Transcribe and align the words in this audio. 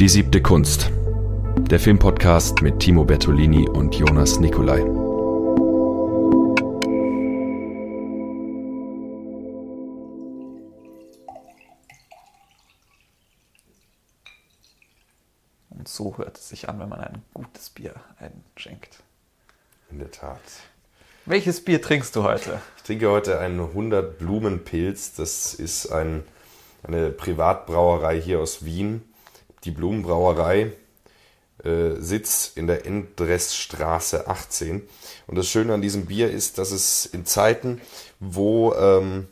Die 0.00 0.08
siebte 0.08 0.40
Kunst. 0.40 0.92
Der 1.56 1.80
Filmpodcast 1.80 2.62
mit 2.62 2.78
Timo 2.78 3.04
Bertolini 3.04 3.68
und 3.68 3.96
Jonas 3.96 4.38
Nicolai. 4.38 4.80
Und 15.70 15.88
so 15.88 16.16
hört 16.16 16.38
es 16.38 16.48
sich 16.48 16.68
an, 16.68 16.78
wenn 16.78 16.88
man 16.88 17.00
ein 17.00 17.22
gutes 17.34 17.70
Bier 17.70 17.94
einschenkt. 18.20 19.02
In 19.90 19.98
der 19.98 20.12
Tat. 20.12 20.38
Welches 21.26 21.64
Bier 21.64 21.82
trinkst 21.82 22.14
du 22.14 22.22
heute? 22.22 22.60
Ich 22.76 22.84
trinke 22.84 23.10
heute 23.10 23.40
einen 23.40 23.58
100 23.58 24.16
Blumenpilz. 24.16 25.14
Das 25.16 25.54
ist 25.54 25.90
ein, 25.90 26.22
eine 26.84 27.10
Privatbrauerei 27.10 28.20
hier 28.20 28.38
aus 28.38 28.64
Wien. 28.64 29.02
Die 29.64 29.70
Blumenbrauerei 29.70 30.72
äh, 31.64 31.96
sitzt 31.98 32.56
in 32.56 32.66
der 32.66 32.86
Endressstraße 32.86 34.28
18. 34.28 34.88
Und 35.26 35.36
das 35.36 35.48
Schöne 35.48 35.74
an 35.74 35.82
diesem 35.82 36.06
Bier 36.06 36.30
ist, 36.30 36.58
dass 36.58 36.70
es 36.70 37.06
in 37.06 37.26
Zeiten, 37.26 37.80
wo 38.20 38.74
ähm, 38.74 39.26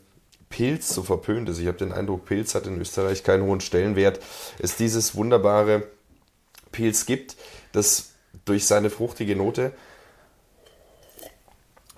Pilz 0.49 0.89
so 0.89 1.03
verpönt 1.03 1.49
ist, 1.49 1.59
ich 1.59 1.67
habe 1.67 1.77
den 1.77 1.91
Eindruck, 1.91 2.25
Pilz 2.25 2.55
hat 2.55 2.67
in 2.67 2.79
Österreich 2.79 3.23
keinen 3.23 3.43
hohen 3.43 3.61
Stellenwert, 3.61 4.19
es 4.59 4.75
dieses 4.75 5.15
wunderbare 5.15 5.87
Pilz 6.71 7.05
gibt, 7.05 7.35
das 7.71 8.11
durch 8.45 8.65
seine 8.65 8.89
fruchtige 8.89 9.35
Note 9.35 9.73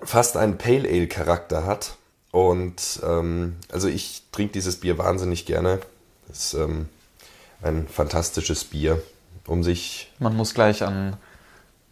fast 0.02 0.36
einen 0.36 0.58
Pale 0.58 0.88
Ale 0.88 1.08
Charakter 1.08 1.64
hat. 1.64 1.96
Und 2.30 3.00
ähm, 3.04 3.56
also 3.70 3.88
ich 3.88 4.22
trinke 4.32 4.52
dieses 4.52 4.76
Bier 4.76 4.98
wahnsinnig 4.98 5.46
gerne. 5.46 5.80
Das 6.28 6.54
ähm, 6.54 6.88
ein 7.62 7.88
fantastisches 7.88 8.64
Bier, 8.64 9.02
um 9.46 9.62
sich. 9.62 10.12
Man 10.18 10.36
muss 10.36 10.54
gleich 10.54 10.82
an 10.82 11.16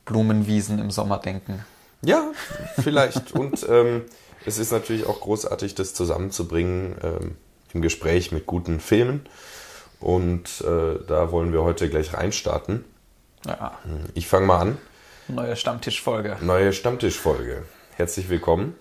Blumenwiesen 0.04 0.78
im 0.78 0.90
Sommer 0.90 1.18
denken. 1.18 1.64
Ja, 2.02 2.32
vielleicht. 2.80 3.32
Und 3.34 3.66
ähm, 3.68 4.04
es 4.46 4.58
ist 4.58 4.72
natürlich 4.72 5.06
auch 5.06 5.20
großartig, 5.20 5.74
das 5.74 5.94
zusammenzubringen 5.94 6.96
ähm, 7.02 7.36
im 7.74 7.82
Gespräch 7.82 8.32
mit 8.32 8.46
guten 8.46 8.80
Filmen. 8.80 9.26
Und 10.00 10.60
äh, 10.62 11.04
da 11.06 11.32
wollen 11.32 11.52
wir 11.52 11.62
heute 11.64 11.88
gleich 11.90 12.14
reinstarten. 12.14 12.84
Ja, 13.46 13.78
Ich 14.14 14.26
fange 14.28 14.46
mal 14.46 14.58
an. 14.60 14.78
neue 15.28 15.56
Stammtischfolge 15.56 16.36
Neue 16.40 16.72
Stammtischfolge. 16.72 17.64
Herzlich 17.96 18.28
willkommen. 18.28 18.74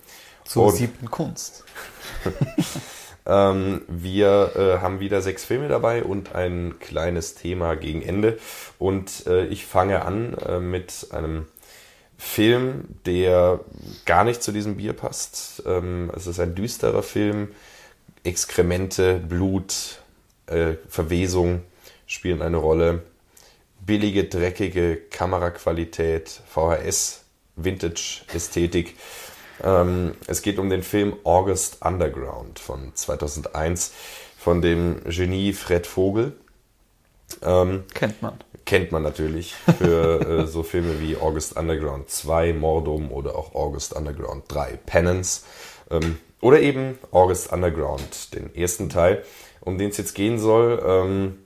zur 0.45 0.67
Und- 0.67 0.75
siebten 0.75 1.09
Kunst. 1.11 1.63
Ähm, 3.28 3.81
wir 3.89 4.52
äh, 4.56 4.81
haben 4.81 5.02
wieder 5.02 5.22
sechs 5.22 5.44
Filme 5.44 5.67
dabei 5.67 6.03
und 6.03 6.33
ein 6.33 6.75
kleines 6.80 7.36
Thema 7.36 7.75
gegen 7.75 8.02
Ende. 8.02 8.39
Und 8.80 9.28
äh, 9.28 9.45
ich 9.47 9.66
fange 9.66 10.06
an 10.06 10.34
äh, 10.36 10.59
mit 10.59 11.08
einem 11.11 11.45
Film, 12.17 12.86
der 13.06 13.59
gar 14.06 14.23
nicht 14.23 14.42
zu 14.42 14.52
diesem 14.52 14.78
Bier 14.78 14.94
passt. 14.94 15.61
Ähm, 15.66 16.09
es 16.16 16.25
ist 16.25 16.39
ein 16.39 16.56
düsterer 16.56 17.03
Film. 17.03 17.50
Exkremente, 18.23 19.16
Blut, 19.19 20.00
äh, 20.47 20.75
Verwesung 20.88 21.62
spielen 22.08 22.41
eine 22.41 22.58
Rolle. 22.58 23.03
Billige, 23.86 24.23
dreckige 24.23 24.97
Kameraqualität, 24.97 26.41
VHS, 26.47 27.23
Vintage-Ästhetik. 27.58 28.95
Ähm, 29.63 30.13
es 30.27 30.41
geht 30.41 30.59
um 30.59 30.69
den 30.69 30.83
Film 30.83 31.16
August 31.23 31.86
Underground 31.86 32.59
von 32.59 32.91
2001 32.94 33.91
von 34.38 34.61
dem 34.61 35.02
Genie 35.05 35.53
Fred 35.53 35.88
Vogel. 35.88 36.33
Ähm, 37.41 37.83
Kennt 37.94 38.22
man. 38.22 38.33
kennt 38.66 38.91
man 38.91 39.03
natürlich 39.03 39.53
für 39.78 40.22
äh, 40.44 40.47
so 40.47 40.63
Filme 40.63 41.02
wie 41.02 41.17
August 41.17 41.58
Underground 41.58 42.09
2, 42.09 42.53
Mordum 42.53 43.12
oder 43.12 43.35
auch 43.35 43.56
August 43.56 43.94
Underground 43.94 44.45
3, 44.47 44.79
Penance. 44.85 45.44
Ähm, 45.89 46.18
oder 46.39 46.62
eben 46.62 46.97
August 47.12 47.51
Underground, 47.51 48.34
den 48.35 48.56
ersten 48.56 48.89
Teil, 48.89 49.24
um 49.62 49.78
den 49.78 49.89
es 49.89 49.97
jetzt 49.97 50.13
gehen 50.13 50.39
soll. 50.39 50.81
Ähm, 50.85 51.39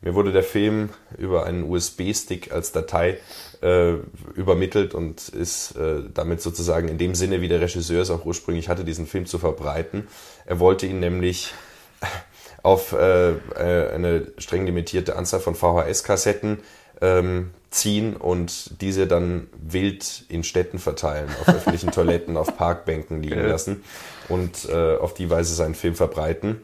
mir 0.00 0.14
wurde 0.14 0.32
der 0.32 0.42
Film 0.42 0.90
über 1.16 1.46
einen 1.46 1.64
USB-Stick 1.64 2.52
als 2.52 2.72
Datei 2.72 3.18
äh, 3.64 3.94
übermittelt 4.34 4.94
und 4.94 5.28
ist 5.30 5.76
äh, 5.76 6.02
damit 6.12 6.42
sozusagen 6.42 6.88
in 6.88 6.98
dem 6.98 7.14
Sinne, 7.14 7.40
wie 7.40 7.48
der 7.48 7.60
Regisseur 7.62 8.02
es 8.02 8.10
auch 8.10 8.26
ursprünglich 8.26 8.68
hatte, 8.68 8.84
diesen 8.84 9.06
Film 9.06 9.24
zu 9.24 9.38
verbreiten. 9.38 10.06
Er 10.44 10.60
wollte 10.60 10.86
ihn 10.86 11.00
nämlich 11.00 11.54
auf 12.62 12.92
äh, 12.92 13.30
äh, 13.30 13.90
eine 13.94 14.26
streng 14.38 14.66
limitierte 14.66 15.16
Anzahl 15.16 15.40
von 15.40 15.54
VHS-Kassetten 15.54 16.58
ähm, 17.00 17.50
ziehen 17.70 18.16
und 18.16 18.80
diese 18.82 19.06
dann 19.06 19.48
wild 19.60 20.24
in 20.28 20.44
Städten 20.44 20.78
verteilen, 20.78 21.28
auf 21.40 21.48
öffentlichen 21.48 21.90
Toiletten, 21.92 22.36
auf 22.36 22.56
Parkbänken 22.56 23.22
liegen 23.22 23.36
Geil. 23.36 23.48
lassen 23.48 23.82
und 24.28 24.68
äh, 24.68 24.96
auf 24.96 25.14
die 25.14 25.28
Weise 25.30 25.54
seinen 25.54 25.74
Film 25.74 25.94
verbreiten. 25.94 26.62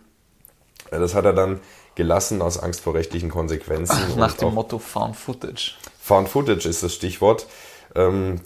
Äh, 0.91 0.99
Das 0.99 1.15
hat 1.15 1.25
er 1.25 1.33
dann 1.33 1.61
gelassen 1.95 2.41
aus 2.43 2.59
Angst 2.59 2.81
vor 2.81 2.95
rechtlichen 2.95 3.31
Konsequenzen. 3.31 3.97
Nach 4.17 4.33
und 4.33 4.41
dem 4.43 4.55
Motto 4.55 4.79
Found 4.79 5.17
Footage. 5.17 5.77
Found 6.11 6.29
Footage 6.29 6.69
ist 6.69 6.83
das 6.83 6.93
Stichwort. 6.93 7.47
Ähm, 7.95 8.41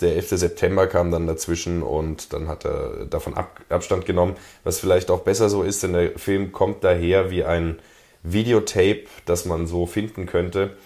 der 0.00 0.16
11. 0.16 0.30
September 0.38 0.86
kam 0.86 1.10
dann 1.10 1.26
dazwischen 1.26 1.82
und 1.82 2.32
dann 2.32 2.48
hat 2.48 2.64
er 2.64 3.04
davon 3.04 3.34
Ab 3.34 3.60
Abstand 3.68 4.06
genommen, 4.06 4.36
was 4.64 4.78
vielleicht 4.78 5.10
auch 5.10 5.20
besser 5.20 5.50
so 5.50 5.62
ist, 5.62 5.82
denn 5.82 5.92
der 5.92 6.18
Film 6.18 6.50
kommt 6.50 6.82
daher 6.82 7.30
wie 7.30 7.44
ein 7.44 7.78
Videotape, 8.22 9.04
das 9.26 9.44
man 9.44 9.66
so 9.66 9.84
finden 9.84 10.24
könnte 10.24 10.78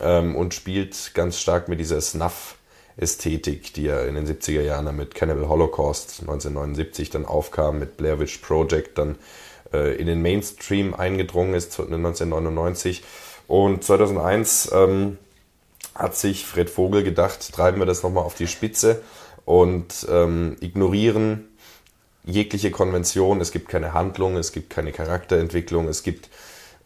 ähm, 0.00 0.36
und 0.36 0.54
spielt 0.54 1.10
ganz 1.14 1.40
stark 1.40 1.68
mit 1.68 1.80
dieser 1.80 2.00
Snuff-Ästhetik, 2.00 3.74
die 3.74 3.86
ja 3.86 4.02
in 4.02 4.14
den 4.14 4.28
70er 4.28 4.62
Jahren 4.62 4.94
mit 4.94 5.16
Cannibal 5.16 5.48
Holocaust 5.48 6.20
1979 6.20 7.10
dann 7.10 7.26
aufkam, 7.26 7.80
mit 7.80 7.96
Blair 7.96 8.20
Witch 8.20 8.38
Project 8.38 8.96
dann 8.96 9.16
äh, 9.72 9.96
in 9.96 10.06
den 10.06 10.22
Mainstream 10.22 10.94
eingedrungen 10.94 11.54
ist 11.54 11.80
1999 11.80 13.02
und 13.48 13.82
2001 13.82 14.70
ähm, 14.72 15.18
hat 15.94 16.16
sich 16.16 16.44
Fred 16.44 16.70
Vogel 16.70 17.02
gedacht, 17.04 17.52
treiben 17.52 17.78
wir 17.78 17.86
das 17.86 18.02
nochmal 18.02 18.24
auf 18.24 18.34
die 18.34 18.46
Spitze 18.46 19.02
und 19.44 20.06
ähm, 20.10 20.56
ignorieren 20.60 21.48
jegliche 22.24 22.70
Konvention. 22.70 23.40
Es 23.40 23.52
gibt 23.52 23.68
keine 23.68 23.92
Handlung, 23.92 24.36
es 24.36 24.52
gibt 24.52 24.70
keine 24.70 24.92
Charakterentwicklung, 24.92 25.88
es 25.88 26.02
gibt 26.02 26.30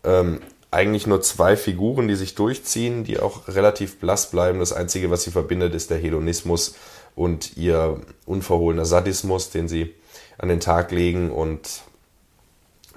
ähm, 0.05 0.41
eigentlich 0.71 1.07
nur 1.07 1.23
zwei 1.23 1.57
Figuren, 1.57 2.09
die 2.09 2.17
sich 2.17 2.35
durchziehen, 2.35 3.05
die 3.05 3.19
auch 3.19 3.49
relativ 3.49 3.99
blass 3.99 4.31
bleiben. 4.31 4.59
Das 4.59 4.73
Einzige, 4.73 5.11
was 5.11 5.23
sie 5.23 5.31
verbindet, 5.31 5.75
ist 5.75 5.91
der 5.91 5.99
Hedonismus 5.99 6.75
und 7.15 7.57
ihr 7.57 8.01
unverhohlener 8.27 8.85
Sadismus, 8.85 9.51
den 9.51 9.69
sie 9.69 9.95
an 10.37 10.49
den 10.49 10.61
Tag 10.61 10.91
legen 10.93 11.31
und 11.31 11.83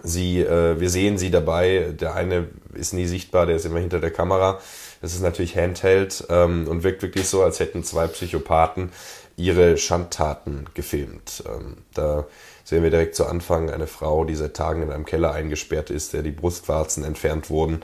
Sie, 0.03 0.39
äh, 0.39 0.79
wir 0.79 0.89
sehen 0.89 1.17
sie 1.17 1.29
dabei. 1.29 1.93
Der 1.99 2.15
eine 2.15 2.47
ist 2.73 2.93
nie 2.93 3.05
sichtbar, 3.05 3.45
der 3.45 3.55
ist 3.55 3.65
immer 3.65 3.79
hinter 3.79 3.99
der 3.99 4.11
Kamera. 4.11 4.59
Das 5.01 5.13
ist 5.13 5.21
natürlich 5.21 5.57
Handheld 5.57 6.25
ähm, 6.29 6.67
und 6.67 6.83
wirkt 6.83 7.01
wirklich 7.01 7.27
so, 7.27 7.41
als 7.41 7.59
hätten 7.59 7.83
zwei 7.83 8.07
Psychopathen 8.07 8.91
ihre 9.35 9.77
Schandtaten 9.77 10.65
gefilmt. 10.73 11.43
Ähm, 11.47 11.77
da 11.93 12.25
sehen 12.63 12.83
wir 12.83 12.91
direkt 12.91 13.15
zu 13.15 13.25
Anfang 13.25 13.69
eine 13.69 13.87
Frau, 13.87 14.25
die 14.25 14.35
seit 14.35 14.55
Tagen 14.55 14.83
in 14.83 14.91
einem 14.91 15.05
Keller 15.05 15.31
eingesperrt 15.31 15.89
ist, 15.89 16.13
der 16.13 16.21
die 16.21 16.31
Brustwarzen 16.31 17.03
entfernt 17.03 17.49
wurden, 17.49 17.81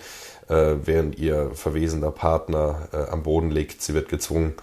äh, 0.47 0.75
während 0.83 1.17
ihr 1.17 1.51
verwesender 1.55 2.11
Partner 2.11 2.87
äh, 2.93 3.11
am 3.11 3.23
Boden 3.23 3.51
liegt. 3.51 3.81
Sie 3.81 3.93
wird 3.93 4.09
gezwungen, 4.09 4.53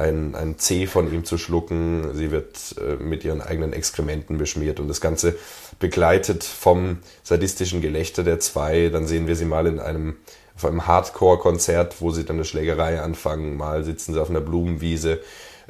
ein, 0.00 0.34
ein 0.34 0.58
Zeh 0.58 0.86
von 0.86 1.12
ihm 1.12 1.24
zu 1.24 1.38
schlucken. 1.38 2.14
Sie 2.14 2.30
wird 2.30 2.74
äh, 2.80 2.96
mit 3.02 3.24
ihren 3.24 3.42
eigenen 3.42 3.72
Exkrementen 3.72 4.38
beschmiert 4.38 4.80
und 4.80 4.88
das 4.88 5.00
Ganze 5.00 5.36
begleitet 5.78 6.42
vom 6.42 6.98
sadistischen 7.22 7.80
Gelächter 7.80 8.24
der 8.24 8.40
zwei. 8.40 8.88
Dann 8.88 9.06
sehen 9.06 9.26
wir 9.26 9.36
sie 9.36 9.44
mal 9.44 9.66
in 9.66 9.78
einem, 9.78 10.16
auf 10.60 10.70
einem 10.70 10.86
Hardcore-Konzert, 10.86 12.00
wo 12.00 12.10
sie 12.10 12.24
dann 12.24 12.36
eine 12.36 12.44
Schlägerei 12.44 13.00
anfangen. 13.00 13.56
Mal 13.56 13.82
sitzen 13.82 14.12
sie 14.12 14.20
auf 14.20 14.28
einer 14.28 14.40
Blumenwiese. 14.40 15.20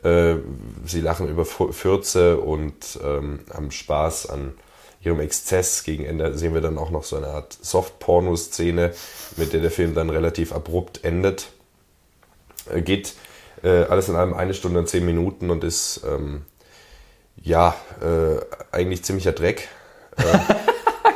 Äh, 0.02 0.36
sie 0.84 1.00
lachen 1.00 1.28
über 1.28 1.44
Fürze 1.44 2.38
und 2.38 2.98
ähm, 3.04 3.40
haben 3.54 3.70
Spaß 3.70 4.30
an 4.30 4.54
ihrem 5.02 5.20
Exzess. 5.20 5.84
Gegen 5.84 6.04
Ende 6.04 6.36
sehen 6.36 6.54
wir 6.54 6.60
dann 6.60 6.76
auch 6.76 6.90
noch 6.90 7.04
so 7.04 7.16
eine 7.16 7.28
Art 7.28 7.56
Soft-Porno-Szene, 7.60 8.92
mit 9.36 9.52
der 9.52 9.60
der 9.60 9.70
Film 9.70 9.94
dann 9.94 10.10
relativ 10.10 10.52
abrupt 10.52 11.04
endet. 11.04 11.50
Äh, 12.74 12.82
geht 12.82 13.14
äh, 13.62 13.84
alles 13.84 14.08
in 14.08 14.16
allem 14.16 14.34
eine 14.34 14.54
Stunde 14.54 14.80
und 14.80 14.88
zehn 14.88 15.06
Minuten 15.06 15.50
und 15.50 15.62
ist 15.62 16.00
ähm, 16.04 16.46
ja 17.36 17.76
äh, 18.00 18.40
eigentlich 18.72 19.04
ziemlicher 19.04 19.32
Dreck. 19.32 19.68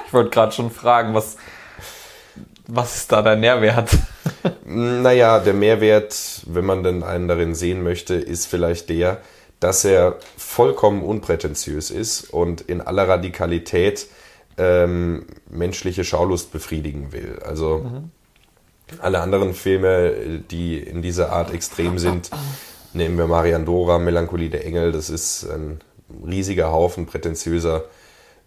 Ich 0.06 0.16
wollte 0.16 0.30
gerade 0.30 0.52
schon 0.52 0.70
fragen, 0.70 1.12
was, 1.12 1.38
was 2.66 2.96
ist 2.96 3.12
da 3.12 3.22
der 3.22 3.36
Nährwert? 3.36 3.90
Naja, 4.66 5.40
der 5.40 5.52
Mehrwert, 5.52 6.42
wenn 6.46 6.64
man 6.64 6.82
denn 6.82 7.02
einen 7.02 7.28
darin 7.28 7.54
sehen 7.54 7.82
möchte, 7.82 8.14
ist 8.14 8.46
vielleicht 8.46 8.88
der, 8.88 9.20
dass 9.60 9.84
er 9.84 10.16
vollkommen 10.36 11.02
unprätentiös 11.02 11.90
ist 11.90 12.30
und 12.30 12.62
in 12.62 12.80
aller 12.80 13.06
Radikalität 13.06 14.06
ähm, 14.56 15.26
menschliche 15.48 16.04
Schaulust 16.04 16.50
befriedigen 16.52 17.12
will. 17.12 17.38
Also 17.44 17.84
Alle 18.98 19.20
anderen 19.20 19.54
Filme, 19.54 20.40
die 20.50 20.78
in 20.78 21.02
dieser 21.02 21.30
Art 21.32 21.52
extrem 21.52 21.98
sind, 21.98 22.30
nehmen 22.92 23.16
wir 23.16 23.26
Mariandora, 23.26 23.98
Melancholie 23.98 24.50
der 24.50 24.64
Engel, 24.66 24.92
das 24.92 25.10
ist 25.10 25.44
ein 25.44 25.80
riesiger 26.26 26.70
Haufen 26.70 27.06
prätentiöser 27.06 27.84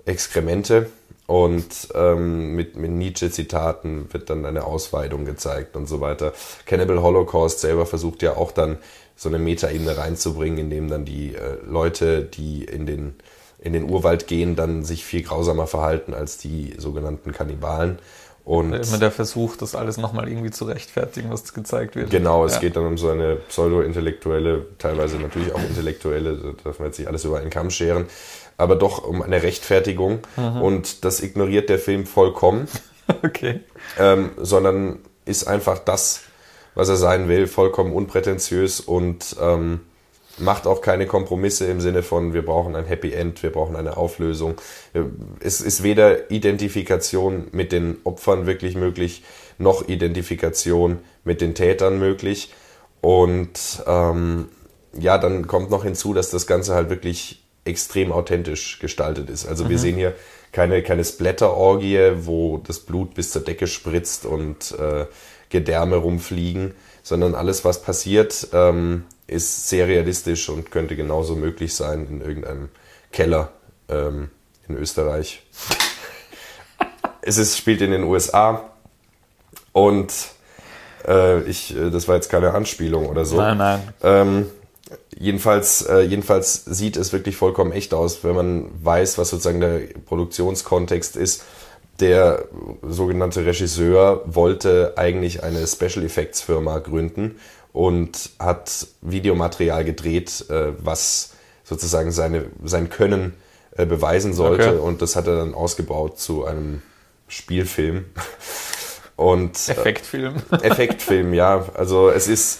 Exkremente 0.05 0.89
und 1.27 1.89
ähm, 1.93 2.55
mit, 2.55 2.77
mit 2.77 2.89
Nietzsche-Zitaten 2.89 4.07
wird 4.13 4.29
dann 4.29 4.45
eine 4.45 4.63
Ausweitung 4.63 5.25
gezeigt 5.25 5.75
und 5.75 5.85
so 5.87 5.99
weiter. 5.99 6.33
Cannibal 6.65 7.01
Holocaust 7.01 7.59
selber 7.59 7.85
versucht 7.85 8.23
ja 8.23 8.37
auch 8.37 8.51
dann 8.53 8.77
so 9.17 9.27
eine 9.29 9.37
Metaebene 9.37 9.97
reinzubringen, 9.97 10.57
indem 10.57 10.89
dann 10.89 11.03
die 11.03 11.35
äh, 11.35 11.57
Leute, 11.67 12.23
die 12.23 12.63
in 12.63 12.85
den, 12.85 13.15
in 13.59 13.73
den 13.73 13.89
Urwald 13.89 14.27
gehen, 14.27 14.55
dann 14.55 14.85
sich 14.85 15.03
viel 15.03 15.21
grausamer 15.21 15.67
verhalten 15.67 16.13
als 16.13 16.37
die 16.37 16.75
sogenannten 16.77 17.33
Kannibalen. 17.33 17.99
Und 18.45 18.71
Immer 18.71 18.97
der 18.97 19.11
Versuch, 19.11 19.57
das 19.57 19.75
alles 19.75 19.97
nochmal 19.97 20.29
irgendwie 20.29 20.51
zu 20.51 20.63
rechtfertigen, 20.63 21.29
was 21.29 21.53
gezeigt 21.53 21.97
wird. 21.97 22.09
Genau, 22.09 22.45
es 22.45 22.53
Ja. 22.53 22.59
geht 22.59 22.77
dann 22.77 22.85
um 22.85 22.97
so 22.97 23.09
eine 23.09 23.35
pseudo-intellektuelle, 23.35 24.65
teilweise 24.77 25.17
natürlich 25.17 25.53
auch 25.53 25.59
intellektuelle, 25.61 26.37
da 26.37 26.53
darf 26.63 26.79
man 26.79 26.87
jetzt 26.87 26.97
nicht 26.97 27.09
alles 27.09 27.25
über 27.25 27.39
einen 27.39 27.49
Kamm 27.49 27.69
scheren, 27.69 28.05
aber 28.57 28.75
doch 28.75 29.03
um 29.03 29.21
eine 29.21 29.43
Rechtfertigung. 29.43 30.19
Und 30.61 31.05
das 31.05 31.21
ignoriert 31.21 31.69
der 31.69 31.79
Film 31.79 32.05
vollkommen, 32.05 32.67
Okay. 33.23 33.61
ähm, 33.97 34.31
sondern 34.37 34.99
ist 35.25 35.47
einfach 35.47 35.79
das, 35.79 36.21
was 36.75 36.89
er 36.89 36.97
sein 36.97 37.27
will, 37.27 37.47
vollkommen 37.47 37.93
unprätentiös 37.93 38.79
und 38.81 39.35
ähm, 39.41 39.81
macht 40.37 40.67
auch 40.67 40.81
keine 40.81 41.07
Kompromisse 41.07 41.65
im 41.65 41.81
Sinne 41.81 42.03
von, 42.03 42.33
wir 42.33 42.43
brauchen 42.45 42.75
ein 42.75 42.85
Happy 42.85 43.13
End, 43.13 43.41
wir 43.43 43.51
brauchen 43.51 43.75
eine 43.75 43.97
Auflösung. 43.97 44.55
Es 45.39 45.61
ist 45.61 45.83
weder 45.83 46.29
Identifikation 46.29 47.47
mit 47.51 47.71
den 47.71 47.97
Opfern 48.03 48.45
wirklich 48.45 48.75
möglich, 48.75 49.23
noch 49.57 49.87
Identifikation 49.87 50.99
mit 51.23 51.41
den 51.41 51.55
Tätern 51.55 51.97
möglich. 51.97 52.53
Und 53.01 53.83
ähm, 53.87 54.49
ja, 54.97 55.17
dann 55.17 55.47
kommt 55.47 55.71
noch 55.71 55.83
hinzu, 55.83 56.13
dass 56.13 56.29
das 56.29 56.45
Ganze 56.45 56.75
halt 56.75 56.89
wirklich 56.89 57.46
extrem 57.67 58.11
authentisch 58.11 58.79
gestaltet 58.79 59.29
ist. 59.29 59.45
Also 59.45 59.69
wir 59.69 59.77
sehen 59.77 59.95
hier 59.95 60.15
keine, 60.51 60.81
keine 60.81 61.03
Splatter-Orgie, 61.03 62.13
wo 62.21 62.57
das 62.57 62.79
Blut 62.79 63.13
bis 63.13 63.31
zur 63.31 63.43
Decke 63.43 63.67
spritzt 63.67 64.25
und 64.25 64.71
äh, 64.79 65.05
Gedärme 65.49 65.97
rumfliegen, 65.97 66.73
sondern 67.03 67.35
alles, 67.35 67.63
was 67.63 67.81
passiert, 67.81 68.47
ähm, 68.53 69.05
ist 69.27 69.69
sehr 69.69 69.87
realistisch 69.87 70.49
und 70.49 70.71
könnte 70.71 70.95
genauso 70.95 71.35
möglich 71.35 71.75
sein 71.75 72.07
in 72.07 72.21
irgendeinem 72.21 72.69
Keller 73.11 73.51
ähm, 73.89 74.29
in 74.67 74.77
Österreich. 74.77 75.43
es 77.21 77.37
ist, 77.37 77.57
spielt 77.57 77.81
in 77.81 77.91
den 77.91 78.03
USA 78.03 78.69
und 79.73 80.13
äh, 81.07 81.41
ich, 81.43 81.75
äh, 81.75 81.89
das 81.91 82.07
war 82.07 82.15
jetzt 82.15 82.29
keine 82.29 82.53
Anspielung 82.53 83.07
oder 83.07 83.25
so. 83.25 83.37
Nein, 83.37 83.57
nein. 83.57 83.93
Ähm, 84.03 84.45
jedenfalls, 85.19 85.81
äh, 85.83 86.01
jedenfalls 86.01 86.65
sieht 86.65 86.97
es 86.97 87.13
wirklich 87.13 87.35
vollkommen 87.35 87.71
echt 87.71 87.93
aus, 87.93 88.23
wenn 88.23 88.35
man 88.35 88.69
weiß, 88.83 89.17
was 89.17 89.29
sozusagen 89.29 89.59
der 89.59 89.81
Produktionskontext 90.05 91.15
ist. 91.15 91.43
Der 91.99 92.45
sogenannte 92.87 93.45
Regisseur 93.45 94.21
wollte 94.25 94.93
eigentlich 94.97 95.43
eine 95.43 95.65
Special 95.65 96.05
Effects 96.05 96.41
Firma 96.41 96.77
gründen 96.79 97.39
und 97.73 98.29
hat 98.39 98.87
Videomaterial 99.01 99.83
gedreht, 99.83 100.45
äh, 100.49 100.73
was 100.79 101.31
sozusagen 101.63 102.11
seine, 102.11 102.45
sein 102.63 102.89
Können 102.89 103.33
äh, 103.75 103.85
beweisen 103.85 104.33
sollte. 104.33 104.69
Okay. 104.69 104.79
Und 104.79 105.01
das 105.01 105.15
hat 105.15 105.27
er 105.27 105.37
dann 105.37 105.53
ausgebaut 105.53 106.19
zu 106.19 106.45
einem 106.45 106.81
Spielfilm. 107.27 108.05
Und 109.15 109.67
äh, 109.67 109.71
Effektfilm. 109.71 110.35
Effektfilm, 110.61 111.33
ja. 111.33 111.65
Also 111.73 112.09
es 112.11 112.27
ist 112.27 112.59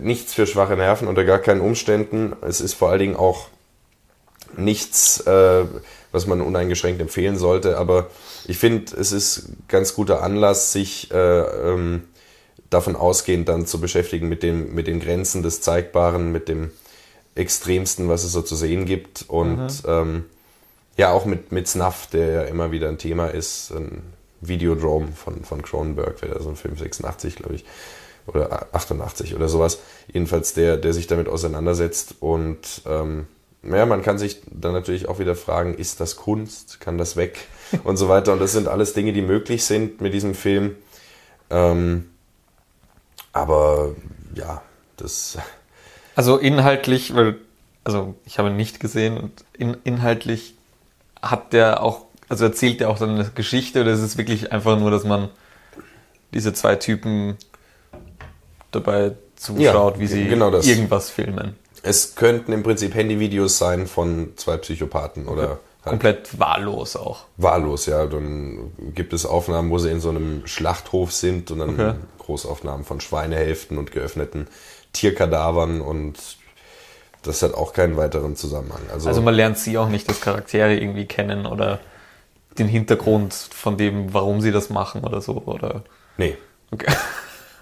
nichts 0.00 0.34
für 0.34 0.46
schwache 0.46 0.76
Nerven 0.76 1.08
unter 1.08 1.24
gar 1.24 1.38
keinen 1.38 1.60
Umständen. 1.60 2.34
Es 2.42 2.60
ist 2.60 2.74
vor 2.74 2.90
allen 2.90 3.00
Dingen 3.00 3.16
auch 3.16 3.48
nichts, 4.56 5.20
äh, 5.20 5.64
was 6.12 6.26
man 6.26 6.40
uneingeschränkt 6.40 7.00
empfehlen 7.00 7.36
sollte. 7.36 7.78
Aber 7.78 8.08
ich 8.46 8.58
finde, 8.58 8.94
es 8.96 9.12
ist 9.12 9.48
ganz 9.68 9.94
guter 9.94 10.22
Anlass, 10.22 10.72
sich 10.72 11.10
äh, 11.10 11.16
ähm, 11.16 12.04
davon 12.70 12.96
ausgehend 12.96 13.48
dann 13.48 13.66
zu 13.66 13.80
beschäftigen 13.80 14.28
mit, 14.28 14.42
dem, 14.42 14.74
mit 14.74 14.86
den 14.86 15.00
Grenzen 15.00 15.42
des 15.42 15.60
Zeigbaren, 15.60 16.32
mit 16.32 16.48
dem 16.48 16.70
Extremsten, 17.34 18.08
was 18.08 18.24
es 18.24 18.32
so 18.32 18.42
zu 18.42 18.56
sehen 18.56 18.84
gibt. 18.84 19.24
Und 19.28 19.82
ähm, 19.86 20.26
ja, 20.96 21.12
auch 21.12 21.24
mit, 21.24 21.52
mit 21.52 21.68
Snuff, 21.68 22.08
der 22.12 22.26
ja 22.28 22.42
immer 22.42 22.70
wieder 22.72 22.88
ein 22.88 22.98
Thema 22.98 23.28
ist. 23.28 23.70
Ein 23.72 24.02
Videodrome 24.42 25.08
von, 25.12 25.44
von 25.44 25.62
Cronenberg, 25.62 26.20
wäre 26.20 26.34
da 26.34 26.42
so 26.42 26.50
ein 26.50 26.56
Film 26.56 26.76
86, 26.76 27.36
glaube 27.36 27.54
ich. 27.54 27.64
Oder 28.26 28.68
88 28.72 29.34
oder 29.34 29.48
sowas. 29.48 29.80
Jedenfalls 30.12 30.54
der, 30.54 30.76
der 30.76 30.92
sich 30.92 31.06
damit 31.06 31.28
auseinandersetzt. 31.28 32.16
Und 32.20 32.82
ähm, 32.86 33.26
ja, 33.62 33.86
man 33.86 34.02
kann 34.02 34.18
sich 34.18 34.42
dann 34.50 34.72
natürlich 34.72 35.08
auch 35.08 35.18
wieder 35.18 35.34
fragen, 35.34 35.74
ist 35.74 36.00
das 36.00 36.16
Kunst? 36.16 36.80
Kann 36.80 36.98
das 36.98 37.16
weg? 37.16 37.38
Und 37.84 37.96
so 37.96 38.08
weiter. 38.08 38.32
Und 38.32 38.40
das 38.40 38.52
sind 38.52 38.68
alles 38.68 38.92
Dinge, 38.92 39.12
die 39.12 39.22
möglich 39.22 39.64
sind 39.64 40.00
mit 40.00 40.14
diesem 40.14 40.34
Film. 40.34 40.76
Ähm, 41.50 42.10
aber 43.32 43.94
ja, 44.34 44.62
das. 44.96 45.38
Also 46.14 46.36
inhaltlich, 46.36 47.14
weil, 47.14 47.38
also 47.84 48.14
ich 48.26 48.38
habe 48.38 48.50
ihn 48.50 48.56
nicht 48.56 48.80
gesehen 48.80 49.16
und 49.16 49.46
in, 49.56 49.78
inhaltlich 49.82 50.54
hat 51.22 51.54
der 51.54 51.82
auch, 51.82 52.04
also 52.28 52.44
erzählt 52.44 52.80
der 52.80 52.90
auch 52.90 52.98
dann 52.98 53.14
eine 53.14 53.30
Geschichte 53.34 53.80
oder 53.80 53.92
ist 53.92 54.00
es 54.00 54.18
wirklich 54.18 54.52
einfach 54.52 54.78
nur, 54.78 54.90
dass 54.90 55.04
man 55.04 55.30
diese 56.34 56.52
zwei 56.52 56.76
Typen 56.76 57.38
dabei 58.72 59.12
zuschaut, 59.36 59.94
Ja, 59.94 60.00
wie 60.00 60.06
sie 60.06 60.26
genau 60.28 60.50
das. 60.50 60.66
irgendwas 60.66 61.10
filmen? 61.10 61.56
Es 61.82 62.14
könnten 62.14 62.52
im 62.52 62.62
Prinzip 62.62 62.94
Handyvideos 62.94 63.58
sein 63.58 63.86
von 63.86 64.32
zwei 64.36 64.56
Psychopathen 64.56 65.26
oder 65.28 65.48
halt 65.48 65.58
Komplett 65.84 66.38
wahllos 66.38 66.94
auch. 66.96 67.24
wahllos, 67.38 67.86
ja. 67.86 68.06
Dann 68.06 68.72
gibt 68.94 69.12
es 69.12 69.26
Aufnahmen, 69.26 69.70
wo 69.70 69.78
sie 69.78 69.90
in 69.90 70.00
so 70.00 70.10
einem 70.10 70.46
Schlachthof 70.46 71.12
sind 71.12 71.50
und 71.50 71.58
dann 71.58 71.70
Okay. 71.70 71.94
Großaufnahmen 72.18 72.84
von 72.84 73.00
Schweinehälften 73.00 73.78
und 73.78 73.90
geöffneten 73.90 74.46
Tierkadavern 74.92 75.80
und 75.80 76.14
das 77.22 77.42
hat 77.42 77.54
auch 77.54 77.72
keinen 77.72 77.96
weiteren 77.96 78.36
Zusammenhang. 78.36 78.82
Also, 78.92 79.08
Also 79.08 79.20
man 79.22 79.34
lernt 79.34 79.58
sie 79.58 79.76
auch 79.78 79.88
nicht 79.88 80.08
als 80.08 80.20
Charaktere 80.20 80.76
irgendwie 80.76 81.06
kennen 81.06 81.46
oder 81.46 81.80
den 82.58 82.68
Hintergrund 82.68 83.32
von 83.34 83.76
dem, 83.76 84.12
warum 84.14 84.40
sie 84.40 84.52
das 84.52 84.70
machen 84.70 85.02
oder 85.02 85.20
so, 85.20 85.42
oder? 85.46 85.82
nee. 86.16 86.36
Okay. 86.70 86.92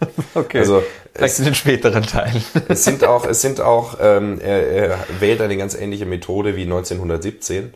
okay. 0.34 0.58
Also, 0.58 0.82
Vielleicht 1.14 1.38
in 1.40 1.44
den 1.46 1.54
späteren 1.54 2.02
Teilen. 2.04 2.42
Es 2.68 2.84
sind 2.84 3.04
auch, 3.04 3.26
es 3.26 3.40
sind 3.40 3.60
auch, 3.60 3.98
ähm, 4.00 4.40
er, 4.40 4.66
er 4.68 4.98
wählt 5.18 5.40
eine 5.40 5.56
ganz 5.56 5.74
ähnliche 5.74 6.06
Methode 6.06 6.56
wie 6.56 6.62
1917 6.62 7.74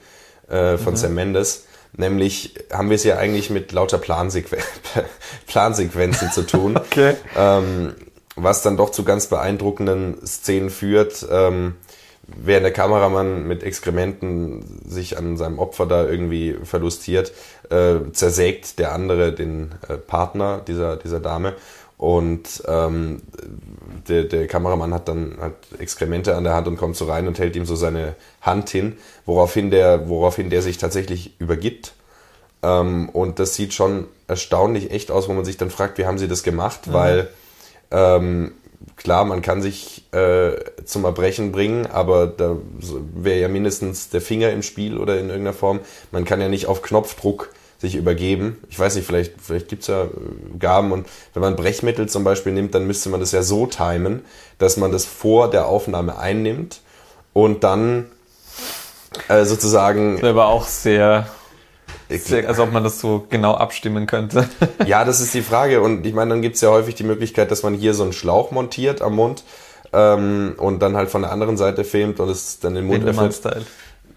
äh, 0.48 0.78
von 0.78 0.96
Sam 0.96 1.14
Mendes. 1.14 1.66
Nämlich 1.96 2.54
haben 2.72 2.90
wir 2.90 2.96
es 2.96 3.04
ja 3.04 3.18
eigentlich 3.18 3.50
mit 3.50 3.72
lauter 3.72 3.98
Plansequen 3.98 4.58
Plansequenzen 5.46 6.32
zu 6.32 6.42
tun. 6.42 6.76
Okay. 6.76 7.14
ähm, 7.36 7.94
was 8.36 8.62
dann 8.62 8.76
doch 8.76 8.90
zu 8.90 9.04
ganz 9.04 9.28
beeindruckenden 9.28 10.26
Szenen 10.26 10.70
führt, 10.70 11.24
ähm, 11.30 11.76
während 12.26 12.64
der 12.64 12.72
Kameramann 12.72 13.46
mit 13.46 13.62
Exkrementen 13.62 14.82
sich 14.88 15.18
an 15.18 15.36
seinem 15.36 15.58
Opfer 15.58 15.86
da 15.86 16.04
irgendwie 16.04 16.56
verlustiert, 16.64 17.32
äh, 17.70 18.10
zersägt 18.12 18.78
der 18.78 18.92
andere 18.92 19.32
den 19.32 19.72
äh, 19.88 19.96
Partner 19.96 20.62
dieser, 20.66 20.96
dieser 20.96 21.20
Dame 21.20 21.54
und 21.96 22.62
ähm, 22.66 23.22
der, 24.08 24.24
der 24.24 24.46
Kameramann 24.46 24.92
hat 24.92 25.08
dann 25.08 25.36
hat 25.40 25.54
Exkremente 25.78 26.34
an 26.34 26.44
der 26.44 26.54
Hand 26.54 26.66
und 26.66 26.76
kommt 26.76 26.96
so 26.96 27.06
rein 27.06 27.28
und 27.28 27.38
hält 27.38 27.56
ihm 27.56 27.66
so 27.66 27.76
seine 27.76 28.16
Hand 28.42 28.70
hin, 28.70 28.96
woraufhin 29.24 29.70
der, 29.70 30.08
woraufhin 30.08 30.50
der 30.50 30.62
sich 30.62 30.78
tatsächlich 30.78 31.38
übergibt. 31.38 31.94
Ähm, 32.62 33.08
und 33.10 33.38
das 33.38 33.54
sieht 33.54 33.74
schon 33.74 34.08
erstaunlich 34.26 34.90
echt 34.90 35.10
aus, 35.10 35.28
wo 35.28 35.32
man 35.32 35.44
sich 35.44 35.56
dann 35.56 35.70
fragt, 35.70 35.98
wie 35.98 36.06
haben 36.06 36.18
sie 36.18 36.28
das 36.28 36.42
gemacht, 36.42 36.92
weil 36.92 37.28
ähm, 37.90 38.52
klar, 38.96 39.24
man 39.24 39.42
kann 39.42 39.62
sich 39.62 40.04
äh, 40.12 40.52
zum 40.84 41.04
Erbrechen 41.04 41.52
bringen, 41.52 41.86
aber 41.86 42.26
da 42.26 42.56
wäre 43.14 43.40
ja 43.40 43.48
mindestens 43.48 44.10
der 44.10 44.20
Finger 44.20 44.50
im 44.50 44.62
Spiel 44.62 44.98
oder 44.98 45.14
in 45.14 45.28
irgendeiner 45.28 45.54
Form. 45.54 45.80
Man 46.10 46.24
kann 46.24 46.40
ja 46.40 46.48
nicht 46.48 46.66
auf 46.66 46.82
Knopfdruck 46.82 47.50
sich 47.84 47.96
übergeben. 47.96 48.56
Ich 48.70 48.78
weiß 48.78 48.94
nicht, 48.96 49.06
vielleicht, 49.06 49.34
vielleicht 49.40 49.68
gibt's 49.68 49.86
ja 49.86 50.04
äh, 50.04 50.08
Gaben 50.58 50.92
und 50.92 51.06
wenn 51.34 51.42
man 51.42 51.56
Brechmittel 51.56 52.08
zum 52.08 52.24
Beispiel 52.24 52.52
nimmt, 52.52 52.74
dann 52.74 52.86
müsste 52.86 53.10
man 53.10 53.20
das 53.20 53.32
ja 53.32 53.42
so 53.42 53.66
timen, 53.66 54.24
dass 54.58 54.76
man 54.76 54.90
das 54.90 55.04
vor 55.04 55.50
der 55.50 55.66
Aufnahme 55.66 56.18
einnimmt 56.18 56.80
und 57.32 57.62
dann 57.64 58.06
äh, 59.28 59.44
sozusagen 59.44 60.14
Das 60.14 60.22
wäre 60.22 60.32
aber 60.32 60.46
auch 60.46 60.66
sehr, 60.66 61.26
sehr, 62.08 62.48
als 62.48 62.58
ob 62.58 62.72
man 62.72 62.82
das 62.82 63.00
so 63.00 63.26
genau 63.28 63.54
abstimmen 63.54 64.06
könnte. 64.06 64.48
Ja, 64.86 65.04
das 65.04 65.20
ist 65.20 65.34
die 65.34 65.42
Frage. 65.42 65.80
Und 65.80 66.04
ich 66.06 66.14
meine, 66.14 66.30
dann 66.30 66.42
gibt's 66.42 66.60
ja 66.60 66.70
häufig 66.70 66.94
die 66.94 67.04
Möglichkeit, 67.04 67.50
dass 67.50 67.62
man 67.62 67.74
hier 67.74 67.94
so 67.94 68.02
einen 68.02 68.12
Schlauch 68.12 68.50
montiert 68.50 69.02
am 69.02 69.14
Mund 69.16 69.44
ähm, 69.92 70.54
und 70.56 70.80
dann 70.80 70.96
halt 70.96 71.10
von 71.10 71.22
der 71.22 71.32
anderen 71.32 71.56
Seite 71.56 71.84
filmt 71.84 72.20
und 72.20 72.28
es 72.28 72.60
dann 72.60 72.74
den 72.74 72.86
Mund 72.86 73.04
öffnet. 73.04 73.16
Lindemann-Style. 73.16 73.66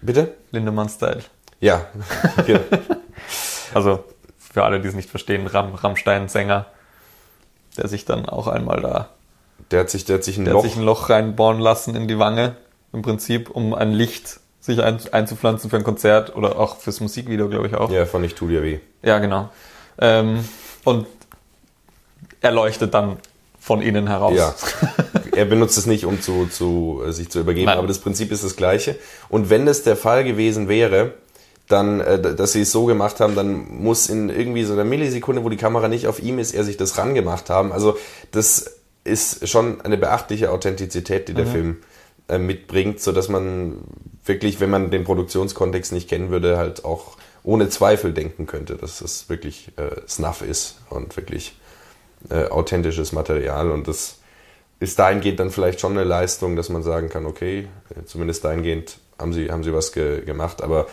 Bitte? 0.00 0.34
Lindemann-Style. 0.52 1.22
Ja. 1.60 1.86
Genau. 2.46 2.60
Also 3.74 4.04
für 4.38 4.64
alle, 4.64 4.80
die 4.80 4.88
es 4.88 4.94
nicht 4.94 5.10
verstehen, 5.10 5.46
Ram, 5.46 5.74
Rammstein-Sänger. 5.74 6.66
der 7.76 7.88
sich 7.88 8.04
dann 8.04 8.26
auch 8.28 8.46
einmal 8.48 8.80
da, 8.80 9.08
Der 9.70 9.80
hat 9.80 9.90
sich, 9.90 10.04
der 10.04 10.16
hat 10.16 10.24
sich 10.24 10.36
ein 10.38 10.44
der 10.44 10.54
Loch. 10.54 10.64
hat 10.64 10.70
sich 10.70 10.78
ein 10.78 10.84
Loch 10.84 11.10
reinbohren 11.10 11.60
lassen 11.60 11.94
in 11.94 12.08
die 12.08 12.18
Wange, 12.18 12.56
im 12.92 13.02
Prinzip, 13.02 13.50
um 13.50 13.74
ein 13.74 13.92
Licht 13.92 14.40
sich 14.60 14.82
ein, 14.82 14.98
einzupflanzen 15.12 15.70
für 15.70 15.76
ein 15.76 15.84
Konzert 15.84 16.34
oder 16.34 16.58
auch 16.58 16.78
fürs 16.78 17.00
Musikvideo, 17.00 17.48
glaube 17.48 17.68
ich 17.68 17.74
auch. 17.74 17.90
ja, 17.90 18.04
von 18.06 18.24
Ich 18.24 18.34
tu 18.34 18.48
dir 18.48 18.62
weh. 18.62 18.80
Ja, 19.02 19.18
genau. 19.18 19.48
Ähm, 20.00 20.44
und 20.84 21.06
er 22.40 22.50
leuchtet 22.52 22.92
dann 22.94 23.16
von 23.60 23.82
innen 23.82 24.06
heraus. 24.08 24.34
Ja. 24.36 24.54
Er 25.36 25.44
benutzt 25.44 25.76
es 25.78 25.86
nicht, 25.86 26.04
um 26.04 26.20
zu, 26.20 26.46
zu, 26.46 27.02
äh, 27.06 27.12
sich 27.12 27.28
zu 27.30 27.40
übergeben, 27.40 27.66
Nein. 27.66 27.78
aber 27.78 27.86
das 27.86 27.98
Prinzip 28.00 28.32
ist 28.32 28.42
das 28.44 28.56
gleiche. 28.56 28.96
Und 29.28 29.50
wenn 29.50 29.66
das 29.66 29.82
der 29.84 29.96
Fall 29.96 30.24
gewesen 30.24 30.68
wäre, 30.68 31.12
dann, 31.68 32.00
äh, 32.00 32.34
dass 32.34 32.52
sie 32.52 32.62
es 32.62 32.72
so 32.72 32.86
gemacht 32.86 33.20
haben, 33.20 33.34
dann 33.34 33.82
muss 33.82 34.08
in 34.08 34.28
irgendwie 34.28 34.64
so 34.64 34.72
einer 34.72 34.84
Millisekunde, 34.84 35.44
wo 35.44 35.48
die 35.48 35.56
Kamera 35.56 35.88
nicht 35.88 36.06
auf 36.06 36.22
ihm 36.22 36.38
ist, 36.38 36.54
er 36.54 36.64
sich 36.64 36.76
das 36.76 36.98
rangemacht 36.98 37.50
haben. 37.50 37.72
Also 37.72 37.96
das 38.30 38.78
ist 39.04 39.48
schon 39.48 39.80
eine 39.80 39.96
beachtliche 39.96 40.50
Authentizität, 40.50 41.28
die 41.28 41.34
der 41.34 41.46
Film 41.46 41.78
äh, 42.28 42.38
mitbringt, 42.38 43.00
so 43.00 43.12
dass 43.12 43.28
man 43.28 43.78
wirklich, 44.24 44.60
wenn 44.60 44.70
man 44.70 44.90
den 44.90 45.04
Produktionskontext 45.04 45.92
nicht 45.92 46.08
kennen 46.08 46.30
würde, 46.30 46.58
halt 46.58 46.84
auch 46.84 47.16
ohne 47.42 47.68
Zweifel 47.70 48.12
denken 48.12 48.46
könnte, 48.46 48.76
dass 48.76 49.00
es 49.00 49.30
wirklich 49.30 49.72
äh, 49.76 50.02
Snuff 50.06 50.42
ist 50.42 50.76
und 50.90 51.16
wirklich 51.16 51.56
äh, 52.28 52.48
authentisches 52.48 53.12
Material. 53.12 53.70
Und 53.70 53.88
das 53.88 54.18
ist 54.80 54.98
dahingehend 54.98 55.40
dann 55.40 55.50
vielleicht 55.50 55.80
schon 55.80 55.92
eine 55.92 56.04
Leistung, 56.04 56.56
dass 56.56 56.68
man 56.68 56.82
sagen 56.82 57.08
kann, 57.08 57.26
okay, 57.26 57.68
zumindest 58.04 58.44
dahingehend 58.44 58.98
haben 59.18 59.32
sie, 59.32 59.50
haben 59.50 59.64
sie 59.64 59.72
was 59.72 59.92
ge 59.92 60.24
gemacht, 60.24 60.62
aber 60.62 60.86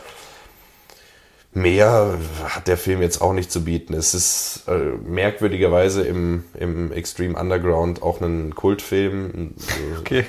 mehr 1.56 2.18
hat 2.44 2.68
der 2.68 2.78
Film 2.78 3.02
jetzt 3.02 3.22
auch 3.22 3.34
nicht 3.34 3.52
zu 3.52 3.64
bieten. 3.64 3.94
Es 3.94 4.14
ist 4.14 4.64
äh, 4.68 4.74
merkwürdigerweise 5.08 6.04
im, 6.04 6.44
im 6.54 6.92
Extreme 6.92 7.40
Underground 7.40 8.04
auch 8.04 8.22
ein 8.22 8.54
Kultfilm, 8.54 9.54
äh, 9.58 10.00
Okay. 10.00 10.26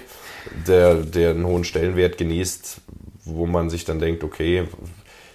der, 0.66 0.94
der 0.94 1.30
einen 1.30 1.44
hohen 1.44 1.64
Stellenwert 1.64 2.16
genießt, 2.16 2.78
wo 3.24 3.46
man 3.46 3.70
sich 3.70 3.84
dann 3.84 3.98
denkt, 3.98 4.22
okay, 4.22 4.68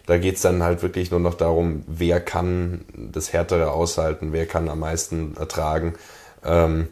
da 0.06 0.18
geht's 0.18 0.42
dann 0.42 0.64
halt 0.64 0.82
wirklich 0.82 1.12
nur 1.12 1.20
noch 1.20 1.36
darum, 1.36 1.84
wer 1.88 2.22
kann 2.22 2.86
das 2.96 3.34
Härtere 3.34 3.72
aushalten, 3.72 4.34
wer 4.34 4.46
kann 4.46 4.70
am 4.70 4.80
meisten 4.80 5.36
ertragen. 5.38 5.94
Ähm, 6.44 6.88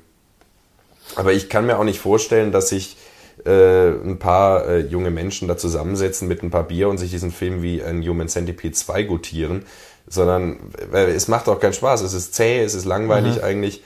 aber 1.15 1.33
ich 1.33 1.49
kann 1.49 1.65
mir 1.65 1.79
auch 1.79 1.83
nicht 1.85 1.99
vorstellen, 1.99 2.51
dass 2.51 2.69
sich 2.69 2.97
äh, 3.45 3.89
ein 3.89 4.19
paar 4.19 4.67
äh, 4.67 4.79
junge 4.79 5.11
Menschen 5.11 5.47
da 5.47 5.57
zusammensetzen 5.57 6.27
mit 6.27 6.43
ein 6.43 6.51
paar 6.51 6.63
Bier 6.63 6.89
und 6.89 6.97
sich 6.97 7.11
diesen 7.11 7.31
Film 7.31 7.61
wie 7.61 7.83
ein 7.83 8.01
Human 8.07 8.27
Centipede 8.27 8.73
2 8.73 9.03
gutieren, 9.03 9.65
sondern 10.07 10.59
weil 10.91 11.09
es 11.09 11.27
macht 11.27 11.47
auch 11.47 11.59
keinen 11.59 11.73
Spaß. 11.73 12.01
Es 12.01 12.13
ist 12.13 12.33
zäh, 12.33 12.61
es 12.61 12.73
ist 12.73 12.85
langweilig 12.85 13.43
eigentlich 13.43 13.83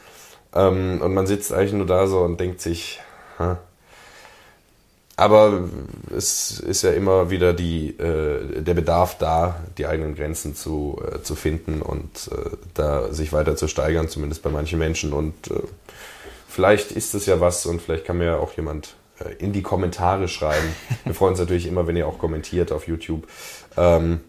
ähm, 0.53 1.01
und 1.01 1.13
man 1.13 1.27
sitzt 1.27 1.53
eigentlich 1.53 1.74
nur 1.74 1.86
da 1.86 2.07
so 2.07 2.19
und 2.19 2.39
denkt 2.39 2.62
sich, 2.62 3.00
ha. 3.39 3.57
aber 5.15 5.69
es 6.15 6.60
ist 6.60 6.83
ja 6.83 6.91
immer 6.91 7.29
wieder 7.29 7.53
die, 7.53 7.89
äh, 7.98 8.62
der 8.62 8.74
Bedarf 8.74 9.17
da, 9.17 9.62
die 9.77 9.88
eigenen 9.88 10.15
Grenzen 10.15 10.55
zu, 10.55 11.01
äh, 11.12 11.22
zu 11.22 11.36
finden 11.36 11.81
und 11.81 12.29
äh, 12.31 12.57
da 12.74 13.12
sich 13.12 13.33
weiter 13.33 13.55
zu 13.55 13.67
steigern, 13.67 14.10
zumindest 14.10 14.43
bei 14.43 14.50
manchen 14.50 14.79
Menschen 14.79 15.13
und 15.13 15.51
äh, 15.51 15.62
vielleicht 16.48 16.91
ist 16.91 17.15
es 17.15 17.25
ja 17.25 17.39
was 17.39 17.65
und 17.65 17.81
vielleicht 17.81 18.05
kann 18.05 18.19
mir 18.19 18.25
ja 18.25 18.38
auch 18.38 18.53
jemand 18.53 18.88
äh, 18.88 19.02
in 19.39 19.53
die 19.53 19.62
Kommentare 19.62 20.27
schreiben. 20.27 20.75
Wir 21.05 21.13
freuen 21.13 21.32
uns 21.32 21.39
natürlich 21.39 21.67
immer, 21.67 21.88
wenn 21.88 21.96
ihr 21.96 22.08
auch 22.08 22.17
kommentiert 22.17 22.72
auf 22.72 22.88
YouTube. 22.88 23.27
Ähm, 23.77 24.22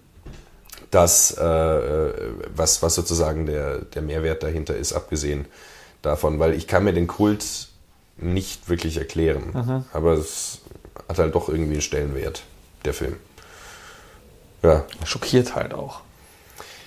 das, 0.91 1.37
äh, 1.37 1.45
äh, 1.45 2.13
was, 2.55 2.83
was 2.83 2.95
sozusagen 2.95 3.47
der, 3.47 3.79
der 3.79 4.03
Mehrwert 4.03 4.43
dahinter 4.43 4.77
ist, 4.77 4.93
abgesehen 4.93 5.47
davon, 6.03 6.39
weil 6.39 6.55
ich 6.55 6.69
kann 6.69 6.85
mir 6.85 6.93
den 6.93 7.07
Kult 7.07 7.69
nicht 8.17 8.69
wirklich 8.69 8.99
erklären, 8.99 9.85
aber 9.93 10.13
es 10.13 10.61
hat 11.09 11.19
halt 11.19 11.35
doch 11.35 11.49
irgendwie 11.49 11.73
einen 11.73 11.83
Stellenwert, 11.83 12.45
der 12.85 12.95
Film. 12.95 13.17
Ja, 14.63 14.85
Schockiert 15.05 15.57
halt 15.57 15.75
auch. 15.75 16.01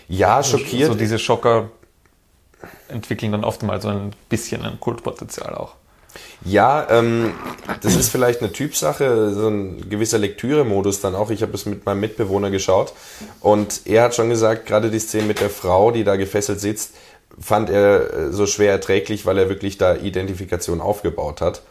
ja 0.08 0.42
schockiert. 0.42 0.88
So 0.88 0.96
diese 0.96 1.20
Schocker 1.20 1.70
entwickeln 2.88 3.34
dann 3.34 3.44
oft 3.44 3.62
mal 3.64 3.82
so 3.82 3.90
ein 3.90 4.14
bisschen 4.30 4.64
ein 4.64 4.80
Kultpotenzial 4.80 5.54
auch. 5.54 5.76
Ja, 6.46 6.88
ähm, 6.90 7.34
das 7.82 7.96
ist 7.96 8.10
vielleicht 8.10 8.42
eine 8.42 8.52
Typsache, 8.52 9.34
so 9.34 9.48
ein 9.48 9.90
gewisser 9.90 10.18
Lektüremodus 10.18 11.02
dann 11.02 11.16
auch. 11.16 11.32
Ich 11.32 11.42
habe 11.42 11.54
es 11.54 11.66
mit 11.66 11.86
meinem 11.86 12.00
Mitbewohner 12.00 12.52
geschaut 12.52 12.94
und 13.42 13.82
er 13.86 14.04
hat 14.04 14.16
schon 14.16 14.30
gesagt, 14.30 14.66
gerade 14.66 14.90
die 14.90 15.00
Szene 15.00 15.26
mit 15.26 15.42
der 15.42 15.50
Frau, 15.50 15.92
die 15.92 16.04
da 16.04 16.16
gefesselt 16.16 16.60
sitzt, 16.60 16.94
fand 17.40 17.70
er 17.70 18.14
äh, 18.14 18.32
so 18.32 18.46
schwer 18.46 18.72
erträglich, 18.72 19.26
weil 19.26 19.38
er 19.38 19.50
wirklich 19.50 19.78
da 19.78 19.96
Identifikation 19.96 20.82
aufgebaut 20.82 21.42
hat. 21.42 21.62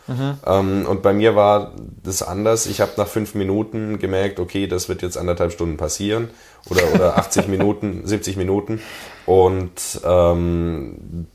Ähm, 0.47 0.87
und 0.87 1.03
bei 1.03 1.13
mir 1.13 1.35
war 1.35 1.73
das 2.03 2.23
anders. 2.23 2.67
Ich 2.67 2.81
habe 2.81 2.93
nach 2.97 3.09
fünf 3.09 3.35
Minuten 3.35 3.99
gemerkt, 3.99 4.39
okay, 4.39 4.67
das 4.67 4.89
wird 4.89 5.03
jetzt 5.03 5.17
anderthalb 5.17 5.53
Stunden 5.53 5.77
passieren 5.77 6.31
oder, 6.71 6.83
oder 6.95 7.19
80 7.19 7.49
Minuten, 7.49 8.03
70 8.05 8.37
Minuten. 8.37 8.81
Und 9.25 10.01
ähm, 10.05 11.27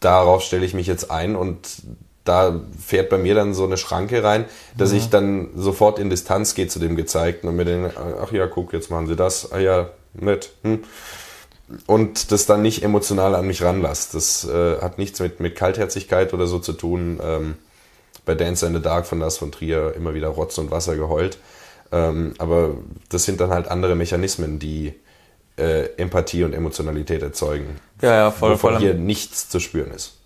darauf 0.00 0.42
stelle 0.42 0.66
ich 0.66 0.74
mich 0.74 0.86
jetzt 0.86 1.10
ein 1.10 1.36
und 1.36 1.58
da 2.28 2.60
fährt 2.78 3.08
bei 3.08 3.18
mir 3.18 3.34
dann 3.34 3.54
so 3.54 3.64
eine 3.64 3.76
Schranke 3.76 4.22
rein, 4.22 4.44
dass 4.76 4.92
ich 4.92 5.08
dann 5.08 5.48
sofort 5.56 5.98
in 5.98 6.10
Distanz 6.10 6.54
gehe 6.54 6.68
zu 6.68 6.78
dem 6.78 6.94
Gezeigten 6.94 7.48
und 7.48 7.56
mir 7.56 7.64
denke, 7.64 7.94
ach 8.22 8.30
ja, 8.32 8.46
guck, 8.46 8.72
jetzt 8.72 8.90
machen 8.90 9.06
sie 9.06 9.16
das, 9.16 9.50
ah 9.50 9.58
ja, 9.58 9.88
nett. 10.14 10.50
Hm. 10.62 10.84
Und 11.86 12.32
das 12.32 12.46
dann 12.46 12.62
nicht 12.62 12.82
emotional 12.82 13.34
an 13.34 13.46
mich 13.46 13.62
ranlasst. 13.62 14.14
Das 14.14 14.48
äh, 14.48 14.80
hat 14.80 14.98
nichts 14.98 15.20
mit, 15.20 15.40
mit 15.40 15.54
Kaltherzigkeit 15.54 16.32
oder 16.32 16.46
so 16.46 16.58
zu 16.58 16.72
tun. 16.72 17.20
Ähm, 17.22 17.54
bei 18.24 18.34
Dance 18.34 18.66
in 18.66 18.74
the 18.74 18.82
Dark 18.82 19.06
von 19.06 19.20
Lars 19.20 19.38
von 19.38 19.52
Trier 19.52 19.94
immer 19.96 20.14
wieder 20.14 20.28
Rotz 20.28 20.58
und 20.58 20.70
Wasser 20.70 20.96
geheult. 20.96 21.38
Ähm, 21.90 22.34
aber 22.38 22.74
das 23.08 23.24
sind 23.24 23.40
dann 23.40 23.50
halt 23.50 23.68
andere 23.68 23.96
Mechanismen, 23.96 24.58
die 24.58 24.94
äh, 25.56 25.86
Empathie 25.96 26.44
und 26.44 26.52
Emotionalität 26.52 27.22
erzeugen. 27.22 27.80
Ja, 28.02 28.14
ja, 28.14 28.30
voll, 28.30 28.52
wovon 28.52 28.72
vor 28.72 28.80
hier 28.80 28.94
nichts 28.94 29.48
zu 29.48 29.60
spüren 29.60 29.90
ist. 29.92 30.17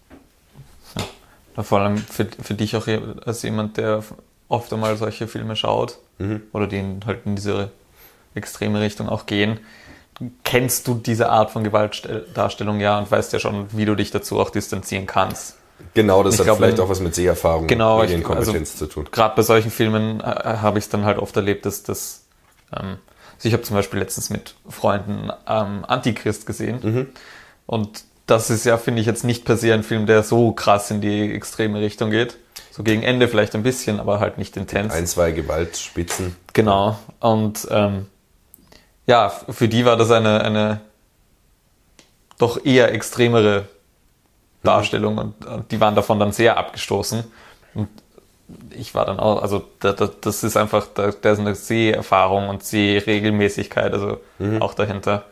Vor 1.57 1.81
allem 1.81 1.99
für, 1.99 2.27
für 2.41 2.55
dich 2.55 2.77
auch 2.77 2.87
als 3.27 3.43
jemand, 3.43 3.77
der 3.77 4.03
oft 4.49 4.73
einmal 4.73 4.97
solche 4.97 5.29
Filme 5.29 5.57
schaut 5.57 5.99
oder 6.53 6.67
die 6.67 6.79
in, 6.79 7.01
halt 7.05 7.27
in 7.27 7.37
diese 7.37 7.71
extreme 8.35 8.81
Richtung 8.81 9.09
auch 9.09 9.27
gehen, 9.27 9.61
kennst 10.45 10.87
du 10.87 10.95
diese 10.95 11.31
Art 11.31 11.51
von 11.51 11.65
Gewaltdarstellung 11.65 12.81
ja 12.81 12.99
und 12.99 13.11
weißt 13.11 13.33
ja 13.33 13.39
schon, 13.39 13.67
wie 13.73 13.85
du 13.85 13.95
dich 13.95 14.11
dazu 14.11 14.39
auch 14.41 14.51
distanzieren 14.51 15.07
kannst. 15.07 15.57
Genau, 15.95 16.23
das 16.23 16.35
Ich 16.35 16.41
hat 16.41 16.47
glaub, 16.47 16.59
vielleicht 16.59 16.81
auch 16.81 16.89
was 16.89 17.01
mit 17.01 17.15
Seherfahrung 17.15 17.67
Genau, 17.67 17.97
und 17.97 18.03
Medienkompetenz 18.03 18.73
also 18.73 18.87
zu 18.87 18.93
tun. 18.93 19.09
Gerade 19.11 19.35
bei 19.35 19.43
solchen 19.43 19.71
Filmen 19.71 20.21
äh, 20.21 20.25
habe 20.25 20.79
ich 20.79 20.85
es 20.85 20.91
dann 20.91 21.05
halt 21.05 21.19
oft 21.19 21.37
erlebt, 21.37 21.67
dass 21.67 21.83
das. 21.83 22.25
Ähm, 22.73 22.99
also 23.35 23.49
ich 23.49 23.53
habe 23.53 23.65
zum 23.65 23.75
Beispiel 23.75 23.99
letztens 23.99 24.31
mit 24.31 24.55
Freunden 24.69 25.31
ähm, 25.49 25.85
Antichrist 25.87 26.47
gesehen. 26.47 26.79
Mhm. 26.83 27.07
Und 27.67 28.05
das 28.33 28.49
ist 28.49 28.65
ja, 28.65 28.79
finde 28.79 29.01
ich, 29.03 29.07
jetzt 29.07 29.25
nicht 29.25 29.45
per 29.45 29.59
se 29.59 29.75
ein 29.75 29.83
Film, 29.83 30.07
der 30.07 30.23
so 30.23 30.53
krass 30.53 30.91
in 30.91 31.03
die 31.03 31.35
extreme 31.35 31.81
Richtung 31.81 32.11
geht. 32.11 32.39
So 32.71 32.83
gegen 32.83 33.03
Ende 33.03 33.29
vielleicht 33.29 33.55
ein 33.55 33.63
bisschen, 33.63 34.01
aber 34.01 34.21
halt 34.21 34.39
nicht 34.39 34.57
intens. 34.57 34.95
Ein, 34.95 35.07
zwei 35.07 35.33
Gewaltspitzen. 35.33 36.35
Genau. 36.55 36.99
Und 37.21 37.69
ähm, 37.71 38.07
ja, 39.07 39.29
für 39.29 39.69
die 39.69 39.85
war 39.85 39.99
das 39.99 40.11
eine, 40.11 40.41
eine 40.41 40.81
doch 42.39 42.65
eher 42.65 42.93
extremere 42.93 43.69
Darstellung 44.63 45.19
und, 45.19 45.45
und 45.45 45.71
die 45.71 45.81
waren 45.81 45.95
davon 45.95 46.19
dann 46.19 46.33
sehr 46.33 46.57
abgestoßen. 46.57 47.25
Und 47.75 47.89
ich 48.71 48.95
war 48.95 49.05
dann 49.05 49.21
auch, 49.21 49.43
also 49.43 49.63
da, 49.81 49.93
da, 49.93 50.09
das 50.21 50.43
ist 50.43 50.57
einfach, 50.57 50.87
da, 50.95 51.11
da 51.11 51.33
ist 51.33 51.39
eine 51.39 51.55
Seherfahrung 51.55 52.49
und 52.49 52.65
Sehregelmäßigkeit, 52.65 53.93
also 53.93 54.21
auch 54.61 54.73
dahinter. 54.73 55.25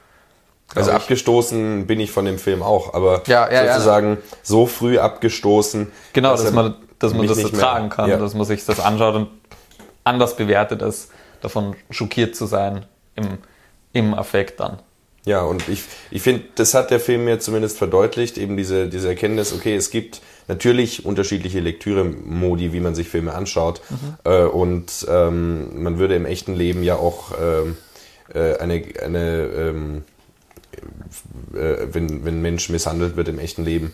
Also 0.75 0.91
ich. 0.91 0.97
abgestoßen 0.97 1.87
bin 1.87 1.99
ich 2.01 2.11
von 2.11 2.25
dem 2.25 2.39
Film 2.39 2.63
auch, 2.63 2.95
aber 2.95 3.23
Ja, 3.27 3.51
ja, 3.51 3.65
ja. 3.65 3.73
sozusagen 3.75 4.19
so 4.43 4.67
früh 4.67 4.99
abgestoßen. 4.99 5.91
Genau, 6.13 6.31
dass 6.33 6.45
dass 6.45 6.53
man, 6.53 6.75
dass 6.99 7.15
man 7.15 7.27
das 7.27 7.39
so 7.39 7.49
mehr- 7.49 7.61
tragen 7.61 7.89
kann, 7.89 8.09
Ja. 8.11 8.17
dass 8.19 8.35
man 8.35 8.45
sich 8.47 8.65
das 8.65 8.79
anschaut 8.81 9.15
und 9.17 9.29
anders 10.05 10.37
bewertet, 10.37 10.83
als 10.83 11.09
davon 11.43 11.75
schockiert 11.91 12.37
zu 12.37 12.47
sein 12.47 12.85
im, 13.17 13.39
im 13.93 14.15
Affekt 14.15 14.61
dann. 14.61 14.79
Ja, 15.27 15.43
und 15.43 15.69
ich, 15.69 15.83
ich 16.11 16.23
finde, 16.23 16.45
das 16.55 16.73
hat 16.73 16.91
der 16.91 16.99
Film 16.99 17.25
mir 17.27 17.39
zumindest 17.41 17.77
verdeutlicht, 17.77 18.39
eben 18.39 18.57
diese, 18.57 18.89
diese 18.89 19.09
Erkenntnis, 19.09 19.53
okay, 19.53 19.77
es 19.77 19.91
gibt 19.91 20.23
natürlich 20.49 21.05
unterschiedliche 21.05 21.61
Lektüre-Modi, 21.61 22.73
wie 22.73 22.81
man 22.81 22.95
sich 22.95 23.09
Filme 23.09 23.35
anschaut. 23.35 23.83
Äh, 24.25 24.45
und 24.45 25.07
ähm, 25.11 25.83
man 25.83 25.99
würde 25.99 26.15
im 26.17 26.25
echten 26.25 26.55
Leben 26.55 26.83
ja 26.83 26.97
auch 26.97 27.33
ähm, 27.41 27.77
äh, 28.35 28.57
eine, 28.59 28.83
eine 29.05 29.43
ähm, 29.45 30.05
äh, 31.55 31.87
wenn, 31.93 32.25
wenn 32.25 32.39
ein 32.39 32.43
Mensch 32.43 32.69
misshandelt 32.69 33.17
wird 33.17 33.29
im 33.29 33.39
echten 33.39 33.65
Leben, 33.65 33.93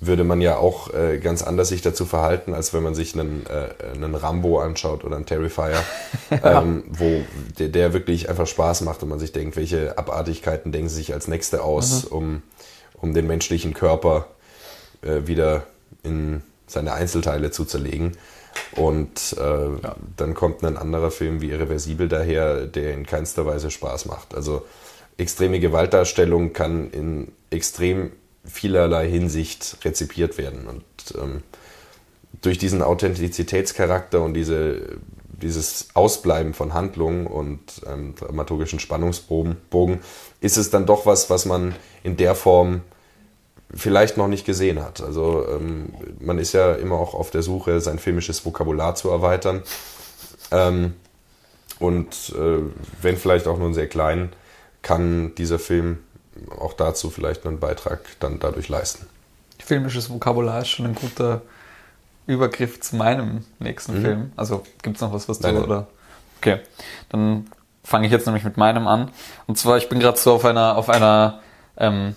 würde 0.00 0.22
man 0.22 0.40
ja 0.40 0.56
auch 0.56 0.94
äh, 0.94 1.18
ganz 1.18 1.42
anders 1.42 1.68
sich 1.68 1.82
dazu 1.82 2.04
verhalten, 2.04 2.54
als 2.54 2.72
wenn 2.72 2.82
man 2.82 2.94
sich 2.94 3.14
einen, 3.14 3.44
äh, 3.46 3.94
einen 3.94 4.14
Rambo 4.14 4.60
anschaut 4.60 5.04
oder 5.04 5.16
einen 5.16 5.26
Terrifier, 5.26 5.82
ähm, 6.30 6.84
wo 6.88 7.22
der, 7.58 7.68
der 7.68 7.92
wirklich 7.92 8.28
einfach 8.28 8.46
Spaß 8.46 8.82
macht 8.82 9.02
und 9.02 9.08
man 9.08 9.18
sich 9.18 9.32
denkt, 9.32 9.56
welche 9.56 9.98
Abartigkeiten 9.98 10.70
denken 10.70 10.88
sie 10.88 10.96
sich 10.96 11.14
als 11.14 11.26
nächste 11.26 11.62
aus, 11.64 12.04
um, 12.04 12.42
um 12.94 13.12
den 13.12 13.26
menschlichen 13.26 13.74
Körper 13.74 14.28
äh, 15.02 15.26
wieder 15.26 15.64
in 16.04 16.42
seine 16.68 16.92
Einzelteile 16.92 17.50
zu 17.50 17.64
zerlegen. 17.64 18.12
Und 18.72 19.36
äh, 19.38 19.42
ja. 19.42 19.96
dann 20.16 20.34
kommt 20.34 20.62
ein 20.62 20.76
anderer 20.76 21.10
Film 21.10 21.40
wie 21.40 21.50
Irreversibel 21.50 22.08
daher, 22.08 22.66
der 22.66 22.94
in 22.94 23.06
keinster 23.06 23.46
Weise 23.46 23.70
Spaß 23.70 24.06
macht. 24.06 24.34
Also 24.34 24.64
extreme 25.18 25.60
Gewaltdarstellung 25.60 26.52
kann 26.52 26.90
in 26.90 27.32
extrem 27.50 28.12
vielerlei 28.44 29.08
Hinsicht 29.08 29.76
rezipiert 29.84 30.38
werden. 30.38 30.66
Und 30.66 30.84
ähm, 31.20 31.42
durch 32.40 32.58
diesen 32.58 32.82
Authentizitätscharakter 32.82 34.22
und 34.22 34.34
diese, 34.34 34.98
dieses 35.26 35.88
Ausbleiben 35.94 36.54
von 36.54 36.72
Handlungen 36.72 37.26
und 37.26 37.60
ähm, 37.86 38.14
dramaturgischen 38.14 38.78
Spannungsbogen 38.78 40.00
ist 40.40 40.56
es 40.56 40.70
dann 40.70 40.86
doch 40.86 41.04
was, 41.04 41.30
was 41.30 41.44
man 41.44 41.74
in 42.02 42.16
der 42.16 42.34
Form 42.34 42.82
vielleicht 43.74 44.16
noch 44.16 44.28
nicht 44.28 44.46
gesehen 44.46 44.82
hat. 44.82 45.02
Also 45.02 45.46
ähm, 45.48 45.92
man 46.20 46.38
ist 46.38 46.54
ja 46.54 46.74
immer 46.74 46.96
auch 46.96 47.14
auf 47.14 47.30
der 47.30 47.42
Suche, 47.42 47.80
sein 47.80 47.98
filmisches 47.98 48.44
Vokabular 48.46 48.94
zu 48.94 49.10
erweitern. 49.10 49.62
Ähm, 50.50 50.94
und 51.78 52.34
äh, 52.36 52.60
wenn 53.02 53.16
vielleicht 53.16 53.46
auch 53.46 53.58
nur 53.58 53.74
sehr 53.74 53.88
klein, 53.88 54.30
kann 54.82 55.34
dieser 55.34 55.58
Film 55.58 55.98
auch 56.58 56.72
dazu 56.72 57.10
vielleicht 57.10 57.46
einen 57.46 57.58
Beitrag 57.58 58.00
dann 58.20 58.38
dadurch 58.38 58.68
leisten. 58.68 59.06
Filmisches 59.58 60.10
Vokabular 60.10 60.62
ist 60.62 60.68
schon 60.68 60.86
ein 60.86 60.94
guter 60.94 61.42
Übergriff 62.26 62.80
zu 62.80 62.96
meinem 62.96 63.44
nächsten 63.58 63.98
mhm. 63.98 64.02
Film. 64.02 64.32
Also 64.36 64.62
gibt 64.82 64.96
es 64.96 65.02
noch 65.02 65.12
was, 65.12 65.28
was 65.28 65.40
du 65.40 65.48
nein, 65.48 65.62
oder? 65.62 65.88
Okay, 66.38 66.60
dann 67.08 67.48
fange 67.82 68.06
ich 68.06 68.12
jetzt 68.12 68.26
nämlich 68.26 68.44
mit 68.44 68.56
meinem 68.56 68.86
an. 68.86 69.10
Und 69.46 69.58
zwar, 69.58 69.78
ich 69.78 69.88
bin 69.88 69.98
gerade 69.98 70.18
so 70.18 70.34
auf 70.34 70.44
einer 70.44 70.76
auf 70.76 70.88
einer 70.88 71.40
ähm, 71.76 72.14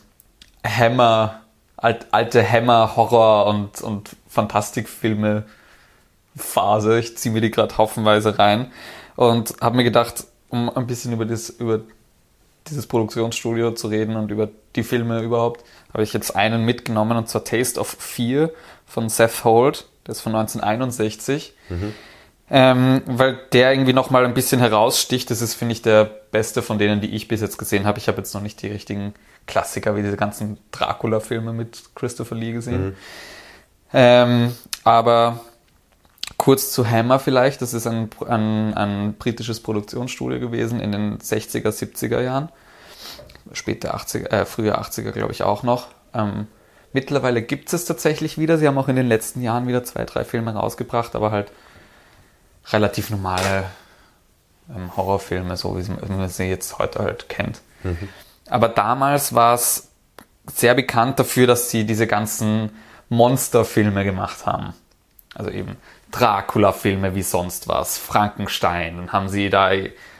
Hammer 0.63 1.41
alt, 1.81 2.07
alte 2.11 2.47
Hammer, 2.47 2.95
Horror 2.95 3.47
und, 3.47 3.81
und 3.81 4.15
Fantastikfilme 4.27 5.45
Phase. 6.35 6.99
Ich 6.99 7.17
ziehe 7.17 7.33
mir 7.33 7.41
die 7.41 7.51
gerade 7.51 7.77
haufenweise 7.77 8.37
rein 8.37 8.71
und 9.15 9.55
habe 9.61 9.77
mir 9.77 9.83
gedacht, 9.83 10.25
um 10.49 10.69
ein 10.69 10.87
bisschen 10.87 11.13
über, 11.13 11.25
das, 11.25 11.49
über 11.49 11.81
dieses 12.67 12.87
Produktionsstudio 12.87 13.71
zu 13.71 13.87
reden 13.87 14.15
und 14.15 14.31
über 14.31 14.49
die 14.75 14.83
Filme 14.83 15.21
überhaupt, 15.21 15.65
habe 15.93 16.03
ich 16.03 16.13
jetzt 16.13 16.35
einen 16.35 16.63
mitgenommen 16.63 17.17
und 17.17 17.27
zwar 17.29 17.43
Taste 17.43 17.79
of 17.79 17.87
Fear 17.87 18.51
von 18.85 19.09
Seth 19.09 19.43
Holt, 19.43 19.87
der 20.05 20.13
ist 20.13 20.21
von 20.21 20.35
1961. 20.35 21.53
Mhm. 21.69 21.93
Ähm, 22.53 23.01
weil 23.05 23.39
der 23.53 23.71
irgendwie 23.71 23.93
nochmal 23.93 24.25
ein 24.25 24.33
bisschen 24.33 24.59
heraussticht. 24.59 25.31
Das 25.31 25.41
ist, 25.41 25.53
finde 25.53 25.71
ich, 25.71 25.81
der 25.81 26.03
beste 26.03 26.61
von 26.61 26.77
denen, 26.77 26.99
die 26.99 27.15
ich 27.15 27.29
bis 27.29 27.39
jetzt 27.39 27.57
gesehen 27.57 27.85
habe. 27.85 27.97
Ich 27.97 28.09
habe 28.09 28.17
jetzt 28.17 28.33
noch 28.33 28.41
nicht 28.41 28.61
die 28.61 28.67
richtigen 28.67 29.13
Klassiker 29.47 29.95
wie 29.95 30.01
diese 30.01 30.17
ganzen 30.17 30.57
Dracula-Filme 30.71 31.53
mit 31.53 31.81
Christopher 31.95 32.35
Lee 32.35 32.51
gesehen. 32.51 32.87
Mhm. 32.87 32.95
Ähm, 33.93 34.55
aber 34.83 35.45
kurz 36.41 36.71
zu 36.71 36.89
Hammer 36.89 37.19
vielleicht, 37.19 37.61
das 37.61 37.75
ist 37.75 37.85
ein, 37.85 38.09
ein, 38.27 38.73
ein 38.73 39.13
britisches 39.13 39.59
Produktionsstudio 39.59 40.39
gewesen 40.39 40.79
in 40.79 40.91
den 40.91 41.19
60er, 41.19 41.67
70er 41.67 42.19
Jahren. 42.19 42.49
Später 43.53 43.95
80er, 43.95 44.25
äh, 44.29 44.45
früher 44.45 44.81
80er 44.81 45.11
glaube 45.11 45.33
ich 45.33 45.43
auch 45.43 45.61
noch. 45.61 45.89
Ähm, 46.15 46.47
mittlerweile 46.93 47.43
gibt 47.43 47.71
es 47.71 47.85
tatsächlich 47.85 48.39
wieder. 48.39 48.57
Sie 48.57 48.67
haben 48.67 48.79
auch 48.79 48.87
in 48.87 48.95
den 48.95 49.07
letzten 49.07 49.43
Jahren 49.43 49.67
wieder 49.67 49.83
zwei, 49.83 50.03
drei 50.03 50.23
Filme 50.23 50.55
rausgebracht, 50.55 51.15
aber 51.15 51.29
halt 51.29 51.51
relativ 52.71 53.11
normale 53.11 53.65
ähm, 54.75 54.97
Horrorfilme, 54.97 55.55
so 55.57 55.77
wie 55.77 56.11
man 56.11 56.27
sie 56.27 56.45
jetzt 56.45 56.79
heute 56.79 57.03
halt 57.03 57.29
kennt. 57.29 57.61
Mhm. 57.83 58.09
Aber 58.49 58.67
damals 58.67 59.35
war 59.35 59.53
es 59.53 59.89
sehr 60.51 60.73
bekannt 60.73 61.19
dafür, 61.19 61.45
dass 61.45 61.69
sie 61.69 61.85
diese 61.85 62.07
ganzen 62.07 62.71
Monsterfilme 63.09 64.03
gemacht 64.03 64.47
haben. 64.47 64.73
Also 65.35 65.51
eben 65.51 65.77
Dracula-Filme 66.11 67.15
wie 67.15 67.23
sonst 67.23 67.67
was, 67.67 67.97
Frankenstein. 67.97 68.97
Dann 68.97 69.13
haben 69.13 69.29
sie 69.29 69.49
da 69.49 69.71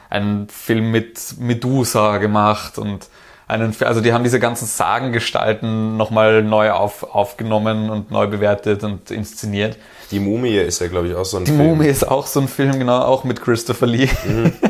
einen 0.09 0.49
Film 0.49 0.91
mit 0.91 1.35
Medusa 1.39 2.17
gemacht 2.17 2.77
und 2.77 3.07
einen, 3.47 3.75
also 3.81 3.99
die 3.99 4.13
haben 4.13 4.23
diese 4.23 4.39
ganzen 4.39 4.65
Sagengestalten 4.65 5.97
nochmal 5.97 6.41
neu 6.41 6.71
auf, 6.71 7.03
aufgenommen 7.03 7.89
und 7.89 8.09
neu 8.09 8.27
bewertet 8.27 8.83
und 8.83 9.11
inszeniert. 9.11 9.77
Die 10.11 10.19
Mumie 10.19 10.57
ist 10.57 10.79
ja, 10.79 10.87
glaube 10.87 11.09
ich, 11.09 11.15
auch 11.15 11.25
so 11.25 11.37
ein 11.37 11.45
Die 11.45 11.51
Film. 11.51 11.63
Die 11.63 11.67
Mumie 11.67 11.87
ist 11.87 12.07
auch 12.07 12.27
so 12.27 12.39
ein 12.39 12.47
Film, 12.47 12.79
genau, 12.79 13.01
auch 13.01 13.23
mit 13.25 13.41
Christopher 13.41 13.87
Lee. 13.87 14.09
Mhm. 14.25 14.53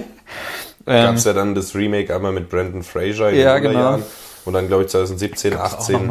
Ähm, 0.87 1.05
Gab 1.05 1.15
es 1.15 1.25
ja 1.25 1.33
dann 1.33 1.53
das 1.53 1.75
Remake 1.75 2.13
einmal 2.13 2.31
mit 2.31 2.49
Brandon 2.49 2.81
Fraser 2.81 3.29
in 3.29 3.39
ja, 3.39 3.59
genau. 3.59 3.79
Jahren. 3.79 4.03
Und 4.45 4.53
dann, 4.53 4.67
glaube 4.67 4.83
ich, 4.83 4.89
2017, 4.89 5.55
18 5.55 6.07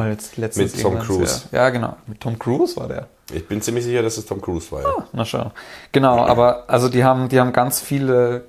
mit 0.56 0.82
Tom 0.82 0.98
Cruise. 1.00 1.42
Ja. 1.52 1.58
ja. 1.58 1.70
genau. 1.70 1.96
Mit 2.06 2.20
Tom 2.20 2.38
Cruise 2.38 2.76
war 2.76 2.88
der. 2.88 3.08
Ich 3.32 3.46
bin 3.46 3.60
ziemlich 3.62 3.84
sicher, 3.84 4.02
dass 4.02 4.16
es 4.16 4.26
Tom 4.26 4.40
Cruise 4.40 4.70
war. 4.72 4.82
Ja. 4.82 4.88
Ah, 4.88 5.06
na 5.12 5.24
schau. 5.24 5.52
Genau, 5.92 6.24
aber 6.24 6.64
also 6.68 6.88
die 6.88 7.04
haben, 7.04 7.28
die 7.28 7.40
haben 7.40 7.52
ganz 7.52 7.80
viele, 7.80 8.44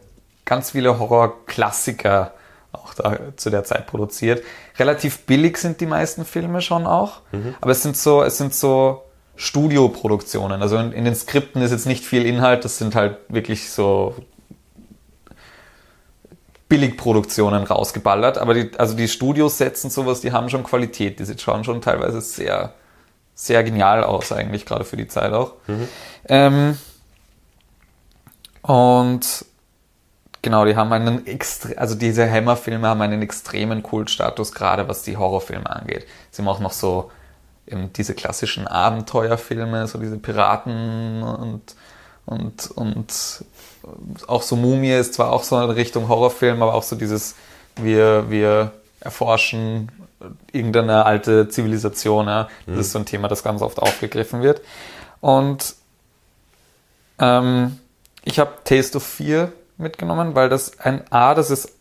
ganz 0.46 0.72
viele 0.72 1.00
Horror-Klassiker 1.00 2.34
auch 2.72 2.94
da 2.94 3.18
zu 3.36 3.50
der 3.50 3.64
Zeit 3.64 3.88
produziert. 3.88 4.44
Relativ 4.78 5.26
billig 5.26 5.58
sind 5.58 5.82
die 5.82 5.86
meisten 5.86 6.26
Filme 6.26 6.62
schon 6.62 6.86
auch. 6.86 7.22
Mhm. 7.32 7.56
Aber 7.60 7.72
es 7.72 7.84
sind 7.84 7.98
so, 7.98 8.24
es 8.24 8.38
sind 8.38 8.54
so 8.54 9.04
Studioproduktionen. 9.36 10.62
Also 10.62 10.78
in, 10.78 10.92
in 10.92 11.06
den 11.06 11.16
Skripten 11.16 11.62
ist 11.62 11.72
jetzt 11.72 11.86
nicht 11.86 12.06
viel 12.06 12.26
Inhalt. 12.26 12.64
Das 12.64 12.78
sind 12.78 12.96
halt 12.96 13.18
wirklich 13.28 13.70
so 13.70 14.16
Billigproduktionen 16.72 17.64
rausgeballert, 17.64 18.38
aber 18.38 18.54
die, 18.54 18.72
also 18.78 18.96
die 18.96 19.10
Studios 19.10 19.58
setzen 19.58 19.90
sowas, 19.90 20.22
die 20.22 20.32
haben 20.32 20.50
schon 20.50 20.64
Qualität, 20.64 21.20
die 21.20 21.38
schauen 21.38 21.66
schon 21.66 21.82
teilweise 21.82 22.22
sehr, 22.22 22.76
sehr 23.36 23.62
genial 23.66 24.06
aus, 24.06 24.32
eigentlich, 24.32 24.66
gerade 24.66 24.86
für 24.86 24.96
die 24.96 25.10
Zeit 25.10 25.34
auch. 25.34 25.56
Mhm. 25.68 25.88
Ähm, 26.30 26.78
und 28.62 29.46
genau, 30.42 30.64
die 30.64 30.78
haben 30.78 30.94
einen 30.94 31.28
extre 31.28 31.78
also 31.78 31.96
diese 31.96 32.32
Hammer-Filme 32.32 32.88
haben 32.88 33.02
einen 33.02 33.22
extremen 33.22 33.84
Kultstatus, 33.84 34.54
gerade 34.54 34.88
was 34.88 35.04
die 35.04 35.18
Horrorfilme 35.18 35.70
angeht. 35.70 36.08
Sie 36.30 36.42
haben 36.42 36.48
auch 36.48 36.62
noch 36.62 36.72
so 36.72 37.12
eben 37.68 37.92
diese 37.92 38.14
klassischen 38.14 38.66
Abenteuerfilme, 38.66 39.88
so 39.88 40.00
diese 40.00 40.18
Piraten 40.20 41.22
und, 41.22 41.76
und, 42.26 42.72
und 42.72 43.46
auch 44.28 44.42
so 44.42 44.56
Mumie 44.56 44.94
ist 44.94 45.16
zwar 45.16 45.32
auch 45.32 45.44
so 45.44 45.60
in 45.62 45.70
Richtung 45.70 46.08
Horrorfilm, 46.08 46.62
aber 46.62 46.74
auch 46.74 46.84
so 46.84 46.96
dieses, 46.96 47.36
wir, 47.76 48.30
wir 48.30 48.72
erforschen 49.00 49.92
irgendeine 50.52 51.06
alte 51.06 51.50
Zivilisation. 51.50 52.28
Ja. 52.28 52.48
Das 52.66 52.76
mhm. 52.76 52.82
ist 52.82 52.92
so 52.92 53.00
ein 53.00 53.06
Thema, 53.06 53.28
das 53.28 53.44
ganz 53.44 53.62
oft 53.62 53.80
aufgegriffen 53.80 54.42
wird. 54.42 54.62
Und 55.20 55.76
ähm, 57.20 57.80
ich 58.24 58.40
habe 58.40 58.52
Taste 58.64 58.98
of 58.98 59.04
Fear 59.04 59.52
mitgenommen, 59.78 60.36
weil 60.36 60.50
das 60.50 60.80
ein 60.80 61.04
A, 61.12 61.34
das 61.34 61.50
ist 61.50 61.76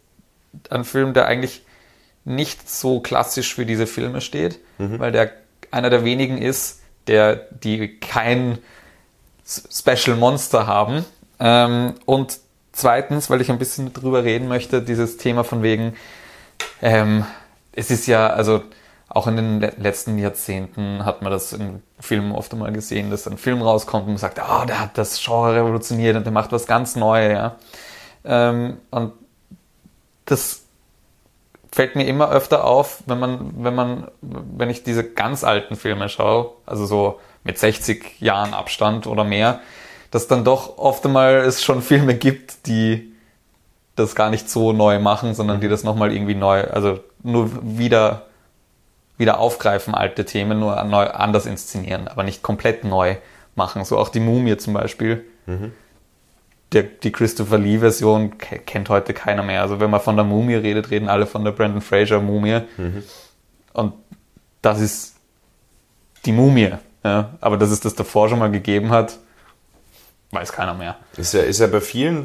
ein 0.70 0.84
Film, 0.84 1.12
der 1.12 1.26
eigentlich 1.26 1.62
nicht 2.24 2.68
so 2.68 3.00
klassisch 3.00 3.54
für 3.54 3.66
diese 3.66 3.86
Filme 3.86 4.20
steht, 4.20 4.58
mhm. 4.78 4.98
weil 4.98 5.12
der 5.12 5.32
einer 5.70 5.90
der 5.90 6.04
wenigen 6.04 6.38
ist, 6.38 6.80
der 7.06 7.36
die 7.36 7.98
kein 7.98 8.58
Special 9.70 10.16
Monster 10.16 10.66
haben, 10.66 11.04
ähm, 11.40 11.94
und 12.04 12.38
zweitens, 12.72 13.30
weil 13.30 13.40
ich 13.40 13.50
ein 13.50 13.58
bisschen 13.58 13.92
drüber 13.92 14.22
reden 14.22 14.46
möchte, 14.46 14.82
dieses 14.82 15.16
Thema 15.16 15.42
von 15.42 15.62
wegen, 15.62 15.94
ähm, 16.82 17.24
es 17.72 17.90
ist 17.90 18.06
ja, 18.06 18.28
also 18.28 18.62
auch 19.08 19.26
in 19.26 19.36
den 19.36 19.60
letzten 19.60 20.18
Jahrzehnten 20.18 21.04
hat 21.04 21.22
man 21.22 21.32
das 21.32 21.52
in 21.52 21.82
Filmen 21.98 22.32
oft 22.32 22.52
einmal 22.52 22.72
gesehen, 22.72 23.10
dass 23.10 23.26
ein 23.26 23.38
Film 23.38 23.60
rauskommt 23.60 24.04
und 24.04 24.12
man 24.12 24.18
sagt, 24.18 24.38
ah, 24.38 24.60
oh, 24.62 24.66
der 24.66 24.78
hat 24.78 24.96
das 24.96 25.20
Genre 25.20 25.56
revolutioniert 25.56 26.16
und 26.16 26.24
der 26.24 26.32
macht 26.32 26.52
was 26.52 26.66
ganz 26.66 26.94
Neues, 26.94 27.32
ja. 27.32 27.56
Ähm, 28.24 28.78
und 28.90 29.12
das 30.26 30.59
fällt 31.72 31.96
mir 31.96 32.06
immer 32.06 32.30
öfter 32.30 32.64
auf, 32.64 33.02
wenn 33.06 33.18
man, 33.18 33.52
wenn 33.58 33.74
man, 33.74 34.08
wenn 34.20 34.70
ich 34.70 34.82
diese 34.82 35.04
ganz 35.04 35.44
alten 35.44 35.76
Filme 35.76 36.08
schaue, 36.08 36.52
also 36.66 36.84
so 36.86 37.20
mit 37.44 37.58
60 37.58 38.20
Jahren 38.20 38.54
Abstand 38.54 39.06
oder 39.06 39.24
mehr, 39.24 39.60
dass 40.10 40.26
dann 40.26 40.44
doch 40.44 40.78
oft 40.78 41.04
einmal 41.06 41.36
es 41.36 41.62
schon 41.62 41.82
Filme 41.82 42.14
gibt, 42.14 42.66
die 42.66 43.12
das 43.96 44.14
gar 44.14 44.30
nicht 44.30 44.48
so 44.48 44.72
neu 44.72 44.98
machen, 44.98 45.34
sondern 45.34 45.60
die 45.60 45.68
das 45.68 45.84
nochmal 45.84 46.12
irgendwie 46.12 46.34
neu, 46.34 46.64
also 46.64 47.00
nur 47.22 47.50
wieder, 47.62 48.26
wieder 49.18 49.38
aufgreifen, 49.38 49.94
alte 49.94 50.24
Themen, 50.24 50.58
nur 50.58 50.82
neu, 50.84 51.06
anders 51.06 51.46
inszenieren, 51.46 52.08
aber 52.08 52.22
nicht 52.22 52.42
komplett 52.42 52.84
neu 52.84 53.16
machen. 53.54 53.84
So 53.84 53.98
auch 53.98 54.08
die 54.08 54.20
Mumie 54.20 54.56
zum 54.56 54.72
Beispiel. 54.72 55.24
Mhm. 55.46 55.72
Der, 56.72 56.84
die 56.84 57.10
Christopher 57.10 57.58
Lee-Version 57.58 58.38
kennt 58.38 58.88
heute 58.90 59.12
keiner 59.12 59.42
mehr. 59.42 59.62
Also 59.62 59.80
wenn 59.80 59.90
man 59.90 60.00
von 60.00 60.14
der 60.16 60.24
Mumie 60.24 60.54
redet, 60.54 60.90
reden 60.90 61.08
alle 61.08 61.26
von 61.26 61.44
der 61.44 61.50
Brandon 61.50 61.80
Fraser 61.80 62.20
Mumie. 62.20 62.60
Mhm. 62.76 63.02
Und 63.72 63.94
das 64.62 64.80
ist 64.80 65.16
die 66.24 66.32
Mumie. 66.32 66.72
Ja? 67.02 67.30
Aber 67.40 67.56
dass 67.56 67.70
es 67.70 67.80
das 67.80 67.94
davor 67.94 68.28
schon 68.28 68.38
mal 68.38 68.50
gegeben 68.50 68.90
hat, 68.90 69.18
weiß 70.30 70.52
keiner 70.52 70.74
mehr. 70.74 70.96
Ist 71.16 71.34
ja, 71.34 71.40
ist 71.40 71.58
ja 71.58 71.66
bei 71.66 71.80
vielen 71.80 72.24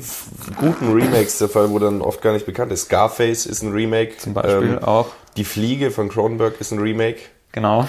guten 0.57 0.93
Remakes 0.93 1.39
der 1.39 1.49
Fall, 1.49 1.71
wo 1.71 1.79
dann 1.79 2.01
oft 2.01 2.21
gar 2.21 2.33
nicht 2.33 2.45
bekannt 2.45 2.71
ist. 2.71 2.83
Scarface 2.83 3.47
ist 3.47 3.63
ein 3.63 3.71
Remake. 3.71 4.17
Zum 4.17 4.33
Beispiel 4.33 4.77
ähm, 4.77 4.83
auch. 4.83 5.07
Die 5.37 5.43
Fliege 5.43 5.91
von 5.91 6.09
Cronenberg 6.09 6.61
ist 6.61 6.71
ein 6.71 6.79
Remake. 6.79 7.19
Genau. 7.51 7.87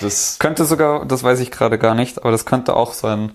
Das 0.00 0.38
Könnte 0.38 0.66
sogar, 0.66 1.06
das 1.06 1.22
weiß 1.22 1.40
ich 1.40 1.50
gerade 1.50 1.78
gar 1.78 1.94
nicht, 1.94 2.18
aber 2.18 2.30
das 2.30 2.44
könnte 2.44 2.76
auch 2.76 2.92
so 2.92 3.06
ein 3.06 3.32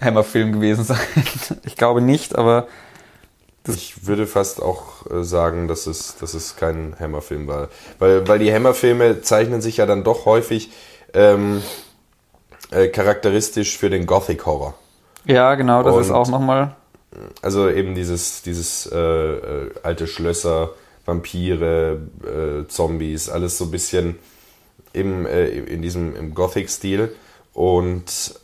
Hammer-Film 0.00 0.52
gewesen 0.52 0.84
sein. 0.84 0.98
Ich 1.64 1.76
glaube 1.76 2.00
nicht, 2.00 2.36
aber 2.36 2.66
Ich 3.66 4.06
würde 4.06 4.26
fast 4.26 4.62
auch 4.62 5.10
äh, 5.10 5.22
sagen, 5.24 5.68
dass 5.68 5.86
es, 5.86 6.16
dass 6.16 6.34
es 6.34 6.56
kein 6.56 6.94
Hammer-Film 6.98 7.46
war. 7.46 7.68
Weil, 7.98 8.26
weil 8.28 8.38
die 8.38 8.52
Hammer-Filme 8.52 9.20
zeichnen 9.22 9.60
sich 9.60 9.76
ja 9.78 9.86
dann 9.86 10.02
doch 10.04 10.24
häufig 10.26 10.70
ähm, 11.14 11.62
äh, 12.70 12.88
charakteristisch 12.88 13.76
für 13.78 13.90
den 13.90 14.06
Gothic-Horror. 14.06 14.74
ja, 15.26 15.54
genau, 15.56 15.82
das 15.82 15.96
ist 15.96 16.10
Und- 16.10 16.16
auch 16.16 16.28
nochmal. 16.28 16.76
Also 17.42 17.68
eben 17.68 17.96
dieses, 17.96 18.42
dieses 18.42 18.86
äh, 18.86 18.96
äh, 18.96 19.70
alte 19.82 20.06
Schlösser, 20.06 20.70
Vampire, 21.06 21.98
äh, 22.24 22.68
Zombies, 22.68 23.28
alles 23.28 23.58
so 23.58 23.64
ein 23.64 23.72
bisschen 23.72 24.16
im, 24.92 25.26
äh, 25.26 25.46
in 25.48 25.82
diesem 25.82 26.14
im 26.14 26.34
Gothic-Stil. 26.34 27.12
Und 27.52 28.39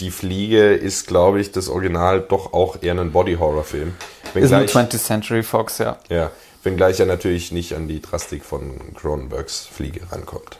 die 0.00 0.10
Fliege 0.10 0.74
ist, 0.74 1.06
glaube 1.06 1.40
ich, 1.40 1.52
das 1.52 1.68
Original 1.68 2.20
doch 2.20 2.52
auch 2.52 2.82
eher 2.82 2.98
ein 2.98 3.12
Body-Horror-Film. 3.12 3.94
Ist 4.34 4.52
ein 4.52 4.60
Wenngleich, 4.62 4.70
20th 4.74 4.98
Century 4.98 5.42
Fox, 5.42 5.78
ja. 5.78 5.96
ja, 6.08 6.30
wenngleich 6.62 7.00
er 7.00 7.06
natürlich 7.06 7.52
nicht 7.52 7.74
an 7.74 7.88
die 7.88 8.02
Drastik 8.02 8.44
von 8.44 8.94
Cronenbergs 8.94 9.66
Fliege 9.66 10.00
rankommt. 10.12 10.58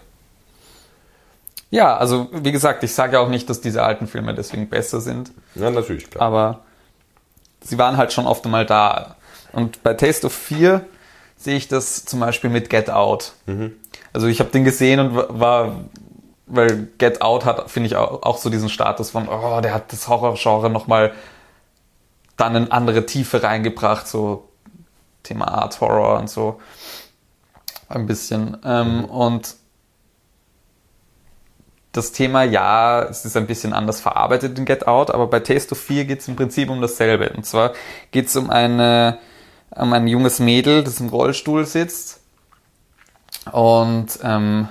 Ja, 1.70 1.96
also 1.96 2.28
wie 2.32 2.52
gesagt, 2.52 2.84
ich 2.84 2.94
sage 2.94 3.14
ja 3.14 3.18
auch 3.20 3.28
nicht, 3.28 3.50
dass 3.50 3.60
diese 3.60 3.82
alten 3.82 4.06
Filme 4.06 4.34
deswegen 4.34 4.68
besser 4.68 5.00
sind, 5.00 5.32
Ja, 5.54 5.70
natürlich, 5.70 6.08
klar. 6.10 6.24
aber 6.24 6.60
sie 7.60 7.76
waren 7.76 7.96
halt 7.96 8.12
schon 8.12 8.26
oft 8.26 8.44
einmal 8.44 8.64
da. 8.64 9.16
Und 9.52 9.82
bei 9.82 9.94
Taste 9.94 10.26
of 10.26 10.32
Fear 10.32 10.82
sehe 11.36 11.56
ich 11.56 11.66
das 11.68 12.04
zum 12.04 12.20
Beispiel 12.20 12.50
mit 12.50 12.70
Get 12.70 12.88
Out. 12.88 13.32
Also 14.12 14.28
ich 14.28 14.38
habe 14.40 14.50
den 14.50 14.64
gesehen 14.64 15.00
und 15.00 15.16
wa- 15.16 15.26
war, 15.28 15.80
weil 16.46 16.88
Get 16.98 17.22
Out 17.22 17.44
hat, 17.44 17.70
finde 17.70 17.88
ich, 17.88 17.96
auch, 17.96 18.22
auch 18.22 18.38
so 18.38 18.50
diesen 18.50 18.68
Status 18.68 19.10
von, 19.10 19.28
oh, 19.28 19.60
der 19.60 19.74
hat 19.74 19.92
das 19.92 20.08
Horrorgenre 20.08 20.70
nochmal 20.70 21.12
dann 22.36 22.54
in 22.54 22.70
andere 22.70 23.06
Tiefe 23.06 23.42
reingebracht, 23.42 24.06
so 24.06 24.48
Thema 25.22 25.48
Art 25.48 25.80
Horror 25.80 26.18
und 26.18 26.30
so. 26.30 26.60
Ein 27.88 28.06
bisschen. 28.06 28.56
Ähm, 28.64 29.04
und 29.06 29.56
das 31.92 32.12
Thema, 32.12 32.42
ja, 32.42 33.02
es 33.04 33.24
ist 33.24 33.36
ein 33.36 33.46
bisschen 33.46 33.72
anders 33.72 34.00
verarbeitet 34.00 34.58
in 34.58 34.66
Get 34.66 34.86
Out, 34.86 35.10
aber 35.10 35.26
bei 35.28 35.40
Taste 35.40 35.72
of 35.72 35.78
Fear 35.78 36.04
geht 36.04 36.20
es 36.20 36.28
im 36.28 36.36
Prinzip 36.36 36.68
um 36.68 36.80
dasselbe. 36.80 37.30
Und 37.30 37.46
zwar 37.46 37.72
geht 38.10 38.26
es 38.26 38.36
um, 38.36 38.50
eine, 38.50 39.18
um 39.70 39.92
ein 39.92 40.06
junges 40.06 40.38
Mädel, 40.38 40.84
das 40.84 41.00
im 41.00 41.08
Rollstuhl 41.08 41.64
sitzt 41.64 42.20
und 43.52 44.06
ähm, 44.22 44.68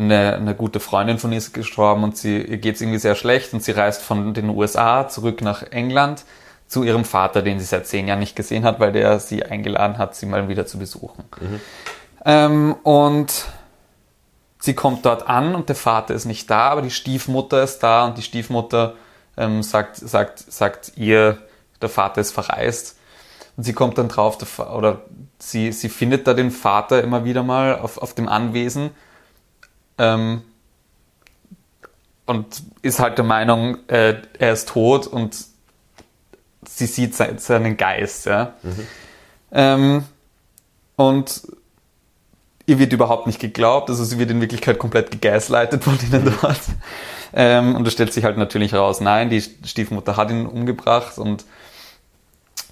eine, 0.00 0.34
eine 0.34 0.54
gute 0.54 0.80
Freundin 0.80 1.18
von 1.18 1.30
ihr 1.32 1.38
ist 1.38 1.52
gestorben 1.52 2.02
und 2.04 2.16
sie 2.16 2.38
ihr 2.38 2.58
geht 2.58 2.76
es 2.76 2.80
irgendwie 2.80 2.98
sehr 2.98 3.14
schlecht 3.14 3.52
und 3.52 3.62
sie 3.62 3.72
reist 3.72 4.02
von 4.02 4.34
den 4.34 4.48
USA 4.48 5.08
zurück 5.08 5.42
nach 5.42 5.62
England 5.62 6.24
zu 6.66 6.84
ihrem 6.84 7.04
Vater, 7.04 7.42
den 7.42 7.58
sie 7.58 7.66
seit 7.66 7.86
zehn 7.86 8.08
Jahren 8.08 8.20
nicht 8.20 8.36
gesehen 8.36 8.64
hat, 8.64 8.80
weil 8.80 8.92
der 8.92 9.18
sie 9.20 9.44
eingeladen 9.44 9.98
hat, 9.98 10.14
sie 10.14 10.26
mal 10.26 10.48
wieder 10.48 10.66
zu 10.66 10.78
besuchen. 10.78 11.24
Ähm, 12.24 12.76
und 12.82 13.46
sie 14.58 14.74
kommt 14.74 15.04
dort 15.04 15.28
an 15.28 15.54
und 15.54 15.68
der 15.68 15.76
Vater 15.76 16.14
ist 16.14 16.26
nicht 16.26 16.48
da, 16.48 16.70
aber 16.70 16.82
die 16.82 16.90
Stiefmutter 16.90 17.62
ist 17.62 17.80
da 17.80 18.06
und 18.06 18.18
die 18.18 18.22
Stiefmutter 18.22 18.94
ähm, 19.36 19.62
sagt, 19.62 19.96
sagt, 19.96 20.38
sagt 20.38 20.92
ihr, 20.96 21.38
der 21.82 21.88
Vater 21.88 22.20
ist 22.20 22.32
verreist. 22.32 22.98
Und 23.56 23.64
sie 23.64 23.72
kommt 23.72 23.98
dann 23.98 24.08
drauf, 24.08 24.38
oder 24.58 25.02
sie, 25.38 25.72
sie 25.72 25.88
findet 25.88 26.26
da 26.26 26.34
den 26.34 26.50
Vater 26.50 27.02
immer 27.02 27.24
wieder 27.24 27.42
mal 27.42 27.78
auf, 27.78 27.98
auf 27.98 28.14
dem 28.14 28.28
Anwesen 28.28 28.90
ähm, 30.00 30.42
und 32.26 32.62
ist 32.82 33.00
halt 33.00 33.18
der 33.18 33.24
Meinung, 33.24 33.78
äh, 33.88 34.14
er 34.38 34.52
ist 34.52 34.68
tot 34.68 35.06
und 35.06 35.36
sie 36.66 36.86
sieht 36.86 37.14
se- 37.14 37.34
seinen 37.38 37.76
Geist. 37.76 38.26
Ja? 38.26 38.54
Ähm, 39.52 40.04
und 40.96 41.42
ihr 42.66 42.78
wird 42.78 42.92
überhaupt 42.92 43.26
nicht 43.26 43.40
geglaubt, 43.40 43.90
also 43.90 44.04
sie 44.04 44.18
wird 44.18 44.30
in 44.30 44.40
Wirklichkeit 44.40 44.78
komplett 44.78 45.10
gegaslightet 45.10 45.82
von 45.84 45.98
ihnen 46.00 46.32
dort. 46.40 46.60
Ähm, 47.32 47.74
und 47.76 47.86
es 47.86 47.92
stellt 47.92 48.12
sich 48.12 48.24
halt 48.24 48.38
natürlich 48.38 48.74
raus, 48.74 49.00
nein, 49.00 49.28
die 49.28 49.40
Stiefmutter 49.40 50.16
hat 50.16 50.30
ihn 50.30 50.46
umgebracht 50.46 51.18
und 51.18 51.44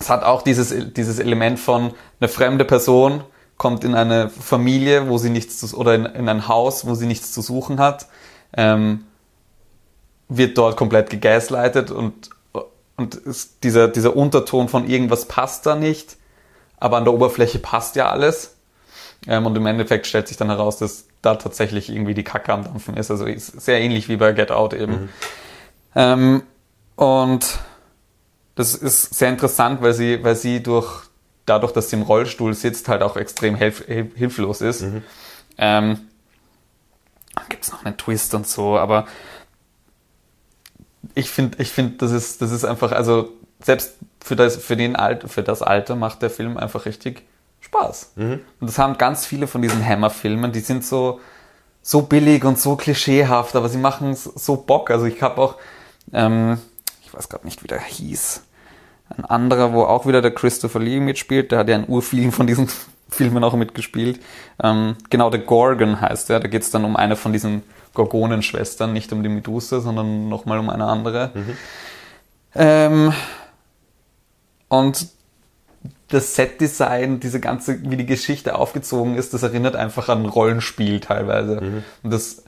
es 0.00 0.08
hat 0.08 0.22
auch 0.22 0.42
dieses, 0.42 0.74
dieses 0.94 1.18
Element 1.18 1.58
von 1.58 1.94
eine 2.20 2.28
fremde 2.28 2.64
Person 2.64 3.24
kommt 3.58 3.84
in 3.84 3.94
eine 3.94 4.30
Familie, 4.30 5.08
wo 5.08 5.18
sie 5.18 5.30
nichts 5.30 5.58
zu, 5.58 5.76
oder 5.76 5.94
in, 5.94 6.06
in 6.06 6.28
ein 6.28 6.48
Haus, 6.48 6.86
wo 6.86 6.94
sie 6.94 7.06
nichts 7.06 7.32
zu 7.32 7.42
suchen 7.42 7.78
hat, 7.78 8.06
ähm, 8.56 9.04
wird 10.28 10.56
dort 10.56 10.76
komplett 10.76 11.10
gegaslightet 11.10 11.90
und, 11.90 12.30
und 12.96 13.20
dieser, 13.62 13.88
dieser 13.88 14.16
Unterton 14.16 14.68
von 14.68 14.88
irgendwas 14.88 15.26
passt 15.26 15.66
da 15.66 15.74
nicht, 15.74 16.16
aber 16.78 16.96
an 16.96 17.04
der 17.04 17.12
Oberfläche 17.12 17.58
passt 17.58 17.96
ja 17.96 18.10
alles. 18.10 18.54
Ähm, 19.26 19.46
und 19.46 19.56
im 19.56 19.66
Endeffekt 19.66 20.06
stellt 20.06 20.28
sich 20.28 20.36
dann 20.36 20.48
heraus, 20.48 20.78
dass 20.78 21.06
da 21.22 21.34
tatsächlich 21.34 21.88
irgendwie 21.90 22.14
die 22.14 22.24
Kacke 22.24 22.52
am 22.52 22.64
Dampfen 22.64 22.96
ist. 22.96 23.10
Also 23.10 23.26
ist 23.26 23.60
sehr 23.60 23.80
ähnlich 23.80 24.08
wie 24.08 24.16
bei 24.16 24.32
Get 24.32 24.52
Out 24.52 24.74
eben. 24.74 25.08
Ähm, 25.96 26.42
und 26.94 27.58
das 28.54 28.74
ist 28.74 29.14
sehr 29.14 29.28
interessant, 29.28 29.82
weil 29.82 29.94
sie, 29.94 30.22
weil 30.22 30.36
sie 30.36 30.62
durch, 30.62 31.07
dadurch, 31.48 31.72
dass 31.72 31.90
sie 31.90 31.96
im 31.96 32.02
Rollstuhl 32.02 32.54
sitzt, 32.54 32.88
halt 32.88 33.02
auch 33.02 33.16
extrem 33.16 33.54
hilf, 33.54 33.84
hilf, 33.86 34.14
hilflos 34.14 34.60
ist. 34.60 34.82
Ähm, 35.56 35.98
Gibt 37.48 37.64
es 37.64 37.72
noch 37.72 37.84
einen 37.84 37.96
Twist 37.96 38.34
und 38.34 38.46
so, 38.46 38.78
aber 38.78 39.06
ich 41.14 41.30
finde, 41.30 41.62
ich 41.62 41.70
finde, 41.70 41.96
das 41.98 42.10
ist, 42.10 42.42
das 42.42 42.50
ist 42.50 42.64
einfach, 42.64 42.92
also 42.92 43.32
selbst 43.62 43.94
für 44.20 44.36
das, 44.36 44.56
für 44.56 44.76
den 44.76 44.96
Alt, 44.96 45.30
für 45.30 45.42
das 45.42 45.62
Alter 45.62 45.96
macht 45.96 46.22
der 46.22 46.30
Film 46.30 46.56
einfach 46.56 46.84
richtig 46.86 47.22
Spaß. 47.60 48.12
Und 48.60 48.66
das 48.66 48.78
haben 48.78 48.98
ganz 48.98 49.26
viele 49.26 49.46
von 49.46 49.62
diesen 49.62 49.84
Hammer-Filmen, 49.84 50.52
die 50.52 50.60
sind 50.60 50.84
so, 50.84 51.20
so 51.82 52.02
billig 52.02 52.44
und 52.44 52.58
so 52.58 52.76
klischeehaft, 52.76 53.56
aber 53.56 53.68
sie 53.68 53.78
machen 53.78 54.14
so 54.14 54.56
Bock. 54.56 54.90
Also 54.90 55.06
ich 55.06 55.22
habe 55.22 55.40
auch, 55.40 55.56
ähm, 56.12 56.60
ich 57.02 57.12
weiß 57.12 57.28
gerade 57.28 57.46
nicht, 57.46 57.62
wie 57.62 57.68
der 57.68 57.80
hieß, 57.80 58.42
ein 59.18 59.24
anderer, 59.24 59.72
wo 59.72 59.82
auch 59.82 60.06
wieder 60.06 60.22
der 60.22 60.30
Christopher 60.30 60.80
Lee 60.80 61.00
mitspielt, 61.00 61.52
der 61.52 61.58
hat 61.58 61.68
ja 61.68 61.76
in 61.76 61.88
urvielen 61.88 62.32
von 62.32 62.46
diesen 62.46 62.68
Filmen 63.10 63.42
auch 63.42 63.54
mitgespielt. 63.54 64.20
Ähm, 64.62 64.96
genau, 65.10 65.30
der 65.30 65.40
Gorgon 65.40 66.00
heißt 66.00 66.28
der, 66.28 66.40
da 66.40 66.48
geht 66.48 66.62
es 66.62 66.70
dann 66.70 66.84
um 66.84 66.96
eine 66.96 67.16
von 67.16 67.32
diesen 67.32 67.62
Gorgonenschwestern, 67.94 68.92
nicht 68.92 69.12
um 69.12 69.22
die 69.22 69.28
Medusa, 69.28 69.80
sondern 69.80 70.28
nochmal 70.28 70.58
um 70.58 70.70
eine 70.70 70.84
andere. 70.84 71.30
Ähm, 72.54 73.12
und 74.68 75.08
das 76.08 76.34
Setdesign, 76.34 77.20
diese 77.20 77.40
ganze, 77.40 77.90
wie 77.90 77.96
die 77.96 78.06
Geschichte 78.06 78.54
aufgezogen 78.54 79.16
ist, 79.16 79.34
das 79.34 79.42
erinnert 79.42 79.76
einfach 79.76 80.08
an 80.08 80.26
Rollenspiel 80.26 81.00
teilweise. 81.00 81.60
Und 82.02 82.12
das, 82.12 82.44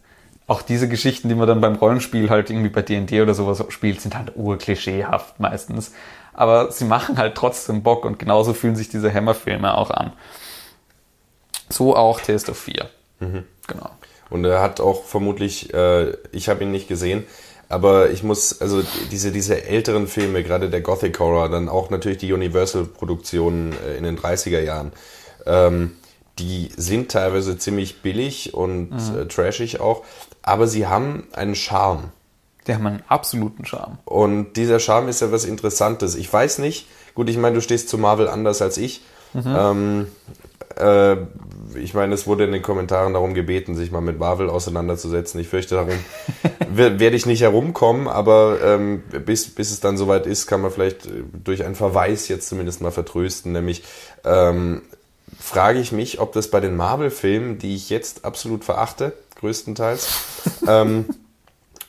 auch 0.47 0.63
diese 0.63 0.89
Geschichten, 0.89 1.29
die 1.29 1.35
man 1.35 1.47
dann 1.47 1.61
beim 1.61 1.77
Rollenspiel 1.77 2.31
halt 2.31 2.51
irgendwie 2.51 2.71
bei 2.71 2.83
D&D 2.83 3.21
oder 3.21 3.35
sowas 3.35 3.63
spielt, 3.69 4.01
sind 4.01 4.17
halt 4.17 4.33
urklischeehaft 4.37 5.41
meistens. 5.41 5.93
Aber 6.33 6.71
sie 6.71 6.85
machen 6.85 7.19
halt 7.19 7.35
trotzdem 7.35 7.83
Bock 7.83 8.05
und 8.05 8.19
genauso 8.19 8.55
fühlen 8.55 8.77
sich 8.77 8.89
diese 8.89 9.13
Hammer-Filme 9.13 9.77
auch 9.77 9.91
an. 9.91 10.13
So 11.69 11.97
auch 11.97 12.21
Taste 12.21 12.53
of 12.53 12.59
Fear. 12.59 12.89
Genau. 13.67 13.91
Und 14.31 14.45
er 14.45 14.63
hat 14.63 14.81
auch 14.81 15.05
vermutlich, 15.05 15.75
äh, 15.75 16.13
ich 16.33 16.49
habe 16.49 16.65
ihn 16.65 16.71
nicht 16.71 16.89
gesehen, 16.89 17.25
aber 17.69 18.11
ich 18.11 18.23
muss, 18.23 18.61
also 18.61 18.83
diese, 19.11 19.33
diese 19.33 19.65
älteren 19.65 20.07
Filme, 20.09 20.43
gerade 20.43 20.71
der 20.71 20.81
Gothic 20.81 21.19
Horror, 21.19 21.49
dann 21.49 21.69
auch 21.69 21.91
natürlich 21.91 22.19
die 22.19 22.33
Universal-Produktionen 22.33 23.73
äh, 23.73 23.97
in 23.97 24.05
den 24.05 24.19
30er 24.19 24.61
Jahren, 24.61 24.93
ähm, 25.47 25.97
die 26.39 26.71
sind 26.77 27.11
teilweise 27.11 27.59
ziemlich 27.59 28.03
billig 28.03 28.55
und 28.55 28.93
äh, 29.17 29.27
trashig 29.27 29.81
auch, 29.81 30.05
aber 30.43 30.67
sie 30.67 30.87
haben 30.87 31.29
einen 31.33 31.55
Charme. 31.55 32.11
Die 32.71 32.75
haben 32.77 32.87
einen 32.87 33.03
absoluten 33.09 33.65
Charme. 33.65 33.99
Und 34.05 34.53
dieser 34.55 34.79
Charme 34.79 35.09
ist 35.09 35.21
ja 35.21 35.33
was 35.33 35.45
Interessantes. 35.45 36.15
Ich 36.15 36.33
weiß 36.33 36.59
nicht, 36.59 36.87
gut, 37.15 37.29
ich 37.29 37.37
meine, 37.37 37.57
du 37.57 37.61
stehst 37.61 37.89
zu 37.89 37.99
Marvel 37.99 38.29
anders 38.29 38.63
als 38.63 38.77
ich. 38.79 39.03
Ähm, 39.35 40.07
äh, 40.77 41.17
ich 41.75 41.95
meine, 41.95 42.15
es 42.15 42.27
wurde 42.27 42.45
in 42.45 42.53
den 42.53 42.63
Kommentaren 42.63 43.13
darum 43.13 43.35
gebeten, 43.35 43.75
sich 43.75 43.91
mal 43.91 44.01
mit 44.01 44.19
Marvel 44.19 44.49
auseinanderzusetzen. 44.49 45.41
Ich 45.41 45.49
fürchte, 45.49 45.75
darum 45.75 45.91
wer- 46.73 46.99
werde 47.01 47.17
ich 47.17 47.27
nicht 47.27 47.41
herumkommen, 47.43 48.07
aber 48.09 48.59
ähm, 48.63 49.03
bis, 49.25 49.53
bis 49.55 49.71
es 49.73 49.81
dann 49.81 49.97
soweit 49.97 50.27
ist, 50.27 50.47
kann 50.47 50.61
man 50.61 50.71
vielleicht 50.71 51.07
äh, 51.07 51.25
durch 51.45 51.65
einen 51.65 51.75
Verweis 51.75 52.29
jetzt 52.29 52.49
zumindest 52.49 52.81
mal 52.83 52.91
vertrösten. 52.93 53.53
Nämlich 53.53 53.83
ähm, 54.25 54.83
frage 55.41 55.79
ich 55.81 55.93
mich, 55.93 56.21
ob 56.21 56.33
das 56.33 56.49
bei 56.51 56.61
den 56.61 56.77
Marvel-Filmen, 56.77 57.59
die 57.59 57.75
ich 57.75 57.91
jetzt 57.91 58.25
absolut 58.25 58.65
verachte, 58.65 59.13
größtenteils, 59.41 60.09
ähm, 60.69 61.05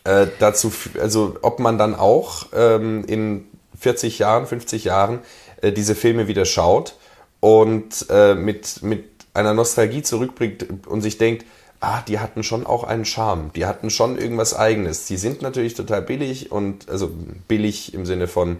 äh, 0.04 0.28
dazu, 0.40 0.72
also 1.00 1.38
ob 1.42 1.60
man 1.60 1.78
dann 1.78 1.96
auch 1.96 2.48
ähm, 2.54 3.04
in 3.06 3.48
40 3.80 4.20
Jahren, 4.20 4.48
50 4.48 4.86
Jahren 4.86 5.20
äh, 5.62 5.72
diese 5.72 5.96
Filme 5.96 6.28
wieder 6.28 6.46
schaut 6.46 6.96
und 7.40 8.06
äh, 8.10 8.36
mit, 8.36 8.84
mit 8.84 9.06
einer 9.34 9.54
Nostalgie 9.54 10.02
zurückbringt 10.02 10.88
und 10.88 11.02
sich 11.02 11.18
denkt, 11.18 11.46
ah, 11.80 12.02
die 12.08 12.20
hatten 12.20 12.44
schon 12.44 12.66
auch 12.66 12.84
einen 12.84 13.06
Charme, 13.06 13.52
die 13.56 13.66
hatten 13.66 13.90
schon 13.90 14.18
irgendwas 14.18 14.54
Eigenes. 14.54 15.06
Die 15.06 15.18
sind 15.18 15.42
natürlich 15.42 15.74
total 15.74 16.02
billig 16.02 16.52
und 16.52 16.90
also 16.90 17.12
billig 17.48 17.94
im 17.94 18.06
Sinne 18.06 18.28
von, 18.28 18.60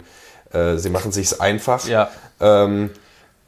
äh, 0.52 0.76
sie 0.76 0.90
machen 0.90 1.12
sich's 1.12 1.40
einfach. 1.40 1.86
Ja. 1.86 2.10
Ähm, 2.40 2.90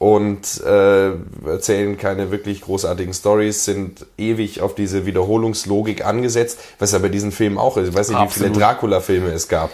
und 0.04 0.62
äh, 0.62 1.12
erzählen 1.46 1.96
keine 1.96 2.30
wirklich 2.30 2.60
großartigen 2.60 3.14
Stories, 3.14 3.64
sind 3.64 4.04
ewig 4.18 4.60
auf 4.60 4.74
diese 4.74 5.06
Wiederholungslogik 5.06 6.04
angesetzt, 6.04 6.60
was 6.78 6.92
ja 6.92 6.98
bei 6.98 7.08
diesen 7.08 7.32
Filmen 7.32 7.56
auch 7.56 7.78
ist. 7.78 7.88
Ich 7.88 7.94
weiß 7.94 8.10
nicht, 8.10 8.18
wie 8.18 8.22
Absolut. 8.22 8.52
viele 8.52 8.66
Dracula-Filme 8.66 9.30
es 9.30 9.48
gab. 9.48 9.70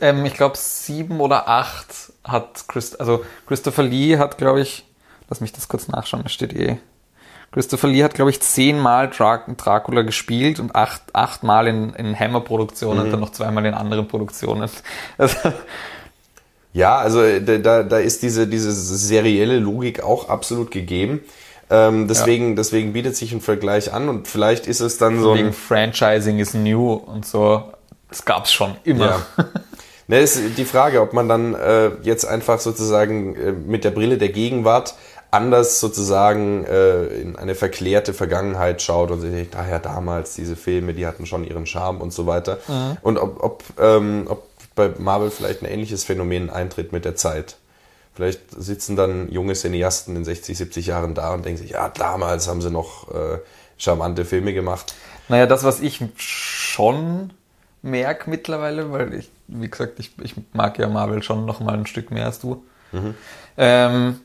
Ähm, 0.00 0.24
ich 0.24 0.34
glaube, 0.34 0.56
sieben 0.56 1.18
oder 1.18 1.48
acht 1.48 2.12
hat 2.22 2.68
Christ 2.68 3.00
also 3.00 3.24
Christopher 3.48 3.82
Lee 3.82 4.18
hat, 4.18 4.38
glaube 4.38 4.60
ich, 4.60 4.84
lass 5.28 5.40
mich 5.40 5.52
das 5.52 5.66
kurz 5.66 5.88
nachschauen, 5.88 6.22
da 6.22 6.28
steht 6.28 6.52
eh. 6.52 6.76
Christopher 7.50 7.88
Lee 7.88 8.04
hat, 8.04 8.14
glaube 8.14 8.30
ich, 8.30 8.40
zehnmal 8.40 9.10
Dra 9.10 9.38
Dracula 9.56 10.02
gespielt 10.02 10.60
und 10.60 10.76
acht, 10.76 11.02
achtmal 11.12 11.66
in, 11.66 11.92
in 11.94 12.16
Hammer-Produktionen 12.16 13.00
und 13.00 13.10
dann 13.10 13.18
noch 13.18 13.32
zweimal 13.32 13.66
in 13.66 13.74
anderen 13.74 14.06
Produktionen. 14.06 14.70
Also, 15.18 15.52
Ja, 16.72 16.96
also 16.96 17.22
äh, 17.22 17.60
da, 17.60 17.82
da- 17.82 17.98
ist 17.98 18.22
diese, 18.22 18.46
diese 18.46 18.72
serielle 18.72 19.58
Logik 19.58 20.02
auch 20.02 20.28
absolut 20.28 20.70
gegeben. 20.70 21.20
Ähm, 21.70 22.08
deswegen, 22.08 22.56
deswegen 22.56 22.92
bietet 22.92 23.16
sich 23.16 23.32
ein 23.32 23.40
Vergleich 23.40 23.92
an 23.92 24.08
und 24.08 24.28
vielleicht 24.28 24.66
ist 24.66 24.80
es 24.80 24.98
dann 24.98 25.20
so 25.20 25.34
wegen. 25.34 25.52
Franchising 25.52 26.38
is 26.38 26.54
new 26.54 26.92
und 26.92 27.24
so. 27.26 27.62
Das 28.08 28.24
gab's 28.24 28.52
schon 28.52 28.76
immer. 28.84 29.06
Ja. 29.06 29.26
Ne, 30.08 30.18
ist 30.18 30.38
die 30.58 30.64
Frage, 30.64 31.00
ob 31.00 31.12
man 31.12 31.28
dann 31.28 31.54
äh, 31.54 31.90
jetzt 32.02 32.24
einfach 32.26 32.58
sozusagen 32.58 33.36
äh, 33.36 33.52
mit 33.52 33.84
der 33.84 33.92
Brille 33.92 34.18
der 34.18 34.30
Gegenwart 34.30 34.94
anders 35.30 35.78
sozusagen 35.80 36.64
äh, 36.66 37.04
in 37.04 37.36
eine 37.36 37.54
verklärte 37.54 38.12
Vergangenheit 38.12 38.82
schaut 38.82 39.12
und 39.12 39.20
sich 39.20 39.30
denkt, 39.30 39.54
ah 39.56 39.64
ja, 39.70 39.78
damals 39.78 40.34
diese 40.34 40.56
Filme, 40.56 40.92
die 40.92 41.06
hatten 41.06 41.24
schon 41.24 41.44
ihren 41.44 41.66
Charme 41.66 42.00
und 42.02 42.12
so 42.12 42.26
weiter. 42.26 42.58
Und 43.02 43.16
ob, 43.16 43.42
ob, 43.42 43.62
ähm, 43.80 44.26
ob 44.28 44.42
bei 44.74 44.92
Marvel 44.98 45.30
vielleicht 45.30 45.62
ein 45.62 45.66
ähnliches 45.66 46.04
Phänomen 46.04 46.50
eintritt 46.50 46.92
mit 46.92 47.04
der 47.04 47.16
Zeit. 47.16 47.56
Vielleicht 48.14 48.40
sitzen 48.50 48.96
dann 48.96 49.30
junge 49.30 49.54
Cineasten 49.54 50.16
in 50.16 50.24
60, 50.24 50.56
70 50.58 50.86
Jahren 50.86 51.14
da 51.14 51.32
und 51.32 51.44
denken 51.44 51.62
sich, 51.62 51.70
ja, 51.70 51.88
damals 51.88 52.46
haben 52.46 52.60
sie 52.60 52.70
noch 52.70 53.12
äh, 53.14 53.38
charmante 53.78 54.24
Filme 54.24 54.52
gemacht. 54.52 54.94
Naja, 55.28 55.46
das, 55.46 55.64
was 55.64 55.80
ich 55.80 56.00
schon 56.16 57.32
merke 57.80 58.28
mittlerweile, 58.28 58.92
weil 58.92 59.14
ich, 59.14 59.30
wie 59.48 59.68
gesagt, 59.68 59.98
ich, 59.98 60.12
ich 60.22 60.34
mag 60.52 60.78
ja 60.78 60.88
Marvel 60.88 61.22
schon 61.22 61.46
noch 61.46 61.60
mal 61.60 61.74
ein 61.74 61.86
Stück 61.86 62.10
mehr 62.10 62.26
als 62.26 62.38
du. 62.38 62.64
Ähm, 63.56 64.20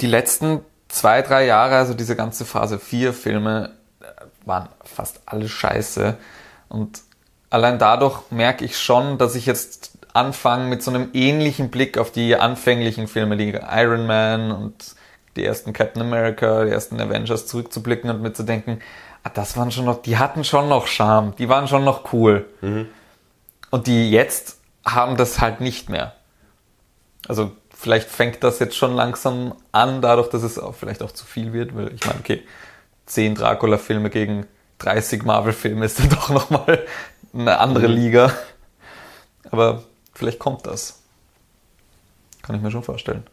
die 0.00 0.06
letzten 0.06 0.60
zwei, 0.88 1.22
drei 1.22 1.46
Jahre, 1.46 1.76
also 1.76 1.94
diese 1.94 2.16
ganze 2.16 2.44
Phase 2.44 2.78
4 2.78 3.12
Filme, 3.12 3.72
äh, 4.00 4.06
waren 4.44 4.68
fast 4.84 5.20
alle 5.26 5.48
scheiße. 5.48 6.16
Und 6.68 7.02
allein 7.54 7.78
dadurch 7.78 8.18
merke 8.30 8.64
ich 8.64 8.76
schon, 8.76 9.16
dass 9.16 9.36
ich 9.36 9.46
jetzt 9.46 9.92
anfange 10.12 10.68
mit 10.68 10.82
so 10.82 10.90
einem 10.90 11.10
ähnlichen 11.12 11.70
Blick 11.70 11.98
auf 11.98 12.10
die 12.10 12.34
anfänglichen 12.34 13.06
Filme, 13.06 13.36
die 13.36 13.50
Iron 13.52 14.06
Man 14.08 14.50
und 14.50 14.96
die 15.36 15.44
ersten 15.44 15.72
Captain 15.72 16.02
America, 16.02 16.64
die 16.64 16.72
ersten 16.72 17.00
Avengers 17.00 17.46
zurückzublicken 17.46 18.10
und 18.10 18.22
mir 18.22 18.32
zu 18.32 18.42
denken, 18.42 18.80
ah, 19.22 19.30
das 19.32 19.56
waren 19.56 19.70
schon 19.70 19.84
noch, 19.84 20.02
die 20.02 20.18
hatten 20.18 20.42
schon 20.42 20.68
noch 20.68 20.88
Charme, 20.88 21.32
die 21.38 21.48
waren 21.48 21.68
schon 21.68 21.84
noch 21.84 22.12
cool. 22.12 22.44
Und 23.70 23.86
die 23.86 24.10
jetzt 24.10 24.58
haben 24.84 25.16
das 25.16 25.40
halt 25.40 25.60
nicht 25.60 25.88
mehr. 25.88 26.14
Also 27.28 27.52
vielleicht 27.72 28.08
fängt 28.08 28.42
das 28.42 28.58
jetzt 28.58 28.76
schon 28.76 28.94
langsam 28.94 29.54
an, 29.70 30.02
dadurch, 30.02 30.28
dass 30.28 30.42
es 30.42 30.58
auch 30.58 30.74
vielleicht 30.74 31.04
auch 31.04 31.12
zu 31.12 31.24
viel 31.24 31.52
wird, 31.52 31.76
weil 31.76 31.94
ich 31.94 32.04
meine, 32.04 32.18
okay, 32.18 32.42
10 33.06 33.36
Dracula-Filme 33.36 34.10
gegen 34.10 34.46
30 34.78 35.22
Marvel-Filme 35.22 35.84
ist 35.84 36.00
dann 36.00 36.08
doch 36.08 36.30
nochmal 36.30 36.84
eine 37.34 37.58
andere 37.58 37.86
Liga. 37.86 38.32
Aber 39.50 39.82
vielleicht 40.14 40.38
kommt 40.38 40.66
das. 40.66 41.00
Kann 42.42 42.56
ich 42.56 42.62
mir 42.62 42.70
schon 42.70 42.82
vorstellen. 42.82 43.26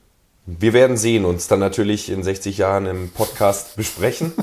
Wir 0.46 0.74
werden 0.74 0.98
sehen, 0.98 1.26
uns 1.26 1.48
dann 1.48 1.60
natürlich 1.60 2.10
in 2.10 2.24
60 2.24 2.58
Jahren 2.58 2.86
im 2.88 3.12
Podcast 3.12 3.76
besprechen. 3.76 4.34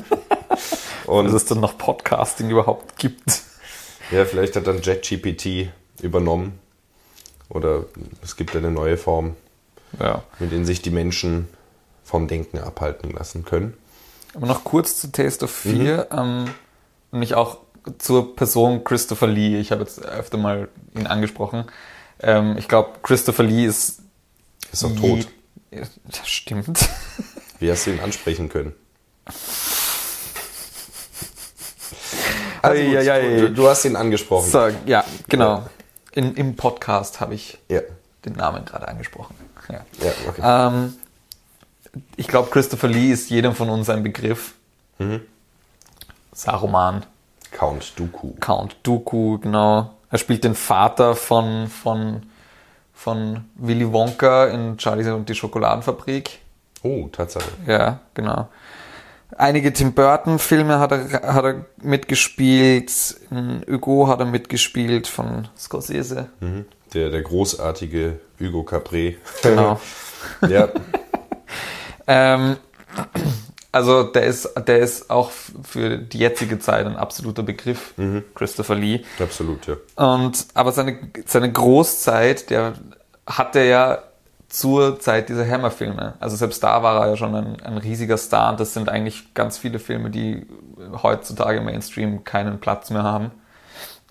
Und 1.07 1.25
Dass 1.27 1.35
es 1.35 1.44
dann 1.47 1.61
noch 1.61 1.77
Podcasting 1.79 2.51
überhaupt 2.51 2.99
gibt. 2.99 3.42
ja, 4.11 4.25
vielleicht 4.25 4.57
hat 4.57 4.66
dann 4.66 4.83
JetGPT 4.83 5.71
übernommen. 6.03 6.59
Oder 7.49 7.85
es 8.23 8.37
gibt 8.37 8.55
eine 8.55 8.71
neue 8.71 8.99
Form, 8.99 9.35
Ja. 9.99 10.23
mit 10.38 10.53
denen 10.53 10.66
sich 10.66 10.83
die 10.83 10.90
Menschen 10.90 11.49
vom 12.05 12.29
Denken 12.29 12.59
abhalten 12.59 13.11
lassen 13.11 13.44
können. 13.44 13.75
Aber 14.35 14.47
noch 14.47 14.64
kurz 14.64 15.01
zu 15.01 15.11
Taste 15.11 15.47
of 15.47 15.51
Fear, 15.51 16.09
ähm, 16.12 16.51
nämlich 17.11 17.35
auch 17.35 17.57
zur 17.98 18.37
Person 18.37 18.85
Christopher 18.85 19.27
Lee. 19.27 19.59
Ich 19.59 19.72
habe 19.72 19.83
jetzt 19.83 20.01
öfter 20.03 20.37
mal 20.38 20.68
ihn 20.94 21.07
angesprochen. 21.07 21.64
Ähm, 22.20 22.57
ich 22.59 22.68
glaube, 22.68 22.98
Christopher 23.03 23.44
Lee 23.44 23.64
ist. 23.64 24.01
Ist 24.72 24.83
doch 24.83 24.94
tot. 24.94 25.29
Ja, 25.70 25.83
das 26.07 26.29
stimmt. 26.29 26.88
Wie 27.59 27.70
hast 27.70 27.87
du 27.87 27.90
ihn 27.92 28.01
ansprechen 28.01 28.48
können? 28.48 28.74
Also 32.62 32.83
Eieiei. 32.83 33.40
du, 33.40 33.51
du 33.53 33.68
hast 33.68 33.85
ihn 33.85 33.96
angesprochen. 33.96 34.51
So, 34.51 34.68
ja, 34.87 35.05
genau. 35.29 35.66
In, 36.12 36.35
Im 36.35 36.57
Podcast 36.57 37.20
habe 37.20 37.35
ich 37.35 37.59
Ja, 37.68 37.81
den 38.24 38.33
Namen 38.35 38.64
gerade 38.64 38.88
angesprochen. 38.88 39.37
Ja. 39.68 39.85
ja, 40.03 40.12
okay. 40.29 40.42
Ähm, 40.44 40.94
ich 42.16 42.27
glaube, 42.27 42.51
Christopher 42.51 42.88
Lee 42.88 43.12
ist 43.12 43.31
jedem 43.31 43.55
von 43.55 43.68
uns 43.70 43.88
ein 43.90 44.03
Begriff. 44.03 44.55
Saruman, 46.33 47.05
Count 47.50 47.98
Dooku. 47.98 48.34
Count 48.40 48.76
Dooku, 48.82 49.38
genau. 49.38 49.90
Er 50.11 50.18
spielt 50.18 50.44
den 50.44 50.54
Vater 50.54 51.14
von, 51.14 51.68
von, 51.68 52.22
von 52.94 53.44
Willy 53.56 53.92
Wonka 53.92 54.46
in 54.46 54.78
Charlie 54.78 55.11
und 55.11 55.28
die 55.28 55.34
Schokoladenfabrik. 55.34 56.40
Oh, 56.82 57.08
Tatsache. 57.11 57.50
Ja, 57.66 58.00
genau. 58.14 58.48
Einige 59.37 59.72
Tim 59.72 59.92
Burton-Filme 59.92 60.78
hat 60.78 60.92
er, 60.92 61.34
hat 61.34 61.44
er 61.44 61.66
mitgespielt. 61.82 63.16
In 63.30 63.62
Hugo 63.68 64.08
hat 64.08 64.20
er 64.20 64.26
mitgespielt 64.26 65.06
von 65.06 65.48
Scorsese. 65.56 66.30
Mhm. 66.40 66.64
Der, 66.94 67.11
der 67.11 67.22
großartige 67.22 68.20
Hugo 68.40 68.62
Capret. 68.62 69.18
Genau. 69.42 69.78
ja, 70.48 70.68
Ähm, 72.08 72.56
also 73.79 74.03
der 74.03 74.25
ist, 74.25 74.53
der 74.67 74.81
ist 74.81 75.09
auch 75.09 75.31
für 75.31 75.99
die 75.99 76.19
jetzige 76.19 76.59
Zeit 76.59 76.85
ein 76.85 76.97
absoluter 76.97 77.45
Begriff, 77.45 77.95
Christopher 78.35 78.75
Lee. 78.75 79.03
absolut, 79.23 79.69
ja. 79.69 79.77
Und 79.95 80.47
aber 80.53 80.73
seine, 80.73 80.99
seine 81.27 81.53
Großzeit, 81.53 82.51
der 82.51 82.73
hatte 83.25 83.62
ja 83.62 84.03
zur 84.49 84.99
Zeit 84.99 85.29
dieser 85.29 85.49
Hammer-Filme. 85.49 86.14
Also 86.19 86.35
selbst 86.35 86.61
da 86.64 86.83
war 86.83 87.03
er 87.03 87.11
ja 87.11 87.17
schon 87.17 87.37
ein, 87.37 87.61
ein 87.62 87.79
riesiger 87.79 88.17
Star 88.17 88.51
und 88.51 88.59
das 88.59 88.75
sind 88.75 88.88
eigentlich 88.88 89.33
ganz 89.35 89.59
viele 89.59 89.79
Filme, 89.79 90.11
die 90.11 90.47
heutzutage 91.03 91.59
im 91.59 91.67
Mainstream 91.67 92.25
keinen 92.25 92.59
Platz 92.59 92.91
mehr 92.91 93.05
haben. 93.05 93.31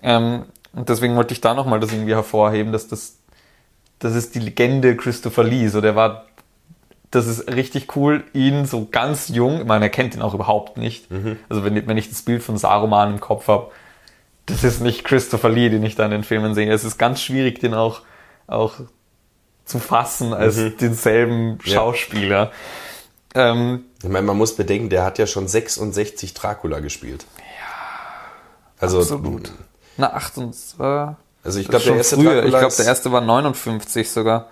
Ähm, 0.00 0.44
und 0.72 0.88
deswegen 0.88 1.14
wollte 1.16 1.34
ich 1.34 1.42
da 1.42 1.52
nochmal 1.52 1.80
das 1.80 1.92
irgendwie 1.92 2.14
hervorheben, 2.14 2.72
dass 2.72 2.88
das, 2.88 3.18
das 3.98 4.14
ist 4.14 4.34
die 4.34 4.40
Legende 4.40 4.96
Christopher 4.96 5.44
Lee. 5.44 5.68
So, 5.68 5.82
der 5.82 5.94
war, 5.94 6.24
das 7.10 7.26
ist 7.26 7.48
richtig 7.52 7.96
cool, 7.96 8.24
ihn 8.34 8.66
so 8.66 8.86
ganz 8.90 9.28
jung, 9.28 9.60
ich 9.60 9.66
meine, 9.66 9.86
er 9.86 9.90
kennt 9.90 10.14
ihn 10.14 10.22
auch 10.22 10.34
überhaupt 10.34 10.76
nicht. 10.76 11.06
Also 11.48 11.64
wenn, 11.64 11.86
wenn 11.86 11.96
ich 11.96 12.08
das 12.10 12.22
Bild 12.22 12.42
von 12.42 12.58
Saruman 12.58 13.14
im 13.14 13.20
Kopf 13.20 13.48
habe, 13.48 13.70
das 14.46 14.64
ist 14.64 14.80
nicht 14.80 15.04
Christopher 15.04 15.48
Lee, 15.48 15.68
den 15.70 15.82
ich 15.82 15.94
da 15.94 16.04
in 16.04 16.10
den 16.10 16.24
Filmen 16.24 16.54
sehe. 16.54 16.70
Es 16.72 16.84
ist 16.84 16.98
ganz 16.98 17.20
schwierig, 17.22 17.60
den 17.60 17.74
auch, 17.74 18.02
auch 18.46 18.74
zu 19.64 19.78
fassen 19.78 20.32
als 20.34 20.56
denselben 20.80 21.58
Ja. 21.64 21.74
Schauspieler. 21.74 22.50
Ähm, 23.34 23.84
Ich 24.02 24.08
meine, 24.08 24.26
man 24.26 24.36
muss 24.38 24.56
bedenken, 24.56 24.88
der 24.88 25.04
hat 25.04 25.18
ja 25.18 25.26
schon 25.26 25.48
66 25.48 26.32
Dracula 26.34 26.80
gespielt. 26.80 27.26
Ja. 27.36 27.42
Also, 28.80 29.00
absolut. 29.00 29.52
Na, 29.96 30.12
28. 30.14 30.80
Also 30.80 31.60
ich 31.60 31.68
glaube, 31.68 31.84
der 31.84 31.96
erste 31.96 32.16
früher. 32.16 32.44
Ich 32.44 32.50
glaube, 32.50 32.74
der 32.76 32.86
erste 32.86 33.12
war 33.12 33.20
59 33.20 34.10
sogar. 34.10 34.48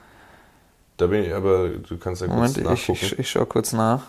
Da 0.96 1.06
bin 1.06 1.24
ich, 1.24 1.34
aber 1.34 1.68
du 1.68 1.98
kannst 1.98 2.22
ja 2.22 2.28
kurz 2.28 2.36
Moment, 2.36 2.58
ich, 2.58 2.64
nachgucken. 2.64 2.98
ich, 3.02 3.18
ich 3.18 3.30
schaue 3.30 3.46
kurz 3.46 3.72
nach. 3.72 4.02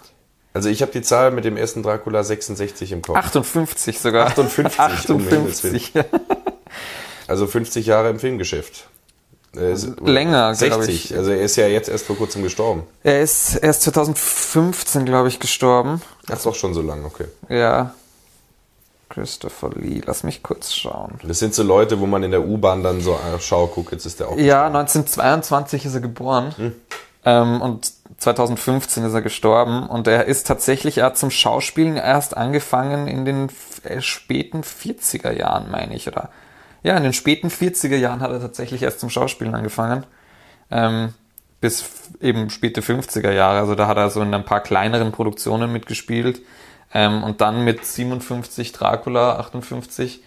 also 0.53 0.69
ich 0.69 0.81
habe 0.81 0.91
die 0.91 1.01
Zahl 1.01 1.31
mit 1.31 1.43
dem 1.43 1.57
ersten 1.57 1.83
Dracula 1.83 2.23
66 2.23 2.91
im 2.93 3.01
Kopf. 3.01 3.17
58 3.17 3.99
sogar. 3.99 4.27
58, 4.27 5.09
um 5.09 5.27
Himmels 5.27 5.65
58. 5.65 5.91
Also 7.27 7.45
50 7.45 7.85
Jahre 7.85 8.09
im 8.09 8.19
Filmgeschäft. 8.19 8.87
Er 9.53 9.75
Länger, 10.03 10.53
glaub 10.53 10.83
60. 10.83 11.11
ich. 11.11 11.17
Also 11.17 11.31
er 11.31 11.41
ist 11.41 11.55
ja 11.55 11.67
jetzt 11.67 11.89
erst 11.89 12.05
vor 12.05 12.15
kurzem 12.15 12.43
gestorben. 12.43 12.83
Er 13.03 13.21
ist 13.21 13.55
erst 13.55 13.81
2015, 13.83 15.05
glaube 15.05 15.27
ich, 15.27 15.39
gestorben. 15.39 16.01
Das 16.27 16.39
ist 16.39 16.45
doch 16.45 16.55
schon 16.55 16.73
so 16.73 16.81
lang, 16.81 17.05
okay. 17.05 17.25
Ja. 17.49 17.93
Christopher 19.17 19.71
Lee, 19.73 20.01
lass 20.05 20.21
mich 20.21 20.43
kurz 20.43 20.75
schauen. 20.75 21.19
Das 21.23 21.39
sind 21.39 21.55
so 21.55 21.63
Leute, 21.63 21.99
wo 21.99 22.05
man 22.05 22.21
in 22.21 22.29
der 22.29 22.45
U-Bahn 22.45 22.83
dann 22.83 23.01
so, 23.01 23.15
ah, 23.15 23.39
schau, 23.39 23.65
guck, 23.65 23.91
jetzt 23.91 24.05
ist 24.05 24.19
der 24.19 24.27
auch 24.27 24.37
Ja, 24.37 24.67
gestorben. 24.67 24.75
1922 24.75 25.85
ist 25.85 25.95
er 25.95 26.01
geboren. 26.01 26.53
Hm. 26.55 26.75
Ähm, 27.25 27.61
und 27.61 27.91
2015 28.19 29.03
ist 29.05 29.13
er 29.13 29.23
gestorben 29.23 29.87
und 29.87 30.07
er 30.07 30.25
ist 30.25 30.45
tatsächlich, 30.45 30.99
er 30.99 31.05
hat 31.05 31.17
zum 31.17 31.31
Schauspielen 31.31 31.97
erst 31.97 32.37
angefangen 32.37 33.07
in 33.07 33.25
den 33.25 33.49
äh, 33.83 34.01
späten 34.01 34.61
40er 34.61 35.31
Jahren, 35.31 35.71
meine 35.71 35.95
ich, 35.95 36.07
oder? 36.07 36.29
Ja, 36.83 36.95
in 36.95 37.01
den 37.01 37.13
späten 37.13 37.47
40er 37.47 37.97
Jahren 37.97 38.21
hat 38.21 38.29
er 38.29 38.39
tatsächlich 38.39 38.83
erst 38.83 38.99
zum 38.99 39.09
Schauspielen 39.09 39.55
angefangen. 39.55 40.05
Ähm, 40.69 41.15
bis 41.59 41.85
eben 42.21 42.51
späte 42.51 42.81
50er 42.81 43.31
Jahre. 43.31 43.57
Also 43.57 43.73
da 43.73 43.87
hat 43.87 43.97
er 43.97 44.11
so 44.11 44.21
in 44.21 44.31
ein 44.31 44.45
paar 44.45 44.61
kleineren 44.61 45.11
Produktionen 45.11 45.73
mitgespielt. 45.73 46.41
Ähm, 46.93 47.23
und 47.23 47.41
dann 47.41 47.63
mit 47.63 47.85
57 47.85 48.71
Dracula, 48.71 49.37
58, 49.39 50.21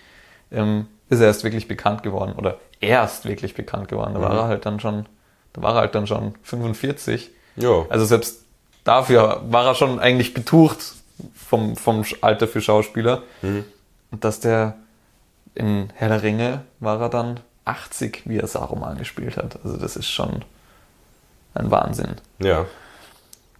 ähm, 0.53 0.87
ist 1.09 1.21
er 1.21 1.27
erst 1.27 1.45
wirklich 1.45 1.69
bekannt 1.69 2.03
geworden. 2.03 2.35
Oder 2.37 2.59
erst 2.81 3.25
wirklich 3.25 3.55
bekannt 3.55 3.89
geworden. 3.89 4.15
Da 4.15 4.21
war 4.21 4.35
er 4.35 4.45
halt 4.45 4.67
dann 4.67 4.81
schon, 4.81 5.07
da 5.53 5.63
war 5.63 5.75
er 5.75 5.81
halt 5.83 5.95
dann 5.95 6.07
schon 6.07 6.35
45. 6.43 7.31
Ja. 7.57 7.87
Also 7.89 8.05
selbst 8.05 8.45
dafür 8.85 9.43
war 9.49 9.67
er 9.67 9.75
schon 9.75 9.99
eigentlich 9.99 10.35
betucht 10.35 10.79
vom, 11.35 11.77
vom 11.77 12.05
Alter 12.21 12.47
für 12.47 12.61
Schauspieler. 12.61 13.23
Mhm. 13.43 13.65
Und 14.11 14.25
dass 14.25 14.41
der 14.41 14.77
in 15.55 15.91
Herr 15.95 16.09
der 16.09 16.23
Ringe 16.23 16.63
war 16.79 17.01
er 17.01 17.09
dann 17.09 17.41
80, 17.65 18.23
wie 18.27 18.39
er 18.39 18.47
Saruman 18.47 18.99
gespielt 18.99 19.37
hat. 19.37 19.59
Also 19.65 19.77
das 19.77 19.97
ist 19.97 20.09
schon 20.09 20.45
ein 21.55 21.71
Wahnsinn. 21.71 22.17
Ja. 22.39 22.67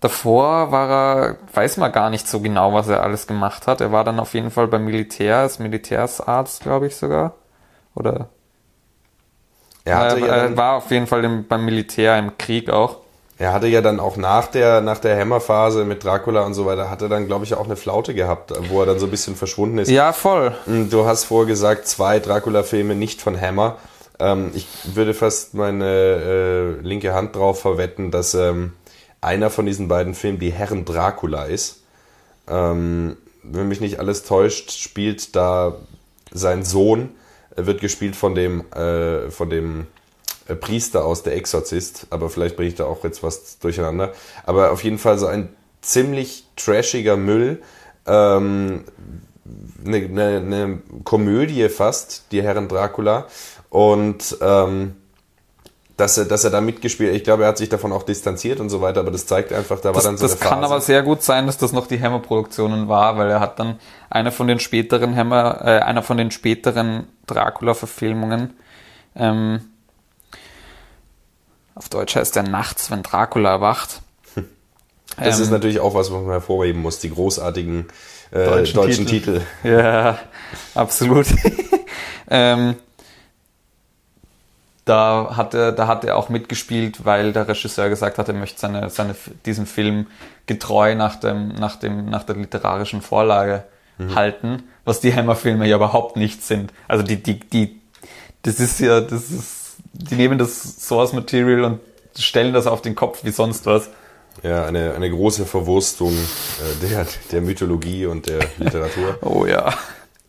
Davor 0.01 0.73
war 0.73 0.91
er, 0.91 1.37
weiß 1.53 1.77
man 1.77 1.93
gar 1.93 2.09
nicht 2.11 2.27
so 2.27 2.41
genau, 2.41 2.73
was 2.73 2.89
er 2.89 3.03
alles 3.03 3.27
gemacht 3.27 3.67
hat. 3.67 3.81
Er 3.83 3.93
war 3.93 4.03
dann 4.05 4.19
auf 4.19 4.33
jeden 4.35 4.51
Fall 4.51 4.67
beim 4.69 4.85
Militär, 4.87 5.39
als 5.39 5.59
Militärsarzt, 5.59 6.63
glaube 6.63 6.87
ich 6.87 6.97
sogar. 6.97 7.35
Oder 7.95 8.29
Er 9.85 9.99
hatte, 9.99 10.21
er, 10.21 10.27
ja 10.27 10.35
er 10.37 10.57
war 10.57 10.77
auf 10.77 10.91
jeden 10.91 11.07
Fall 11.07 11.25
im, 11.25 11.47
beim 11.47 11.65
Militär 11.65 12.19
im 12.19 12.39
Krieg 12.39 12.71
auch. 12.71 12.97
er 13.39 13.53
hatte 13.53 13.67
ja 13.67 13.81
dann 13.83 14.01
auch 14.01 14.17
nach 14.17 14.47
der, 14.47 14.81
nach 14.81 14.99
der 14.99 15.19
Hammer-Phase 15.19 15.85
mit 15.85 16.03
Dracula 16.05 16.43
und 16.43 16.55
so 16.55 16.65
weiter, 16.67 16.91
hat 16.91 17.03
er 17.03 17.09
dann, 17.11 17.27
glaube 17.27 17.45
ich, 17.45 17.55
auch 17.55 17.65
eine 17.67 17.77
Flaute 17.77 18.15
gehabt, 18.15 18.53
wo 18.71 18.81
er 18.81 18.87
dann 18.87 18.99
so 18.99 19.07
ein 19.07 19.11
bisschen 19.11 19.37
verschwunden 19.37 19.79
ist. 19.79 19.91
Ja, 19.91 20.13
voll. 20.15 20.55
Du 20.67 21.05
hast 21.07 21.25
vorher 21.25 21.47
gesagt, 21.47 21.87
zwei 21.89 22.21
Dracula-Filme 22.21 22.95
nicht 22.95 23.21
von 23.21 23.39
Hammer. 23.39 23.77
Ähm, 24.19 24.51
ich 24.55 24.67
würde 24.95 25.15
fast 25.15 25.55
meine 25.55 25.85
äh, 25.87 26.71
linke 26.83 27.13
Hand 27.15 27.37
drauf 27.37 27.61
verwetten, 27.63 28.11
dass 28.11 28.35
ähm, 28.35 28.75
einer 29.21 29.51
von 29.51 29.67
diesen 29.67 29.89
beiden 29.89 30.15
Filmen 30.15 30.39
die 30.39 30.53
Herren 30.53 30.85
Dracula 30.85 31.45
ist. 31.45 31.83
Ähm, 32.49 33.17
wenn 33.43 33.69
mich 33.69 33.81
nicht 33.81 33.99
alles 33.99 34.25
täuscht, 34.25 34.71
spielt 34.73 35.35
da 35.37 35.77
sein 36.33 36.65
Sohn, 36.65 37.11
wird 37.57 37.81
gespielt 37.81 38.17
von 38.17 38.35
dem, 38.35 38.71
äh, 38.73 39.31
von 39.31 39.51
dem 39.51 39.87
äh, 40.47 40.55
Priester 40.55 41.05
aus 41.05 41.23
Der 41.23 41.37
Exorzist, 41.37 42.07
aber 42.11 42.31
vielleicht 42.31 42.57
bringe 42.57 42.69
ich 42.69 42.75
da 42.75 42.85
auch 42.85 43.05
jetzt 43.05 43.23
was 43.23 43.59
durcheinander. 43.59 44.13
Aber 44.45 44.73
auf 44.73 44.85
jeden 44.85 44.99
Fall 44.99 45.19
so 45.19 45.27
ein 45.27 45.55
ziemlich 45.81 46.47
trashiger 46.57 47.17
Müll. 47.17 47.63
Ähm, 48.07 48.85
eine, 49.85 49.97
eine, 49.97 50.37
eine 50.37 50.83
Komödie 51.05 51.69
fast, 51.69 52.25
die 52.33 52.43
Herren 52.43 52.69
Dracula. 52.69 53.27
Und 53.69 54.37
ähm, 54.41 54.97
dass 56.01 56.17
er, 56.17 56.25
dass 56.25 56.45
er 56.45 56.51
da 56.51 56.61
mitgespielt, 56.63 57.15
ich 57.15 57.25
glaube, 57.25 57.43
er 57.43 57.51
hat 57.51 57.59
sich 57.59 57.69
davon 57.69 57.93
auch 57.93 58.03
distanziert 58.03 58.59
und 58.59 58.71
so 58.71 58.81
weiter, 58.81 59.01
aber 59.01 59.11
das 59.11 59.27
zeigt 59.27 59.53
einfach, 59.53 59.81
da 59.81 59.91
war 59.91 59.95
Das, 59.95 60.05
dann 60.05 60.17
so 60.17 60.27
das 60.27 60.41
kann 60.41 60.65
aber 60.65 60.81
sehr 60.81 61.03
gut 61.03 61.23
sein, 61.23 61.47
dass 61.47 61.59
das 61.59 61.73
noch 61.73 61.87
die 61.87 62.01
Hammer-Produktionen 62.01 62.89
war, 62.89 63.19
weil 63.19 63.29
er 63.31 63.41
hat 63.41 63.59
dann 63.59 63.79
eine 64.09 64.33
von 64.33 64.47
den 64.47 64.61
späteren 64.61 65.15
Hammer, 65.15 65.61
äh, 65.63 65.81
einer 65.81 66.03
von 66.03 66.17
den 66.17 66.31
späteren 66.31 67.07
Dracula-Verfilmungen, 67.27 68.55
ähm, 69.15 69.61
auf 71.75 71.89
Deutsch 71.89 72.17
heißt 72.17 72.35
der 72.35 72.45
Nachts, 72.45 72.91
wenn 72.91 73.03
Dracula 73.03 73.51
erwacht. 73.51 74.01
das 75.19 75.37
Ähm, 75.37 75.43
ist 75.43 75.51
natürlich 75.51 75.81
auch 75.81 75.95
was, 75.95 76.11
was 76.11 76.21
man 76.21 76.31
hervorheben 76.31 76.81
muss, 76.81 76.99
die 76.99 77.11
großartigen 77.11 77.89
äh, 78.31 78.45
deutschen, 78.45 78.77
Deutschen 78.77 79.07
Titel. 79.07 79.43
Ja, 79.65 80.19
absolut. 80.75 81.27
ähm, 82.31 82.77
da 84.85 85.37
hat 85.37 85.55
er, 85.55 85.73
da 85.73 85.87
hat 85.87 86.05
er 86.05 86.17
auch 86.17 86.29
mitgespielt, 86.29 87.05
weil 87.05 87.33
der 87.33 87.49
Regisseur 87.49 87.89
gesagt 87.89 88.19
hat, 88.19 88.29
er 88.29 88.35
möchte 88.35 88.61
seine, 88.61 88.91
seine, 88.91 89.15
diesen 89.47 89.67
Film 89.67 90.07
getreu 90.47 90.95
nach 90.95 91.17
dem, 91.17 91.49
nach 91.49 91.77
dem, 91.77 92.07
nach 92.07 92.25
der 92.25 92.37
literarischen 92.37 93.03
Vorlage 93.03 93.65
halten, 94.15 94.63
was 94.85 95.01
die 95.01 95.15
Hammer-Filme 95.15 95.67
ja 95.67 95.77
überhaupt 95.77 96.17
nicht 96.17 96.43
sind. 96.43 96.73
Also 96.89 97.05
die, 97.05 97.23
die, 97.23 97.41
die, 97.41 97.81
das 98.43 98.61
ist 98.61 98.81
ja, 98.81 99.01
das 99.01 99.31
ist, 99.31 99.77
die 99.93 100.15
nehmen 100.15 100.39
das 100.39 100.87
Source 100.87 101.13
Material 101.13 101.65
und 101.65 101.81
stellen 102.19 102.55
das 102.55 102.67
auf 102.67 102.83
den 102.83 102.95
Kopf 102.95 103.25
wie 103.25 103.31
sonst 103.31 103.67
was. 103.67 103.91
Ja, 104.43 104.65
eine, 104.65 104.95
eine 104.95 105.11
große 105.11 105.45
Verwurstung 105.45 106.13
äh, 106.13 106.89
der, 106.89 107.07
der 107.31 107.41
Mythologie 107.43 108.07
und 108.07 108.27
der 108.27 108.41
Literatur. 108.59 109.19
Oh 109.23 109.45
ja. 109.45 109.73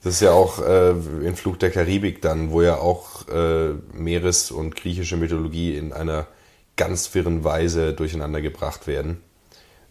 Das 0.04 0.16
ist 0.16 0.22
ja 0.22 0.32
auch 0.32 0.60
äh, 0.60 0.92
in 0.92 1.36
Fluch 1.36 1.58
der 1.58 1.70
Karibik 1.70 2.22
dann, 2.22 2.52
wo 2.52 2.62
ja 2.62 2.78
auch 2.78 3.28
äh, 3.28 3.74
Meeres- 3.94 4.52
und 4.52 4.76
griechische 4.76 5.16
Mythologie 5.16 5.78
in 5.78 5.94
einer 5.94 6.28
ganz 6.76 7.14
wirren 7.14 7.44
Weise 7.44 7.94
durcheinander 7.94 8.42
gebracht 8.42 8.88
werden 8.88 9.22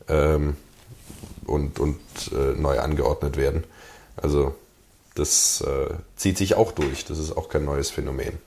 ähm, 0.08 0.56
und, 1.46 1.78
und 1.78 2.00
äh, 2.32 2.60
neu 2.60 2.80
angeordnet 2.80 3.36
werden. 3.36 3.64
Also 4.16 4.54
das 5.14 5.60
äh, 5.60 5.94
zieht 6.16 6.38
sich 6.38 6.54
auch 6.54 6.72
durch. 6.72 7.04
Das 7.04 7.18
ist 7.18 7.36
auch 7.36 7.48
kein 7.48 7.64
neues 7.64 7.90
Phänomen. 7.90 8.38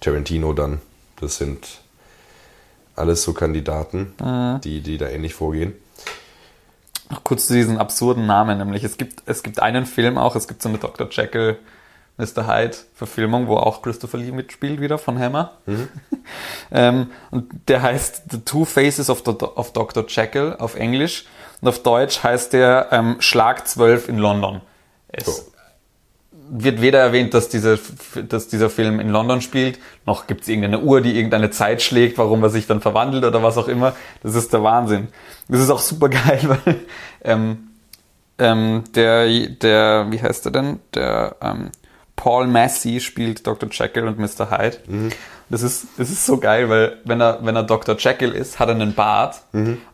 Tarantino 0.00 0.52
dann, 0.52 0.80
das 1.20 1.36
sind 1.36 1.82
alles 2.96 3.22
so 3.22 3.32
Kandidaten, 3.32 4.12
die, 4.64 4.80
die 4.80 4.98
da 4.98 5.08
ähnlich 5.08 5.34
vorgehen. 5.34 5.74
Noch 7.10 7.24
kurz 7.24 7.48
zu 7.48 7.54
diesen 7.54 7.78
absurden 7.78 8.26
Namen, 8.26 8.58
nämlich 8.58 8.84
es 8.84 8.96
gibt, 8.96 9.24
es 9.26 9.42
gibt 9.42 9.60
einen 9.60 9.84
Film 9.84 10.16
auch, 10.16 10.36
es 10.36 10.46
gibt 10.46 10.62
so 10.62 10.68
eine 10.68 10.78
Dr. 10.78 11.08
Jekyll, 11.10 11.58
Mr. 12.16 12.46
Hyde 12.46 12.76
Verfilmung, 12.94 13.48
wo 13.48 13.56
auch 13.56 13.82
Christopher 13.82 14.18
Lee 14.18 14.30
mitspielt 14.30 14.80
wieder 14.80 14.98
von 14.98 15.18
Hammer. 15.18 15.52
ähm, 16.70 17.10
und 17.30 17.50
der 17.68 17.82
heißt 17.82 18.24
The 18.30 18.40
Two 18.40 18.64
Faces 18.64 19.10
of, 19.10 19.22
the, 19.26 19.32
of 19.32 19.72
Dr. 19.72 20.04
Jekyll 20.06 20.54
auf 20.58 20.76
Englisch 20.76 21.24
und 21.60 21.68
auf 21.68 21.82
Deutsch 21.82 22.22
heißt 22.22 22.52
der 22.52 22.88
ähm, 22.92 23.16
Schlag 23.20 23.66
12 23.66 24.08
in 24.08 24.18
London. 24.18 24.60
Es 25.08 25.26
So. 25.26 25.49
Wird 26.50 26.80
weder 26.80 26.98
erwähnt, 26.98 27.32
dass, 27.32 27.48
diese, 27.48 27.78
dass 28.28 28.48
dieser 28.48 28.70
Film 28.70 28.98
in 29.00 29.08
London 29.08 29.40
spielt, 29.40 29.78
noch 30.04 30.26
gibt 30.26 30.42
es 30.42 30.48
irgendeine 30.48 30.80
Uhr, 30.80 31.00
die 31.00 31.16
irgendeine 31.16 31.50
Zeit 31.50 31.80
schlägt, 31.80 32.18
warum 32.18 32.42
er 32.42 32.50
sich 32.50 32.66
dann 32.66 32.80
verwandelt 32.80 33.24
oder 33.24 33.42
was 33.42 33.56
auch 33.56 33.68
immer. 33.68 33.94
Das 34.22 34.34
ist 34.34 34.52
der 34.52 34.62
Wahnsinn. 34.62 35.08
Das 35.48 35.60
ist 35.60 35.70
auch 35.70 35.78
super 35.78 36.08
geil, 36.08 36.40
weil 36.64 36.76
ähm, 37.24 37.68
ähm, 38.38 38.84
der, 38.94 39.28
der, 39.48 40.06
wie 40.10 40.20
heißt 40.20 40.46
er 40.46 40.52
denn? 40.52 40.80
Der 40.94 41.36
ähm, 41.40 41.70
Paul 42.16 42.46
Massey 42.48 43.00
spielt 43.00 43.46
Dr. 43.46 43.68
Jekyll 43.70 44.06
und 44.06 44.18
Mr. 44.18 44.50
Hyde. 44.50 44.78
Das 45.48 45.62
ist, 45.62 45.86
das 45.96 46.10
ist 46.10 46.26
so 46.26 46.38
geil, 46.38 46.68
weil 46.68 46.98
wenn 47.04 47.20
er, 47.20 47.38
wenn 47.42 47.56
er 47.56 47.62
Dr. 47.62 47.96
Jekyll 47.98 48.32
ist, 48.32 48.58
hat 48.58 48.68
er 48.68 48.74
einen 48.74 48.94
Bart. 48.94 49.42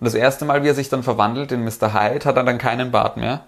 Und 0.00 0.04
das 0.04 0.14
erste 0.14 0.44
Mal, 0.44 0.62
wie 0.62 0.68
er 0.68 0.74
sich 0.74 0.88
dann 0.88 1.02
verwandelt 1.02 1.52
in 1.52 1.64
Mr. 1.64 1.94
Hyde, 1.94 2.24
hat 2.24 2.36
er 2.36 2.44
dann 2.44 2.58
keinen 2.58 2.90
Bart 2.90 3.16
mehr. 3.16 3.44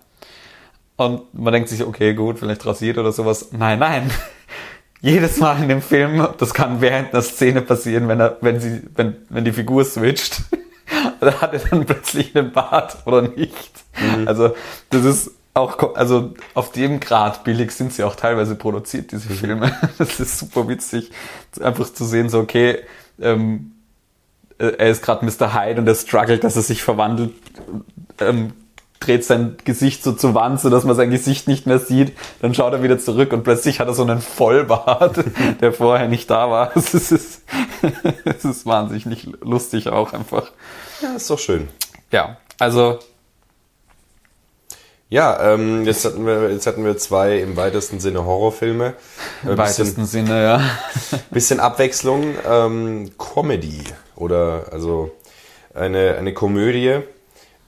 Und 0.99 1.33
man 1.33 1.53
denkt 1.53 1.69
sich, 1.69 1.85
okay, 1.85 2.13
gut, 2.13 2.41
vielleicht 2.41 2.67
rasiert 2.67 2.99
oder 2.99 3.13
sowas. 3.13 3.51
Nein, 3.53 3.79
nein. 3.79 4.11
Jedes 5.01 5.39
Mal 5.39 5.63
in 5.63 5.69
dem 5.69 5.81
Film, 5.81 6.27
das 6.39 6.53
kann 6.53 6.81
während 6.81 7.15
einer 7.15 7.23
Szene 7.23 7.63
passieren, 7.63 8.09
wenn 8.09 8.19
er, 8.19 8.37
wenn 8.41 8.61
sie, 8.61 8.83
wenn, 8.97 9.15
wenn 9.29 9.45
die 9.45 9.53
Figur 9.53 9.85
switcht, 9.85 10.43
da 11.21 11.41
hat 11.41 11.53
er 11.55 11.61
dann 11.61 11.87
plötzlich 11.87 12.37
einen 12.37 12.51
Bart 12.51 12.99
oder 13.07 13.23
nicht. 13.23 13.71
Also, 14.27 14.57
das 14.91 15.05
ist 15.05 15.31
auch, 15.55 15.95
also 15.95 16.35
auf 16.55 16.73
dem 16.73 16.99
Grad 16.99 17.45
billig 17.45 17.71
sind 17.71 17.93
sie 17.93 18.03
auch 18.03 18.17
teilweise 18.17 18.57
produziert, 18.57 19.13
diese 19.13 19.31
Filme. 19.31 19.73
Das 19.99 20.19
ist 20.19 20.37
super 20.37 20.67
witzig, 20.67 21.13
einfach 21.61 21.93
zu 21.93 22.05
sehen, 22.05 22.29
so, 22.29 22.41
okay, 22.41 22.81
ähm, 23.21 23.71
äh, 24.59 24.73
er 24.79 24.91
ist 24.91 25.03
gerade 25.03 25.25
Mr. 25.25 25.55
Hyde 25.55 25.81
und 25.81 25.87
er 25.87 25.95
struggelt, 25.95 26.43
dass 26.43 26.57
er 26.57 26.63
sich 26.63 26.83
verwandelt, 26.83 27.35
ähm, 28.21 28.53
dreht 29.01 29.25
sein 29.25 29.57
Gesicht 29.65 30.03
so 30.03 30.13
zur 30.13 30.35
Wand, 30.35 30.61
so 30.61 30.71
dass 30.71 30.85
man 30.85 30.97
sein 30.97 31.11
Gesicht 31.11 31.49
nicht 31.49 31.67
mehr 31.67 31.79
sieht. 31.79 32.13
Dann 32.41 32.55
schaut 32.55 32.73
er 32.73 32.83
wieder 32.83 32.99
zurück 32.99 33.33
und 33.33 33.45
plötzlich 33.45 33.81
hat 33.81 33.89
er 33.89 33.95
so 33.95 34.03
einen 34.03 34.21
Vollbart, 34.21 35.25
der 35.61 35.73
vorher 35.73 36.09
nicht 36.09 36.31
da 36.31 36.51
war. 36.51 36.77
Es 36.77 36.95
ist, 36.95 37.13
es 38.25 38.45
ist 38.45 38.67
wahnsinnig 38.67 39.29
lustig 39.41 39.89
auch 39.89 40.13
einfach. 40.13 40.51
Ja, 41.01 41.15
ist 41.15 41.31
doch 41.31 41.39
schön. 41.39 41.69
Ja, 42.11 42.39
also 42.59 42.99
Ja, 45.11 45.55
ähm, 45.55 45.85
jetzt, 45.87 46.05
hatten 46.05 46.27
wir, 46.27 46.51
jetzt 46.51 46.67
hatten 46.67 46.85
wir 46.85 46.97
zwei 46.99 47.39
im 47.39 47.57
weitesten 47.57 48.01
Sinne 48.01 48.25
Horrorfilme. 48.25 48.95
im 49.43 49.51
Ein 49.51 49.57
bisschen, 49.57 49.59
weitesten 49.59 50.07
Sinne, 50.07 50.43
ja. 50.43 50.61
bisschen 51.31 51.61
Abwechslung. 51.61 52.35
Ähm, 52.47 53.11
Comedy 53.17 53.85
oder 54.17 54.67
also 54.73 55.11
eine, 55.75 56.17
eine 56.19 56.35
Komödie. 56.35 57.01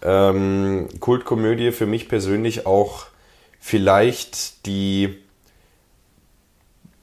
Ähm, 0.03 0.89
Kultkomödie 1.01 1.73
für 1.73 1.87
mich 1.87 2.09
persönlich 2.09 2.67
auch 2.67 3.07
vielleicht 3.61 4.67
die 4.67 5.19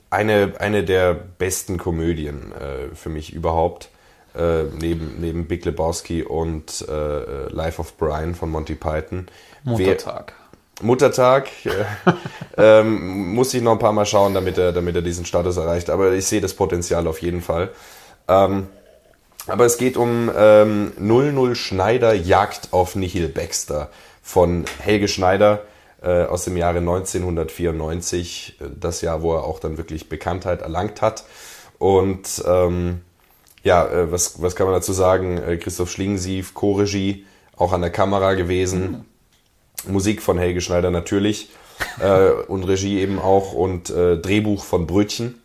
eine, 0.09 0.53
eine 0.59 0.83
der 0.83 1.13
besten 1.13 1.77
Komödien 1.77 2.53
äh, 2.53 2.95
für 2.95 3.09
mich 3.09 3.33
überhaupt. 3.33 3.89
äh, 4.37 4.63
neben, 4.79 5.15
neben 5.19 5.47
Big 5.47 5.65
Lebowski 5.65 6.23
und 6.23 6.85
äh, 6.87 7.49
Life 7.49 7.81
of 7.81 7.97
Brian 7.97 8.35
von 8.35 8.49
Monty 8.49 8.75
Python. 8.75 9.27
Muttertag. 9.63 10.33
Wer, 10.79 10.85
Muttertag 10.85 11.49
äh, 11.65 11.69
ähm, 12.57 13.33
muss 13.33 13.53
ich 13.53 13.61
noch 13.61 13.71
ein 13.71 13.79
paar 13.79 13.93
Mal 13.93 14.05
schauen, 14.05 14.33
damit 14.33 14.57
er, 14.57 14.71
damit 14.71 14.95
er 14.95 15.01
diesen 15.01 15.25
Status 15.25 15.57
erreicht. 15.57 15.89
Aber 15.89 16.13
ich 16.13 16.25
sehe 16.25 16.41
das 16.41 16.53
Potenzial 16.53 17.07
auf 17.07 17.21
jeden 17.21 17.41
Fall. 17.41 17.71
Ähm, 18.27 18.67
aber 19.47 19.65
es 19.65 19.77
geht 19.77 19.97
um 19.97 20.31
ähm, 20.35 20.91
00 20.97 21.55
Schneider 21.55 22.13
Jagd 22.13 22.69
auf 22.71 22.95
Nihil 22.95 23.29
Baxter 23.29 23.89
von 24.21 24.65
Helge 24.79 25.07
Schneider 25.07 25.63
äh, 26.01 26.23
aus 26.23 26.43
dem 26.43 26.57
Jahre 26.57 26.79
1994, 26.79 28.59
das 28.79 29.01
Jahr, 29.01 29.21
wo 29.21 29.33
er 29.33 29.43
auch 29.43 29.59
dann 29.59 29.77
wirklich 29.77 30.09
Bekanntheit 30.09 30.61
erlangt 30.61 31.01
hat. 31.01 31.23
Und 31.79 32.43
ähm, 32.45 33.01
ja, 33.63 33.87
äh, 33.87 34.11
was, 34.11 34.41
was 34.41 34.55
kann 34.55 34.67
man 34.67 34.75
dazu 34.75 34.93
sagen? 34.93 35.37
Äh, 35.37 35.57
Christoph 35.57 35.91
Schlingensief, 35.91 36.53
Co-Regie, 36.53 37.25
auch 37.55 37.73
an 37.73 37.81
der 37.81 37.89
Kamera 37.89 38.33
gewesen. 38.33 39.05
Mhm. 39.85 39.93
Musik 39.93 40.21
von 40.21 40.37
Helge 40.37 40.61
Schneider 40.61 40.91
natürlich 40.91 41.49
äh, 41.99 42.29
und 42.29 42.63
Regie 42.63 42.99
eben 42.99 43.19
auch 43.19 43.53
und 43.53 43.89
äh, 43.89 44.17
Drehbuch 44.17 44.63
von 44.63 44.87
Brötchen. 44.87 45.41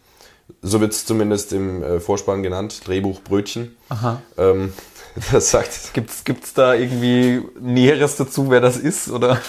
So 0.61 0.81
wird 0.81 0.93
es 0.93 1.05
zumindest 1.07 1.53
im 1.53 1.83
äh, 1.83 2.01
Vorspann 2.01 2.43
genannt, 2.43 2.87
Drehbuch 2.87 3.21
Brötchen. 3.23 3.77
Aha. 3.89 4.21
Ähm, 4.37 4.73
das 5.33 5.51
sagt. 5.51 5.95
Gibt's, 5.95 6.25
gibt's 6.25 6.55
da 6.55 6.75
irgendwie 6.75 7.43
Näheres 7.61 8.17
dazu, 8.17 8.51
wer 8.51 8.61
das 8.61 8.77
ist? 8.77 9.11
Oder? 9.11 9.41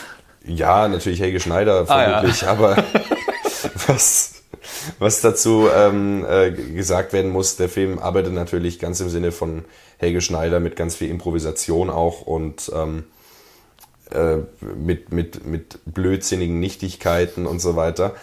Ja, 0.45 0.87
natürlich 0.87 1.21
Helge 1.21 1.39
Schneider 1.39 1.85
vermutlich, 1.85 2.43
ah, 2.43 2.45
ja. 2.45 2.51
aber 2.51 2.83
was, 3.87 4.43
was 4.99 5.21
dazu 5.21 5.69
ähm, 5.73 6.25
äh, 6.29 6.51
gesagt 6.51 7.13
werden 7.13 7.31
muss, 7.31 7.55
der 7.55 7.69
Film 7.69 7.99
arbeitet 7.99 8.33
natürlich 8.33 8.79
ganz 8.79 8.99
im 8.99 9.09
Sinne 9.09 9.31
von 9.31 9.63
Helge 9.97 10.21
Schneider 10.21 10.59
mit 10.59 10.75
ganz 10.75 10.95
viel 10.95 11.09
Improvisation 11.09 11.89
auch 11.89 12.21
und 12.21 12.69
ähm, 12.75 13.05
äh, 14.11 14.39
mit, 14.61 15.11
mit, 15.11 15.45
mit 15.45 15.79
blödsinnigen 15.85 16.59
Nichtigkeiten 16.59 17.45
und 17.47 17.59
so 17.59 17.75
weiter. 17.75 18.13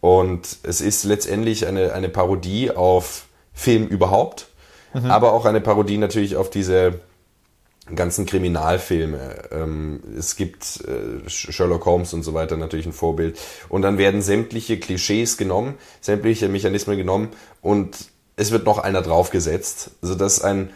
Und 0.00 0.58
es 0.62 0.80
ist 0.80 1.04
letztendlich 1.04 1.66
eine, 1.66 1.92
eine 1.92 2.08
Parodie 2.08 2.70
auf 2.70 3.26
Film 3.52 3.86
überhaupt, 3.86 4.48
mhm. 4.94 5.10
aber 5.10 5.32
auch 5.32 5.44
eine 5.44 5.60
Parodie 5.60 5.98
natürlich 5.98 6.36
auf 6.36 6.48
diese 6.48 7.00
ganzen 7.94 8.26
Kriminalfilme. 8.26 9.48
Ähm, 9.50 10.02
es 10.16 10.36
gibt 10.36 10.84
äh, 10.86 11.28
Sherlock 11.28 11.84
Holmes 11.86 12.14
und 12.14 12.22
so 12.22 12.34
weiter 12.34 12.56
natürlich 12.56 12.86
ein 12.86 12.92
Vorbild. 12.92 13.38
Und 13.68 13.82
dann 13.82 13.98
werden 13.98 14.22
sämtliche 14.22 14.78
Klischees 14.78 15.36
genommen, 15.36 15.74
sämtliche 16.00 16.48
Mechanismen 16.48 16.96
genommen 16.96 17.28
und 17.60 17.96
es 18.36 18.52
wird 18.52 18.64
noch 18.64 18.78
einer 18.78 19.02
draufgesetzt, 19.02 19.90
sodass 20.00 20.42
ein 20.42 20.70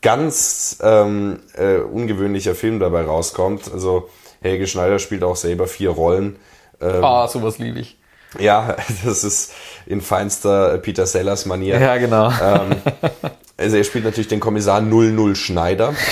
ganz 0.00 0.78
ähm, 0.82 1.40
äh, 1.54 1.76
ungewöhnlicher 1.78 2.54
Film 2.54 2.78
dabei 2.78 3.02
rauskommt. 3.02 3.72
Also 3.72 4.08
Helge 4.40 4.66
Schneider 4.66 4.98
spielt 4.98 5.22
auch 5.22 5.36
selber 5.36 5.66
vier 5.66 5.90
Rollen. 5.90 6.36
Ähm, 6.80 7.04
ah, 7.04 7.28
sowas 7.28 7.58
liebe 7.58 7.80
ich. 7.80 7.98
Ja, 8.38 8.76
das 9.04 9.24
ist 9.24 9.52
in 9.86 10.00
feinster 10.00 10.78
Peter 10.78 11.06
Sellers 11.06 11.46
Manier. 11.46 11.80
Ja, 11.80 11.96
genau. 11.96 12.30
Ähm, 12.30 12.76
also 13.56 13.76
er 13.76 13.84
spielt 13.84 14.04
natürlich 14.04 14.28
den 14.28 14.40
Kommissar 14.40 14.80
00 14.80 15.36
Schneider. 15.36 15.94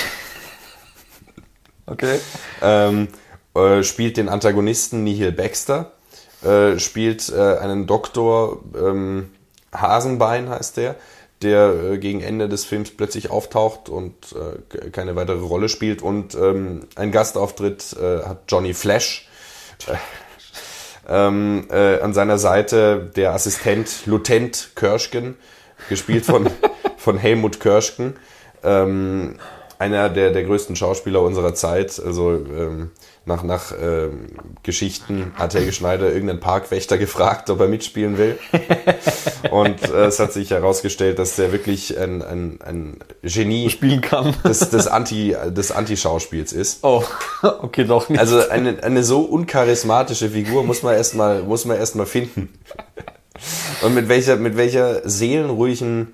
Okay. 1.85 2.17
Ähm, 2.61 3.09
äh, 3.55 3.83
spielt 3.83 4.15
den 4.15 4.29
Antagonisten 4.29 5.03
Nihil 5.03 5.33
Baxter, 5.33 5.91
äh, 6.41 6.79
spielt 6.79 7.27
äh, 7.27 7.57
einen 7.57 7.87
Doktor 7.87 8.63
ähm, 8.73 9.31
Hasenbein 9.73 10.49
heißt 10.49 10.77
der, 10.77 10.95
der 11.41 11.73
äh, 11.73 11.97
gegen 11.97 12.21
Ende 12.21 12.47
des 12.47 12.65
Films 12.65 12.91
plötzlich 12.91 13.29
auftaucht 13.29 13.89
und 13.89 14.13
äh, 14.33 14.89
keine 14.91 15.15
weitere 15.15 15.39
Rolle 15.39 15.69
spielt 15.69 16.01
und 16.01 16.35
ähm, 16.35 16.87
ein 16.95 17.11
Gastauftritt 17.11 17.95
äh, 18.01 18.23
hat 18.23 18.43
Johnny 18.47 18.73
Flash. 18.73 19.27
Ähm, 21.07 21.67
an 21.69 22.13
seiner 22.13 22.37
Seite 22.37 23.11
der 23.15 23.33
Assistent 23.33 24.05
Lutent 24.05 24.71
Körschken, 24.75 25.35
gespielt 25.89 26.25
von, 26.25 26.49
von 26.97 27.17
Helmut 27.17 27.59
Körschken. 27.59 28.15
Ähm, 28.63 29.35
einer 29.79 30.09
der, 30.09 30.31
der 30.31 30.43
größten 30.43 30.75
Schauspieler 30.75 31.21
unserer 31.21 31.53
Zeit. 31.53 32.01
Also 32.03 32.31
ähm, 32.31 32.91
nach, 33.25 33.43
nach 33.43 33.71
ähm, 33.79 34.27
Geschichten 34.63 35.31
hat 35.35 35.53
Helge 35.53 35.71
Schneider 35.71 36.11
irgendeinen 36.11 36.41
Parkwächter 36.41 36.97
gefragt, 36.97 37.49
ob 37.49 37.61
er 37.61 37.67
mitspielen 37.67 38.17
will. 38.17 38.37
Und 39.51 39.81
äh, 39.89 40.05
es 40.05 40.19
hat 40.19 40.33
sich 40.33 40.51
herausgestellt, 40.51 41.19
dass 41.19 41.37
der 41.37 41.51
wirklich 41.53 41.97
ein, 41.97 42.21
ein, 42.21 42.59
ein 42.61 42.99
Genie 43.21 43.69
spielen 43.69 44.01
kann. 44.01 44.35
des, 44.43 44.69
des, 44.69 44.87
Anti, 44.87 45.35
des 45.47 45.71
Anti-Schauspiels 45.71 46.51
ist. 46.51 46.83
Oh, 46.83 47.03
okay, 47.41 47.85
doch 47.85 48.09
nicht. 48.09 48.19
Also 48.19 48.49
eine, 48.49 48.83
eine 48.83 49.03
so 49.03 49.21
uncharismatische 49.21 50.29
Figur 50.29 50.63
muss 50.63 50.83
man 50.83 50.95
erstmal 50.95 51.43
muss 51.43 51.65
man 51.65 51.77
erstmal 51.77 52.05
finden. 52.05 52.49
Und 53.81 53.95
mit 53.95 54.09
welcher, 54.09 54.35
mit 54.35 54.57
welcher 54.57 55.07
seelenruhigen 55.07 56.13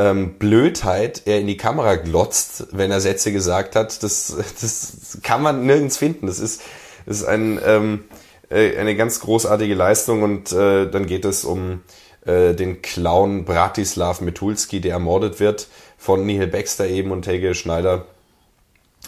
ähm, 0.00 0.34
Blödheit 0.38 1.22
er 1.26 1.40
in 1.40 1.46
die 1.46 1.58
Kamera 1.58 1.96
glotzt, 1.96 2.68
wenn 2.72 2.90
er 2.90 3.00
Sätze 3.00 3.32
gesagt 3.32 3.76
hat, 3.76 4.02
das, 4.02 4.34
das 4.60 5.18
kann 5.22 5.42
man 5.42 5.66
nirgends 5.66 5.98
finden. 5.98 6.26
Das 6.26 6.38
ist, 6.38 6.62
das 7.04 7.18
ist 7.18 7.24
ein, 7.24 7.60
ähm, 7.64 8.04
äh, 8.48 8.78
eine 8.78 8.96
ganz 8.96 9.20
großartige 9.20 9.74
Leistung 9.74 10.22
und 10.22 10.52
äh, 10.52 10.90
dann 10.90 11.04
geht 11.04 11.26
es 11.26 11.44
um 11.44 11.82
äh, 12.24 12.54
den 12.54 12.80
Clown 12.80 13.44
Bratislav 13.44 14.22
Metulski, 14.22 14.80
der 14.80 14.92
ermordet 14.92 15.38
wird 15.38 15.68
von 15.98 16.24
Nihil 16.24 16.46
Baxter 16.46 16.86
eben 16.86 17.10
und 17.10 17.26
Helge 17.26 17.54
Schneider 17.54 18.06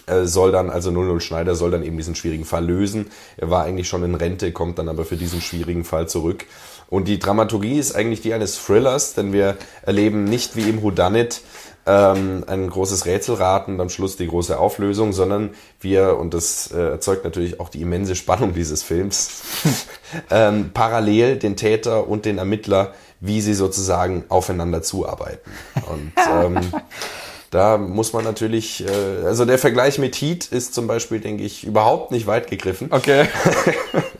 äh, 0.06 0.24
soll 0.24 0.52
dann, 0.52 0.68
also 0.68 0.90
00 0.90 1.20
Schneider 1.22 1.54
soll 1.54 1.70
dann 1.70 1.84
eben 1.84 1.96
diesen 1.96 2.16
schwierigen 2.16 2.44
Fall 2.44 2.66
lösen. 2.66 3.10
Er 3.38 3.48
war 3.48 3.64
eigentlich 3.64 3.88
schon 3.88 4.04
in 4.04 4.14
Rente, 4.14 4.52
kommt 4.52 4.78
dann 4.78 4.90
aber 4.90 5.06
für 5.06 5.16
diesen 5.16 5.40
schwierigen 5.40 5.84
Fall 5.84 6.06
zurück 6.06 6.44
und 6.92 7.08
die 7.08 7.18
Dramaturgie 7.18 7.78
ist 7.78 7.96
eigentlich 7.96 8.20
die 8.20 8.34
eines 8.34 8.62
Thrillers, 8.62 9.14
denn 9.14 9.32
wir 9.32 9.56
erleben 9.80 10.24
nicht 10.24 10.56
wie 10.56 10.68
im 10.68 10.82
Whodunit 10.82 11.40
ähm, 11.86 12.44
ein 12.46 12.68
großes 12.68 13.06
Rätselraten 13.06 13.74
und 13.74 13.80
am 13.80 13.88
Schluss 13.88 14.18
die 14.18 14.26
große 14.26 14.58
Auflösung, 14.58 15.14
sondern 15.14 15.54
wir, 15.80 16.18
und 16.18 16.34
das 16.34 16.70
äh, 16.70 16.78
erzeugt 16.78 17.24
natürlich 17.24 17.60
auch 17.60 17.70
die 17.70 17.80
immense 17.80 18.14
Spannung 18.14 18.52
dieses 18.52 18.82
Films, 18.82 19.40
ähm, 20.30 20.72
parallel 20.74 21.38
den 21.38 21.56
Täter 21.56 22.08
und 22.08 22.26
den 22.26 22.36
Ermittler, 22.36 22.92
wie 23.20 23.40
sie 23.40 23.54
sozusagen 23.54 24.24
aufeinander 24.28 24.82
zuarbeiten. 24.82 25.50
Und 25.90 26.12
ähm, 26.30 26.60
da 27.50 27.78
muss 27.78 28.12
man 28.12 28.22
natürlich, 28.22 28.86
äh, 28.86 29.24
also 29.24 29.46
der 29.46 29.58
Vergleich 29.58 29.98
mit 29.98 30.14
Heat 30.16 30.44
ist 30.44 30.74
zum 30.74 30.88
Beispiel, 30.88 31.20
denke 31.20 31.42
ich, 31.42 31.64
überhaupt 31.64 32.10
nicht 32.10 32.26
weit 32.26 32.50
gegriffen. 32.50 32.88
Okay. 32.90 33.28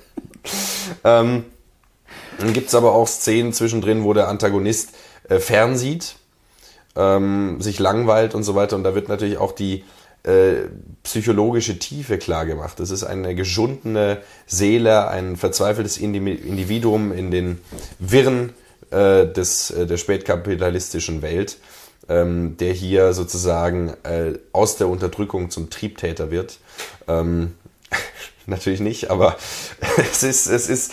ähm, 1.05 1.45
dann 2.39 2.53
gibt 2.53 2.69
es 2.69 2.75
aber 2.75 2.93
auch 2.93 3.09
Szenen 3.09 3.53
zwischendrin, 3.53 4.05
wo 4.05 4.13
der 4.13 4.29
Antagonist 4.29 4.91
äh, 5.29 5.39
fernsieht, 5.39 6.17
ähm, 6.97 7.61
sich 7.61 7.79
langweilt 7.79 8.35
und 8.35 8.43
so 8.43 8.55
weiter. 8.55 8.77
Und 8.77 8.85
da 8.85 8.95
wird 8.95 9.09
natürlich 9.09 9.39
auch 9.39 9.53
die 9.53 9.85
äh, 10.25 10.69
psychologische 11.03 11.79
Tiefe 11.79 12.19
klar 12.19 12.47
gemacht. 12.47 12.79
Das 12.79 12.91
ist 12.91 13.03
eine 13.03 13.35
geschundene 13.35 14.19
Seele, 14.47 15.09
ein 15.09 15.37
verzweifeltes 15.37 15.99
Individuum 15.99 17.13
in 17.13 17.31
den 17.31 17.61
Wirren 17.99 18.53
äh, 18.91 19.27
des, 19.27 19.71
äh, 19.71 19.87
der 19.87 19.97
spätkapitalistischen 19.97 21.23
Welt, 21.23 21.59
ähm, 22.09 22.57
der 22.59 22.73
hier 22.73 23.15
sozusagen 23.15 23.95
äh, 24.05 24.39
aus 24.53 24.77
der 24.77 24.89
Unterdrückung 24.89 25.51
zum 25.51 25.71
Triebtäter 25.71 26.31
wird. 26.31 26.59
Ähm, 27.09 27.55
natürlich 28.47 28.81
nicht, 28.81 29.11
aber 29.11 29.37
es 30.13 30.23
ist, 30.23 30.47
es 30.47 30.69
ist 30.69 30.93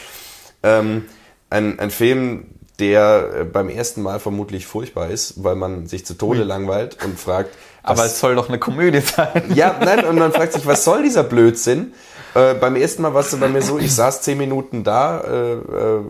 ähm, 0.64 1.06
ein, 1.50 1.80
ein 1.80 1.92
Film, 1.92 2.46
der 2.80 3.30
äh, 3.42 3.44
beim 3.44 3.70
ersten 3.70 4.02
Mal 4.02 4.20
vermutlich 4.20 4.66
furchtbar 4.66 5.10
ist, 5.10 5.44
weil 5.44 5.56
man 5.56 5.88
sich 5.88 6.06
zu 6.06 6.14
Tode 6.14 6.44
langweilt 6.44 6.98
und 7.04 7.20
fragt. 7.20 7.56
Aber 7.84 8.06
es 8.06 8.20
soll 8.20 8.36
doch 8.36 8.50
eine 8.50 8.60
Komödie 8.60 9.02
sein. 9.02 9.44
Ja, 9.56 9.76
nein, 9.84 10.06
und 10.06 10.18
man 10.18 10.32
fragt 10.32 10.54
sich, 10.54 10.66
was 10.66 10.84
soll 10.84 11.04
dieser 11.04 11.24
Blödsinn? 11.24 11.94
Äh, 12.36 12.54
beim 12.56 12.76
ersten 12.76 13.02
Mal 13.02 13.14
war 13.14 13.22
es 13.22 13.36
bei 13.36 13.48
mir 13.48 13.62
so, 13.62 13.80
ich 13.80 13.94
saß 13.94 14.22
zehn 14.22 14.38
Minuten 14.38 14.84
da, 14.84 15.22
äh, 15.22 15.54
äh, 15.54 16.02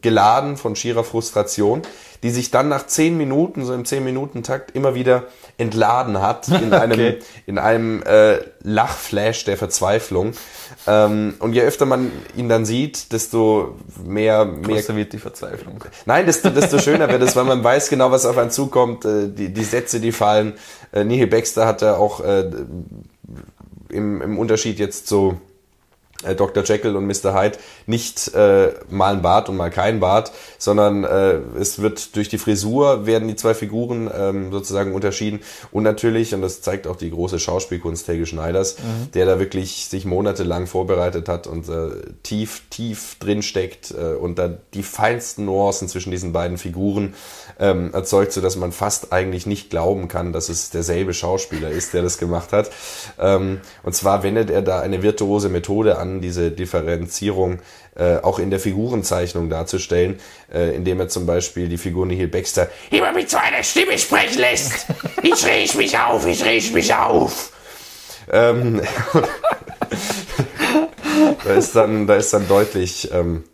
geladen 0.00 0.56
von 0.56 0.76
schierer 0.76 1.04
Frustration, 1.04 1.82
die 2.22 2.30
sich 2.30 2.50
dann 2.50 2.68
nach 2.68 2.86
zehn 2.86 3.16
Minuten, 3.16 3.64
so 3.64 3.74
im 3.74 3.84
zehn 3.84 4.04
Minuten 4.04 4.42
Takt, 4.42 4.76
immer 4.76 4.94
wieder 4.94 5.24
entladen 5.60 6.20
hat 6.20 6.48
in 6.48 6.72
einem, 6.72 6.92
okay. 6.92 7.18
in 7.46 7.58
einem 7.58 8.02
äh, 8.02 8.38
Lachflash 8.62 9.44
der 9.44 9.56
Verzweiflung. 9.56 10.32
Ähm, 10.86 11.34
und 11.38 11.52
je 11.52 11.62
öfter 11.62 11.86
man 11.86 12.10
ihn 12.36 12.48
dann 12.48 12.64
sieht, 12.64 13.12
desto 13.12 13.76
mehr, 14.04 14.44
mehr 14.44 14.88
wird 14.88 15.12
die 15.12 15.18
Verzweiflung. 15.18 15.84
Nein, 16.06 16.26
desto, 16.26 16.50
desto 16.50 16.78
schöner 16.78 17.08
wird 17.08 17.22
es, 17.22 17.36
weil 17.36 17.44
man 17.44 17.62
weiß 17.62 17.90
genau, 17.90 18.10
was 18.10 18.26
auf 18.26 18.38
einen 18.38 18.50
zukommt, 18.50 19.04
äh, 19.04 19.28
die, 19.28 19.52
die 19.52 19.64
Sätze, 19.64 20.00
die 20.00 20.12
fallen. 20.12 20.54
Äh, 20.92 21.04
Nihil 21.04 21.26
Baxter 21.26 21.66
hatte 21.66 21.98
auch 21.98 22.20
äh, 22.20 22.50
im, 23.90 24.22
im 24.22 24.38
Unterschied 24.38 24.78
jetzt 24.78 25.06
so 25.06 25.38
äh, 26.24 26.34
Dr. 26.34 26.64
Jekyll 26.64 26.96
und 26.96 27.06
Mr. 27.06 27.34
Hyde 27.34 27.58
nicht 27.86 28.34
äh, 28.34 28.72
mal 28.88 29.14
ein 29.14 29.22
Bart 29.22 29.48
und 29.48 29.56
mal 29.56 29.70
kein 29.70 30.00
Bart, 30.00 30.32
sondern 30.58 31.04
äh, 31.04 31.38
es 31.58 31.80
wird 31.80 32.16
durch 32.16 32.28
die 32.28 32.38
Frisur 32.38 33.06
werden 33.06 33.28
die 33.28 33.36
zwei 33.36 33.54
Figuren 33.54 34.10
ähm, 34.14 34.52
sozusagen 34.52 34.94
unterschieden 34.94 35.40
und 35.72 35.82
natürlich, 35.82 36.34
und 36.34 36.42
das 36.42 36.60
zeigt 36.60 36.86
auch 36.86 36.96
die 36.96 37.10
große 37.10 37.38
Schauspielkunst 37.38 38.06
Helge 38.08 38.26
Schneiders, 38.26 38.78
mhm. 38.78 39.12
der 39.12 39.26
da 39.26 39.38
wirklich 39.38 39.86
sich 39.86 40.04
monatelang 40.04 40.66
vorbereitet 40.66 41.28
hat 41.28 41.46
und 41.46 41.68
äh, 41.68 41.90
tief, 42.22 42.62
tief 42.70 43.16
drin 43.18 43.42
steckt 43.42 43.92
äh, 43.92 44.14
und 44.14 44.38
da 44.38 44.50
die 44.74 44.82
feinsten 44.82 45.46
Nuancen 45.46 45.88
zwischen 45.88 46.10
diesen 46.10 46.32
beiden 46.32 46.58
Figuren 46.58 47.14
ähm, 47.58 47.92
erzeugt, 47.92 48.32
so 48.32 48.40
dass 48.40 48.56
man 48.56 48.72
fast 48.72 49.12
eigentlich 49.12 49.46
nicht 49.46 49.70
glauben 49.70 50.08
kann, 50.08 50.32
dass 50.32 50.48
es 50.48 50.70
derselbe 50.70 51.14
Schauspieler 51.14 51.70
ist, 51.70 51.94
der 51.94 52.02
das 52.02 52.18
gemacht 52.18 52.52
hat. 52.52 52.70
Ähm, 53.18 53.60
und 53.82 53.94
zwar 53.94 54.22
wendet 54.22 54.50
er 54.50 54.62
da 54.62 54.80
eine 54.80 55.02
virtuose 55.02 55.48
Methode 55.48 55.98
an, 55.98 56.09
diese 56.18 56.50
Differenzierung 56.50 57.60
äh, 57.96 58.16
auch 58.16 58.38
in 58.38 58.50
der 58.50 58.58
Figurenzeichnung 58.58 59.48
darzustellen, 59.50 60.18
äh, 60.52 60.74
indem 60.74 61.00
er 61.00 61.08
zum 61.08 61.26
Beispiel 61.26 61.68
die 61.68 61.78
Figur 61.78 62.06
Nihil 62.06 62.28
Baxter 62.28 62.68
immer 62.90 63.12
mit 63.12 63.30
so 63.30 63.36
einer 63.36 63.62
Stimme 63.62 63.98
sprechen 63.98 64.38
lässt. 64.40 64.86
Ich 65.22 65.46
riech 65.46 65.74
mich 65.74 65.98
auf, 65.98 66.26
ich 66.26 66.44
riech 66.44 66.72
mich 66.72 66.94
auf. 66.94 67.52
Ähm, 68.32 68.80
da 71.44 71.54
ist 71.54 71.76
dann, 71.76 72.06
da 72.06 72.16
ist 72.16 72.32
dann 72.32 72.48
deutlich, 72.48 73.10
ähm, 73.12 73.44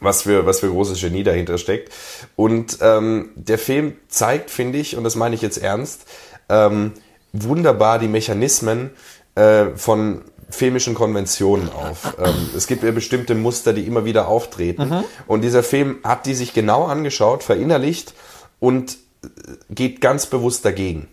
was 0.00 0.22
für, 0.22 0.46
was 0.46 0.60
für 0.60 0.70
großes 0.70 1.00
Genie 1.00 1.22
dahinter 1.22 1.58
steckt. 1.58 1.92
Und 2.36 2.78
ähm, 2.80 3.30
der 3.34 3.58
Film 3.58 3.96
zeigt, 4.08 4.50
finde 4.50 4.78
ich, 4.78 4.96
und 4.96 5.04
das 5.04 5.14
meine 5.16 5.34
ich 5.34 5.42
jetzt 5.42 5.58
ernst, 5.58 6.06
ähm, 6.48 6.92
wunderbar 7.32 7.98
die 7.98 8.08
Mechanismen 8.08 8.90
äh, 9.34 9.66
von 9.76 10.22
filmischen 10.50 10.94
Konventionen 10.94 11.70
auf. 11.70 12.16
Ähm, 12.18 12.50
es 12.56 12.66
gibt 12.66 12.82
ja 12.82 12.90
bestimmte 12.90 13.34
Muster, 13.34 13.72
die 13.72 13.86
immer 13.86 14.04
wieder 14.04 14.28
auftreten. 14.28 14.88
Mhm. 14.88 15.04
Und 15.26 15.42
dieser 15.42 15.62
Film 15.62 15.98
hat 16.04 16.26
die 16.26 16.34
sich 16.34 16.54
genau 16.54 16.86
angeschaut, 16.86 17.42
verinnerlicht 17.42 18.14
und 18.58 18.96
äh, 19.22 19.28
geht 19.70 20.00
ganz 20.00 20.26
bewusst 20.26 20.64
dagegen. 20.64 21.08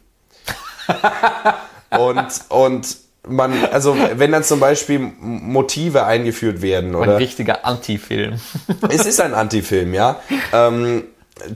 und, 1.97 2.27
und 2.49 2.97
man, 3.27 3.65
also 3.71 3.97
wenn 4.15 4.31
dann 4.31 4.43
zum 4.43 4.59
Beispiel 4.59 4.99
Motive 4.99 6.05
eingeführt 6.05 6.61
werden 6.61 6.95
oder. 6.95 7.13
Ein 7.13 7.17
richtiger 7.17 7.65
Anti-Film. 7.65 8.39
es 8.89 9.05
ist 9.05 9.19
ein 9.19 9.33
Anti-Film, 9.33 9.93
ja. 9.93 10.19
Ähm, 10.53 11.03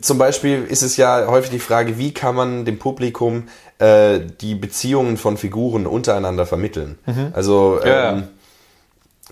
zum 0.01 0.17
Beispiel 0.17 0.65
ist 0.65 0.82
es 0.82 0.97
ja 0.97 1.27
häufig 1.27 1.51
die 1.51 1.59
Frage, 1.59 1.97
wie 1.97 2.13
kann 2.13 2.36
man 2.36 2.65
dem 2.65 2.80
Publikum 2.80 3.47
äh, 3.80 4.19
die 4.41 4.55
Beziehungen 4.55 5.17
von 5.17 5.38
Figuren 5.38 5.88
untereinander 5.88 6.45
vermitteln. 6.45 6.97
Mhm. 7.05 7.32
Also 7.34 7.80
ja, 7.84 8.11
ähm, 8.11 8.27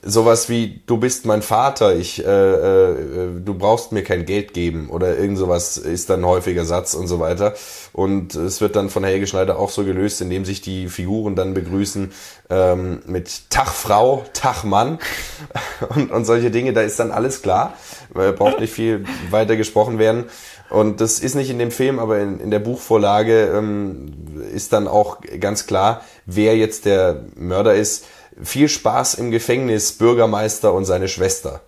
sowas 0.04 0.48
wie 0.48 0.82
du 0.86 0.98
bist 0.98 1.26
mein 1.26 1.42
Vater, 1.42 1.96
ich 1.96 2.24
äh, 2.26 2.30
äh, 2.30 3.30
du 3.44 3.54
brauchst 3.54 3.92
mir 3.92 4.04
kein 4.04 4.26
Geld 4.26 4.54
geben 4.54 4.90
oder 4.90 5.18
irgend 5.18 5.38
sowas 5.38 5.78
ist 5.78 6.10
dann 6.10 6.22
ein 6.22 6.26
häufiger 6.26 6.66
Satz 6.66 6.94
und 6.94 7.08
so 7.08 7.20
weiter. 7.20 7.56
Und 7.94 8.36
es 8.36 8.62
wird 8.62 8.76
dann 8.76 8.90
von 8.90 9.04
Helge 9.04 9.28
Schneider 9.28 9.60
auch 9.60 9.70
so 9.70 9.84
gelöst, 9.84 10.22
indem 10.22 10.46
sich 10.46 10.62
die 10.62 10.88
Figuren 10.88 11.36
dann 11.36 11.54
begrüßen 11.54 12.12
ähm, 12.50 13.00
mit 13.06 13.50
Tag 13.50 13.70
Frau, 13.70 14.24
Tag 14.34 14.64
Mann 14.64 15.00
und, 15.96 16.12
und 16.12 16.26
solche 16.26 16.52
Dinge. 16.52 16.74
Da 16.74 16.82
ist 16.82 17.00
dann 17.00 17.12
alles 17.12 17.42
klar, 17.42 17.74
braucht 18.14 18.60
nicht 18.60 18.74
viel 18.74 19.06
weiter 19.30 19.56
gesprochen 19.56 20.00
werden. 20.00 20.26
Und 20.70 21.00
das 21.00 21.20
ist 21.20 21.36
nicht 21.36 21.50
in 21.50 21.60
dem 21.60 21.72
Film, 21.72 21.98
aber 22.00 22.20
in, 22.20 22.40
in 22.40 22.52
der 22.52 22.60
Buchvorlage 22.60 23.54
ähm, 23.56 24.14
ist 24.54 24.74
dann 24.74 24.88
auch 24.88 25.20
ganz 25.40 25.66
klar, 25.66 26.02
wer 26.26 26.58
jetzt 26.58 26.86
der 26.86 27.24
Mörder 27.36 27.76
ist. 27.76 28.06
Viel 28.44 28.70
Spaß 28.70 29.16
im 29.16 29.32
Gefängnis, 29.32 29.94
Bürgermeister 29.94 30.74
und 30.74 30.86
seine 30.86 31.08
Schwester. 31.08 31.62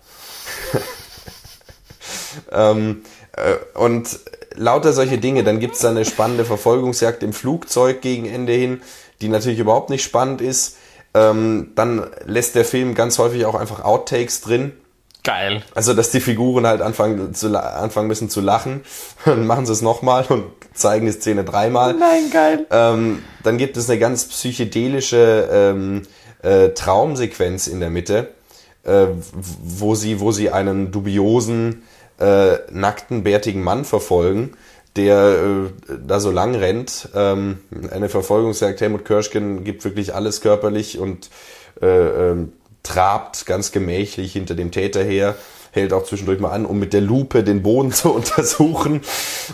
ähm, 2.52 3.02
äh, 3.32 3.56
und 3.78 4.20
lauter 4.54 4.92
solche 4.92 5.18
Dinge. 5.18 5.44
Dann 5.44 5.60
gibt's 5.60 5.80
da 5.80 5.90
eine 5.90 6.04
spannende 6.04 6.44
Verfolgungsjagd 6.44 7.22
im 7.22 7.32
Flugzeug 7.32 8.02
gegen 8.02 8.26
Ende 8.26 8.52
hin, 8.52 8.82
die 9.20 9.28
natürlich 9.28 9.58
überhaupt 9.58 9.90
nicht 9.90 10.04
spannend 10.04 10.40
ist. 10.40 10.76
Ähm, 11.14 11.72
dann 11.74 12.08
lässt 12.24 12.54
der 12.54 12.64
Film 12.64 12.94
ganz 12.94 13.18
häufig 13.18 13.46
auch 13.46 13.54
einfach 13.56 13.82
Outtakes 13.82 14.42
drin 14.42 14.72
Geil. 15.22 15.62
Also, 15.74 15.92
dass 15.92 16.10
die 16.10 16.20
Figuren 16.20 16.66
halt 16.66 16.80
anfangen, 16.80 17.34
zu, 17.34 17.48
anfangen 17.60 18.08
müssen 18.08 18.30
zu 18.30 18.40
lachen. 18.40 18.82
Dann 19.24 19.46
machen 19.46 19.66
sie 19.66 19.72
es 19.72 19.82
nochmal 19.82 20.24
und 20.28 20.44
zeigen 20.72 21.06
die 21.06 21.12
Szene 21.12 21.44
dreimal. 21.44 21.94
Nein, 21.94 22.30
geil. 22.32 22.66
Ähm, 22.70 23.22
dann 23.42 23.58
gibt 23.58 23.76
es 23.76 23.90
eine 23.90 23.98
ganz 23.98 24.26
psychedelische 24.26 25.48
ähm, 25.52 26.02
äh, 26.42 26.70
Traumsequenz 26.70 27.66
in 27.66 27.80
der 27.80 27.90
Mitte, 27.90 28.28
äh, 28.84 29.06
wo, 29.32 29.94
sie, 29.94 30.20
wo 30.20 30.32
sie 30.32 30.50
einen 30.50 30.90
dubiosen, 30.90 31.82
äh, 32.18 32.58
nackten, 32.70 33.24
bärtigen 33.24 33.62
Mann 33.62 33.84
verfolgen, 33.84 34.52
der 34.96 35.70
äh, 35.88 35.94
da 36.06 36.20
so 36.20 36.30
lang 36.30 36.54
rennt. 36.54 37.08
Ähm, 37.14 37.58
eine 37.90 38.08
Verfolgungsjagd. 38.08 38.80
Helmut 38.80 39.04
Kirschken 39.04 39.64
gibt 39.64 39.84
wirklich 39.84 40.14
alles 40.14 40.40
körperlich 40.40 40.98
und 40.98 41.30
äh, 41.82 41.86
ähm, 41.86 42.52
trabt 42.82 43.46
ganz 43.46 43.72
gemächlich 43.72 44.32
hinter 44.32 44.54
dem 44.54 44.70
Täter 44.70 45.02
her, 45.02 45.36
hält 45.72 45.92
auch 45.92 46.04
zwischendurch 46.04 46.40
mal 46.40 46.50
an, 46.50 46.66
um 46.66 46.78
mit 46.78 46.92
der 46.92 47.00
Lupe 47.00 47.42
den 47.44 47.62
Boden 47.62 47.92
zu 47.92 48.12
untersuchen. 48.12 49.02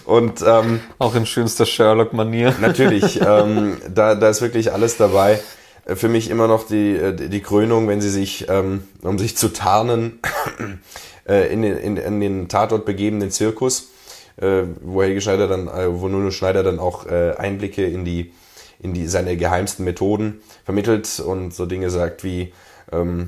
Und 0.04 0.42
ähm, 0.46 0.80
auch 0.98 1.14
in 1.14 1.26
schönster 1.26 1.66
Sherlock-Manier. 1.66 2.54
Natürlich, 2.60 3.20
ähm, 3.20 3.76
da, 3.88 4.14
da 4.14 4.28
ist 4.28 4.42
wirklich 4.42 4.72
alles 4.72 4.96
dabei. 4.96 5.40
Für 5.86 6.08
mich 6.08 6.30
immer 6.30 6.48
noch 6.48 6.66
die, 6.66 6.96
äh, 6.96 7.14
die 7.14 7.42
Krönung, 7.42 7.86
wenn 7.88 8.00
sie 8.00 8.10
sich, 8.10 8.48
ähm, 8.48 8.84
um 9.02 9.18
sich 9.18 9.36
zu 9.36 9.52
tarnen, 9.52 10.18
äh, 11.28 11.52
in, 11.52 11.62
den, 11.62 11.76
in, 11.76 11.96
in 11.96 12.20
den 12.20 12.48
Tatort 12.48 12.84
begeben, 12.84 13.20
den 13.20 13.30
Zirkus, 13.30 13.90
äh, 14.36 14.62
wo 14.80 15.02
Helge 15.02 15.20
Schneider 15.20 15.46
dann, 15.46 15.68
äh, 15.68 16.00
wo 16.00 16.08
Nuno 16.08 16.30
Schneider 16.30 16.64
dann 16.64 16.80
auch 16.80 17.06
äh, 17.06 17.34
Einblicke 17.36 17.86
in 17.86 18.04
die, 18.04 18.32
in 18.80 18.94
die, 18.94 19.06
seine 19.06 19.36
geheimsten 19.36 19.84
Methoden 19.84 20.40
vermittelt 20.64 21.20
und 21.20 21.54
so 21.54 21.66
Dinge 21.66 21.90
sagt 21.90 22.24
wie, 22.24 22.52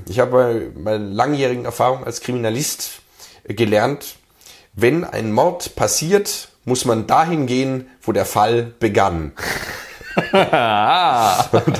ich 0.06 0.20
habe 0.20 0.30
bei 0.30 0.80
meiner 0.80 1.04
langjährigen 1.04 1.64
Erfahrung 1.64 2.04
als 2.04 2.20
Kriminalist 2.20 3.00
gelernt, 3.44 4.16
wenn 4.74 5.04
ein 5.04 5.32
Mord 5.32 5.74
passiert, 5.74 6.50
muss 6.64 6.84
man 6.84 7.08
dahin 7.08 7.46
gehen, 7.46 7.88
wo 8.02 8.12
der 8.12 8.24
Fall 8.24 8.72
begann. 8.78 9.32
und, 10.32 10.50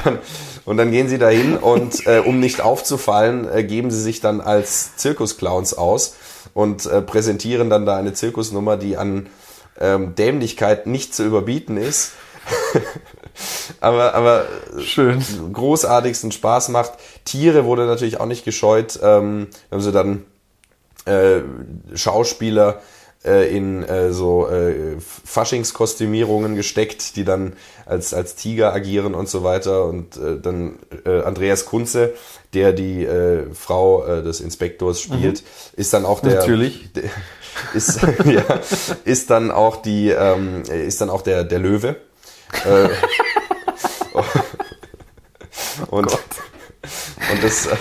dann, 0.05 0.19
und, 0.65 0.77
dann, 0.77 0.91
gehen 0.91 1.09
sie 1.09 1.19
dahin 1.19 1.57
und 1.57 2.07
äh, 2.07 2.19
um 2.19 2.41
nicht 2.41 2.61
aufzufallen, 2.61 3.49
äh, 3.49 3.65
geben 3.65 3.91
sie 3.91 4.01
sich 4.01 4.21
dann 4.21 4.41
als 4.41 4.97
Zirkusclowns 4.97 5.75
aus 5.75 6.17
und 6.55 6.87
äh, 6.87 7.03
präsentieren 7.03 7.71
dann 7.71 7.87
da 7.87 7.97
eine 7.97 8.15
Zirkusnummer, 8.15 8.77
die 8.77 8.97
an 8.97 9.29
ähm, 9.79 10.15
Dämlichkeit 10.15 10.87
nicht 10.87 11.15
zu 11.15 11.25
überbieten 11.25 11.77
ist. 11.77 12.13
aber, 13.81 14.15
aber 14.15 14.47
Schön. 14.81 15.23
großartigsten 15.53 16.33
Spaß 16.33 16.69
macht. 16.71 16.93
Tiere 17.25 17.65
wurde 17.65 17.87
natürlich 17.87 18.21
auch 18.21 18.27
nicht 18.27 18.45
gescheut. 18.45 18.99
Ähm, 19.03 19.49
haben 19.71 19.81
sie 19.81 19.93
dann 19.93 20.25
äh, 21.05 21.43
Schauspieler 21.95 22.81
äh, 23.25 23.55
in 23.55 23.83
äh, 23.83 24.13
so 24.13 24.49
äh, 24.49 24.97
Faschingskostümierungen 25.01 26.55
gesteckt, 26.55 27.17
die 27.17 27.25
dann 27.25 27.55
als, 27.87 28.15
als 28.15 28.37
Tiger 28.37 28.73
agieren 28.73 29.15
und 29.15 29.29
so 29.29 29.43
weiter. 29.43 29.85
Und 29.87 30.17
äh, 30.17 30.39
dann 30.41 30.79
äh, 31.05 31.23
Andreas 31.23 31.65
Kunze, 31.65 32.15
der 32.55 32.73
die 32.73 33.05
äh, 33.05 33.53
Frau 33.53 34.05
äh, 34.05 34.23
des 34.23 34.41
Inspektors 34.41 35.01
spielt, 35.01 35.43
mhm. 35.43 35.81
ist 35.81 35.93
dann 35.93 36.05
auch 36.05 36.21
der. 36.21 36.37
Natürlich. 36.37 36.93
Der, 36.93 37.05
ist, 37.75 38.01
ja, 38.25 38.45
ist 39.05 39.31
dann 39.31 39.51
auch 39.51 39.83
die, 39.83 40.11
ähm, 40.11 40.63
ist 40.63 41.01
dann 41.01 41.11
auch 41.11 41.23
der, 41.23 41.45
der 41.45 41.59
Löwe. 41.59 41.97
Äh, 42.65 42.89
und, 45.89 46.13
und 47.33 47.43
das 47.43 47.67
äh, 47.67 47.77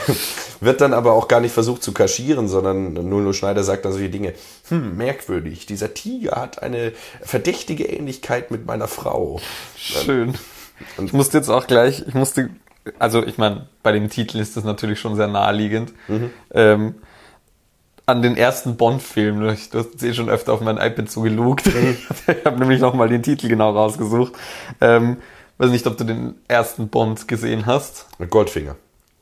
wird 0.60 0.82
dann 0.82 0.94
aber 0.94 1.14
auch 1.14 1.28
gar 1.28 1.40
nicht 1.40 1.54
versucht 1.54 1.84
zu 1.84 1.94
kaschieren, 1.94 2.48
sondern 2.48 2.94
Nuno 2.94 3.34
Schneider 3.34 3.64
sagt 3.64 3.86
dann 3.86 3.92
solche 3.92 4.10
Dinge. 4.10 4.34
Hm, 4.70 4.98
merkwürdig, 4.98 5.66
dieser 5.66 5.94
Tiger 5.94 6.36
hat 6.42 6.64
eine 6.64 6.94
verdächtige 7.22 7.86
Ähnlichkeit 7.86 8.52
mit 8.52 8.66
meiner 8.66 8.88
Frau. 8.88 9.40
Schön. 9.76 10.36
Und 10.98 11.06
ich 11.06 11.14
musste 11.14 11.38
jetzt 11.38 11.50
auch 11.50 11.68
gleich, 11.68 12.04
ich 12.08 12.14
musste, 12.14 12.50
also 13.00 13.24
ich 13.24 13.38
meine, 13.38 13.68
bei 13.84 13.92
dem 13.92 14.10
Titel 14.10 14.40
ist 14.40 14.58
das 14.58 14.64
natürlich 14.64 15.00
schon 15.00 15.16
sehr 15.16 15.28
naheliegend. 15.28 15.94
Mhm. 16.08 16.32
Ähm, 16.54 16.96
an 18.08 18.22
den 18.22 18.38
ersten 18.38 18.78
Bond-Film. 18.78 19.42
Du 19.42 19.50
hast 19.50 20.02
eh 20.02 20.14
schon 20.14 20.30
öfter 20.30 20.54
auf 20.54 20.62
mein 20.62 20.78
iPad 20.78 21.12
zugelugt. 21.12 21.66
Mhm. 21.66 21.98
ich 22.28 22.46
habe 22.46 22.58
nämlich 22.58 22.80
nochmal 22.80 23.10
den 23.10 23.22
Titel 23.22 23.50
genau 23.50 23.72
rausgesucht. 23.72 24.34
Ähm, 24.80 25.18
weiß 25.58 25.72
nicht, 25.72 25.88
ob 25.88 25.98
du 25.98 26.04
den 26.04 26.36
ersten 26.48 26.90
Bond 26.90 27.28
gesehen 27.28 27.66
hast. 27.66 28.06
Goldfinger. 28.30 28.76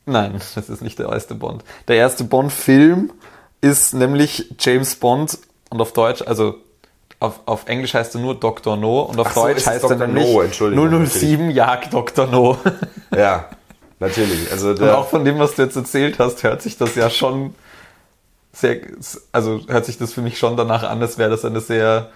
Nein, 0.04 0.40
das 0.54 0.68
ist 0.68 0.82
nicht 0.82 0.98
der 0.98 1.08
erste 1.08 1.34
Bond. 1.34 1.64
Der 1.88 1.96
erste 1.96 2.24
Bond-Film 2.24 3.12
ist 3.60 3.94
nämlich 3.94 4.54
James 4.58 4.94
Bond 4.96 5.38
und 5.70 5.80
auf 5.80 5.92
Deutsch, 5.92 6.22
also 6.22 6.56
auf, 7.18 7.40
auf 7.46 7.66
Englisch 7.66 7.94
heißt 7.94 8.14
er 8.14 8.20
nur 8.20 8.38
Dr. 8.38 8.76
No 8.76 9.00
und 9.00 9.18
auf 9.18 9.32
so, 9.32 9.42
Deutsch 9.42 9.66
heißt 9.66 9.84
Dr. 9.84 10.00
er 10.00 10.06
nämlich 10.06 10.58
no, 10.60 11.06
007 11.06 11.50
Jagd 11.50 11.92
Dr. 11.92 12.26
No. 12.26 12.58
Ja. 13.16 13.48
Natürlich. 13.98 14.52
Also 14.52 14.70
Und 14.70 14.82
auch 14.82 15.08
von 15.08 15.24
dem, 15.24 15.38
was 15.38 15.54
du 15.54 15.62
jetzt 15.62 15.76
erzählt 15.76 16.18
hast, 16.18 16.42
hört 16.42 16.60
sich 16.60 16.76
das 16.76 16.94
ja 16.96 17.08
schon 17.08 17.54
sehr, 18.52 18.80
also 19.32 19.60
hört 19.68 19.86
sich 19.86 19.96
das 19.96 20.12
für 20.12 20.22
mich 20.22 20.38
schon 20.38 20.56
danach 20.56 20.82
an, 20.82 21.00
als 21.00 21.16
wäre 21.18 21.30
das 21.30 21.44
eine 21.44 21.60
sehr 21.60 22.10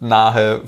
nahe 0.00 0.62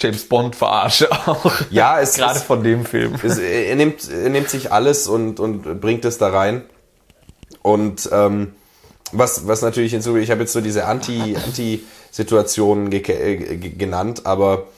James 0.00 0.24
Bond 0.28 0.56
Verarsche 0.56 1.10
auch. 1.12 1.52
ja, 1.70 2.00
es 2.00 2.14
Gerade 2.14 2.38
ist, 2.38 2.44
von 2.44 2.62
dem 2.64 2.84
Film. 2.84 3.14
es, 3.22 3.38
er, 3.38 3.76
nimmt, 3.76 4.08
er 4.10 4.30
nimmt 4.30 4.48
sich 4.48 4.72
alles 4.72 5.06
und, 5.08 5.38
und 5.40 5.80
bringt 5.80 6.04
es 6.04 6.18
da 6.18 6.28
rein. 6.28 6.62
Und 7.62 8.08
ähm, 8.12 8.54
was, 9.12 9.46
was 9.46 9.60
natürlich 9.62 9.92
hinzu, 9.92 10.16
ich 10.16 10.30
habe 10.30 10.40
jetzt 10.42 10.52
so 10.52 10.60
diese 10.60 10.86
Anti, 10.86 11.36
Anti-Situationen 11.36 12.90
ge 12.90 13.00
äh, 13.00 13.36
ge- 13.56 13.70
genannt, 13.76 14.22
aber 14.24 14.68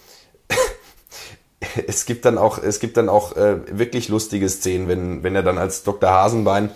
es 1.86 2.06
gibt 2.06 2.24
dann 2.24 2.38
auch, 2.38 2.58
es 2.58 2.80
gibt 2.80 2.96
dann 2.96 3.08
auch 3.08 3.36
äh, 3.36 3.58
wirklich 3.78 4.08
lustige 4.08 4.48
Szenen, 4.48 4.88
wenn, 4.88 5.22
wenn 5.22 5.36
er 5.36 5.42
dann 5.42 5.58
als 5.58 5.82
Dr. 5.84 6.10
Hasenbein 6.10 6.70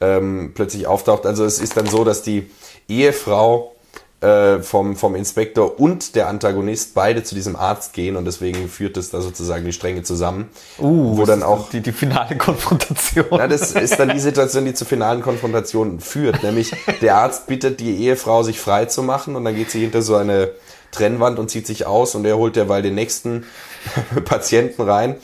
ähm, 0.00 0.52
plötzlich 0.54 0.86
auftaucht. 0.86 1.26
Also 1.26 1.44
es 1.44 1.58
ist 1.60 1.76
dann 1.76 1.86
so, 1.86 2.04
dass 2.04 2.22
die 2.22 2.50
Ehefrau 2.88 3.74
äh, 4.20 4.60
vom, 4.60 4.96
vom 4.96 5.14
Inspektor 5.14 5.78
und 5.78 6.14
der 6.14 6.28
Antagonist 6.28 6.94
beide 6.94 7.22
zu 7.22 7.34
diesem 7.34 7.54
Arzt 7.54 7.92
gehen 7.92 8.16
und 8.16 8.24
deswegen 8.24 8.68
führt 8.68 8.96
es 8.96 9.10
da 9.10 9.20
sozusagen 9.20 9.64
die 9.64 9.72
Stränge 9.72 10.02
zusammen. 10.04 10.48
Uh, 10.78 11.18
wo 11.18 11.24
dann 11.26 11.42
auch 11.42 11.68
die, 11.68 11.80
die 11.80 11.92
finale 11.92 12.36
Konfrontation. 12.36 13.26
ja, 13.30 13.46
das 13.46 13.72
ist 13.72 13.98
dann 13.98 14.08
die 14.10 14.18
Situation, 14.18 14.64
die 14.64 14.74
zur 14.74 14.86
finalen 14.86 15.20
Konfrontation 15.20 16.00
führt. 16.00 16.42
Nämlich 16.42 16.72
der 17.02 17.16
Arzt 17.16 17.46
bittet 17.46 17.80
die 17.80 17.96
Ehefrau, 18.04 18.42
sich 18.42 18.58
frei 18.58 18.86
zu 18.86 19.02
machen 19.02 19.36
und 19.36 19.44
dann 19.44 19.54
geht 19.54 19.70
sie 19.70 19.80
hinter 19.80 20.02
so 20.02 20.16
eine 20.16 20.50
Trennwand 20.92 21.38
und 21.38 21.50
zieht 21.50 21.66
sich 21.66 21.86
aus 21.86 22.14
und 22.14 22.24
er 22.24 22.38
holt 22.38 22.56
derweil 22.56 22.82
den 22.82 22.94
nächsten 22.94 23.44
Patienten 24.24 24.82
rein 24.82 25.16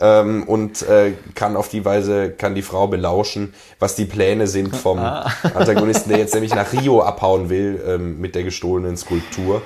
ähm, 0.00 0.44
und 0.44 0.82
äh, 0.82 1.14
kann 1.34 1.56
auf 1.56 1.68
die 1.68 1.84
Weise, 1.84 2.30
kann 2.30 2.54
die 2.54 2.62
Frau 2.62 2.86
belauschen, 2.86 3.54
was 3.78 3.94
die 3.94 4.04
Pläne 4.04 4.46
sind 4.46 4.76
vom 4.76 4.98
Antagonisten, 4.98 6.10
der 6.10 6.18
jetzt 6.18 6.34
nämlich 6.34 6.54
nach 6.54 6.72
Rio 6.72 7.02
abhauen 7.02 7.48
will 7.48 7.82
ähm, 7.86 8.20
mit 8.20 8.34
der 8.34 8.44
gestohlenen 8.44 8.96
Skulptur. 8.96 9.62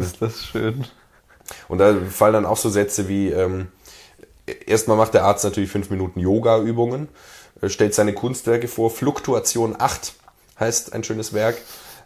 ist 0.00 0.20
das 0.20 0.44
schön. 0.44 0.84
Und 1.68 1.78
da 1.78 1.94
fallen 2.10 2.34
dann 2.34 2.46
auch 2.46 2.56
so 2.56 2.68
Sätze 2.68 3.08
wie, 3.08 3.28
ähm, 3.28 3.68
erstmal 4.66 4.96
macht 4.96 5.14
der 5.14 5.24
Arzt 5.24 5.44
natürlich 5.44 5.70
fünf 5.70 5.90
Minuten 5.90 6.20
Yoga-Übungen, 6.20 7.08
äh, 7.60 7.68
stellt 7.68 7.94
seine 7.94 8.12
Kunstwerke 8.12 8.68
vor, 8.68 8.90
Fluktuation 8.90 9.76
8 9.78 10.14
heißt 10.58 10.92
ein 10.92 11.02
schönes 11.04 11.32
Werk. 11.32 11.56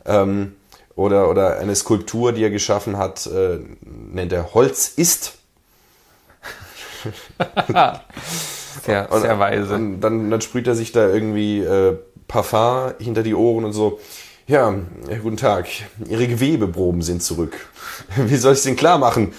Ähm, 0.06 0.54
oder, 0.96 1.28
oder 1.28 1.58
eine 1.58 1.74
Skulptur, 1.74 2.32
die 2.32 2.44
er 2.44 2.50
geschaffen 2.50 2.96
hat, 2.96 3.26
äh, 3.26 3.58
nennt 3.82 4.32
er 4.32 4.54
Holz 4.54 4.92
ist. 4.96 5.38
Sehr, 8.84 9.10
Und, 9.12 9.20
sehr 9.22 9.38
weise. 9.38 9.74
Und 9.74 10.00
dann, 10.00 10.30
dann 10.30 10.40
sprüht 10.40 10.66
er 10.66 10.74
sich 10.74 10.90
da 10.92 11.08
irgendwie 11.08 11.60
äh, 11.60 11.96
Parfum 12.26 12.92
hinter 12.98 13.22
die 13.22 13.34
Ohren 13.34 13.64
und 13.64 13.72
so. 13.72 14.00
Ja, 14.46 14.74
äh, 15.08 15.18
guten 15.18 15.36
Tag. 15.36 15.68
Ihre 16.08 16.26
Gewebeproben 16.26 17.00
sind 17.00 17.22
zurück. 17.22 17.54
Wie 18.16 18.36
soll 18.36 18.52
ich 18.52 18.58
es 18.58 18.64
denn 18.64 18.76
klar 18.76 18.98
machen? 18.98 19.32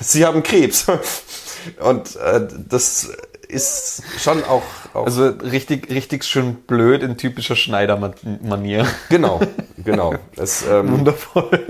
Sie 0.00 0.24
haben 0.24 0.42
Krebs. 0.42 0.86
Und 1.80 2.16
äh, 2.16 2.46
das 2.68 3.10
ist 3.48 4.02
schon 4.18 4.42
auch, 4.44 4.62
auch 4.94 5.06
Also 5.06 5.28
richtig, 5.28 5.90
richtig 5.90 6.24
schön 6.24 6.54
blöd 6.56 7.02
in 7.02 7.16
typischer 7.16 7.56
Schneider-Manier. 7.56 8.86
genau, 9.08 9.40
genau. 9.84 10.14
Es, 10.36 10.64
ähm, 10.68 10.90
Wundervoll. 10.92 11.64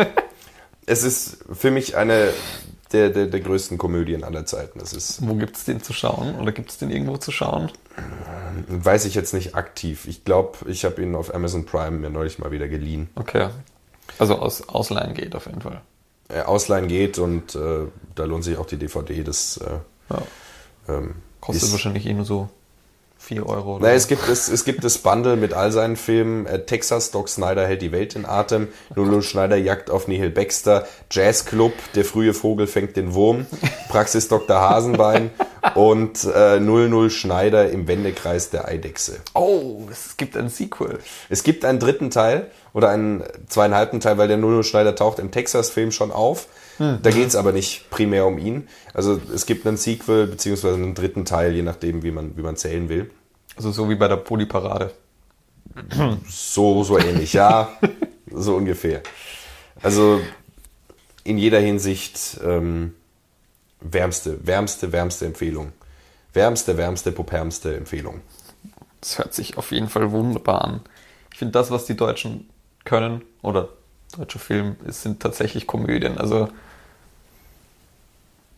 es 0.86 1.02
ist 1.04 1.38
für 1.52 1.70
mich 1.70 1.96
eine 1.96 2.28
der, 2.94 3.10
der, 3.10 3.26
der 3.26 3.40
größten 3.40 3.76
Komödien 3.76 4.24
aller 4.24 4.46
Zeiten. 4.46 4.80
Es 4.80 4.92
ist, 4.92 5.26
Wo 5.26 5.34
gibt's 5.34 5.64
den 5.64 5.82
zu 5.82 5.92
schauen? 5.92 6.36
Oder 6.40 6.52
gibt's 6.52 6.78
den 6.78 6.90
irgendwo 6.90 7.16
zu 7.18 7.30
schauen? 7.32 7.70
weiß 8.68 9.04
ich 9.04 9.14
jetzt 9.14 9.34
nicht 9.34 9.54
aktiv. 9.54 10.06
Ich 10.06 10.24
glaube, 10.24 10.58
ich 10.70 10.84
habe 10.84 11.02
ihn 11.02 11.14
auf 11.14 11.34
Amazon 11.34 11.66
Prime 11.66 11.98
mir 11.98 12.10
neulich 12.10 12.38
mal 12.38 12.50
wieder 12.52 12.68
geliehen. 12.68 13.08
Okay. 13.16 13.48
Also 14.18 14.36
aus, 14.38 14.68
ausleihen 14.68 15.14
geht 15.14 15.34
auf 15.34 15.46
jeden 15.46 15.60
Fall. 15.60 15.80
äh, 16.28 16.40
ausleihen 16.42 16.88
geht 16.88 17.18
und 17.18 17.54
äh, 17.54 17.86
da 18.14 18.24
lohnt 18.24 18.44
sich 18.44 18.56
auch 18.56 18.66
die 18.66 18.76
DVD. 18.76 19.22
Das 19.24 19.56
äh, 19.58 19.78
Ja. 20.10 20.22
ähm, 20.88 21.16
Kostet 21.40 21.72
wahrscheinlich 21.72 22.06
eh 22.06 22.14
nur 22.14 22.24
so 22.24 22.48
4 23.24 23.46
Euro. 23.46 23.76
Oder 23.76 23.86
na, 23.86 23.90
so. 23.90 23.96
es 23.96 24.08
gibt 24.08 24.28
es, 24.28 24.48
es 24.48 24.64
gibt 24.64 24.84
das 24.84 24.98
Bundle 24.98 25.36
mit 25.36 25.54
all 25.54 25.72
seinen 25.72 25.96
Filmen. 25.96 26.46
Äh, 26.46 26.64
Texas, 26.64 27.10
Doc 27.10 27.28
Snyder 27.28 27.66
hält 27.66 27.82
die 27.82 27.90
Welt 27.90 28.14
in 28.14 28.26
Atem. 28.26 28.68
Lulu 28.94 29.22
Schneider 29.22 29.56
jagt 29.56 29.90
auf 29.90 30.08
Nihil 30.08 30.30
Baxter. 30.30 30.86
Jazz 31.10 31.46
Club, 31.46 31.72
der 31.94 32.04
frühe 32.04 32.34
Vogel 32.34 32.66
fängt 32.66 32.96
den 32.96 33.14
Wurm. 33.14 33.46
Praxis 33.88 34.28
Dr. 34.28 34.60
Hasenbein 34.60 35.30
und 35.74 36.24
äh, 36.24 36.60
00 36.60 37.10
Schneider 37.10 37.70
im 37.70 37.88
Wendekreis 37.88 38.50
der 38.50 38.68
Eidechse. 38.68 39.20
Oh, 39.34 39.82
es 39.90 40.16
gibt 40.16 40.36
ein 40.36 40.48
Sequel. 40.50 40.98
Es 41.30 41.42
gibt 41.42 41.64
einen 41.64 41.78
dritten 41.78 42.10
Teil 42.10 42.50
oder 42.74 42.90
einen 42.90 43.24
zweieinhalbten 43.48 44.00
Teil, 44.00 44.18
weil 44.18 44.28
der 44.28 44.36
Nuno 44.36 44.62
Schneider 44.62 44.94
taucht 44.94 45.18
im 45.18 45.30
Texas-Film 45.30 45.92
schon 45.92 46.12
auf. 46.12 46.46
Da 46.78 47.10
geht 47.10 47.28
es 47.28 47.36
aber 47.36 47.52
nicht 47.52 47.88
primär 47.90 48.26
um 48.26 48.38
ihn. 48.38 48.68
Also 48.92 49.20
es 49.32 49.46
gibt 49.46 49.66
einen 49.66 49.76
Sequel 49.76 50.26
beziehungsweise 50.26 50.74
einen 50.74 50.94
dritten 50.94 51.24
Teil, 51.24 51.54
je 51.54 51.62
nachdem, 51.62 52.02
wie 52.02 52.10
man, 52.10 52.36
wie 52.36 52.42
man 52.42 52.56
zählen 52.56 52.88
will. 52.88 53.10
Also 53.56 53.70
so 53.70 53.88
wie 53.88 53.94
bei 53.94 54.08
der 54.08 54.16
Polyparade. 54.16 54.92
So, 56.28 56.82
so 56.82 56.98
ähnlich, 56.98 57.32
ja. 57.32 57.68
so 58.30 58.56
ungefähr. 58.56 59.02
Also 59.82 60.20
in 61.22 61.38
jeder 61.38 61.60
Hinsicht 61.60 62.40
ähm, 62.44 62.94
wärmste, 63.80 64.46
wärmste, 64.46 64.92
wärmste 64.92 65.26
Empfehlung. 65.26 65.72
Wärmste, 66.32 66.76
wärmste, 66.76 67.12
popärmste 67.12 67.76
Empfehlung. 67.76 68.20
Das 69.00 69.18
hört 69.18 69.34
sich 69.34 69.56
auf 69.56 69.70
jeden 69.70 69.88
Fall 69.88 70.10
wunderbar 70.10 70.64
an. 70.64 70.80
Ich 71.32 71.38
finde, 71.38 71.52
das, 71.52 71.70
was 71.70 71.84
die 71.84 71.96
Deutschen 71.96 72.48
können, 72.84 73.22
oder 73.42 73.68
deutscher 74.16 74.38
Film, 74.38 74.76
es 74.86 75.02
sind 75.02 75.20
tatsächlich 75.20 75.66
Komödien. 75.66 76.18
Also 76.18 76.48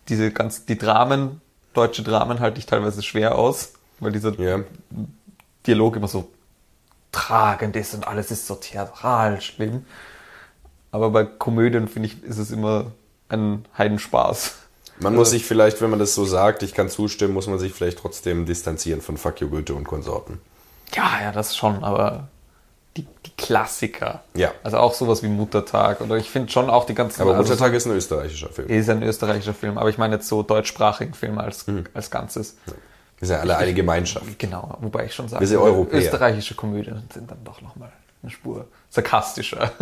diese 0.08 0.30
ganzen, 0.30 0.66
die 0.66 0.78
Dramen, 0.78 1.40
deutsche 1.74 2.02
Dramen 2.02 2.40
halte 2.40 2.58
ich 2.58 2.66
teilweise 2.66 3.02
schwer 3.02 3.36
aus, 3.36 3.72
weil 4.00 4.12
dieser 4.12 4.38
Ja. 4.40 4.60
Dialog 5.66 5.96
immer 5.96 6.08
so 6.08 6.30
tragend 7.12 7.76
ist 7.76 7.94
und 7.94 8.06
alles 8.06 8.30
ist 8.30 8.46
so 8.46 8.54
theatral 8.54 9.40
schlimm. 9.40 9.84
Aber 10.92 11.10
bei 11.10 11.24
Komödien, 11.24 11.88
finde 11.88 12.08
ich, 12.08 12.22
ist 12.22 12.38
es 12.38 12.50
immer 12.50 12.92
ein 13.28 13.64
Heidenspaß. 13.76 14.54
Man 15.00 15.14
muss 15.14 15.30
sich 15.30 15.44
vielleicht, 15.44 15.82
wenn 15.82 15.90
man 15.90 15.98
das 15.98 16.14
so 16.14 16.24
sagt, 16.24 16.62
ich 16.62 16.72
kann 16.72 16.88
zustimmen, 16.88 17.34
muss 17.34 17.48
man 17.48 17.58
sich 17.58 17.72
vielleicht 17.72 17.98
trotzdem 17.98 18.46
distanzieren 18.46 19.02
von 19.02 19.18
Fuck 19.18 19.40
you 19.40 19.48
Goethe 19.50 19.74
und 19.74 19.84
Konsorten. 19.84 20.40
Ja, 20.94 21.20
ja, 21.20 21.32
das 21.32 21.56
schon, 21.56 21.84
aber 21.84 22.28
die, 22.96 23.06
die 23.26 23.30
Klassiker. 23.36 24.22
Ja. 24.34 24.52
Also 24.62 24.78
auch 24.78 24.94
sowas 24.94 25.22
wie 25.22 25.28
Muttertag 25.28 26.00
oder 26.00 26.16
ich 26.16 26.30
finde 26.30 26.50
schon 26.50 26.70
auch 26.70 26.84
die 26.84 26.94
ganzen. 26.94 27.22
Aber 27.22 27.34
also 27.34 27.42
Muttertag 27.52 27.74
ist 27.74 27.86
ein 27.86 27.92
österreichischer 27.92 28.48
Film. 28.48 28.68
ist 28.68 28.88
ein 28.88 29.02
österreichischer 29.02 29.54
Film, 29.54 29.78
aber 29.78 29.88
ich 29.88 29.98
meine 29.98 30.16
jetzt 30.16 30.28
so 30.28 30.42
deutschsprachigen 30.42 31.14
Filme 31.14 31.42
als, 31.42 31.66
Mhm. 31.66 31.84
als 31.94 32.10
Ganzes. 32.10 32.56
Wir 33.18 33.28
sind 33.28 33.36
ja 33.36 33.40
alle 33.42 33.56
eine 33.56 33.74
Gemeinschaft. 33.74 34.38
Genau, 34.38 34.76
wobei 34.80 35.06
ich 35.06 35.14
schon 35.14 35.28
sage, 35.28 35.48
Wir 35.48 35.86
österreichische 35.90 36.54
Komödien 36.54 37.02
sind 37.12 37.30
dann 37.30 37.42
doch 37.44 37.62
nochmal 37.62 37.90
eine 38.22 38.30
Spur 38.30 38.66
sarkastischer. 38.90 39.72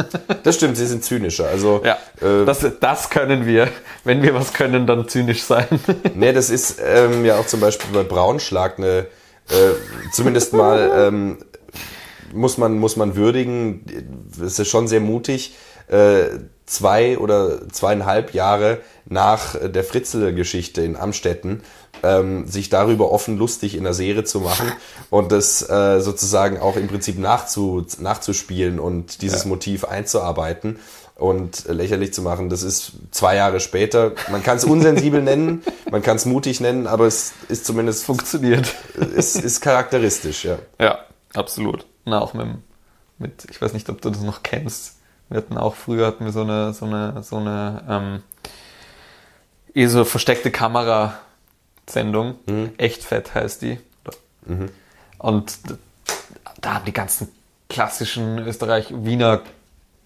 Das 0.42 0.56
stimmt, 0.56 0.76
sie 0.76 0.86
sind 0.86 1.04
zynischer. 1.04 1.48
Also, 1.48 1.82
ja, 1.84 1.96
äh, 2.20 2.44
das, 2.44 2.64
das 2.80 3.10
können 3.10 3.46
wir. 3.46 3.68
Wenn 4.04 4.22
wir 4.22 4.34
was 4.34 4.52
können, 4.52 4.86
dann 4.86 5.08
zynisch 5.08 5.42
sein. 5.42 5.66
nee, 6.14 6.32
das 6.32 6.50
ist 6.50 6.80
ähm, 6.84 7.24
ja 7.24 7.36
auch 7.38 7.46
zum 7.46 7.60
Beispiel 7.60 7.90
bei 7.92 8.02
Braunschlag 8.02 8.78
eine, 8.78 9.06
äh, 9.48 9.72
zumindest 10.12 10.52
mal 10.52 10.90
ähm, 10.94 11.38
muss 12.34 12.58
man, 12.58 12.78
muss 12.78 12.96
man 12.96 13.16
würdigen, 13.16 13.84
es 14.44 14.58
ist 14.58 14.68
schon 14.68 14.88
sehr 14.88 15.00
mutig, 15.00 15.54
äh, 15.88 16.24
zwei 16.66 17.18
oder 17.18 17.68
zweieinhalb 17.70 18.34
Jahre 18.34 18.78
nach 19.06 19.54
der 19.60 19.84
Fritzl-Geschichte 19.84 20.82
in 20.82 20.96
Amstetten 20.96 21.62
ähm, 22.02 22.46
sich 22.46 22.68
darüber 22.70 23.10
offen 23.12 23.38
lustig 23.38 23.76
in 23.76 23.84
der 23.84 23.94
Serie 23.94 24.24
zu 24.24 24.40
machen 24.40 24.72
und 25.10 25.32
das 25.32 25.68
äh, 25.68 26.00
sozusagen 26.00 26.58
auch 26.58 26.76
im 26.76 26.88
Prinzip 26.88 27.18
nachzu, 27.18 27.84
nachzuspielen 27.98 28.78
und 28.78 29.22
dieses 29.22 29.44
Ja. 29.44 29.48
Motiv 29.48 29.84
einzuarbeiten 29.84 30.78
und 31.16 31.66
lächerlich 31.68 32.12
zu 32.12 32.22
machen. 32.22 32.48
Das 32.50 32.62
ist 32.62 32.92
zwei 33.10 33.36
Jahre 33.36 33.60
später. 33.60 34.12
Man 34.30 34.42
kann 34.42 34.56
es 34.56 34.64
unsensibel 34.64 35.22
nennen, 35.22 35.62
man 35.90 36.02
kann 36.02 36.16
es 36.16 36.24
mutig 36.24 36.60
nennen, 36.60 36.86
aber 36.86 37.06
es 37.06 37.32
ist 37.48 37.64
zumindest 37.64 38.04
Funktioniert. 38.04 38.74
es 39.16 39.36
ist 39.36 39.60
charakteristisch, 39.60 40.44
ja. 40.44 40.58
Ja, 40.80 40.98
absolut. 41.34 41.86
Na, 42.04 42.20
auch 42.20 42.34
mit, 42.34 42.48
mit, 43.18 43.46
ich 43.50 43.60
weiß 43.62 43.72
nicht, 43.72 43.88
ob 43.88 44.00
du 44.02 44.10
das 44.10 44.22
noch 44.22 44.42
kennst. 44.42 44.98
Wir 45.28 45.38
hatten 45.38 45.56
auch 45.56 45.74
früher 45.74 46.06
hatten 46.06 46.24
wir 46.24 46.32
so 46.32 46.42
eine, 46.42 46.74
so 46.74 46.84
eine, 46.84 47.22
so 47.22 47.36
eine, 47.38 47.82
ähm, 47.88 48.22
eh 49.74 49.86
so 49.86 50.04
versteckte 50.04 50.50
Kamera-Sendung. 50.50 52.36
Echt 52.76 53.04
fett 53.04 53.34
heißt 53.34 53.62
die. 53.62 53.78
Und 55.18 55.70
d- 55.70 55.74
da 56.60 56.74
haben 56.74 56.84
die 56.84 56.92
ganzen 56.92 57.28
klassischen 57.70 58.38
Österreich-Wiener 58.38 59.40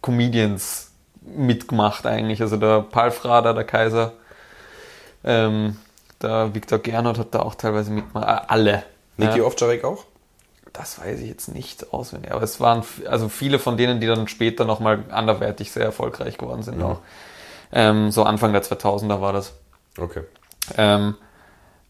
Comedians 0.00 0.92
mitgemacht 1.22 2.06
eigentlich. 2.06 2.40
Also 2.40 2.56
der 2.56 2.82
Palfrader, 2.82 3.52
der 3.54 3.64
Kaiser, 3.64 4.12
ähm, 5.24 5.76
der 6.22 6.54
Viktor 6.54 6.78
Gernot 6.78 7.18
hat 7.18 7.34
da 7.34 7.40
auch 7.40 7.56
teilweise 7.56 7.90
mitgemacht. 7.90 8.48
Alle. 8.48 8.84
Niki 9.16 9.38
ja. 9.38 9.44
Ovcharek 9.44 9.84
auch? 9.84 10.04
Das 10.78 11.00
weiß 11.00 11.18
ich 11.20 11.28
jetzt 11.28 11.48
nicht 11.48 11.92
auswendig, 11.92 12.30
aber 12.30 12.42
es 12.42 12.60
waren 12.60 12.84
also 13.08 13.28
viele 13.28 13.58
von 13.58 13.76
denen, 13.76 14.00
die 14.00 14.06
dann 14.06 14.28
später 14.28 14.64
nochmal 14.64 15.02
anderweitig 15.10 15.72
sehr 15.72 15.82
erfolgreich 15.84 16.38
geworden 16.38 16.62
sind 16.62 16.80
auch. 16.82 16.98
Ähm, 17.72 18.12
so 18.12 18.22
Anfang 18.22 18.52
der 18.52 18.62
2000er 18.62 19.20
war 19.20 19.32
das. 19.32 19.54
Okay. 19.98 20.22
Ähm, 20.76 21.16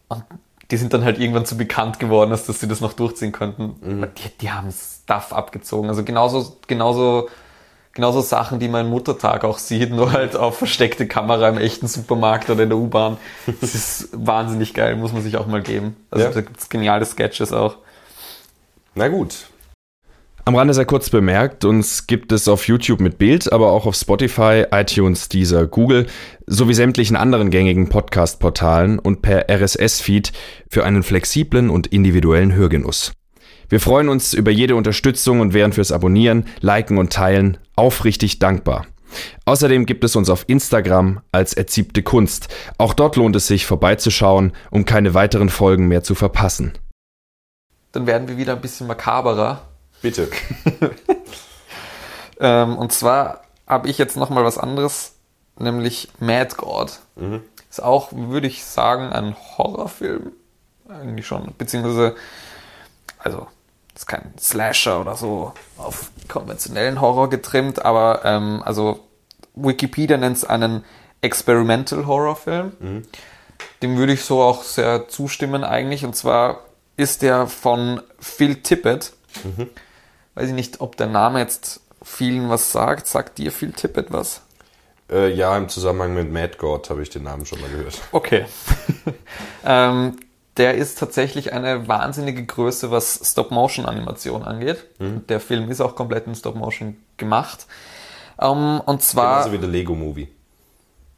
und 0.07 0.23
die 0.71 0.77
sind 0.77 0.91
dann 0.93 1.03
halt 1.03 1.19
irgendwann 1.19 1.45
zu 1.45 1.55
bekannt 1.55 1.99
geworden, 1.99 2.31
dass, 2.31 2.47
dass 2.47 2.59
sie 2.59 2.67
das 2.67 2.81
noch 2.81 2.93
durchziehen 2.93 3.31
könnten. 3.31 4.07
Die, 4.17 4.29
die 4.41 4.51
haben 4.51 4.71
Stuff 4.71 5.33
abgezogen. 5.33 5.89
Also 5.89 6.03
genauso, 6.03 6.57
genauso, 6.67 7.29
genauso 7.93 8.21
Sachen, 8.21 8.59
die 8.59 8.67
man 8.69 8.85
im 8.85 8.91
Muttertag 8.91 9.45
auch 9.45 9.59
sieht, 9.59 9.91
nur 9.91 10.11
halt 10.11 10.35
auf 10.35 10.57
versteckte 10.57 11.07
Kamera 11.07 11.47
im 11.49 11.59
echten 11.59 11.87
Supermarkt 11.87 12.49
oder 12.49 12.63
in 12.63 12.69
der 12.69 12.77
U-Bahn. 12.79 13.17
Das 13.61 13.75
ist 13.75 14.09
wahnsinnig 14.13 14.73
geil, 14.73 14.95
muss 14.95 15.13
man 15.13 15.21
sich 15.21 15.37
auch 15.37 15.45
mal 15.45 15.61
geben. 15.61 15.95
Also 16.09 16.25
Ja. 16.25 16.31
da 16.31 16.41
gibt's 16.41 16.69
geniale 16.69 17.05
Sketches 17.05 17.53
auch. 17.53 17.77
Na 18.95 19.07
gut. 19.07 19.47
Am 20.45 20.55
Rande 20.55 20.73
sei 20.73 20.85
kurz 20.85 21.11
bemerkt, 21.11 21.63
uns 21.63 22.07
gibt 22.07 22.31
es 22.31 22.47
auf 22.47 22.67
YouTube 22.67 23.01
mit 23.01 23.19
Bild, 23.19 23.53
aber 23.53 23.71
auch 23.71 23.85
auf 23.85 23.93
Spotify, 23.95 24.65
iTunes, 24.71 25.29
Deezer, 25.29 25.67
Google 25.67 26.07
sowie 26.47 26.73
sämtlichen 26.73 27.15
anderen 27.15 27.51
gängigen 27.51 27.89
Podcast-Portalen 27.89 28.97
und 28.97 29.21
per 29.21 29.47
RSS-Feed 29.47 30.31
für 30.67 30.85
einen 30.85 31.03
flexiblen 31.03 31.69
und 31.69 31.87
individuellen 31.87 32.55
Hörgenuss. 32.55 33.11
Wir 33.69 33.79
freuen 33.79 34.09
uns 34.09 34.33
über 34.33 34.49
jede 34.49 34.75
Unterstützung 34.75 35.39
und 35.39 35.53
wären 35.53 35.73
fürs 35.73 35.91
Abonnieren, 35.91 36.45
Liken 36.61 36.97
und 36.97 37.13
Teilen 37.13 37.59
aufrichtig 37.75 38.39
dankbar. 38.39 38.87
Außerdem 39.45 39.85
gibt 39.85 40.03
es 40.03 40.15
uns 40.15 40.31
auf 40.31 40.45
Instagram 40.47 41.21
als 41.31 41.53
erziebte 41.53 42.01
Kunst. 42.01 42.47
Auch 42.79 42.95
dort 42.95 43.15
lohnt 43.15 43.35
es 43.35 43.45
sich 43.45 43.67
vorbeizuschauen, 43.67 44.53
um 44.71 44.85
keine 44.85 45.13
weiteren 45.13 45.49
Folgen 45.49 45.87
mehr 45.87 46.01
zu 46.01 46.15
verpassen. 46.15 46.73
Dann 47.91 48.07
werden 48.07 48.27
wir 48.27 48.37
wieder 48.37 48.53
ein 48.53 48.61
bisschen 48.61 48.87
makaberer. 48.87 49.61
Bitte. 50.01 50.29
Ähm, 52.39 52.77
und 52.77 52.93
zwar 52.93 53.41
habe 53.67 53.89
ich 53.89 53.97
jetzt 53.97 54.15
nochmal 54.15 54.43
was 54.43 54.57
anderes, 54.57 55.15
nämlich 55.57 56.09
Mad 56.19 56.55
God. 56.55 56.99
Ist 57.69 57.83
auch, 57.83 58.09
würde 58.13 58.47
ich 58.47 58.63
sagen, 58.63 59.11
ein 59.11 59.35
Horrorfilm. 59.57 60.31
Eigentlich 60.87 61.27
schon. 61.27 61.53
Beziehungsweise, 61.57 62.15
also, 63.19 63.47
ist 63.93 64.07
kein 64.07 64.33
Slasher 64.39 65.01
oder 65.01 65.15
so 65.15 65.53
auf 65.77 66.11
konventionellen 66.29 67.01
Horror 67.01 67.29
getrimmt, 67.29 67.83
aber 67.83 68.21
ähm, 68.23 68.63
also 68.65 69.01
Wikipedia 69.55 70.17
nennt 70.17 70.37
es 70.37 70.45
einen 70.45 70.85
Experimental 71.21 72.07
Horrorfilm. 72.07 72.71
Dem 73.83 73.97
würde 73.97 74.13
ich 74.13 74.23
so 74.23 74.41
auch 74.41 74.63
sehr 74.63 75.09
zustimmen 75.09 75.65
eigentlich. 75.65 76.05
Und 76.05 76.15
zwar 76.15 76.61
ist 76.99 77.21
der 77.21 77.47
von 77.47 78.01
Phil 78.19 78.55
Tippett. 78.61 79.13
Weiß 80.35 80.49
ich 80.49 80.53
nicht, 80.53 80.81
ob 80.81 80.97
der 80.97 81.07
Name 81.07 81.39
jetzt 81.39 81.79
vielen 82.03 82.49
was 82.49 82.71
sagt. 82.71 83.07
Sagt 83.07 83.37
dir 83.37 83.51
Phil 83.51 83.71
Tippett 83.71 84.11
was? 84.11 84.41
Äh, 85.09 85.33
ja, 85.33 85.57
im 85.57 85.69
Zusammenhang 85.69 86.13
mit 86.13 86.31
Mad 86.31 86.57
God 86.57 86.89
habe 86.89 87.01
ich 87.01 87.09
den 87.09 87.23
Namen 87.23 87.45
schon 87.45 87.61
mal 87.61 87.69
gehört. 87.69 87.99
Okay. 88.11 88.45
ähm, 89.65 90.19
der 90.57 90.75
ist 90.75 90.99
tatsächlich 90.99 91.53
eine 91.53 91.87
wahnsinnige 91.87 92.45
Größe, 92.45 92.91
was 92.91 93.21
Stop-Motion-Animation 93.23 94.43
angeht. 94.43 94.85
Der 94.99 95.39
Film 95.39 95.71
ist 95.71 95.79
auch 95.79 95.95
komplett 95.95 96.27
in 96.27 96.35
Stop-Motion 96.35 96.97
gemacht. 97.15 97.65
Ähm, 98.41 98.81
und 98.85 99.01
zwar. 99.01 99.37
Genauso 99.37 99.53
wie 99.53 99.59
der 99.59 99.69
Lego 99.69 99.95
Movie. 99.95 100.27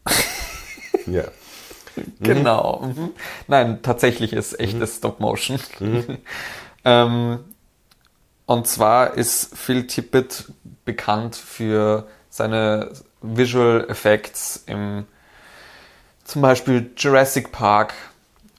ja. 1.08 1.24
Genau. 2.20 2.82
Mhm. 2.84 3.10
Nein, 3.48 3.80
tatsächlich 3.82 4.34
ist 4.34 4.60
echtes 4.60 4.98
Stop-Motion. 4.98 5.60
ähm, 6.86 7.40
und 8.46 8.68
zwar 8.68 9.16
ist 9.16 9.58
Phil 9.58 9.88
Tippett 9.88 10.46
bekannt 10.86 11.36
für 11.36 12.08
seine 12.30 12.92
Visual 13.22 13.86
Effects 13.90 14.64
im 14.66 15.06
zum 16.24 16.42
Beispiel 16.42 16.92
Jurassic 16.96 17.52
Park. 17.52 17.94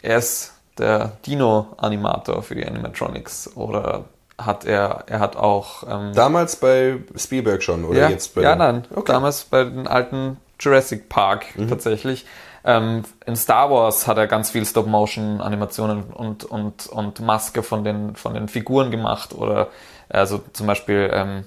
Er 0.03 0.19
ist 0.19 0.53
der 0.79 1.13
Dino-Animator 1.27 2.43
für 2.43 2.55
die 2.55 2.67
Animatronics 2.67 3.51
oder 3.55 4.05
hat 4.39 4.65
er, 4.65 5.05
er 5.07 5.21
hat 5.21 5.37
auch 5.37 5.85
ähm, 5.89 6.13
Damals 6.15 6.57
bei 6.57 6.99
Spielberg 7.17 7.63
schon, 7.63 7.85
oder 7.85 8.01
ja, 8.01 8.09
jetzt 8.09 8.35
bei 8.35 8.43
ja, 8.43 8.57
nein. 8.57 8.85
Okay. 8.95 9.13
Damals 9.13 9.45
bei 9.45 9.65
den 9.65 9.87
alten 9.87 10.39
Jurassic 10.59 11.09
Park 11.09 11.47
tatsächlich. 11.69 12.27
Ähm, 12.65 13.03
in 13.27 13.37
Star 13.37 13.71
Wars 13.71 14.07
hat 14.07 14.19
er 14.19 14.27
ganz 14.27 14.51
viel 14.51 14.65
Stop-Motion-Animationen 14.65 16.05
und, 16.05 16.45
und, 16.45 16.87
und 16.87 17.21
Maske 17.21 17.63
von 17.63 17.85
den, 17.85 18.15
von 18.17 18.35
den 18.35 18.49
Figuren 18.49 18.91
gemacht. 18.91 19.35
Oder 19.35 19.69
also 20.09 20.41
zum 20.53 20.67
Beispiel 20.67 21.11
ähm, 21.13 21.45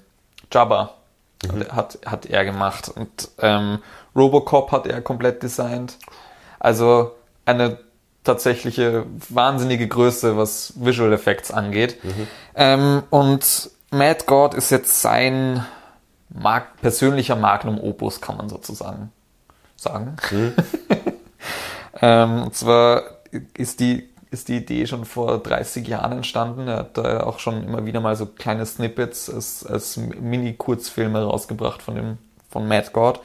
Jabba 0.51 0.95
hat, 1.69 1.99
hat 2.05 2.25
er 2.25 2.43
gemacht. 2.45 2.91
Und 2.93 3.29
ähm, 3.39 3.79
Robocop 4.15 4.71
hat 4.71 4.87
er 4.87 5.01
komplett 5.01 5.43
designt. 5.43 5.97
Also 6.59 7.11
eine 7.45 7.77
tatsächliche 8.23 9.05
wahnsinnige 9.29 9.87
Größe, 9.87 10.35
was 10.35 10.73
Visual 10.75 11.13
Effects 11.13 11.51
angeht. 11.51 11.97
Ähm, 12.55 13.03
und 13.09 13.69
Mad 13.91 14.23
God 14.25 14.53
ist 14.53 14.71
jetzt 14.71 15.01
sein 15.01 15.65
Mag 16.29 16.81
persönlicher 16.81 17.35
Magnum 17.35 17.79
Opus, 17.79 18.19
kann 18.19 18.35
man 18.35 18.49
sozusagen 18.49 19.11
sagen. 19.77 20.17
ähm, 22.01 22.43
und 22.43 22.55
zwar 22.55 23.03
ist 23.53 23.79
die, 23.79 24.09
ist 24.31 24.47
die 24.47 24.57
Idee 24.57 24.85
schon 24.87 25.05
vor 25.05 25.37
30 25.37 25.87
Jahren 25.87 26.11
entstanden. 26.11 26.67
Er 26.67 26.77
hat 26.77 26.97
da 26.97 27.23
auch 27.23 27.39
schon 27.39 27.63
immer 27.63 27.85
wieder 27.85 28.01
mal 28.01 28.15
so 28.15 28.25
kleine 28.25 28.65
Snippets 28.65 29.29
als, 29.29 29.65
als 29.65 29.97
Mini-Kurzfilme 29.97 31.23
rausgebracht 31.23 31.81
von 31.81 31.95
dem, 31.95 32.17
von 32.49 32.67
Mad 32.67 32.89
God. 32.91 33.19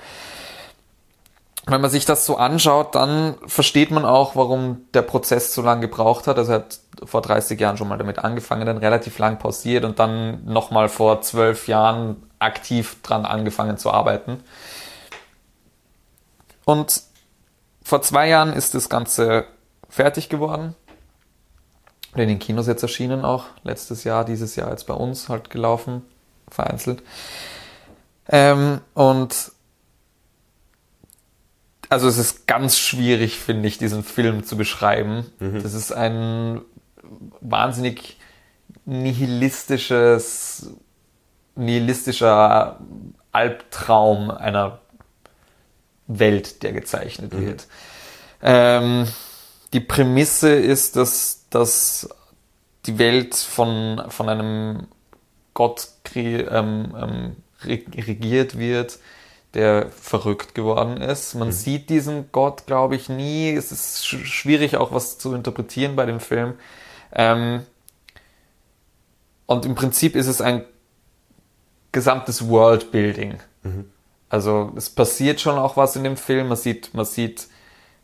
Wenn 1.66 1.80
man 1.80 1.90
sich 1.90 2.06
das 2.06 2.24
so 2.24 2.36
anschaut, 2.36 2.94
dann 2.94 3.34
versteht 3.46 3.90
man 3.90 4.04
auch, 4.04 4.34
warum 4.34 4.86
der 4.94 5.02
Prozess 5.02 5.54
so 5.54 5.62
lange 5.62 5.82
gebraucht 5.82 6.26
hat. 6.26 6.38
Also 6.38 6.52
er 6.52 6.58
hat 6.60 6.80
vor 7.04 7.22
30 7.22 7.60
Jahren 7.60 7.76
schon 7.76 7.88
mal 7.88 7.98
damit 7.98 8.18
angefangen, 8.18 8.66
dann 8.66 8.78
relativ 8.78 9.18
lang 9.18 9.38
pausiert 9.38 9.84
und 9.84 9.98
dann 9.98 10.44
nochmal 10.46 10.88
vor 10.88 11.20
zwölf 11.20 11.68
Jahren 11.68 12.22
aktiv 12.38 12.96
dran 13.02 13.26
angefangen 13.26 13.76
zu 13.76 13.90
arbeiten. 13.90 14.42
Und 16.64 17.02
vor 17.90 18.02
zwei 18.02 18.28
Jahren 18.28 18.52
ist 18.52 18.74
das 18.74 18.88
Ganze 18.88 19.46
fertig 19.88 20.28
geworden. 20.28 20.76
In 22.14 22.28
den 22.28 22.38
Kinos 22.38 22.68
jetzt 22.68 22.84
erschienen 22.84 23.24
auch. 23.24 23.46
Letztes 23.64 24.04
Jahr, 24.04 24.24
dieses 24.24 24.54
Jahr 24.54 24.70
jetzt 24.70 24.86
bei 24.86 24.94
uns 24.94 25.28
halt 25.28 25.50
gelaufen, 25.50 26.02
vereinzelt. 26.48 27.02
Ähm, 28.28 28.80
und 28.94 29.50
also 31.88 32.06
es 32.06 32.16
ist 32.16 32.46
ganz 32.46 32.78
schwierig, 32.78 33.40
finde 33.40 33.66
ich, 33.66 33.78
diesen 33.78 34.04
Film 34.04 34.44
zu 34.44 34.56
beschreiben. 34.56 35.26
Das 35.40 35.74
ist 35.74 35.90
ein 35.90 36.60
wahnsinnig 37.40 38.20
nihilistisches, 38.84 40.74
nihilistischer 41.56 42.78
Albtraum 43.32 44.30
einer 44.30 44.78
Welt, 46.18 46.62
der 46.62 46.72
gezeichnet 46.72 47.32
wird. 47.32 47.66
Ähm, 48.42 49.06
die 49.72 49.80
Prämisse 49.80 50.50
ist, 50.50 50.96
dass, 50.96 51.46
dass 51.50 52.08
die 52.86 52.98
Welt 52.98 53.34
von, 53.34 54.02
von 54.08 54.28
einem 54.28 54.88
Gott 55.54 55.88
ähm, 56.14 56.94
ähm, 56.96 57.36
re- 57.64 57.84
regiert 57.96 58.58
wird, 58.58 58.98
der 59.54 59.90
verrückt 59.90 60.54
geworden 60.54 60.96
ist. 60.98 61.34
Man 61.34 61.52
sieht 61.52 61.90
diesen 61.90 62.30
Gott, 62.32 62.66
glaube 62.66 62.96
ich, 62.96 63.08
nie. 63.08 63.50
Es 63.52 63.72
ist 63.72 64.06
sch 64.06 64.24
schwierig, 64.24 64.76
auch 64.76 64.92
was 64.92 65.18
zu 65.18 65.34
interpretieren 65.34 65.96
bei 65.96 66.06
dem 66.06 66.20
Film. 66.20 66.54
Ähm, 67.12 67.66
und 69.46 69.66
im 69.66 69.74
Prinzip 69.74 70.14
ist 70.16 70.28
es 70.28 70.40
ein 70.40 70.64
gesamtes 71.92 72.48
Worldbuilding. 72.48 73.40
Also 74.30 74.72
es 74.76 74.88
passiert 74.88 75.40
schon 75.40 75.58
auch 75.58 75.76
was 75.76 75.96
in 75.96 76.04
dem 76.04 76.16
Film. 76.16 76.48
Man 76.48 76.56
sieht, 76.56 76.94
man 76.94 77.04
sieht, 77.04 77.48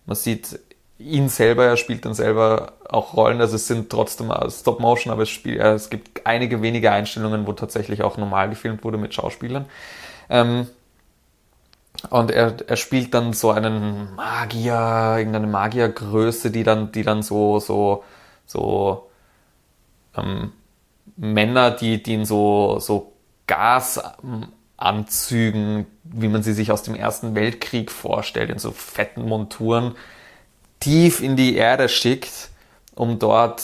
man 0.05 0.17
sieht 0.17 0.59
ihn 0.99 1.29
selber, 1.29 1.65
er 1.65 1.77
spielt 1.77 2.05
dann 2.05 2.15
selber 2.15 2.75
auch 2.89 3.15
Rollen. 3.15 3.41
Also 3.41 3.57
es 3.57 3.67
sind 3.69 3.91
trotzdem 3.91 4.33
Stop 4.51 4.81
Motion, 4.81 5.13
aber 5.13 5.23
es, 5.23 5.31
spielt, 5.31 5.61
äh, 5.61 5.75
es 5.75 5.89
gibt 5.89 6.27
einige 6.27 6.63
wenige 6.63 6.91
Einstellungen, 6.91 7.47
wo 7.47 7.53
tatsächlich 7.53 8.03
auch 8.03 8.17
normal 8.17 8.51
gefilmt 8.51 8.85
wurde 8.85 8.99
mit 8.99 9.15
Schauspielern. 9.15 9.67
Ähm, 10.29 10.67
und 12.11 12.31
er, 12.31 12.57
er 12.67 12.77
spielt 12.77 13.15
dann 13.15 13.33
so 13.33 13.51
einen 13.51 14.15
Magier, 14.17 15.17
irgendeine 15.19 15.47
Magiergröße, 15.47 16.51
die 16.51 16.65
dann, 16.65 16.93
die 16.93 17.03
dann 17.03 17.23
so, 17.23 17.59
so, 17.61 18.05
so 18.47 19.11
ähm, 20.17 20.53
Männer, 21.17 21.71
die, 21.71 22.03
die 22.03 22.15
in 22.15 22.25
so, 22.25 22.79
so 22.81 23.13
Gasanzügen, 24.79 25.87
wie 26.05 26.29
man 26.29 26.43
sie 26.43 26.53
sich 26.53 26.71
aus 26.71 26.83
dem 26.83 26.95
Ersten 26.95 27.35
Weltkrieg 27.35 27.91
vorstellt, 27.91 28.51
in 28.51 28.59
so 28.59 28.71
fetten 28.71 29.27
Monturen, 29.29 29.95
tief 30.81 31.21
in 31.21 31.37
die 31.37 31.57
Erde 31.57 31.89
schickt, 31.89 32.51
um 32.95 33.19
dort 33.19 33.63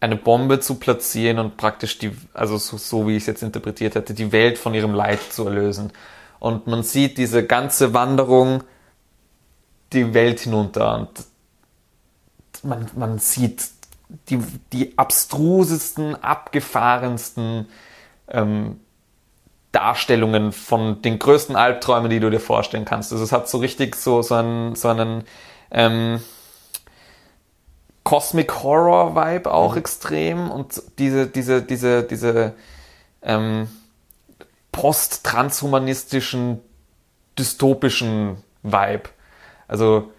eine 0.00 0.16
Bombe 0.16 0.60
zu 0.60 0.76
platzieren 0.76 1.38
und 1.38 1.56
praktisch 1.56 1.98
die, 1.98 2.12
also 2.34 2.58
so, 2.58 2.76
so 2.76 3.08
wie 3.08 3.16
ich 3.16 3.22
es 3.22 3.26
jetzt 3.26 3.42
interpretiert 3.42 3.94
hätte, 3.94 4.14
die 4.14 4.32
Welt 4.32 4.58
von 4.58 4.74
ihrem 4.74 4.94
Leid 4.94 5.20
zu 5.32 5.44
erlösen. 5.46 5.92
Und 6.40 6.66
man 6.66 6.82
sieht 6.82 7.16
diese 7.16 7.44
ganze 7.44 7.94
Wanderung 7.94 8.64
die 9.92 10.12
Welt 10.12 10.40
hinunter 10.40 10.98
und 10.98 11.08
man, 12.62 12.90
man 12.96 13.18
sieht 13.18 13.68
die, 14.28 14.38
die 14.72 14.98
abstrusesten, 14.98 16.16
abgefahrensten 16.16 17.66
ähm, 18.28 18.80
Darstellungen 19.74 20.52
von 20.52 21.02
den 21.02 21.18
größten 21.18 21.56
Albträumen, 21.56 22.08
die 22.08 22.20
du 22.20 22.30
dir 22.30 22.40
vorstellen 22.40 22.84
kannst. 22.84 23.12
Also 23.12 23.24
es 23.24 23.32
hat 23.32 23.48
so 23.48 23.58
richtig 23.58 23.96
so, 23.96 24.22
so 24.22 24.36
einen, 24.36 24.76
so 24.76 24.88
einen 24.88 25.24
ähm, 25.70 26.20
Cosmic 28.04 28.62
Horror 28.62 29.16
Vibe 29.16 29.52
auch 29.52 29.72
mhm. 29.72 29.78
extrem 29.78 30.50
und 30.50 30.80
diese, 30.98 31.26
diese, 31.26 31.62
diese, 31.62 32.04
diese 32.04 32.54
ähm, 33.22 33.68
post-transhumanistischen, 34.70 36.60
dystopischen 37.36 38.36
Vibe. 38.62 39.10
Also 39.66 40.12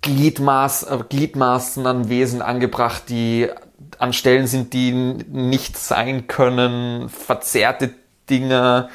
Gliedmaß, 0.00 0.84
äh, 0.84 0.98
Gliedmaßen 1.08 1.86
an 1.86 2.08
Wesen 2.08 2.40
angebracht, 2.40 3.04
die 3.08 3.50
an 3.98 4.12
Stellen 4.12 4.46
sind, 4.46 4.72
die 4.72 4.92
nicht 4.92 5.76
sein 5.76 6.26
können, 6.26 7.08
verzerrte 7.08 7.90
Dinge, 8.28 8.88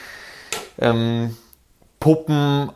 ähm, 0.80 1.38
Puppen 2.00 2.72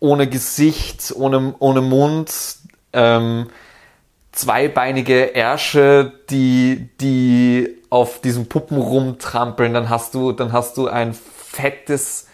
ohne 0.00 0.28
Gesicht, 0.28 1.12
ohne, 1.16 1.54
ohne 1.58 1.80
Mund, 1.80 2.32
ähm, 2.92 3.46
zweibeinige 4.32 5.34
Ärsche, 5.34 6.12
die, 6.30 6.90
die 7.00 7.76
auf 7.88 8.20
diesen 8.20 8.48
Puppen 8.48 8.78
rumtrampeln, 8.78 9.72
dann 9.72 9.88
hast 9.88 10.14
du, 10.14 10.32
dann 10.32 10.52
hast 10.52 10.76
du 10.76 10.88
ein 10.88 11.14
fettes, 11.14 12.26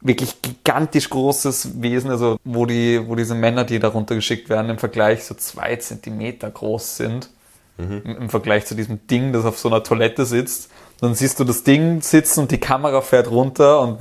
wirklich 0.00 0.40
gigantisch 0.40 1.10
großes 1.10 1.82
Wesen, 1.82 2.10
also 2.10 2.38
wo 2.44 2.64
die, 2.64 3.06
wo 3.06 3.14
diese 3.14 3.34
Männer, 3.34 3.64
die 3.64 3.78
darunter 3.78 4.14
geschickt 4.14 4.48
werden, 4.48 4.70
im 4.70 4.78
Vergleich 4.78 5.24
so 5.24 5.34
zwei 5.34 5.76
Zentimeter 5.76 6.50
groß 6.50 6.96
sind. 6.96 7.30
Mhm. 7.76 8.02
Im 8.04 8.30
Vergleich 8.30 8.66
zu 8.66 8.74
diesem 8.74 9.06
Ding, 9.06 9.32
das 9.32 9.44
auf 9.44 9.58
so 9.58 9.68
einer 9.68 9.82
Toilette 9.82 10.24
sitzt. 10.24 10.70
Dann 11.00 11.14
siehst 11.14 11.38
du 11.38 11.44
das 11.44 11.62
Ding 11.62 12.02
sitzen 12.02 12.40
und 12.40 12.50
die 12.50 12.58
Kamera 12.58 13.00
fährt 13.00 13.30
runter 13.30 13.80
und 13.80 13.98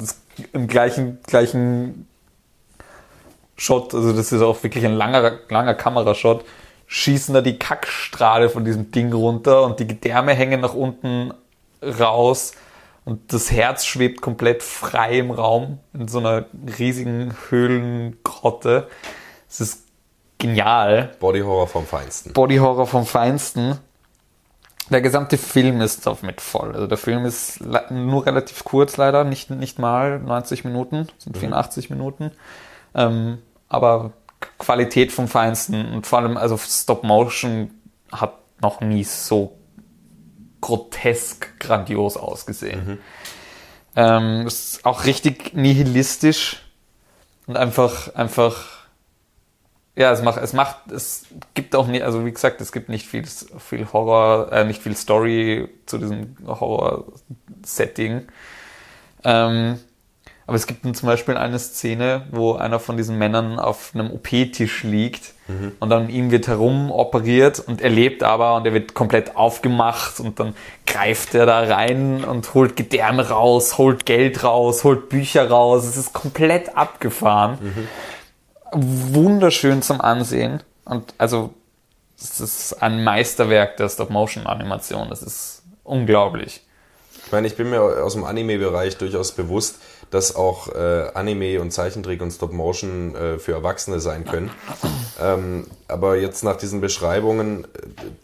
im 0.53 0.67
gleichen, 0.67 1.19
gleichen 1.25 2.07
Shot, 3.55 3.93
also 3.93 4.13
das 4.13 4.31
ist 4.31 4.41
auch 4.41 4.61
wirklich 4.63 4.85
ein 4.85 4.93
langer, 4.93 5.39
langer 5.49 5.73
Kamerashot, 5.73 6.45
schießen 6.87 7.33
da 7.33 7.41
die 7.41 7.57
Kackstrahle 7.59 8.49
von 8.49 8.65
diesem 8.65 8.91
Ding 8.91 9.11
runter 9.13 9.63
und 9.63 9.79
die 9.79 9.87
Gedärme 9.87 10.33
hängen 10.33 10.61
nach 10.61 10.73
unten 10.73 11.33
raus 11.81 12.53
und 13.05 13.31
das 13.31 13.51
Herz 13.51 13.85
schwebt 13.85 14.21
komplett 14.21 14.63
frei 14.63 15.19
im 15.19 15.31
Raum 15.31 15.79
in 15.93 16.07
so 16.07 16.19
einer 16.19 16.45
riesigen 16.77 17.35
Höhlengrotte. 17.49 18.87
Es 19.49 19.61
ist 19.61 19.85
genial. 20.37 21.11
Body 21.19 21.39
Horror 21.39 21.67
vom 21.67 21.85
Feinsten. 21.85 22.33
Body 22.33 22.57
Horror 22.57 22.85
vom 22.85 23.05
Feinsten. 23.05 23.79
Der 24.89 25.01
gesamte 25.01 25.37
Film 25.37 25.81
ist 25.81 26.07
damit 26.07 26.39
voll. 26.39 26.73
Also 26.73 26.87
der 26.87 26.97
Film 26.97 27.25
ist 27.25 27.59
nur 27.89 28.25
relativ 28.25 28.63
kurz 28.63 28.97
leider, 28.97 29.23
nicht, 29.23 29.49
nicht 29.49 29.79
mal 29.79 30.19
90 30.19 30.63
Minuten, 30.63 31.07
sind 31.17 31.37
84 31.37 31.89
mhm. 31.89 31.97
Minuten. 31.97 32.31
Ähm, 32.95 33.39
aber 33.67 34.13
Qualität 34.57 35.11
vom 35.11 35.27
Feinsten 35.27 35.93
und 35.93 36.07
vor 36.07 36.19
allem, 36.19 36.37
also 36.37 36.57
Stop 36.57 37.03
Motion 37.03 37.71
hat 38.11 38.35
noch 38.61 38.81
nie 38.81 39.03
so 39.03 39.57
grotesk 40.61 41.59
grandios 41.59 42.17
ausgesehen. 42.17 42.87
Mhm. 42.87 42.97
Ähm, 43.95 44.47
ist 44.47 44.85
auch 44.85 45.05
richtig 45.05 45.53
nihilistisch 45.53 46.63
und 47.47 47.57
einfach, 47.57 48.13
einfach, 48.15 48.76
ja, 49.97 50.11
es 50.11 50.21
macht, 50.21 50.39
es 50.41 50.53
macht, 50.53 50.91
es 50.91 51.25
gibt 51.55 51.75
auch 51.75 51.87
nicht, 51.87 52.03
also 52.03 52.23
wie 52.23 52.31
gesagt, 52.31 52.61
es 52.61 52.71
gibt 52.71 52.87
nicht 52.87 53.07
viel, 53.07 53.25
viel 53.25 53.87
Horror, 53.91 54.51
äh, 54.51 54.63
nicht 54.63 54.83
viel 54.83 54.95
Story 54.95 55.69
zu 55.87 55.97
diesem 55.97 56.37
Horror-Setting. 56.45 58.27
Ähm, 59.23 59.79
aber 60.45 60.55
es 60.55 60.67
gibt 60.67 60.95
zum 60.95 61.07
Beispiel 61.07 61.35
eine 61.35 61.57
Szene, 61.57 62.27
wo 62.31 62.53
einer 62.53 62.79
von 62.79 62.95
diesen 62.95 63.17
Männern 63.17 63.57
auf 63.59 63.91
einem 63.95 64.11
OP-Tisch 64.11 64.83
liegt 64.83 65.33
mhm. 65.47 65.71
und 65.79 65.89
dann 65.89 66.09
ihm 66.09 66.29
wird 66.29 66.47
herum 66.47 66.91
operiert 66.91 67.59
und 67.59 67.81
er 67.81 67.89
lebt 67.89 68.21
aber 68.21 68.55
und 68.55 68.67
er 68.67 68.73
wird 68.73 68.93
komplett 68.93 69.35
aufgemacht 69.35 70.19
und 70.19 70.39
dann 70.39 70.55
greift 70.85 71.33
er 71.33 71.47
da 71.47 71.61
rein 71.61 72.23
und 72.23 72.53
holt 72.53 72.75
Gedärme 72.75 73.29
raus, 73.29 73.79
holt 73.79 74.05
Geld 74.05 74.43
raus, 74.43 74.83
holt 74.83 75.09
Bücher 75.09 75.49
raus. 75.49 75.85
Es 75.85 75.97
ist 75.97 76.13
komplett 76.13 76.77
abgefahren. 76.77 77.57
Mhm. 77.59 77.87
Wunderschön 78.71 79.81
zum 79.81 80.01
Ansehen 80.01 80.63
und 80.85 81.13
also 81.17 81.53
es 82.19 82.39
ist 82.39 82.81
ein 82.81 83.03
Meisterwerk 83.03 83.77
der 83.77 83.89
Stop-Motion-Animation. 83.89 85.09
Das 85.09 85.21
ist 85.21 85.61
unglaublich. 85.83 86.65
Ich 87.25 87.31
meine, 87.31 87.45
ich 87.45 87.55
bin 87.55 87.69
mir 87.69 87.81
aus 87.81 88.13
dem 88.13 88.23
Anime-Bereich 88.23 88.97
durchaus 88.97 89.33
bewusst, 89.33 89.75
dass 90.11 90.35
auch 90.35 90.69
äh, 90.73 91.09
Anime 91.13 91.59
und 91.61 91.71
Zeichentrick 91.71 92.21
und 92.21 92.31
Stop 92.31 92.53
Motion 92.53 93.15
äh, 93.15 93.37
für 93.37 93.51
Erwachsene 93.51 93.99
sein 93.99 94.25
können. 94.25 94.49
Ähm, 95.21 95.67
aber 95.87 96.15
jetzt 96.15 96.43
nach 96.43 96.55
diesen 96.55 96.79
Beschreibungen 96.79 97.65
äh, 97.65 97.67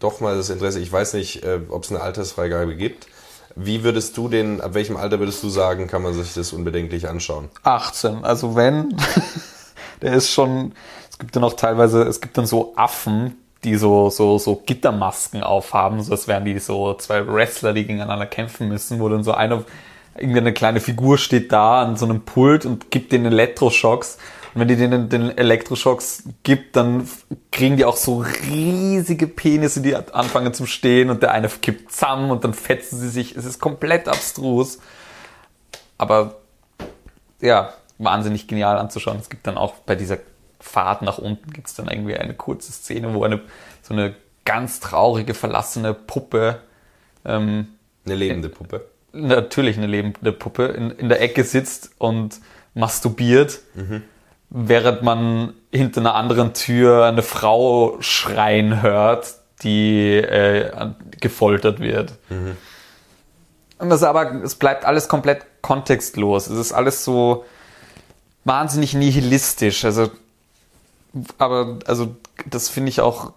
doch 0.00 0.20
mal 0.20 0.36
das 0.36 0.48
Interesse. 0.48 0.80
Ich 0.80 0.90
weiß 0.90 1.12
nicht, 1.14 1.44
äh, 1.44 1.60
ob 1.68 1.84
es 1.84 1.90
eine 1.90 2.00
Altersfreigabe 2.00 2.76
gibt. 2.76 3.06
Wie 3.56 3.84
würdest 3.84 4.16
du 4.16 4.28
den, 4.28 4.60
ab 4.60 4.74
welchem 4.74 4.96
Alter 4.96 5.20
würdest 5.20 5.42
du 5.42 5.48
sagen, 5.48 5.86
kann 5.86 6.02
man 6.02 6.14
sich 6.14 6.34
das 6.34 6.52
unbedenklich 6.52 7.08
anschauen? 7.08 7.50
18. 7.62 8.24
Also 8.24 8.56
wenn, 8.56 8.96
der 10.04 10.12
ist 10.12 10.30
schon, 10.30 10.72
es 11.10 11.18
gibt 11.18 11.34
dann 11.34 11.42
auch 11.42 11.54
teilweise, 11.54 12.02
es 12.02 12.20
gibt 12.20 12.38
dann 12.38 12.46
so 12.46 12.74
Affen, 12.76 13.36
die 13.64 13.76
so, 13.76 14.10
so, 14.10 14.38
so 14.38 14.62
Gittermasken 14.66 15.42
aufhaben, 15.42 16.02
so 16.02 16.12
als 16.12 16.28
wären 16.28 16.44
die 16.44 16.58
so 16.58 16.94
zwei 16.94 17.26
Wrestler, 17.26 17.72
die 17.72 17.86
gegeneinander 17.86 18.26
kämpfen 18.26 18.68
müssen, 18.68 19.00
wo 19.00 19.08
dann 19.08 19.24
so 19.24 19.32
einer 19.32 19.64
irgendeine 20.16 20.52
kleine 20.52 20.80
Figur 20.80 21.18
steht 21.18 21.50
da 21.50 21.82
an 21.82 21.96
so 21.96 22.04
einem 22.04 22.20
Pult 22.20 22.66
und 22.66 22.90
gibt 22.90 23.10
den 23.12 23.24
Elektroschocks. 23.24 24.18
Und 24.54 24.60
wenn 24.60 24.68
die 24.68 24.76
denen 24.76 25.08
den 25.08 25.36
Elektroschocks 25.36 26.24
gibt, 26.44 26.76
dann 26.76 27.08
kriegen 27.50 27.76
die 27.76 27.84
auch 27.84 27.96
so 27.96 28.24
riesige 28.48 29.26
Penisse, 29.26 29.80
die 29.80 29.96
anfangen 29.96 30.54
zu 30.54 30.66
stehen 30.66 31.10
und 31.10 31.22
der 31.22 31.32
eine 31.32 31.48
kippt 31.48 31.90
zusammen 31.90 32.30
und 32.30 32.44
dann 32.44 32.54
fetzen 32.54 33.00
sie 33.00 33.08
sich. 33.08 33.34
Es 33.34 33.44
ist 33.46 33.58
komplett 33.58 34.06
abstrus. 34.06 34.78
Aber 35.98 36.36
ja, 37.40 37.72
wahnsinnig 37.98 38.48
genial 38.48 38.78
anzuschauen. 38.78 39.18
Es 39.18 39.30
gibt 39.30 39.46
dann 39.46 39.56
auch 39.56 39.74
bei 39.74 39.94
dieser 39.94 40.18
Fahrt 40.60 41.02
nach 41.02 41.18
unten 41.18 41.52
gibt 41.52 41.68
es 41.68 41.74
dann 41.74 41.88
irgendwie 41.88 42.16
eine 42.16 42.34
kurze 42.34 42.72
Szene, 42.72 43.12
wo 43.12 43.22
eine 43.24 43.42
so 43.82 43.92
eine 43.92 44.14
ganz 44.44 44.80
traurige, 44.80 45.34
verlassene 45.34 45.92
Puppe 45.92 46.60
ähm, 47.24 47.68
eine 48.06 48.14
lebende 48.14 48.48
Puppe 48.48 48.86
natürlich 49.14 49.76
eine 49.78 49.86
lebende 49.86 50.32
Puppe 50.32 50.66
in, 50.66 50.90
in 50.90 51.08
der 51.08 51.22
Ecke 51.22 51.44
sitzt 51.44 51.92
und 51.98 52.40
masturbiert, 52.74 53.60
mhm. 53.74 54.02
während 54.50 55.02
man 55.02 55.54
hinter 55.72 56.00
einer 56.00 56.14
anderen 56.14 56.54
Tür 56.54 57.04
eine 57.04 57.22
Frau 57.22 57.96
schreien 58.00 58.82
hört, 58.82 59.34
die 59.62 60.16
äh, 60.16 60.90
gefoltert 61.20 61.80
wird. 61.80 62.12
Mhm. 62.28 62.56
Und 63.78 63.90
das 63.90 64.02
aber, 64.02 64.42
es 64.42 64.56
bleibt 64.56 64.84
alles 64.84 65.08
komplett 65.08 65.46
kontextlos. 65.62 66.48
Es 66.48 66.58
ist 66.58 66.72
alles 66.72 67.04
so 67.04 67.44
wahnsinnig 68.44 68.94
nihilistisch. 68.94 69.84
Also, 69.84 70.10
aber, 71.38 71.78
also, 71.86 72.16
das 72.46 72.68
finde 72.68 72.90
ich 72.90 73.00
auch 73.00 73.32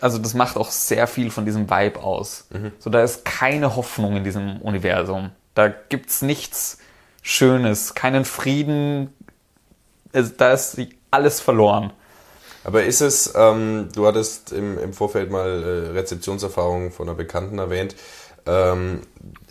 also 0.00 0.18
das 0.18 0.34
macht 0.34 0.56
auch 0.56 0.70
sehr 0.70 1.06
viel 1.06 1.30
von 1.30 1.44
diesem 1.44 1.70
Vibe 1.70 2.00
aus. 2.02 2.46
Mhm. 2.50 2.72
So, 2.78 2.90
da 2.90 3.02
ist 3.02 3.24
keine 3.24 3.76
Hoffnung 3.76 4.16
in 4.16 4.24
diesem 4.24 4.60
Universum. 4.60 5.30
Da 5.54 5.68
gibt's 5.68 6.22
nichts 6.22 6.78
Schönes, 7.22 7.94
keinen 7.94 8.24
Frieden. 8.24 9.12
Da 10.12 10.52
ist 10.52 10.78
alles 11.10 11.40
verloren. 11.40 11.92
Aber 12.64 12.84
ist 12.84 13.00
es, 13.00 13.32
ähm, 13.34 13.88
du 13.94 14.06
hattest 14.06 14.52
im, 14.52 14.78
im 14.78 14.92
Vorfeld 14.92 15.30
mal 15.30 15.48
äh, 15.62 15.90
Rezeptionserfahrungen 15.92 16.92
von 16.92 17.08
einer 17.08 17.16
Bekannten 17.16 17.58
erwähnt. 17.58 17.96
Ähm, 18.46 19.00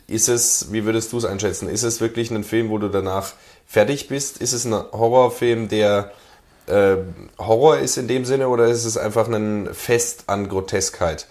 ist 0.08 0.30
es, 0.30 0.72
wie 0.72 0.86
würdest 0.86 1.12
du 1.12 1.18
es 1.18 1.26
einschätzen? 1.26 1.68
Ist 1.68 1.84
es 1.84 2.00
wirklich 2.00 2.32
ein 2.32 2.44
Film, 2.44 2.70
wo 2.70 2.78
du 2.78 2.90
danach 2.90 3.34
fertig 3.72 4.10
bist? 4.10 4.38
Ist 4.40 4.52
es 4.52 4.66
ein 4.66 4.74
Horrorfilm, 4.74 5.70
der 5.70 6.12
äh, 6.68 6.98
Horror 7.40 7.78
ist 7.78 7.96
in 7.96 8.10
dem 8.10 8.26
Sinne 8.26 8.50
oder 8.50 8.66
ist 8.66 8.84
es 8.84 8.98
einfach 8.98 9.30
ein 9.30 9.74
Fest 9.74 10.26
an 10.28 10.50
Groteskheit, 10.50 11.26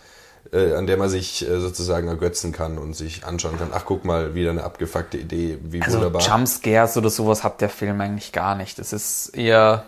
äh, 0.50 0.72
an 0.72 0.86
der 0.86 0.96
man 0.96 1.10
sich 1.10 1.46
äh, 1.46 1.60
sozusagen 1.60 2.08
ergötzen 2.08 2.52
kann 2.52 2.78
und 2.78 2.94
sich 2.94 3.26
anschauen 3.26 3.58
kann? 3.58 3.68
Ach, 3.74 3.84
guck 3.84 4.06
mal, 4.06 4.34
wieder 4.34 4.52
eine 4.52 4.64
abgefuckte 4.64 5.18
Idee, 5.18 5.58
wie 5.64 5.82
also 5.82 5.98
wunderbar. 5.98 6.22
Jumpscares 6.22 6.96
oder 6.96 7.10
sowas 7.10 7.44
hat 7.44 7.60
der 7.60 7.68
Film 7.68 8.00
eigentlich 8.00 8.32
gar 8.32 8.54
nicht. 8.54 8.78
Es 8.78 8.94
ist 8.94 9.36
eher 9.36 9.84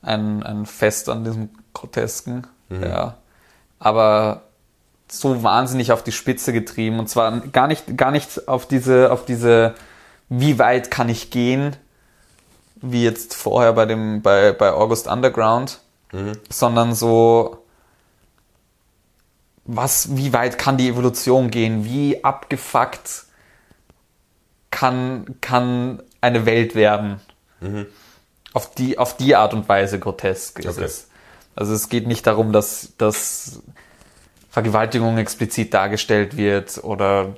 ein, 0.00 0.44
ein 0.44 0.64
Fest 0.64 1.08
an 1.08 1.24
diesem 1.24 1.50
Grotesken. 1.74 2.46
Ja. 2.70 3.16
Aber 3.80 4.42
so 5.10 5.42
wahnsinnig 5.42 5.90
auf 5.90 6.04
die 6.04 6.12
Spitze 6.12 6.52
getrieben. 6.52 7.00
Und 7.00 7.08
zwar 7.08 7.40
gar 7.40 7.66
nicht, 7.66 7.96
gar 7.96 8.12
nicht 8.12 8.46
auf 8.46 8.66
diese, 8.68 9.10
auf 9.10 9.24
diese, 9.24 9.74
wie 10.28 10.58
weit 10.58 10.90
kann 10.90 11.08
ich 11.08 11.30
gehen, 11.30 11.76
wie 12.76 13.02
jetzt 13.04 13.34
vorher 13.34 13.72
bei 13.72 13.86
dem, 13.86 14.22
bei, 14.22 14.52
bei 14.52 14.72
August 14.72 15.06
Underground, 15.08 15.80
sondern 16.50 16.94
so, 16.94 17.64
was, 19.64 20.16
wie 20.16 20.32
weit 20.32 20.58
kann 20.58 20.76
die 20.78 20.88
Evolution 20.88 21.50
gehen? 21.50 21.84
Wie 21.84 22.24
abgefuckt 22.24 23.24
kann, 24.70 25.36
kann 25.40 26.02
eine 26.20 26.46
Welt 26.46 26.74
werden? 26.74 27.20
Auf 28.54 28.72
die, 28.74 28.96
auf 28.98 29.16
die 29.16 29.34
Art 29.36 29.52
und 29.54 29.68
Weise 29.68 29.98
grotesk 29.98 30.60
ist 30.60 30.66
Okay. 30.76 30.84
es. 30.84 31.08
Also 31.56 31.74
es 31.74 31.88
geht 31.88 32.06
nicht 32.06 32.26
darum, 32.26 32.52
dass, 32.52 32.94
dass 32.96 33.60
Vergewaltigung 34.50 35.18
explizit 35.18 35.74
dargestellt 35.74 36.36
wird 36.36 36.82
oder 36.84 37.34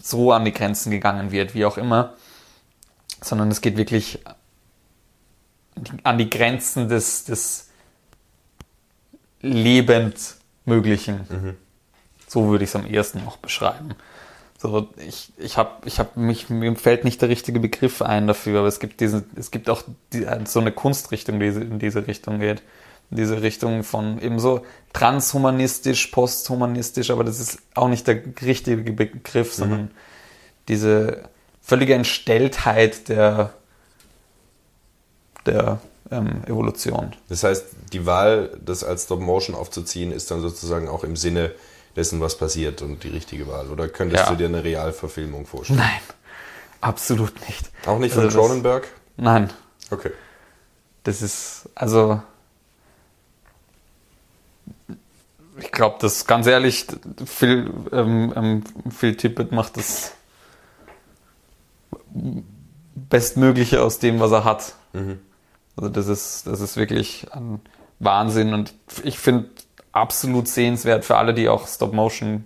so 0.00 0.32
an 0.32 0.44
die 0.44 0.52
Grenzen 0.52 0.90
gegangen 0.90 1.30
wird, 1.30 1.54
wie 1.54 1.64
auch 1.66 1.76
immer, 1.76 2.14
sondern 3.22 3.50
es 3.50 3.60
geht 3.60 3.76
wirklich 3.76 4.20
an 6.02 6.18
die 6.18 6.30
Grenzen 6.30 6.88
des, 6.88 7.24
des 7.24 7.68
Lebendmöglichen. 9.40 11.56
So 12.26 12.48
würde 12.48 12.64
ich 12.64 12.70
es 12.70 12.76
am 12.76 12.86
ehesten 12.86 13.24
noch 13.24 13.38
beschreiben. 13.38 13.90
So, 14.58 14.90
ich, 14.98 15.32
ich 15.38 15.56
habe, 15.56 15.70
ich 15.86 15.98
habe 15.98 16.20
mich, 16.20 16.50
mir 16.50 16.76
fällt 16.76 17.04
nicht 17.04 17.22
der 17.22 17.30
richtige 17.30 17.60
Begriff 17.60 18.02
ein 18.02 18.26
dafür, 18.26 18.58
aber 18.58 18.68
es 18.68 18.78
gibt 18.78 19.00
diesen, 19.00 19.24
es 19.34 19.50
gibt 19.50 19.70
auch 19.70 19.82
die, 20.12 20.26
so 20.44 20.60
eine 20.60 20.70
Kunstrichtung, 20.70 21.40
die 21.40 21.46
in 21.46 21.78
diese 21.78 22.06
Richtung 22.06 22.40
geht. 22.40 22.62
In 23.10 23.16
diese 23.16 23.42
Richtung 23.42 23.82
von 23.82 24.20
eben 24.20 24.38
so 24.38 24.64
transhumanistisch, 24.92 26.08
posthumanistisch, 26.08 27.10
aber 27.10 27.24
das 27.24 27.40
ist 27.40 27.58
auch 27.74 27.88
nicht 27.88 28.06
der 28.06 28.22
richtige 28.42 28.92
Begriff, 28.92 29.54
sondern 29.54 29.90
diese 30.68 31.24
völlige 31.70 31.94
Entstelltheit 31.94 33.08
der, 33.08 33.52
der 35.46 35.80
ähm, 36.10 36.42
Evolution. 36.46 37.12
Das 37.28 37.44
heißt, 37.44 37.64
die 37.92 38.06
Wahl, 38.06 38.58
das 38.60 38.82
als 38.82 39.04
Stop 39.04 39.20
Motion 39.20 39.54
aufzuziehen, 39.54 40.10
ist 40.10 40.32
dann 40.32 40.40
sozusagen 40.40 40.88
auch 40.88 41.04
im 41.04 41.14
Sinne 41.14 41.52
dessen, 41.94 42.20
was 42.20 42.36
passiert 42.36 42.82
und 42.82 43.04
die 43.04 43.08
richtige 43.08 43.46
Wahl. 43.46 43.68
Oder 43.70 43.86
könntest 43.86 44.24
Ja. 44.24 44.30
du 44.30 44.36
dir 44.36 44.48
eine 44.48 44.64
Realverfilmung 44.64 45.46
vorstellen? 45.46 45.78
Nein, 45.78 46.00
absolut 46.80 47.34
nicht. 47.48 47.70
Auch 47.86 48.00
nicht 48.00 48.14
von 48.14 48.24
Also 48.24 48.36
Cronenberg? 48.40 48.88
Nein, 49.16 49.48
Okay. 49.92 50.10
das 51.04 51.22
ist, 51.22 51.68
also, 51.76 52.20
ich 55.60 55.70
glaube, 55.70 55.98
das 56.00 56.26
ganz 56.26 56.48
ehrlich, 56.48 56.86
Phil, 57.24 57.70
ähm, 57.92 58.32
ähm, 58.34 58.64
Phil 58.90 59.16
Tippett 59.16 59.52
macht 59.52 59.76
das 59.76 60.14
Bestmögliche 62.94 63.82
aus 63.82 63.98
dem, 63.98 64.20
was 64.20 64.32
er 64.32 64.44
hat. 64.44 64.74
Also 65.76 65.88
das 65.88 66.08
ist, 66.08 66.46
das 66.46 66.60
ist 66.60 66.76
wirklich 66.76 67.26
ein 67.32 67.60
Wahnsinn 67.98 68.52
und 68.54 68.74
ich 69.04 69.18
finde 69.18 69.48
absolut 69.92 70.48
sehenswert 70.48 71.04
für 71.04 71.16
alle, 71.16 71.34
die 71.34 71.48
auch 71.48 71.66
Stop 71.66 71.92
Motion 71.92 72.44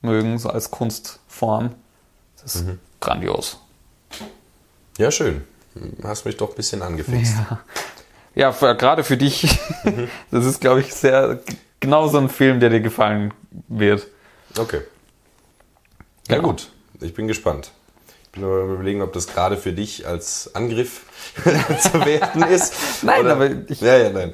mögen, 0.00 0.38
so 0.38 0.48
als 0.50 0.70
Kunstform. 0.70 1.74
Das 2.42 2.56
ist 2.56 2.66
grandios. 3.00 3.60
Ja, 4.98 5.10
schön. 5.10 5.44
Hast 6.02 6.24
mich 6.24 6.36
doch 6.36 6.50
ein 6.50 6.56
bisschen 6.56 6.82
angefixt. 6.82 7.34
Ja, 7.34 7.60
ja 8.34 8.52
für, 8.52 8.76
gerade 8.76 9.04
für 9.04 9.16
dich. 9.16 9.58
Das 10.30 10.44
ist, 10.44 10.60
glaube 10.60 10.80
ich, 10.80 10.92
sehr 10.94 11.40
genau 11.80 12.08
so 12.08 12.18
ein 12.18 12.28
Film, 12.28 12.60
der 12.60 12.70
dir 12.70 12.80
gefallen 12.80 13.32
wird. 13.68 14.06
Okay. 14.58 14.82
Ja, 16.28 16.36
Genau. 16.36 16.48
gut. 16.48 16.70
Ich 17.00 17.14
bin 17.14 17.26
gespannt. 17.26 17.72
Ich 18.34 18.40
bin 18.40 18.48
nur 18.48 18.64
überlegen, 18.64 19.02
ob 19.02 19.12
das 19.12 19.26
gerade 19.26 19.58
für 19.58 19.74
dich 19.74 20.06
als 20.06 20.54
Angriff 20.54 21.02
zu 21.82 22.04
werten 22.06 22.42
ist. 22.44 22.72
Nein, 23.02 23.26
aber 23.26 23.50
ich- 23.68 23.80
Ja, 23.82 23.98
ja, 23.98 24.08
nein. 24.08 24.32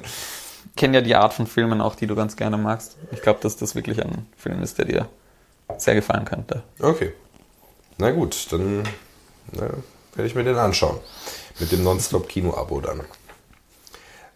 Kenne 0.76 0.99
ja 0.99 1.01
die 1.03 1.16
Art 1.16 1.34
von 1.34 1.49
Filmen 1.49 1.80
auch, 1.80 1.96
die 1.96 2.07
du 2.07 2.14
ganz 2.14 2.36
gerne 2.36 2.57
magst. 2.57 2.96
Ich 3.11 3.22
glaube, 3.22 3.40
dass 3.42 3.57
das 3.57 3.74
wirklich 3.74 4.01
ein 4.01 4.28
Film 4.36 4.62
ist, 4.62 4.78
der 4.78 4.84
dir 4.84 5.09
sehr 5.78 5.96
gefallen 5.96 6.24
könnte. 6.24 6.62
Okay. 6.78 7.12
Na 7.96 8.12
gut, 8.12 8.46
dann 8.53 8.84
na, 9.51 9.62
werde 10.14 10.28
ich 10.28 10.36
mir 10.36 10.44
den 10.44 10.57
anschauen. 10.59 10.99
Mit 11.59 11.72
dem 11.72 11.82
Nonstop-Kino-Abo 11.82 12.80
dann. 12.80 13.01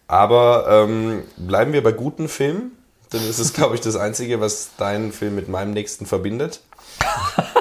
Aber 0.07 0.65
ähm, 0.69 1.23
bleiben 1.37 1.71
wir 1.71 1.81
bei 1.81 1.93
guten 1.93 2.27
Filmen. 2.27 2.73
Dann 3.11 3.21
ist 3.29 3.39
es, 3.39 3.53
glaube 3.53 3.75
ich, 3.75 3.81
das 3.81 3.95
Einzige, 3.95 4.41
was 4.41 4.71
deinen 4.77 5.13
Film 5.13 5.35
mit 5.35 5.47
meinem 5.47 5.71
nächsten 5.71 6.05
verbindet. 6.05 6.59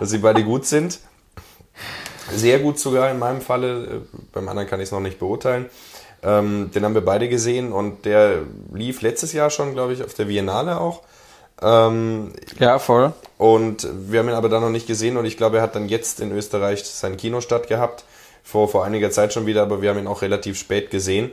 Dass 0.00 0.10
sie 0.10 0.18
beide 0.18 0.44
gut 0.44 0.66
sind. 0.66 0.98
Sehr 2.30 2.58
gut 2.58 2.78
sogar 2.78 3.10
in 3.10 3.18
meinem 3.18 3.40
Falle. 3.40 4.02
Beim 4.32 4.48
anderen 4.48 4.68
kann 4.68 4.80
ich 4.80 4.84
es 4.86 4.92
noch 4.92 5.00
nicht 5.00 5.18
beurteilen. 5.18 5.66
Ähm, 6.22 6.70
den 6.74 6.84
haben 6.84 6.94
wir 6.94 7.04
beide 7.04 7.28
gesehen 7.28 7.72
und 7.72 8.06
der 8.06 8.38
lief 8.72 9.02
letztes 9.02 9.32
Jahr 9.34 9.50
schon, 9.50 9.74
glaube 9.74 9.92
ich, 9.92 10.02
auf 10.02 10.14
der 10.14 10.24
Biennale 10.24 10.80
auch. 10.80 11.02
Ähm, 11.60 12.32
Ja, 12.58 12.78
voll. 12.78 13.12
und 13.36 13.86
wir 14.08 14.20
haben 14.20 14.28
ihn 14.28 14.34
aber 14.34 14.48
dann 14.48 14.62
noch 14.62 14.70
nicht 14.70 14.86
gesehen 14.86 15.16
und 15.18 15.26
ich 15.26 15.36
glaube, 15.36 15.58
er 15.58 15.62
hat 15.62 15.74
dann 15.76 15.88
jetzt 15.88 16.20
in 16.20 16.32
Österreich 16.32 16.84
seinen 16.84 17.16
Kinostart 17.18 17.68
gehabt. 17.68 18.04
Vor, 18.42 18.68
vor 18.68 18.84
einiger 18.84 19.10
Zeit 19.10 19.32
schon 19.32 19.46
wieder, 19.46 19.62
aber 19.62 19.80
wir 19.82 19.90
haben 19.90 19.98
ihn 19.98 20.06
auch 20.06 20.22
relativ 20.22 20.58
spät 20.58 20.90
gesehen. 20.90 21.30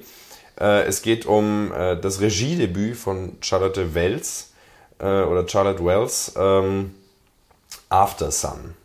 Äh, 0.59 0.83
es 0.83 1.01
geht 1.01 1.25
um 1.25 1.71
äh, 1.73 1.95
das 1.97 2.19
Regiedebüt 2.21 2.97
von 2.97 3.37
Charlotte 3.41 3.95
Wells 3.95 4.51
äh, 4.99 5.23
oder 5.23 5.47
Charlotte 5.47 5.83
Wells, 5.83 6.33
ähm, 6.37 6.95
After 7.91 8.31
Sun. 8.31 8.75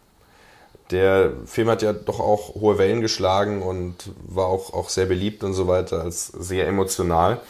Der 0.91 1.33
Film 1.47 1.69
hat 1.69 1.83
ja 1.83 1.93
doch 1.93 2.21
auch 2.21 2.55
hohe 2.55 2.79
Wellen 2.79 3.01
geschlagen 3.01 3.63
und 3.63 4.11
war 4.27 4.47
auch, 4.47 4.73
auch 4.73 4.89
sehr 4.89 5.07
beliebt 5.07 5.43
und 5.43 5.53
so 5.53 5.67
weiter, 5.67 6.03
als 6.03 6.27
sehr 6.29 6.69
emotional. 6.69 7.41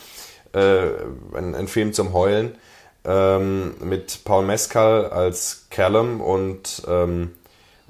Äh, 0.53 0.87
ein, 1.35 1.55
ein 1.55 1.69
Film 1.69 1.93
zum 1.93 2.15
Heulen 2.15 2.55
ähm, 3.05 3.75
mit 3.81 4.25
Paul 4.25 4.45
Mescal 4.47 5.07
als 5.11 5.67
Callum 5.71 6.21
und 6.21 6.83
ähm, 6.89 7.33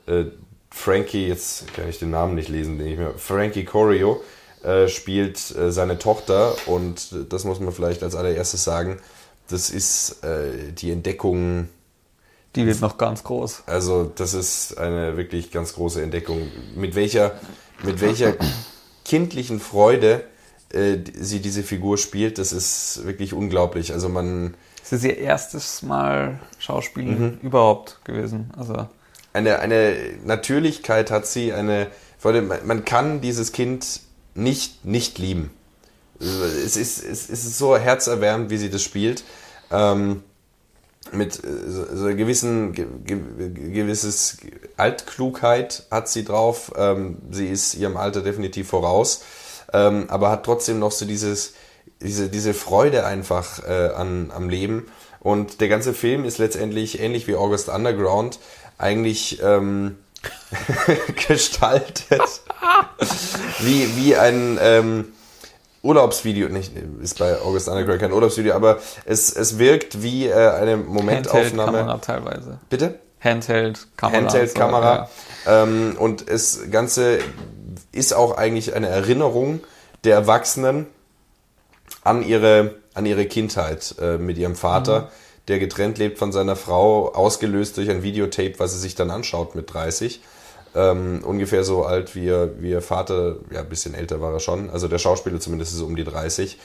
äh, 0.06 0.24
Frankie, 0.70 1.28
jetzt 1.28 1.72
kann 1.74 1.88
ich 1.88 1.98
den 1.98 2.10
Namen 2.10 2.34
nicht 2.34 2.48
lesen, 2.48 2.78
den 2.78 2.88
ich 2.88 2.98
mir, 2.98 3.14
Frankie 3.16 3.64
Corio 3.64 4.22
äh, 4.62 4.88
spielt 4.88 5.56
äh, 5.56 5.70
seine 5.70 5.98
Tochter 5.98 6.54
und 6.66 7.14
das 7.30 7.44
muss 7.44 7.60
man 7.60 7.72
vielleicht 7.72 8.02
als 8.02 8.14
allererstes 8.14 8.64
sagen, 8.64 8.98
das 9.48 9.70
ist 9.70 10.24
äh, 10.24 10.72
die 10.72 10.90
Entdeckung 10.90 11.68
Die 12.56 12.66
wird 12.66 12.80
noch 12.80 12.98
ganz 12.98 13.22
groß. 13.22 13.62
also 13.66 14.04
das 14.04 14.34
ist 14.34 14.78
eine 14.78 15.16
wirklich 15.16 15.50
ganz 15.50 15.74
große 15.74 16.02
Entdeckung. 16.02 16.48
Mit 16.74 16.94
welcher, 16.94 17.38
mit 17.82 18.00
welcher 18.00 18.34
kindlichen 19.04 19.60
Freude 19.60 20.24
äh, 20.72 20.96
sie 21.14 21.40
diese 21.40 21.62
Figur 21.62 21.98
spielt, 21.98 22.38
das 22.38 22.52
ist 22.52 23.06
wirklich 23.06 23.32
unglaublich. 23.32 23.92
Also 23.92 24.08
man 24.08 24.54
Das 24.82 24.92
ist 24.92 25.04
ihr 25.04 25.18
erstes 25.18 25.82
Mal 25.82 26.40
Schauspielen 26.58 27.38
überhaupt 27.42 28.04
gewesen. 28.04 28.50
Also, 28.56 28.88
eine, 29.32 29.58
eine 29.58 29.94
Natürlichkeit 30.24 31.10
hat 31.10 31.26
sie, 31.26 31.52
eine 31.52 31.88
Freude. 32.18 32.42
Man 32.42 32.84
kann 32.84 33.20
dieses 33.20 33.52
Kind 33.52 34.00
nicht 34.34 34.84
nicht 34.84 35.18
lieben. 35.18 35.50
Es 36.18 36.76
ist, 36.76 37.04
es 37.04 37.28
ist 37.28 37.58
so 37.58 37.76
herzerwärmend, 37.76 38.48
wie 38.50 38.56
sie 38.56 38.70
das 38.70 38.82
spielt. 38.82 39.22
Ähm, 39.70 40.22
mit 41.12 41.42
äh, 41.44 41.70
so, 41.70 41.84
so 41.94 42.04
einer 42.06 42.14
gewissen 42.14 42.72
ge, 42.72 42.86
ge, 43.04 43.18
gewisses 43.72 44.38
Altklugheit 44.76 45.84
hat 45.90 46.08
sie 46.08 46.24
drauf. 46.24 46.72
Ähm, 46.76 47.18
sie 47.30 47.48
ist 47.48 47.74
ihrem 47.74 47.96
Alter 47.96 48.22
definitiv 48.22 48.68
voraus, 48.68 49.22
ähm, 49.72 50.06
aber 50.08 50.30
hat 50.30 50.44
trotzdem 50.44 50.78
noch 50.78 50.92
so 50.92 51.06
dieses 51.06 51.54
diese 52.00 52.28
diese 52.28 52.54
Freude 52.54 53.04
einfach 53.06 53.62
äh, 53.66 53.90
an 53.94 54.30
am 54.34 54.48
Leben. 54.48 54.86
Und 55.20 55.60
der 55.60 55.68
ganze 55.68 55.92
Film 55.92 56.24
ist 56.24 56.38
letztendlich 56.38 57.00
ähnlich 57.00 57.26
wie 57.26 57.34
August 57.34 57.68
Underground 57.68 58.38
eigentlich 58.78 59.42
ähm, 59.42 59.96
gestaltet 61.28 62.42
wie 63.60 63.96
wie 63.96 64.16
ein 64.16 64.58
ähm, 64.60 65.12
Urlaubsvideo, 65.86 66.48
nicht, 66.48 66.72
ist 67.00 67.18
bei 67.18 67.40
August 67.40 67.68
Underground 67.68 68.00
kein 68.00 68.12
Urlaubsvideo, 68.12 68.54
aber 68.54 68.78
es, 69.04 69.34
es 69.34 69.58
wirkt 69.58 70.02
wie 70.02 70.26
äh, 70.26 70.32
eine 70.34 70.76
Momentaufnahme. 70.76 71.78
Handheld-Kamera 71.78 71.98
teilweise. 71.98 72.58
Bitte? 72.68 72.98
Handheld-Kamera. 73.20 74.18
Handheld-Kamera. 74.18 75.08
Ja. 75.46 75.62
ähm, 75.62 75.96
und 75.98 76.28
das 76.30 76.70
Ganze 76.70 77.18
ist 77.92 78.12
auch 78.12 78.36
eigentlich 78.36 78.74
eine 78.74 78.88
Erinnerung 78.88 79.60
der 80.04 80.14
Erwachsenen 80.14 80.86
an 82.04 82.22
ihre, 82.22 82.76
an 82.94 83.06
ihre 83.06 83.26
Kindheit 83.26 83.94
äh, 84.00 84.18
mit 84.18 84.38
ihrem 84.38 84.54
Vater, 84.54 85.10
der 85.48 85.58
getrennt 85.58 85.98
lebt 85.98 86.18
von 86.18 86.32
seiner 86.32 86.56
Frau, 86.56 87.12
ausgelöst 87.12 87.76
durch 87.76 87.90
ein 87.90 88.02
Videotape, 88.02 88.54
was 88.58 88.72
sie 88.72 88.78
sich 88.78 88.94
dann 88.94 89.10
anschaut 89.10 89.54
mit 89.54 89.72
30. 89.72 90.20
ähm, 90.76 91.22
ungefähr 91.24 91.64
so 91.64 91.84
alt 91.84 92.14
wie 92.14 92.26
ihr, 92.26 92.54
wie 92.60 92.78
Vater, 92.80 93.36
ja, 93.50 93.60
ein 93.60 93.68
bisschen 93.68 93.94
älter 93.94 94.20
war 94.20 94.32
er 94.32 94.40
schon, 94.40 94.70
also 94.70 94.86
der 94.88 94.98
Schauspieler 94.98 95.40
zumindest 95.40 95.74
ist 95.74 95.80
um 95.80 95.96
die 95.96 96.04
30. 96.04 96.58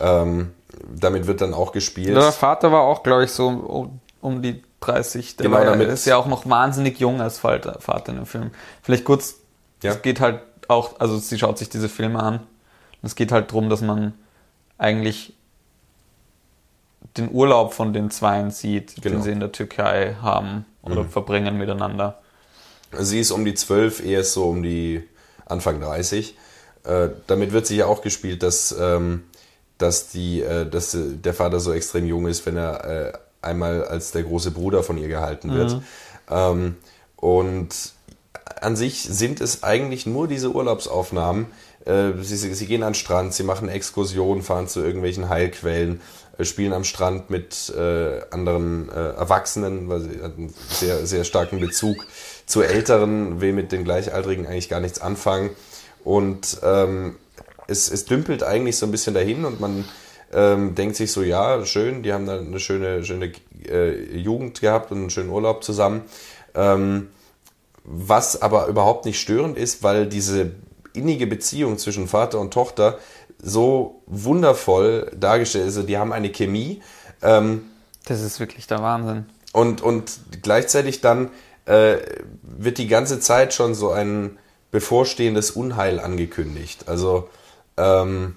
Ähm, 0.00 0.52
damit 0.94 1.26
wird 1.26 1.40
dann 1.40 1.54
auch 1.54 1.72
gespielt. 1.72 2.16
Der 2.16 2.32
Vater 2.32 2.72
war 2.72 2.82
auch, 2.82 3.02
glaube 3.02 3.24
ich, 3.24 3.32
so 3.32 3.48
um, 3.48 4.00
um 4.20 4.42
die 4.42 4.62
30. 4.80 5.36
Der 5.36 5.44
Genau, 5.46 5.58
war 5.58 5.64
damit- 5.64 5.88
ist 5.88 6.06
ja 6.06 6.16
auch 6.16 6.26
noch 6.26 6.48
wahnsinnig 6.48 6.98
jung 7.00 7.20
als 7.20 7.38
Vater, 7.38 7.78
Vater 7.80 8.10
in 8.10 8.16
dem 8.16 8.26
Film. 8.26 8.50
Vielleicht 8.82 9.04
kurz, 9.04 9.36
Ja. 9.82 9.90
es 9.92 10.02
geht 10.02 10.20
halt 10.20 10.40
auch, 10.68 11.00
also 11.00 11.18
sie 11.18 11.38
schaut 11.38 11.58
sich 11.58 11.68
diese 11.68 11.88
Filme 11.88 12.22
an. 12.22 12.40
Es 13.02 13.14
geht 13.16 13.32
halt 13.32 13.50
darum, 13.50 13.68
dass 13.70 13.80
man 13.80 14.14
eigentlich 14.76 15.34
den 17.16 17.30
Urlaub 17.32 17.72
von 17.74 17.92
den 17.92 18.10
Zweien 18.10 18.50
sieht, 18.50 18.94
Genau. 19.02 19.16
den 19.16 19.22
sie 19.22 19.30
in 19.32 19.40
der 19.40 19.52
Türkei 19.52 20.16
haben 20.22 20.64
oder 20.82 21.04
verbringen 21.04 21.56
miteinander. 21.58 22.18
Sie 22.92 23.20
ist 23.20 23.30
um 23.30 23.44
die 23.44 23.54
12, 23.54 24.04
er 24.04 24.20
ist 24.20 24.32
so 24.32 24.48
um 24.48 24.62
die 24.62 25.02
Anfang 25.46 25.80
30. 25.80 26.36
Äh, 26.84 27.08
damit 27.26 27.52
wird 27.52 27.66
sich 27.66 27.78
ja 27.78 27.86
auch 27.86 28.02
gespielt, 28.02 28.42
dass, 28.42 28.74
ähm, 28.78 29.24
dass, 29.76 30.08
die, 30.10 30.42
äh, 30.42 30.68
dass 30.68 30.96
der 30.96 31.34
Vater 31.34 31.60
so 31.60 31.72
extrem 31.72 32.06
jung 32.06 32.26
ist, 32.26 32.46
wenn 32.46 32.56
er 32.56 32.84
äh, 32.84 33.12
einmal 33.42 33.84
als 33.84 34.12
der 34.12 34.22
große 34.22 34.50
Bruder 34.50 34.82
von 34.82 34.98
ihr 34.98 35.08
gehalten 35.08 35.52
wird. 35.52 35.80
Ähm, 36.30 36.76
und 37.16 37.74
an 38.60 38.76
sich 38.76 39.02
sind 39.02 39.40
es 39.40 39.62
eigentlich 39.62 40.06
nur 40.06 40.28
diese 40.28 40.50
Urlaubsaufnahmen. 40.50 41.46
Äh, 41.84 42.12
sie, 42.22 42.36
sie, 42.36 42.66
gehen 42.66 42.82
an 42.82 42.90
den 42.90 42.94
Strand, 42.94 43.34
sie 43.34 43.44
machen 43.44 43.68
Exkursionen, 43.68 44.42
fahren 44.42 44.68
zu 44.68 44.80
irgendwelchen 44.80 45.28
Heilquellen, 45.28 46.00
spielen 46.44 46.72
am 46.72 46.84
Strand 46.84 47.30
mit 47.30 47.72
äh, 47.76 48.20
anderen 48.30 48.88
äh, 48.90 49.10
Erwachsenen, 49.14 49.88
weil 49.88 50.00
sie 50.00 50.22
hat 50.22 50.36
einen 50.36 50.54
sehr, 50.68 51.06
sehr 51.06 51.24
starken 51.24 51.60
Bezug 51.60 51.96
zu 52.46 52.62
Älteren, 52.62 53.40
will 53.40 53.52
mit 53.52 53.72
den 53.72 53.84
Gleichaltrigen 53.84 54.46
eigentlich 54.46 54.68
gar 54.68 54.80
nichts 54.80 55.00
anfangen. 55.00 55.50
Und 56.04 56.58
ähm, 56.62 57.16
es, 57.66 57.90
es 57.90 58.04
dümpelt 58.04 58.42
eigentlich 58.42 58.76
so 58.76 58.86
ein 58.86 58.92
bisschen 58.92 59.14
dahin 59.14 59.44
und 59.44 59.60
man 59.60 59.84
ähm, 60.32 60.74
denkt 60.74 60.96
sich 60.96 61.12
so, 61.12 61.22
ja, 61.22 61.64
schön, 61.64 62.02
die 62.02 62.12
haben 62.12 62.26
da 62.26 62.38
eine 62.38 62.60
schöne, 62.60 63.04
schöne 63.04 63.32
äh, 63.68 64.16
Jugend 64.16 64.60
gehabt 64.60 64.90
und 64.92 64.98
einen 64.98 65.10
schönen 65.10 65.30
Urlaub 65.30 65.64
zusammen. 65.64 66.02
Ähm, 66.54 67.08
was 67.84 68.42
aber 68.42 68.66
überhaupt 68.66 69.06
nicht 69.06 69.18
störend 69.18 69.56
ist, 69.56 69.82
weil 69.82 70.06
diese 70.06 70.52
innige 70.92 71.26
Beziehung 71.26 71.78
zwischen 71.78 72.08
Vater 72.08 72.38
und 72.38 72.52
Tochter 72.52 72.98
so 73.40 74.02
wundervoll 74.06 75.10
dargestellt. 75.16 75.64
Also 75.66 75.82
die 75.82 75.96
haben 75.98 76.12
eine 76.12 76.30
Chemie 76.30 76.82
ähm, 77.22 77.70
Das 78.06 78.20
ist 78.20 78.40
wirklich 78.40 78.66
der 78.66 78.82
Wahnsinn. 78.82 79.26
und, 79.52 79.80
und 79.80 80.12
gleichzeitig 80.42 81.00
dann 81.00 81.30
äh, 81.66 81.98
wird 82.42 82.78
die 82.78 82.88
ganze 82.88 83.20
Zeit 83.20 83.54
schon 83.54 83.74
so 83.74 83.90
ein 83.90 84.38
bevorstehendes 84.70 85.50
Unheil 85.52 86.00
angekündigt. 86.00 86.88
Also 86.88 87.28
ähm, 87.76 88.36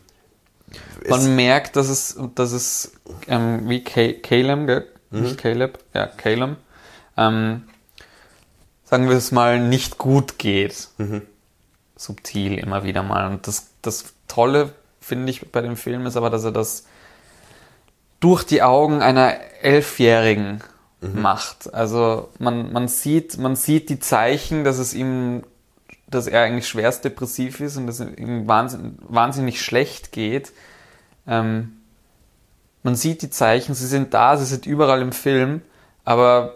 Man 1.08 1.36
merkt, 1.36 1.76
dass 1.76 1.90
es, 1.90 2.18
dass 2.36 2.52
es 2.52 2.94
ähm, 3.28 3.68
wie 3.70 3.84
Ca- 3.84 4.14
Caleb, 4.22 4.68
gell? 4.68 4.88
Mhm. 5.10 5.22
nicht 5.24 5.38
Caleb, 5.38 5.80
ja, 5.94 6.08
Caleb, 6.08 6.56
ähm, 7.18 7.64
sagen 8.86 9.10
wir 9.10 9.18
es 9.18 9.32
mal, 9.32 9.60
nicht 9.60 9.98
gut 9.98 10.38
geht. 10.38 10.88
Mhm. 10.98 11.24
Subtil 11.98 12.58
immer 12.58 12.84
wieder 12.84 13.04
mal. 13.04 13.30
Und 13.30 13.46
das, 13.48 13.68
das 13.82 14.06
Tolle, 14.28 14.74
finde 15.02 15.30
ich, 15.32 15.52
bei 15.52 15.62
dem 15.62 15.76
Film 15.76 16.06
ist 16.06 16.16
aber, 16.16 16.30
dass 16.30 16.44
er 16.44 16.52
das 16.52 16.86
durch 18.20 18.44
die 18.44 18.62
Augen 18.62 19.02
einer 19.02 19.36
Elfjährigen 19.62 20.64
Mhm. 21.02 21.22
macht. 21.22 21.74
Also 21.74 22.30
man, 22.38 22.72
man 22.72 22.88
sieht, 22.88 23.38
man 23.38 23.56
sieht 23.56 23.90
die 23.90 24.00
Zeichen, 24.00 24.64
dass 24.64 24.78
es 24.78 24.94
ihm, 24.94 25.44
dass 26.08 26.28
er 26.28 26.44
eigentlich 26.44 26.68
schwerst 26.68 27.04
depressiv 27.04 27.60
ist 27.60 27.78
und 27.78 27.88
dass 27.88 28.00
es 28.00 28.18
ihm 28.18 28.48
wahnsinnig, 28.48 28.94
wahnsinnig 29.02 29.62
schlecht 29.62 30.12
geht. 30.12 30.54
Ähm, 31.28 31.78
man 32.84 32.96
sieht 32.96 33.24
die 33.24 33.30
Zeichen, 33.32 33.74
sie 33.74 33.88
sind 33.88 34.14
da, 34.14 34.38
sie 34.38 34.46
sind 34.46 34.66
überall 34.66 35.02
im 35.02 35.12
Film, 35.12 35.62
aber 36.06 36.56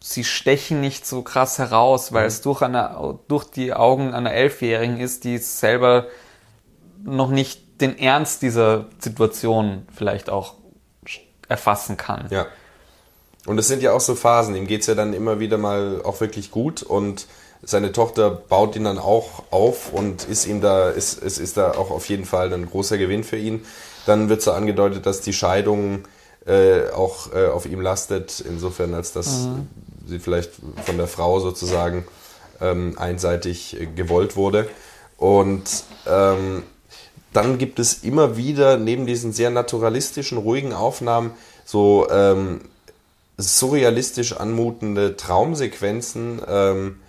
sie 0.00 0.24
stechen 0.24 0.80
nicht 0.80 1.06
so 1.06 1.22
krass 1.22 1.58
heraus, 1.58 2.12
weil 2.12 2.26
es 2.26 2.42
durch, 2.42 2.62
eine, 2.62 3.18
durch 3.26 3.44
die 3.44 3.72
Augen 3.72 4.12
einer 4.12 4.32
Elfjährigen 4.32 5.00
ist, 5.00 5.24
die 5.24 5.38
selber 5.38 6.06
noch 7.02 7.30
nicht 7.30 7.62
den 7.80 7.98
Ernst 7.98 8.42
dieser 8.42 8.86
Situation 8.98 9.86
vielleicht 9.94 10.30
auch 10.30 10.54
erfassen 11.48 11.96
kann. 11.96 12.26
Ja. 12.30 12.46
Und 13.46 13.58
es 13.58 13.68
sind 13.68 13.82
ja 13.82 13.92
auch 13.92 14.00
so 14.00 14.14
Phasen. 14.14 14.54
Ihm 14.54 14.66
geht's 14.66 14.86
ja 14.86 14.94
dann 14.94 15.14
immer 15.14 15.40
wieder 15.40 15.58
mal 15.58 16.02
auch 16.04 16.20
wirklich 16.20 16.50
gut 16.50 16.82
und 16.82 17.26
seine 17.62 17.92
Tochter 17.92 18.30
baut 18.30 18.76
ihn 18.76 18.84
dann 18.84 18.98
auch 18.98 19.44
auf 19.50 19.92
und 19.92 20.24
ist 20.24 20.46
ihm 20.46 20.60
da, 20.60 20.90
ist, 20.90 21.18
ist, 21.18 21.38
ist 21.38 21.56
da 21.56 21.72
auch 21.72 21.90
auf 21.90 22.08
jeden 22.08 22.24
Fall 22.24 22.52
ein 22.52 22.66
großer 22.66 22.98
Gewinn 22.98 23.24
für 23.24 23.36
ihn. 23.36 23.64
Dann 24.06 24.28
wird 24.28 24.42
so 24.42 24.52
angedeutet, 24.52 25.06
dass 25.06 25.22
die 25.22 25.32
Scheidung 25.32 26.04
äh, 26.46 26.90
auch 26.90 27.32
äh, 27.32 27.46
auf 27.46 27.66
ihm 27.66 27.80
lastet, 27.80 28.40
insofern 28.40 28.94
als 28.94 29.12
dass 29.12 29.48
sie 30.06 30.18
vielleicht 30.18 30.52
von 30.84 30.96
der 30.96 31.08
Frau 31.08 31.40
sozusagen 31.40 32.06
ähm, 32.60 32.96
einseitig 32.98 33.80
äh, 33.80 33.86
gewollt 33.86 34.36
wurde. 34.36 34.68
Und 35.16 35.84
ähm, 36.06 36.62
dann 37.32 37.58
gibt 37.58 37.78
es 37.78 38.02
immer 38.04 38.36
wieder 38.36 38.76
neben 38.76 39.06
diesen 39.06 39.32
sehr 39.32 39.50
naturalistischen, 39.50 40.38
ruhigen 40.38 40.72
Aufnahmen 40.72 41.32
so 41.64 42.08
ähm, 42.10 42.62
surrealistisch 43.36 44.32
anmutende 44.34 45.16
Traumsequenzen, 45.16 46.40
ähm, 46.48 47.00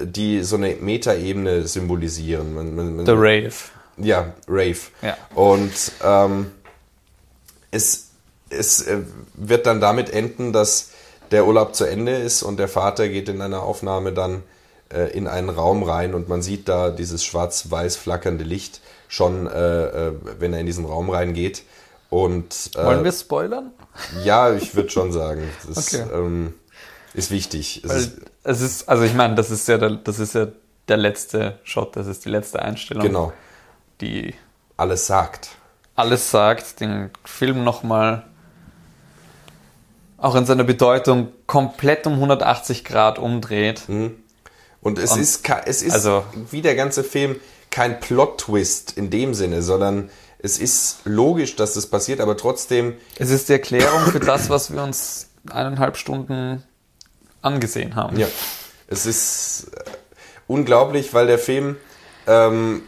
die 0.00 0.42
so 0.42 0.56
eine 0.56 0.76
Metaebene 0.76 1.66
symbolisieren. 1.66 2.54
Man, 2.54 2.74
man, 2.74 2.96
man, 2.96 3.06
The 3.06 3.12
Rave. 3.12 3.54
ja, 3.96 4.32
Rave. 4.48 4.78
Ja. 5.02 5.16
Und 5.34 5.72
ähm, 6.04 6.52
es, 7.70 8.08
es 8.50 8.82
äh, 8.82 8.98
wird 9.34 9.66
dann 9.66 9.80
damit 9.80 10.10
enden, 10.10 10.52
dass 10.52 10.90
der 11.30 11.46
Urlaub 11.46 11.74
zu 11.74 11.84
Ende 11.84 12.16
ist 12.16 12.42
und 12.42 12.58
der 12.58 12.68
Vater 12.68 13.08
geht 13.08 13.28
in 13.28 13.42
einer 13.42 13.62
Aufnahme 13.62 14.12
dann 14.12 14.42
äh, 14.92 15.10
in 15.12 15.26
einen 15.26 15.50
Raum 15.50 15.82
rein 15.82 16.14
und 16.14 16.28
man 16.28 16.40
sieht 16.40 16.68
da 16.68 16.90
dieses 16.90 17.24
schwarz-weiß 17.24 17.96
flackernde 17.96 18.44
Licht 18.44 18.80
schon, 19.08 19.46
äh, 19.46 19.84
äh, 20.08 20.12
wenn 20.38 20.52
er 20.52 20.60
in 20.60 20.66
diesen 20.66 20.84
Raum 20.84 21.10
reingeht. 21.10 21.62
Und 22.10 22.70
äh, 22.74 22.84
Wollen 22.84 23.04
wir 23.04 23.12
spoilern? 23.12 23.72
ja, 24.24 24.52
ich 24.54 24.74
würde 24.74 24.90
schon 24.90 25.12
sagen, 25.12 25.42
das 25.68 25.94
Okay. 25.94 26.04
ähm, 26.12 26.54
ist 27.14 27.30
wichtig. 27.30 27.82
Es 27.84 27.92
ist, 27.94 28.12
es 28.44 28.60
ist, 28.60 28.88
also 28.88 29.02
ich 29.04 29.14
meine, 29.14 29.34
das 29.34 29.50
ist 29.50 29.66
ja 29.68 29.76
der, 29.78 29.90
das 29.90 30.18
ist 30.18 30.34
ja 30.34 30.46
der 30.88 30.96
letzte 30.96 31.58
Shot, 31.64 31.96
das 31.96 32.06
ist 32.06 32.24
die 32.24 32.30
letzte 32.30 32.62
Einstellung, 32.62 33.02
genau, 33.02 33.32
die 34.00 34.34
alles 34.78 35.06
sagt. 35.06 35.50
alles 35.96 36.30
sagt, 36.30 36.80
den 36.80 37.10
Film 37.24 37.64
nochmal 37.64 38.24
auch 40.16 40.34
in 40.34 40.46
seiner 40.46 40.64
Bedeutung 40.64 41.28
komplett 41.46 42.06
um 42.06 42.14
180 42.14 42.84
Grad 42.84 43.18
umdreht. 43.18 43.82
Und 43.88 44.98
es 44.98 45.12
Und- 45.12 45.20
ist, 45.20 45.48
es 45.66 45.82
ist 45.82 45.92
also- 45.92 46.24
wie 46.50 46.62
der 46.62 46.74
ganze 46.74 47.04
Film 47.04 47.36
kein 47.70 48.00
Plot-Twist 48.00 48.96
in 48.96 49.10
dem 49.10 49.34
Sinne, 49.34 49.62
sondern 49.62 50.10
es 50.38 50.58
ist 50.58 51.00
logisch, 51.04 51.56
dass 51.56 51.74
das 51.74 51.86
passiert, 51.86 52.20
aber 52.20 52.36
trotzdem, 52.36 52.94
Es 53.18 53.30
ist 53.30 53.48
die 53.48 53.52
Erklärung 53.54 54.02
für 54.06 54.20
das, 54.20 54.50
was 54.50 54.72
wir 54.72 54.82
uns 54.82 55.28
eineinhalb 55.50 55.96
Stunden 55.96 56.62
angesehen 57.42 57.96
haben. 57.96 58.16
ja, 58.18 58.26
es 58.88 59.06
ist 59.06 59.66
äh, 59.74 59.90
unglaublich, 60.46 61.12
weil 61.14 61.26
der 61.26 61.38
Film 61.38 61.76
ähm, 62.26 62.82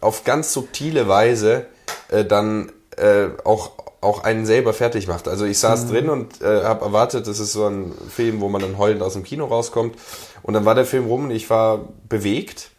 auf 0.00 0.24
ganz 0.24 0.52
subtile 0.52 1.08
Weise 1.08 1.66
äh, 2.08 2.24
dann 2.24 2.72
äh, 2.96 3.28
auch, 3.44 3.72
auch 4.00 4.24
einen 4.24 4.46
selber 4.46 4.72
fertig 4.72 5.06
macht. 5.08 5.28
Also 5.28 5.44
ich 5.44 5.58
saß 5.58 5.88
drin 5.88 6.08
und 6.10 6.42
äh, 6.42 6.64
habe 6.64 6.84
erwartet, 6.84 7.26
das 7.26 7.38
ist 7.38 7.52
so 7.52 7.66
ein 7.66 7.92
Film, 8.10 8.40
wo 8.40 8.48
man 8.48 8.60
dann 8.60 8.78
heulend 8.78 9.02
aus 9.02 9.14
dem 9.14 9.22
Kino 9.22 9.46
rauskommt. 9.46 9.96
Und 10.42 10.54
dann 10.54 10.64
war 10.64 10.74
der 10.74 10.84
Film 10.84 11.06
rum 11.06 11.24
und 11.24 11.30
ich 11.30 11.48
war 11.50 11.88
bewegt. 12.08 12.70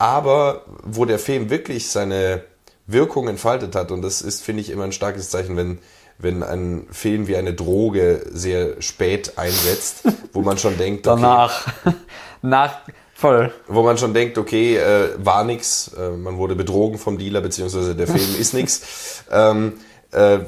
Aber 0.00 0.62
wo 0.82 1.04
der 1.04 1.18
Film 1.18 1.50
wirklich 1.50 1.90
seine 1.90 2.42
Wirkung 2.86 3.28
entfaltet 3.28 3.74
hat, 3.74 3.90
und 3.90 4.00
das 4.00 4.22
ist, 4.22 4.42
finde 4.42 4.62
ich, 4.62 4.70
immer 4.70 4.84
ein 4.84 4.92
starkes 4.92 5.28
Zeichen, 5.28 5.58
wenn, 5.58 5.78
wenn 6.16 6.42
ein 6.42 6.86
Film 6.90 7.28
wie 7.28 7.36
eine 7.36 7.52
Droge 7.52 8.24
sehr 8.32 8.80
spät 8.80 9.34
einsetzt, 9.36 10.04
wo 10.32 10.40
man 10.40 10.56
schon 10.56 10.78
denkt, 10.78 11.06
okay, 11.06 11.20
Danach, 11.20 11.66
nach, 12.40 12.78
voll. 13.12 13.52
wo 13.68 13.82
man 13.82 13.98
schon 13.98 14.14
denkt, 14.14 14.38
okay, 14.38 14.78
äh, 14.78 15.10
war 15.18 15.44
nix, 15.44 15.88
äh, 15.88 16.08
man 16.12 16.38
wurde 16.38 16.56
betrogen 16.56 16.98
vom 16.98 17.18
Dealer, 17.18 17.42
beziehungsweise 17.42 17.94
der 17.94 18.06
Film 18.06 18.40
ist 18.40 18.54
nix. 18.54 18.80
Ähm, 19.32 19.74
äh, 20.10 20.40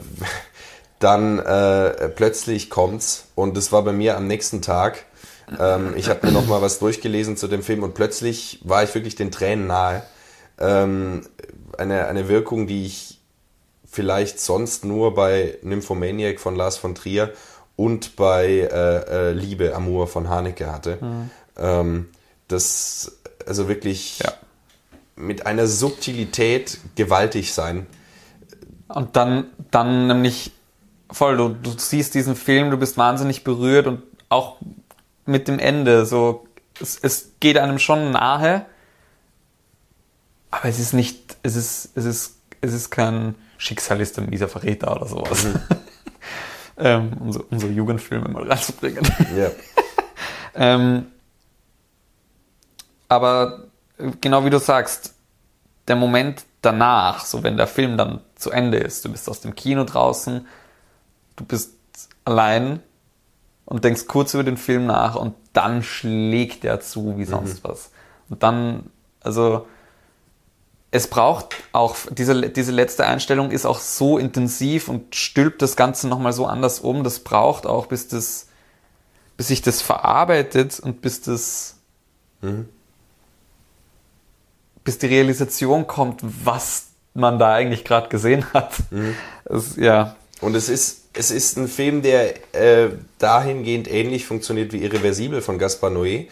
dann 0.99 1.39
äh, 1.39 2.09
plötzlich 2.09 2.69
kommt's 2.69 3.27
und 3.37 3.57
es 3.57 3.71
war 3.71 3.83
bei 3.83 3.93
mir 3.93 4.17
am 4.17 4.27
nächsten 4.27 4.61
Tag. 4.61 5.05
Ähm, 5.59 5.95
ich 5.97 6.09
habe 6.09 6.27
mir 6.27 6.33
noch 6.33 6.47
mal 6.47 6.63
was 6.63 6.79
durchgelesen 6.79 7.37
zu 7.37 7.49
dem 7.49 7.63
Film 7.63 7.83
und 7.83 7.95
plötzlich 7.95 8.61
war 8.65 8.83
ich 8.83 8.95
wirklich 8.95 9.15
den 9.17 9.31
Tränen 9.31 9.67
nahe. 9.67 10.03
Ähm, 10.59 11.23
eine, 11.79 12.07
eine 12.07 12.29
Wirkung, 12.29 12.67
die 12.67 12.87
ich 12.87 13.21
vielleicht 13.91 14.41
sonst 14.41 14.85
nur 14.85 15.15
bei 15.15 15.59
Nymphomaniac 15.63 16.41
von 16.41 16.57
Lars 16.57 16.77
von 16.77 16.95
Trier 16.95 17.33
und 17.77 18.17
bei 18.17 18.47
äh, 18.47 19.31
äh, 19.31 19.33
Liebe, 19.33 19.75
Amour 19.75 20.07
von 20.07 20.29
Haneke 20.29 20.73
hatte. 20.73 20.99
Ähm, 21.59 22.09
das 22.49 23.19
also 23.47 23.69
wirklich 23.69 24.21
Ja. 24.21 24.33
mit 25.17 25.47
einer 25.47 25.67
Subtilität 25.67 26.79
gewaltig 26.97 27.53
sein. 27.53 27.87
Und 28.89 29.17
dann, 29.17 29.47
dann 29.71 30.07
nämlich 30.07 30.53
voll, 31.11 31.37
du, 31.37 31.49
du 31.49 31.71
siehst 31.77 32.15
diesen 32.15 32.37
Film, 32.37 32.71
du 32.71 32.77
bist 32.77 32.97
wahnsinnig 32.97 33.45
berührt 33.45 33.87
und 33.87 34.03
auch 34.29 34.57
mit 35.25 35.49
dem 35.49 35.59
Ende, 35.59 36.07
so, 36.07 36.47
es, 36.81 36.99
es 37.01 37.33
geht 37.41 37.59
einem 37.59 37.79
schon 37.79 38.13
nahe, 38.13 38.67
aber 40.51 40.69
es 40.69 40.79
ist 40.79 40.93
nicht, 40.93 41.37
es 41.43 41.57
ist, 41.57 41.91
es 41.97 42.05
ist, 42.05 42.39
es 42.61 42.73
ist 42.73 42.91
kein 42.91 43.35
Schicksal 43.63 44.01
ist 44.01 44.19
ein 44.19 44.29
mieser 44.29 44.49
Verräter 44.49 44.97
oder 44.97 45.07
sowas. 45.07 45.47
ähm, 46.79 47.13
um, 47.21 47.33
so, 47.33 47.45
um 47.49 47.61
so 47.61 47.69
Jugendfilme 47.69 48.29
mal 48.29 48.49
reinzubringen. 48.49 49.05
Ja. 49.37 49.51
Ähm, 50.55 51.07
aber 53.09 53.65
genau 54.21 54.45
wie 54.45 54.51
du 54.51 54.59
sagst, 54.59 55.15
der 55.89 55.97
Moment 55.97 56.45
danach, 56.61 57.25
so 57.25 57.43
wenn 57.43 57.57
der 57.57 57.67
Film 57.67 57.97
dann 57.97 58.21
zu 58.35 58.51
Ende 58.51 58.77
ist, 58.77 59.03
du 59.05 59.11
bist 59.11 59.31
aus 59.31 59.41
dem 59.41 59.55
Kino 59.55 59.85
draußen, 59.85 60.47
du 61.37 61.45
bist 61.47 61.73
allein 62.27 62.81
und 63.73 63.85
denkst 63.85 64.07
kurz 64.07 64.35
über 64.35 64.45
den 64.45 64.59
Film 64.59 64.85
nach 64.85 65.15
und 65.17 65.35
dann 65.55 65.83
schlägt 65.83 66.63
er 66.63 66.81
zu 66.81 67.17
wie 67.17 67.25
sonst 67.25 67.65
was. 67.65 67.91
Und 68.29 68.43
dann, 68.43 68.91
also 69.23 69.67
es 70.91 71.07
braucht 71.07 71.55
auch, 71.73 71.97
diese, 72.11 72.51
diese 72.51 72.71
letzte 72.71 73.07
Einstellung 73.07 73.51
ist 73.51 73.65
auch 73.65 73.79
so 73.79 74.19
intensiv 74.19 74.89
und 74.89 75.17
stülpt 75.17 75.63
das 75.63 75.75
Ganze 75.75 76.07
nochmal 76.07 76.35
so 76.35 76.45
anders 76.45 76.81
um. 76.81 77.03
Das 77.03 77.21
braucht 77.21 77.65
auch, 77.65 77.87
bis 77.87 78.09
das, 78.09 78.49
bis 79.39 79.49
sich 79.49 79.63
das 79.63 79.81
verarbeitet 79.81 80.79
und 80.79 81.01
bis 81.01 81.23
das, 81.23 81.77
bis 84.85 84.99
die 84.99 85.07
Realisation 85.07 85.87
kommt, 85.87 86.21
was 86.23 86.89
man 87.15 87.39
da 87.39 87.55
eigentlich 87.55 87.87
gerade 87.87 88.11
gesehen 88.11 88.45
hat. 88.53 88.75
Das, 89.47 89.77
ja, 89.77 90.15
Und 90.43 90.57
es 90.57 90.69
ist, 90.69 91.02
es 91.15 91.31
ist 91.31 91.57
ein 91.57 91.69
Film, 91.69 92.03
der 92.03 92.55
äh, 92.55 92.91
dahingehend 93.19 93.91
ähnlich 93.91 94.27
funktioniert 94.27 94.73
wie 94.73 94.83
Irreversibel 94.83 95.43
von 95.43 95.59
Gaspar 95.59 95.91
Noé, 95.91 96.27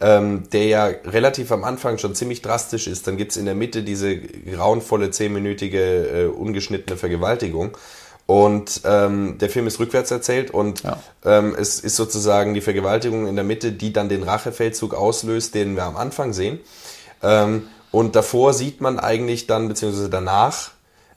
ähm, 0.00 0.44
der 0.52 0.64
ja 0.64 0.86
relativ 0.86 1.52
am 1.52 1.64
Anfang 1.64 1.98
schon 1.98 2.14
ziemlich 2.14 2.42
drastisch 2.42 2.86
ist. 2.86 3.06
Dann 3.06 3.16
gibt's 3.16 3.36
in 3.36 3.44
der 3.44 3.54
Mitte 3.54 3.82
diese 3.82 4.16
grauenvolle 4.16 5.10
zehnminütige 5.10 5.80
äh, 5.80 6.26
ungeschnittene 6.26 6.96
Vergewaltigung. 6.96 7.76
Und 8.26 8.80
ähm, 8.84 9.36
der 9.38 9.50
Film 9.50 9.66
ist 9.66 9.78
rückwärts 9.78 10.10
erzählt 10.10 10.50
und 10.50 10.82
Ja. 10.82 10.98
ähm, 11.24 11.54
es 11.58 11.78
ist 11.78 11.96
sozusagen 11.96 12.54
die 12.54 12.62
Vergewaltigung 12.62 13.26
in 13.26 13.36
der 13.36 13.44
Mitte, 13.44 13.70
die 13.72 13.92
dann 13.92 14.08
den 14.08 14.22
Rachefeldzug 14.22 14.94
auslöst, 14.94 15.54
den 15.54 15.76
wir 15.76 15.84
am 15.84 15.96
Anfang 15.96 16.32
sehen. 16.32 16.58
Ähm, 17.22 17.68
und 17.90 18.16
davor 18.16 18.54
sieht 18.54 18.80
man 18.80 18.98
eigentlich 18.98 19.46
dann, 19.46 19.68
beziehungsweise 19.68 20.08
danach, 20.08 20.70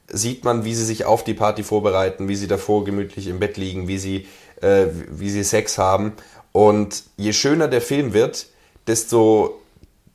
sieht 0.07 0.43
man, 0.43 0.63
wie 0.63 0.73
sie 0.73 0.85
sich 0.85 1.05
auf 1.05 1.23
die 1.23 1.33
Party 1.33 1.63
vorbereiten, 1.63 2.27
wie 2.27 2.35
sie 2.35 2.47
davor 2.47 2.85
gemütlich 2.85 3.27
im 3.27 3.39
Bett 3.39 3.57
liegen, 3.57 3.87
wie 3.87 3.97
sie, 3.97 4.27
äh, 4.61 4.85
wie 5.09 5.29
sie 5.29 5.43
Sex 5.43 5.77
haben. 5.77 6.13
Und 6.51 7.03
je 7.17 7.33
schöner 7.33 7.67
der 7.67 7.81
Film 7.81 8.13
wird, 8.13 8.47
desto 8.87 9.61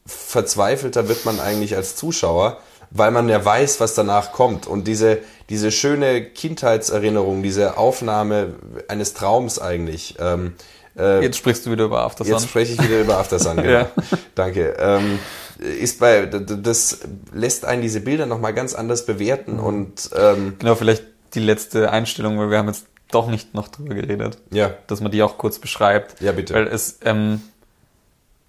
verzweifelter 0.07 1.09
wird 1.09 1.25
man 1.25 1.39
eigentlich 1.41 1.77
als 1.77 1.95
Zuschauer, 1.95 2.59
weil 2.91 3.11
man 3.11 3.29
ja 3.29 3.45
weiß, 3.45 3.81
was 3.81 3.95
danach 3.95 4.33
kommt. 4.33 4.67
Und 4.67 4.89
diese, 4.89 5.19
diese 5.49 5.71
schöne 5.71 6.25
Kindheitserinnerung, 6.25 7.43
diese 7.43 7.77
Aufnahme 7.77 8.55
eines 8.89 9.15
Traums 9.15 9.59
eigentlich. 9.59 10.17
Ähm, 10.19 10.55
äh, 10.99 11.23
jetzt 11.23 11.39
sprichst 11.39 11.65
du 11.67 11.71
wieder 11.71 11.85
über 11.85 12.01
After 12.01 12.25
Jetzt 12.25 12.45
spreche 12.45 12.73
ich 12.73 12.83
wieder 12.83 13.01
über 13.01 13.19
Aftersun, 13.19 13.57
genau. 13.63 13.69
Ja. 13.69 13.91
Danke. 14.35 14.77
Ähm, 14.79 15.19
ist 15.63 16.01
bei, 16.01 16.27
das 16.27 17.01
lässt 17.33 17.65
einen 17.65 17.83
diese 17.83 18.01
Bilder 18.01 18.27
nochmal 18.27 18.55
ganz 18.55 18.75
anders 18.75 19.07
bewerten 19.07 19.59
und 19.59 20.11
ähm, 20.17 20.57
Genau, 20.59 20.75
vielleicht 20.75 21.05
die 21.35 21.41
letzte 21.41 21.91
Einstellung, 21.91 22.39
weil 22.39 22.51
wir 22.51 22.59
haben 22.59 22.69
jetzt 22.69 22.87
doch 23.11 23.29
nicht 23.29 23.55
noch 23.55 23.69
drüber 23.69 23.95
geredet, 23.95 24.39
ja, 24.51 24.71
dass 24.87 25.01
man 25.01 25.13
die 25.13 25.23
auch 25.23 25.39
kurz 25.39 25.59
beschreibt. 25.59 26.21
Ja, 26.21 26.33
bitte. 26.33 26.55
Weil 26.55 26.67
es, 26.67 26.99
ähm, 27.05 27.43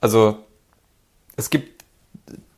also, 0.02 0.38
es 1.36 1.50
gibt, 1.50 1.84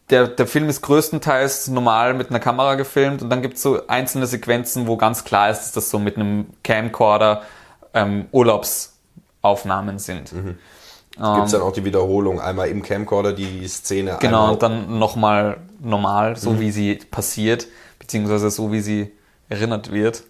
der, 0.10 0.28
der 0.28 0.48
Film 0.48 0.70
ist 0.70 0.82
größtenteils 0.82 1.68
normal 1.70 2.14
mit 2.14 2.30
einer 2.30 2.40
Kamera 2.40 2.76
gefilmt 2.76 3.24
und 3.24 3.30
dann 3.30 3.42
gibt 3.42 3.56
es 3.56 3.64
so 3.64 3.88
einzelne 3.88 4.28
Sequenzen, 4.28 4.88
wo 4.88 4.98
ganz 4.98 5.24
klar 5.24 5.50
ist, 5.50 5.62
dass 5.62 5.72
das 5.74 5.90
so 5.90 6.00
mit 6.00 6.16
einem 6.16 6.48
Camcorder 6.64 7.44
ähm, 7.94 8.28
Urlaubsaufnahmen 8.32 9.98
sind. 10.00 10.32
Mhm. 10.32 10.58
Gibt's 11.18 11.52
dann 11.52 11.62
auch 11.62 11.72
die 11.72 11.86
Wiederholung, 11.86 12.40
einmal 12.40 12.68
im 12.68 12.84
Camcorder 12.84 13.34
die 13.34 13.68
Szene. 13.68 14.18
Genau, 14.20 14.52
und 14.52 14.62
dann 14.62 15.00
nochmal 15.00 15.58
normal, 15.80 16.36
so 16.36 16.60
wie 16.60 16.72
sie 16.72 16.96
passiert, 16.96 17.68
beziehungsweise 18.00 18.50
so 18.50 18.72
wie 18.72 18.82
sie 18.82 19.12
erinnert 19.48 19.92
wird. 19.92 20.24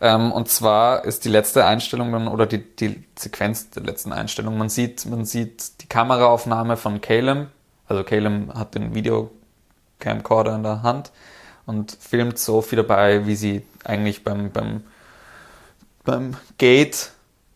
Ähm, 0.00 0.32
und 0.32 0.48
zwar 0.48 1.04
ist 1.04 1.24
die 1.24 1.28
letzte 1.28 1.64
Einstellung 1.64 2.12
dann, 2.12 2.28
oder 2.28 2.46
die, 2.46 2.58
die 2.58 3.04
Sequenz 3.16 3.70
der 3.70 3.84
letzten 3.84 4.12
Einstellung, 4.12 4.58
man 4.58 4.68
sieht, 4.68 5.06
man 5.06 5.24
sieht 5.24 5.82
die 5.82 5.86
Kameraaufnahme 5.86 6.76
von 6.76 7.00
Caleb, 7.00 7.48
also 7.86 8.02
Caleb 8.02 8.54
hat 8.54 8.74
den 8.74 8.94
Videocamcorder 8.94 10.56
in 10.56 10.62
der 10.64 10.82
Hand 10.82 11.12
und 11.64 11.96
filmt 12.00 12.38
Sophie 12.38 12.76
dabei, 12.76 13.26
wie 13.26 13.36
sie 13.36 13.62
eigentlich 13.84 14.24
beim, 14.24 14.50
beim, 14.50 14.82
beim 16.04 16.36
Gate, 16.58 17.12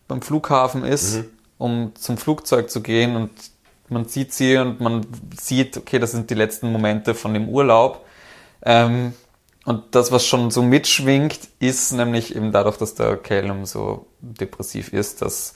beim 0.06 0.22
Flughafen 0.22 0.84
ist, 0.84 1.24
um 1.60 1.92
zum 1.94 2.16
Flugzeug 2.16 2.70
zu 2.70 2.80
gehen 2.80 3.16
und 3.16 3.30
man 3.88 4.06
sieht 4.06 4.32
sie 4.32 4.56
und 4.56 4.80
man 4.80 5.06
sieht, 5.38 5.76
okay, 5.76 5.98
das 5.98 6.12
sind 6.12 6.30
die 6.30 6.34
letzten 6.34 6.72
Momente 6.72 7.14
von 7.14 7.34
dem 7.34 7.48
Urlaub. 7.48 8.06
Ähm, 8.62 9.12
und 9.66 9.94
das, 9.94 10.10
was 10.10 10.24
schon 10.24 10.50
so 10.50 10.62
mitschwingt, 10.62 11.38
ist 11.58 11.92
nämlich 11.92 12.34
eben 12.34 12.50
dadurch, 12.50 12.78
dass 12.78 12.94
der 12.94 13.16
Calum 13.18 13.66
so 13.66 14.06
depressiv 14.20 14.92
ist, 14.94 15.20
dass 15.20 15.54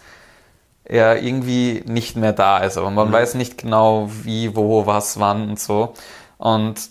er 0.85 1.23
irgendwie 1.23 1.83
nicht 1.87 2.17
mehr 2.17 2.35
da 2.35 2.59
ist. 2.59 2.77
Aber 2.77 2.91
man 2.91 3.11
weiß 3.11 3.35
nicht 3.35 3.57
genau, 3.57 4.11
wie, 4.25 4.55
wo, 4.55 4.85
was, 4.85 5.19
wann 5.19 5.49
und 5.49 5.59
so. 5.59 5.95
Und 6.37 6.91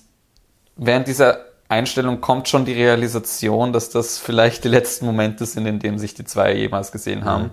während 0.76 1.08
dieser 1.08 1.46
Einstellung 1.70 2.20
kommt 2.20 2.50
schon 2.50 2.66
die 2.66 2.74
Realisation, 2.74 3.74
dass 3.74 3.92
das 3.92 4.18
vielleicht 4.18 4.64
die 4.64 4.70
letzten 4.70 5.06
Momente 5.06 5.46
sind, 5.46 5.68
in 5.68 5.78
denen 5.78 6.00
sich 6.00 6.16
die 6.16 6.26
zwei 6.26 6.56
jemals 6.56 6.92
gesehen 6.92 7.26
haben. 7.26 7.52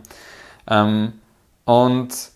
Ähm, 0.67 1.20
und 1.71 2.33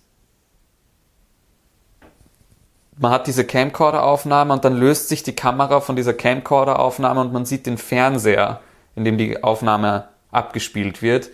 man 2.96 3.10
hat 3.10 3.26
diese 3.26 3.44
Camcorder-Aufnahme 3.44 4.52
und 4.52 4.64
dann 4.64 4.76
löst 4.76 5.08
sich 5.08 5.24
die 5.24 5.34
Kamera 5.34 5.80
von 5.80 5.96
dieser 5.96 6.14
Camcorder-Aufnahme 6.14 7.20
und 7.20 7.32
man 7.32 7.44
sieht 7.44 7.66
den 7.66 7.76
Fernseher, 7.76 8.60
in 8.94 9.04
dem 9.04 9.18
die 9.18 9.42
Aufnahme 9.42 10.06
abgespielt 10.30 11.02
wird, 11.02 11.30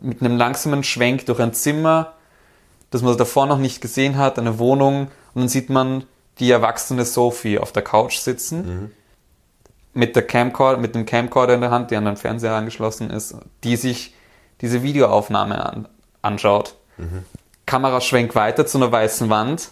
mit 0.00 0.20
einem 0.20 0.36
langsamen 0.36 0.84
Schwenk 0.84 1.26
durch 1.26 1.40
ein 1.40 1.52
Zimmer, 1.54 2.12
das 2.90 3.02
man 3.02 3.16
davor 3.16 3.46
noch 3.46 3.58
nicht 3.58 3.80
gesehen 3.80 4.16
hat, 4.16 4.38
eine 4.38 4.60
Wohnung 4.60 5.08
und 5.34 5.42
dann 5.42 5.48
sieht 5.48 5.70
man 5.70 6.04
die 6.38 6.52
erwachsene 6.52 7.04
Sophie 7.04 7.58
auf 7.58 7.72
der 7.72 7.82
Couch 7.82 8.18
sitzen 8.18 8.92
mit 9.92 10.14
der 10.14 10.24
Camcorder, 10.24 10.80
mit 10.80 10.94
dem 10.94 11.04
Camcorder 11.04 11.54
in 11.54 11.62
der 11.62 11.72
Hand, 11.72 11.90
die 11.90 11.96
an 11.96 12.04
den 12.04 12.16
Fernseher 12.16 12.54
angeschlossen 12.54 13.10
ist, 13.10 13.34
die 13.64 13.74
sich 13.74 14.14
diese 14.60 14.84
Videoaufnahme 14.84 15.66
an, 15.66 15.88
anschaut. 16.22 16.76
Kameraschwenk 17.66 18.34
weiter 18.34 18.66
zu 18.66 18.78
einer 18.78 18.92
weißen 18.92 19.30
Wand. 19.30 19.70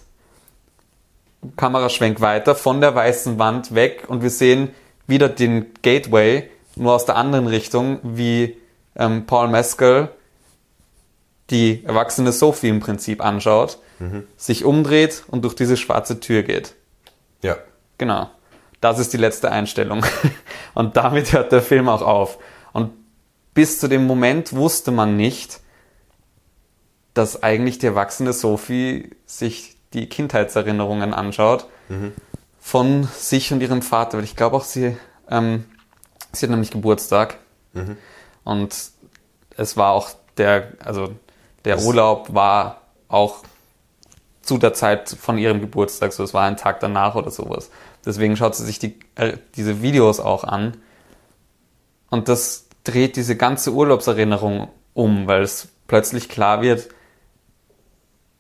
Kameraschwenk 1.56 2.20
weiter 2.20 2.54
von 2.54 2.80
der 2.80 2.94
weißen 2.94 3.38
Wand 3.38 3.74
weg 3.74 4.04
und 4.08 4.22
wir 4.22 4.30
sehen 4.30 4.70
wieder 5.06 5.28
den 5.28 5.74
Gateway, 5.82 6.48
nur 6.76 6.94
aus 6.94 7.04
der 7.04 7.16
anderen 7.16 7.48
Richtung, 7.48 7.98
wie 8.02 8.56
ähm, 8.96 9.26
Paul 9.26 9.48
Mescal 9.48 10.10
die 11.50 11.84
erwachsene 11.84 12.32
Sophie 12.32 12.68
im 12.68 12.80
Prinzip 12.80 13.22
anschaut, 13.22 13.78
sich 14.36 14.64
umdreht 14.64 15.24
und 15.28 15.44
durch 15.44 15.54
diese 15.54 15.76
schwarze 15.76 16.18
Tür 16.18 16.42
geht. 16.42 16.74
Ja. 17.42 17.56
Genau. 17.98 18.30
Das 18.80 18.98
ist 18.98 19.12
die 19.12 19.18
letzte 19.18 19.52
Einstellung. 19.52 20.04
Und 20.74 20.96
damit 20.96 21.32
hört 21.32 21.52
der 21.52 21.62
Film 21.62 21.88
auch 21.88 22.02
auf. 22.02 22.38
Und 22.72 22.90
bis 23.54 23.78
zu 23.78 23.86
dem 23.86 24.06
Moment 24.06 24.54
wusste 24.54 24.90
man 24.90 25.16
nicht, 25.16 25.60
dass 27.14 27.42
eigentlich 27.42 27.78
die 27.78 27.86
erwachsene 27.86 28.32
Sophie 28.32 29.10
sich 29.26 29.76
die 29.92 30.08
Kindheitserinnerungen 30.08 31.12
anschaut 31.14 31.66
von 32.60 33.04
sich 33.14 33.52
und 33.52 33.60
ihrem 33.60 33.82
Vater. 33.82 34.16
Weil 34.18 34.24
ich 34.24 34.36
glaube 34.36 34.56
auch, 34.56 34.64
sie, 34.64 34.96
ähm, 35.28 35.64
sie 36.32 36.46
hat 36.46 36.50
nämlich 36.50 36.70
Geburtstag. 36.70 37.38
Und 38.44 38.74
es 39.56 39.76
war 39.76 39.92
auch 39.92 40.10
der, 40.38 40.72
also 40.84 41.12
der 41.64 41.76
Das- 41.76 41.84
Urlaub 41.84 42.32
war 42.34 42.80
auch 43.08 43.42
zu 44.40 44.58
der 44.58 44.74
Zeit 44.74 45.08
von 45.10 45.38
ihrem 45.38 45.60
Geburtstag, 45.60 46.12
so 46.12 46.24
es 46.24 46.34
war 46.34 46.44
ein 46.46 46.56
Tag 46.56 46.80
danach 46.80 47.14
oder 47.14 47.30
sowas. 47.30 47.70
Deswegen 48.04 48.36
schaut 48.36 48.56
sie 48.56 48.64
sich 48.64 48.78
die, 48.78 48.98
äh, 49.14 49.36
diese 49.54 49.82
Videos 49.82 50.18
auch 50.18 50.42
an 50.44 50.76
und 52.10 52.28
das 52.28 52.66
dreht 52.84 53.14
diese 53.16 53.36
ganze 53.36 53.72
Urlaubserinnerung 53.72 54.68
um, 54.94 55.26
weil 55.28 55.42
es 55.42 55.68
plötzlich 55.86 56.28
klar 56.28 56.60
wird, 56.62 56.88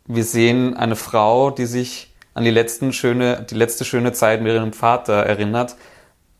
wir 0.06 0.24
sehen 0.24 0.76
eine 0.76 0.96
Frau, 0.96 1.50
die 1.50 1.66
sich 1.66 2.12
an 2.34 2.44
die 2.44 2.50
letzten 2.50 2.92
schöne, 2.92 3.46
die 3.48 3.54
letzte 3.54 3.84
schöne 3.84 4.12
Zeit 4.12 4.42
mit 4.42 4.52
ihrem 4.52 4.72
Vater 4.72 5.14
erinnert, 5.14 5.76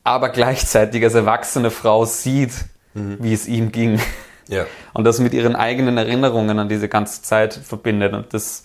aber 0.05 0.31
gleichzeitig 0.31 1.05
als 1.05 1.15
erwachsene 1.15 1.71
Frau 1.71 2.05
sieht, 2.05 2.53
mhm. 2.95 3.19
wie 3.21 3.33
es 3.33 3.47
ihm 3.47 3.73
ging. 3.73 4.01
Ja. 4.49 4.67
Und 4.93 5.05
das 5.05 5.19
mit 5.21 5.35
ihren 5.35 5.55
eigenen 5.55 5.97
Erinnerungen 5.97 6.59
an 6.59 6.69
diese 6.69 6.89
ganze 6.89 7.23
Zeit 7.23 7.55
verbindet. 7.55 8.13
Und 8.13 8.35
das, 8.35 8.65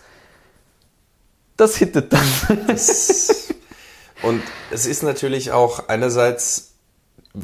das 1.55 1.77
hittet 1.77 2.13
dann. 2.13 2.27
Das, 2.67 3.53
und 4.23 4.41
es 4.71 4.85
ist 4.85 5.03
natürlich 5.03 5.51
auch 5.51 5.87
einerseits, 5.89 6.73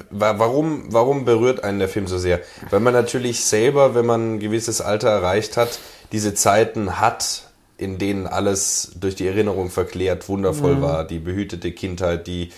warum, 0.09 0.91
warum 0.91 1.23
berührt 1.25 1.63
einen 1.63 1.79
der 1.79 1.89
Film 1.89 2.07
so 2.07 2.17
sehr? 2.17 2.41
Weil 2.71 2.79
man 2.79 2.93
natürlich 2.93 3.45
selber, 3.45 3.93
wenn 3.93 4.05
man 4.05 4.35
ein 4.35 4.39
gewisses 4.39 4.81
Alter 4.81 5.09
erreicht 5.09 5.55
hat, 5.55 5.79
diese 6.13 6.35
Zeiten 6.35 7.01
hat, 7.01 7.49
in 7.77 7.97
denen 7.97 8.27
alles 8.27 8.91
durch 8.95 9.15
die 9.15 9.27
Erinnerung 9.27 9.69
verklärt 9.69 10.29
wundervoll 10.29 10.75
mhm. 10.75 10.81
war. 10.81 11.03
Die 11.05 11.19
behütete 11.19 11.71
Kindheit, 11.71 12.27
die, 12.27 12.51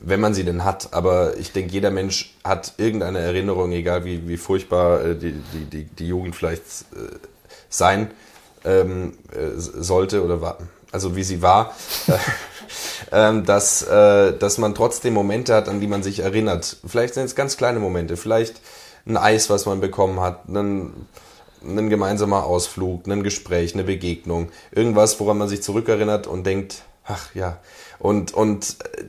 wenn 0.00 0.20
man 0.20 0.34
sie 0.34 0.44
denn 0.44 0.64
hat. 0.64 0.92
Aber 0.92 1.36
ich 1.36 1.52
denke, 1.52 1.72
jeder 1.72 1.90
Mensch 1.90 2.34
hat 2.42 2.72
irgendeine 2.78 3.20
Erinnerung, 3.20 3.72
egal 3.72 4.04
wie, 4.06 4.26
wie 4.26 4.38
furchtbar 4.38 5.04
äh, 5.04 5.16
die, 5.16 5.34
die, 5.52 5.64
die, 5.66 5.84
die 5.84 6.08
Jugend 6.08 6.34
vielleicht 6.34 6.62
äh, 6.62 7.14
sein 7.68 8.10
ähm, 8.64 9.18
äh, 9.32 9.50
sollte 9.56 10.24
oder 10.24 10.40
war, 10.40 10.58
also 10.90 11.14
wie 11.14 11.24
sie 11.24 11.42
war. 11.42 11.76
ähm, 13.12 13.44
dass, 13.44 13.82
äh, 13.82 14.36
dass 14.38 14.56
man 14.56 14.74
trotzdem 14.74 15.12
Momente 15.12 15.54
hat, 15.54 15.68
an 15.68 15.80
die 15.80 15.86
man 15.88 16.02
sich 16.02 16.20
erinnert. 16.20 16.78
Vielleicht 16.86 17.14
sind 17.14 17.24
es 17.24 17.34
ganz 17.34 17.58
kleine 17.58 17.80
Momente, 17.80 18.16
vielleicht 18.16 18.62
ein 19.06 19.18
Eis, 19.18 19.50
was 19.50 19.66
man 19.66 19.80
bekommen 19.80 20.20
hat, 20.20 20.48
einen 20.48 21.06
ein 21.64 21.88
gemeinsamer 21.88 22.44
Ausflug, 22.44 23.06
ein 23.08 23.22
Gespräch, 23.22 23.74
eine 23.74 23.84
Begegnung, 23.84 24.50
irgendwas, 24.72 25.18
woran 25.20 25.38
man 25.38 25.48
sich 25.48 25.62
zurückerinnert 25.62 26.26
und 26.26 26.44
denkt, 26.44 26.82
ach 27.04 27.34
ja. 27.34 27.60
Und, 27.98 28.34
und 28.34 28.76
äh, 28.96 29.04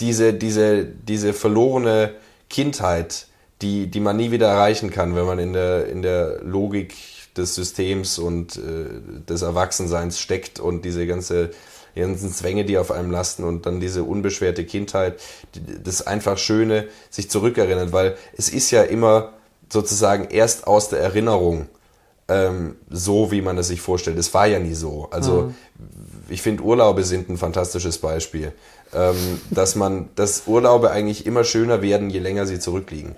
diese, 0.00 0.34
diese, 0.34 0.84
diese 0.84 1.32
verlorene 1.32 2.14
Kindheit, 2.48 3.26
die, 3.62 3.88
die 3.88 4.00
man 4.00 4.16
nie 4.16 4.30
wieder 4.30 4.48
erreichen 4.48 4.90
kann, 4.90 5.14
wenn 5.14 5.26
man 5.26 5.38
in 5.38 5.52
der, 5.52 5.86
in 5.86 6.02
der 6.02 6.42
Logik 6.42 6.94
des 7.36 7.54
Systems 7.54 8.18
und 8.18 8.56
äh, 8.56 9.22
des 9.28 9.42
Erwachsenseins 9.42 10.18
steckt 10.18 10.60
und 10.60 10.84
diese 10.84 11.06
ganze 11.06 11.50
die 11.94 12.00
ganzen 12.00 12.32
Zwänge, 12.32 12.64
die 12.64 12.78
auf 12.78 12.90
einem 12.90 13.10
lasten 13.10 13.44
und 13.44 13.66
dann 13.66 13.80
diese 13.80 14.04
unbeschwerte 14.04 14.64
Kindheit, 14.64 15.20
das 15.82 16.06
einfach 16.06 16.38
Schöne, 16.38 16.88
sich 17.10 17.30
zurückerinnert, 17.30 17.92
weil 17.92 18.16
es 18.36 18.48
ist 18.48 18.70
ja 18.70 18.82
immer 18.82 19.32
sozusagen 19.72 20.28
erst 20.30 20.66
aus 20.66 20.88
der 20.88 21.00
Erinnerung 21.00 21.68
ähm, 22.28 22.76
so, 22.88 23.30
wie 23.30 23.42
man 23.42 23.58
es 23.58 23.68
sich 23.68 23.80
vorstellt. 23.80 24.18
Es 24.18 24.32
war 24.34 24.46
ja 24.46 24.58
nie 24.58 24.74
so. 24.74 25.08
Also 25.10 25.42
mhm. 25.42 25.54
ich 26.28 26.42
finde, 26.42 26.62
Urlaube 26.62 27.04
sind 27.04 27.28
ein 27.28 27.38
fantastisches 27.38 27.98
Beispiel. 27.98 28.52
Ähm, 28.92 29.40
dass 29.50 29.76
man, 29.76 30.08
dass 30.16 30.44
Urlaube 30.46 30.90
eigentlich 30.90 31.24
immer 31.24 31.44
schöner 31.44 31.80
werden, 31.80 32.10
je 32.10 32.18
länger 32.18 32.46
sie 32.46 32.58
zurückliegen. 32.58 33.14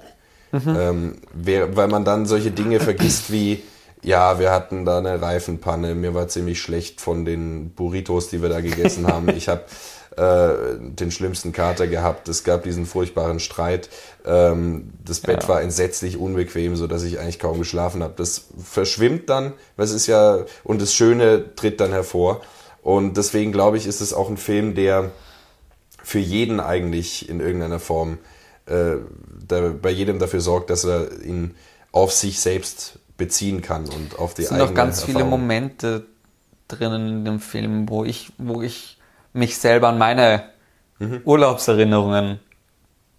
Mhm. 0.50 0.76
Ähm, 0.78 1.14
wer, 1.32 1.76
weil 1.76 1.88
man 1.88 2.04
dann 2.04 2.26
solche 2.26 2.50
Dinge 2.50 2.78
vergisst 2.78 3.32
wie, 3.32 3.62
ja, 4.02 4.38
wir 4.38 4.50
hatten 4.50 4.84
da 4.84 4.98
eine 4.98 5.22
Reifenpanne, 5.22 5.94
mir 5.94 6.12
war 6.12 6.28
ziemlich 6.28 6.60
schlecht 6.60 7.00
von 7.00 7.24
den 7.24 7.70
Burritos, 7.70 8.28
die 8.28 8.42
wir 8.42 8.50
da 8.50 8.60
gegessen 8.60 9.06
haben. 9.06 9.28
Ich 9.30 9.48
habe 9.48 9.62
äh, 10.16 10.78
den 10.78 11.10
schlimmsten 11.10 11.52
Kater 11.52 11.86
gehabt. 11.86 12.28
Es 12.28 12.44
gab 12.44 12.64
diesen 12.64 12.86
furchtbaren 12.86 13.40
Streit. 13.40 13.88
Ähm, 14.26 14.92
das 15.04 15.20
Bett 15.20 15.44
ja. 15.44 15.48
war 15.48 15.62
entsetzlich 15.62 16.16
unbequem, 16.16 16.76
so 16.76 16.86
dass 16.86 17.02
ich 17.02 17.18
eigentlich 17.18 17.38
kaum 17.38 17.58
geschlafen 17.58 18.02
habe. 18.02 18.14
Das 18.16 18.46
verschwimmt 18.62 19.30
dann, 19.30 19.54
es 19.76 19.90
ist 19.90 20.06
ja 20.06 20.44
und 20.64 20.82
das 20.82 20.92
Schöne 20.94 21.54
tritt 21.54 21.80
dann 21.80 21.92
hervor. 21.92 22.42
Und 22.82 23.16
deswegen 23.16 23.52
glaube 23.52 23.76
ich, 23.76 23.86
ist 23.86 24.00
es 24.00 24.12
auch 24.12 24.28
ein 24.28 24.36
Film, 24.36 24.74
der 24.74 25.12
für 26.02 26.18
jeden 26.18 26.60
eigentlich 26.60 27.28
in 27.28 27.40
irgendeiner 27.40 27.78
Form 27.78 28.18
äh, 28.66 28.96
da, 29.46 29.70
bei 29.70 29.90
jedem 29.90 30.18
dafür 30.18 30.40
sorgt, 30.40 30.70
dass 30.70 30.84
er 30.84 31.22
ihn 31.22 31.54
auf 31.92 32.12
sich 32.12 32.40
selbst 32.40 32.98
beziehen 33.16 33.62
kann 33.62 33.88
und 33.88 34.18
auf 34.18 34.34
die 34.34 34.42
es 34.42 34.48
sind 34.48 34.56
eigene 34.56 34.70
noch 34.70 34.76
ganz 34.76 35.00
Erfahrung. 35.00 35.14
viele 35.14 35.24
Momente 35.30 36.06
drinnen 36.68 37.08
in 37.08 37.24
dem 37.24 37.40
Film, 37.40 37.88
wo 37.88 38.04
ich, 38.04 38.32
wo 38.38 38.62
ich 38.62 38.98
mich 39.32 39.58
selber 39.58 39.88
an 39.88 39.98
meine 39.98 40.44
mhm. 40.98 41.20
Urlaubserinnerungen 41.24 42.40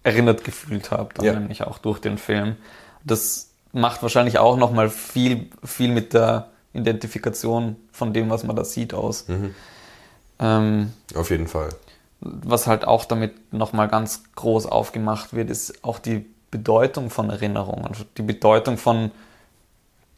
erinnert 0.02 0.44
gefühlt 0.44 0.90
habe, 0.90 1.14
dann 1.14 1.24
ja. 1.24 1.32
nämlich 1.32 1.62
auch 1.64 1.78
durch 1.78 1.98
den 1.98 2.18
Film. 2.18 2.56
Das 3.04 3.52
macht 3.72 4.02
wahrscheinlich 4.02 4.38
auch 4.38 4.56
nochmal 4.56 4.90
viel, 4.90 5.48
viel 5.64 5.90
mit 5.90 6.12
der 6.12 6.50
Identifikation 6.72 7.76
von 7.92 8.12
dem, 8.12 8.30
was 8.30 8.44
man 8.44 8.56
da 8.56 8.64
sieht, 8.64 8.94
aus. 8.94 9.28
Mhm. 9.28 9.54
Ähm, 10.38 10.92
Auf 11.14 11.30
jeden 11.30 11.48
Fall. 11.48 11.70
Was 12.20 12.66
halt 12.66 12.86
auch 12.86 13.04
damit 13.04 13.52
nochmal 13.52 13.88
ganz 13.88 14.24
groß 14.34 14.66
aufgemacht 14.66 15.34
wird, 15.34 15.50
ist 15.50 15.84
auch 15.84 15.98
die 15.98 16.26
Bedeutung 16.50 17.10
von 17.10 17.30
Erinnerungen, 17.30 17.90
die 18.16 18.22
Bedeutung 18.22 18.76
von 18.76 19.10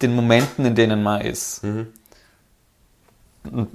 den 0.02 0.14
Momenten, 0.14 0.64
in 0.66 0.74
denen 0.74 1.02
man 1.02 1.20
ist. 1.20 1.64
Mhm 1.64 1.88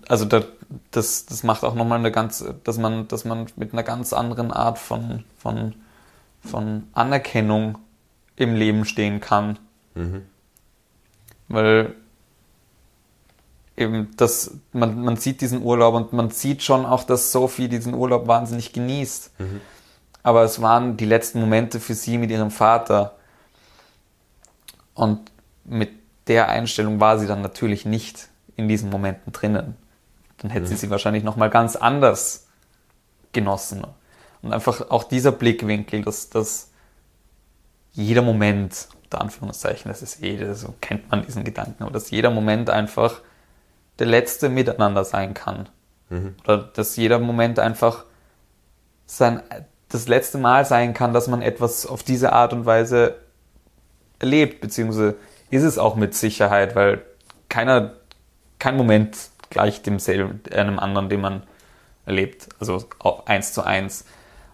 also 0.07 0.25
da, 0.25 0.43
das, 0.91 1.25
das 1.25 1.43
macht 1.43 1.63
auch 1.63 1.75
nochmal 1.75 1.99
eine 1.99 2.11
ganz, 2.11 2.45
dass 2.63 2.77
man, 2.77 3.07
dass 3.07 3.25
man 3.25 3.47
mit 3.55 3.73
einer 3.73 3.83
ganz 3.83 4.13
anderen 4.13 4.51
Art 4.51 4.79
von, 4.79 5.23
von, 5.37 5.75
von 6.41 6.87
Anerkennung 6.93 7.77
im 8.35 8.55
Leben 8.55 8.85
stehen 8.85 9.19
kann. 9.19 9.59
Mhm. 9.95 10.25
Weil 11.47 11.95
eben 13.77 14.11
das, 14.17 14.57
man, 14.73 15.01
man 15.03 15.17
sieht 15.17 15.41
diesen 15.41 15.61
Urlaub 15.61 15.95
und 15.95 16.13
man 16.13 16.29
sieht 16.29 16.63
schon 16.63 16.85
auch, 16.85 17.03
dass 17.03 17.31
Sophie 17.31 17.67
diesen 17.67 17.93
Urlaub 17.93 18.27
wahnsinnig 18.27 18.73
genießt. 18.73 19.39
Mhm. 19.39 19.61
Aber 20.23 20.43
es 20.43 20.61
waren 20.61 20.97
die 20.97 21.05
letzten 21.05 21.39
Momente 21.39 21.79
für 21.79 21.95
sie 21.95 22.17
mit 22.17 22.29
ihrem 22.29 22.51
Vater. 22.51 23.15
Und 24.93 25.31
mit 25.63 25.89
der 26.27 26.49
Einstellung 26.49 26.99
war 26.99 27.17
sie 27.17 27.27
dann 27.27 27.41
natürlich 27.41 27.85
nicht 27.85 28.27
in 28.55 28.67
diesen 28.67 28.89
Momenten 28.89 29.31
drinnen. 29.33 29.75
Dann 30.37 30.51
hätte 30.51 30.65
sie 30.65 30.73
mhm. 30.73 30.77
sie 30.77 30.89
wahrscheinlich 30.89 31.23
nochmal 31.23 31.49
ganz 31.49 31.75
anders 31.75 32.47
genossen. 33.31 33.85
Und 34.41 34.53
einfach 34.53 34.89
auch 34.89 35.03
dieser 35.03 35.31
Blickwinkel, 35.31 36.03
dass, 36.03 36.29
dass 36.29 36.71
jeder 37.93 38.21
Moment, 38.21 38.87
unter 39.03 39.21
Anführungszeichen, 39.21 39.89
das 39.89 40.01
ist 40.01 40.19
jede, 40.21 40.55
so 40.55 40.73
kennt 40.81 41.11
man 41.11 41.25
diesen 41.25 41.43
Gedanken, 41.43 41.83
aber 41.83 41.91
dass 41.91 42.09
jeder 42.09 42.31
Moment 42.31 42.69
einfach 42.69 43.21
der 43.99 44.07
letzte 44.07 44.49
Miteinander 44.49 45.05
sein 45.05 45.33
kann. 45.33 45.69
Mhm. 46.09 46.35
Oder 46.43 46.57
dass 46.57 46.95
jeder 46.95 47.19
Moment 47.19 47.59
einfach 47.59 48.05
sein, 49.05 49.41
das 49.89 50.07
letzte 50.07 50.37
Mal 50.37 50.65
sein 50.65 50.93
kann, 50.93 51.13
dass 51.13 51.27
man 51.27 51.41
etwas 51.41 51.85
auf 51.85 52.01
diese 52.01 52.33
Art 52.33 52.53
und 52.53 52.65
Weise 52.65 53.17
erlebt, 54.19 54.61
beziehungsweise 54.61 55.17
ist 55.49 55.63
es 55.63 55.77
auch 55.77 55.95
mit 55.95 56.15
Sicherheit, 56.15 56.75
weil 56.75 57.03
keiner 57.49 57.93
kein 58.61 58.77
Moment 58.77 59.17
gleich 59.49 59.81
demselben, 59.81 60.39
einem 60.53 60.77
anderen, 60.77 61.09
den 61.09 61.19
man 61.19 61.43
erlebt, 62.05 62.47
also 62.59 62.85
eins 63.25 63.53
zu 63.53 63.63
eins. 63.63 64.05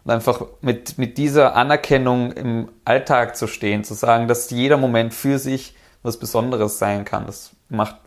Und 0.05 0.11
einfach 0.11 0.45
mit, 0.61 0.97
mit 0.97 1.17
dieser 1.17 1.55
Anerkennung 1.55 2.31
im 2.31 2.69
Alltag 2.85 3.35
zu 3.35 3.47
stehen, 3.47 3.83
zu 3.83 3.93
sagen, 3.93 4.29
dass 4.29 4.49
jeder 4.49 4.77
Moment 4.77 5.13
für 5.13 5.37
sich 5.39 5.75
was 6.03 6.17
Besonderes 6.17 6.79
sein 6.79 7.03
kann, 7.03 7.25
das 7.25 7.51
macht, 7.67 7.97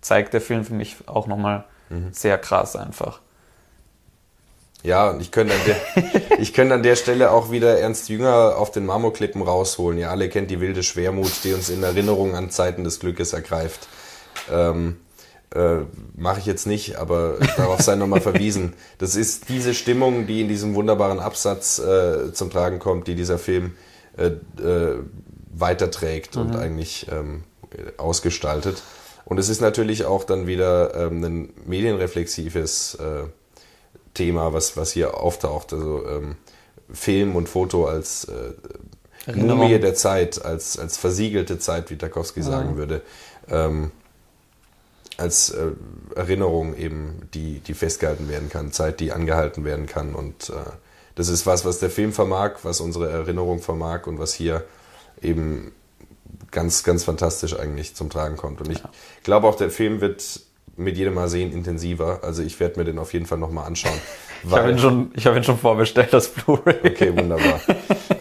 zeigt 0.00 0.34
der 0.34 0.40
Film 0.40 0.64
für 0.64 0.74
mich 0.74 0.96
auch 1.06 1.28
nochmal 1.28 1.64
mhm. 1.88 2.12
sehr 2.12 2.36
krass 2.36 2.74
einfach. 2.74 3.20
Ja, 4.82 5.10
und 5.10 5.20
ich 5.20 5.30
könnte 5.30 5.54
an, 5.54 5.60
der, 5.66 6.38
ich 6.40 6.52
könnte 6.52 6.74
an 6.74 6.82
der 6.82 6.96
Stelle 6.96 7.30
auch 7.30 7.52
wieder 7.52 7.78
Ernst 7.78 8.08
Jünger 8.08 8.56
auf 8.56 8.72
den 8.72 8.86
Marmorklippen 8.86 9.42
rausholen. 9.42 9.98
Ihr 9.98 10.10
alle 10.10 10.28
kennt 10.28 10.50
die 10.50 10.60
wilde 10.60 10.82
Schwermut, 10.82 11.44
die 11.44 11.52
uns 11.52 11.68
in 11.68 11.84
Erinnerung 11.84 12.34
an 12.34 12.50
Zeiten 12.50 12.82
des 12.82 12.98
Glückes 12.98 13.32
ergreift. 13.32 13.86
Ähm, 14.50 14.96
äh, 15.54 15.78
Mache 16.14 16.40
ich 16.40 16.46
jetzt 16.46 16.66
nicht, 16.66 16.96
aber 16.96 17.38
darauf 17.56 17.80
sei 17.80 17.94
nochmal 17.94 18.20
verwiesen. 18.22 18.74
Das 18.98 19.16
ist 19.16 19.48
diese 19.48 19.72
Stimmung, 19.72 20.26
die 20.26 20.42
in 20.42 20.48
diesem 20.48 20.74
wunderbaren 20.74 21.20
Absatz 21.20 21.78
äh, 21.78 22.32
zum 22.32 22.50
Tragen 22.50 22.78
kommt, 22.78 23.06
die 23.06 23.14
dieser 23.14 23.38
Film 23.38 23.72
äh, 24.16 24.26
äh, 24.62 24.98
weiterträgt 25.54 26.36
mhm. 26.36 26.42
und 26.42 26.56
eigentlich 26.56 27.06
ähm, 27.10 27.44
ausgestaltet. 27.96 28.82
Und 29.24 29.38
es 29.38 29.48
ist 29.48 29.60
natürlich 29.60 30.04
auch 30.04 30.24
dann 30.24 30.46
wieder 30.46 30.94
ähm, 30.94 31.24
ein 31.24 31.52
medienreflexives 31.66 32.96
äh, 32.96 33.28
Thema, 34.14 34.52
was, 34.52 34.76
was 34.76 34.92
hier 34.92 35.18
auftaucht. 35.18 35.72
Also 35.72 36.06
ähm, 36.06 36.36
Film 36.92 37.36
und 37.36 37.48
Foto 37.48 37.86
als 37.86 38.24
äh, 38.24 39.32
Mumie 39.34 39.78
der 39.78 39.94
Zeit, 39.94 40.44
als, 40.44 40.78
als 40.78 40.96
versiegelte 40.96 41.58
Zeit, 41.58 41.90
wie 41.90 41.96
Tarkovsky 41.96 42.40
mhm. 42.40 42.44
sagen 42.44 42.76
würde. 42.76 43.02
Ähm, 43.50 43.90
als 45.18 45.50
äh, 45.50 45.72
Erinnerung 46.14 46.76
eben, 46.76 47.28
die, 47.34 47.60
die 47.60 47.74
festgehalten 47.74 48.28
werden 48.28 48.48
kann, 48.48 48.72
Zeit, 48.72 49.00
die 49.00 49.12
angehalten 49.12 49.64
werden 49.64 49.86
kann. 49.86 50.14
Und 50.14 50.50
äh, 50.50 50.54
das 51.16 51.28
ist 51.28 51.46
was, 51.46 51.64
was 51.64 51.80
der 51.80 51.90
Film 51.90 52.12
vermag, 52.12 52.60
was 52.62 52.80
unsere 52.80 53.10
Erinnerung 53.10 53.60
vermag 53.60 54.06
und 54.06 54.18
was 54.18 54.32
hier 54.32 54.64
eben 55.20 55.72
ganz, 56.50 56.84
ganz 56.84 57.04
fantastisch 57.04 57.58
eigentlich 57.58 57.94
zum 57.94 58.10
Tragen 58.10 58.36
kommt. 58.36 58.60
Und 58.60 58.70
ich 58.70 58.78
ja. 58.78 58.90
glaube 59.24 59.48
auch, 59.48 59.56
der 59.56 59.70
Film 59.70 60.00
wird 60.00 60.40
mit 60.76 60.96
jedem 60.96 61.14
Mal 61.14 61.28
sehen 61.28 61.52
intensiver. 61.52 62.20
Also 62.22 62.42
ich 62.42 62.58
werde 62.60 62.78
mir 62.78 62.84
den 62.84 62.98
auf 62.98 63.12
jeden 63.12 63.26
Fall 63.26 63.38
nochmal 63.38 63.66
anschauen. 63.66 63.98
Ich 64.44 64.52
habe 64.52 64.70
ihn, 64.70 64.78
schon, 64.78 65.10
ich 65.16 65.26
hab 65.26 65.34
ihn 65.34 65.42
schon 65.42 65.58
vorbestellt, 65.58 66.12
das 66.12 66.28
Blu-ray. 66.28 66.78
Okay, 66.84 67.16
wunderbar. 67.16 67.60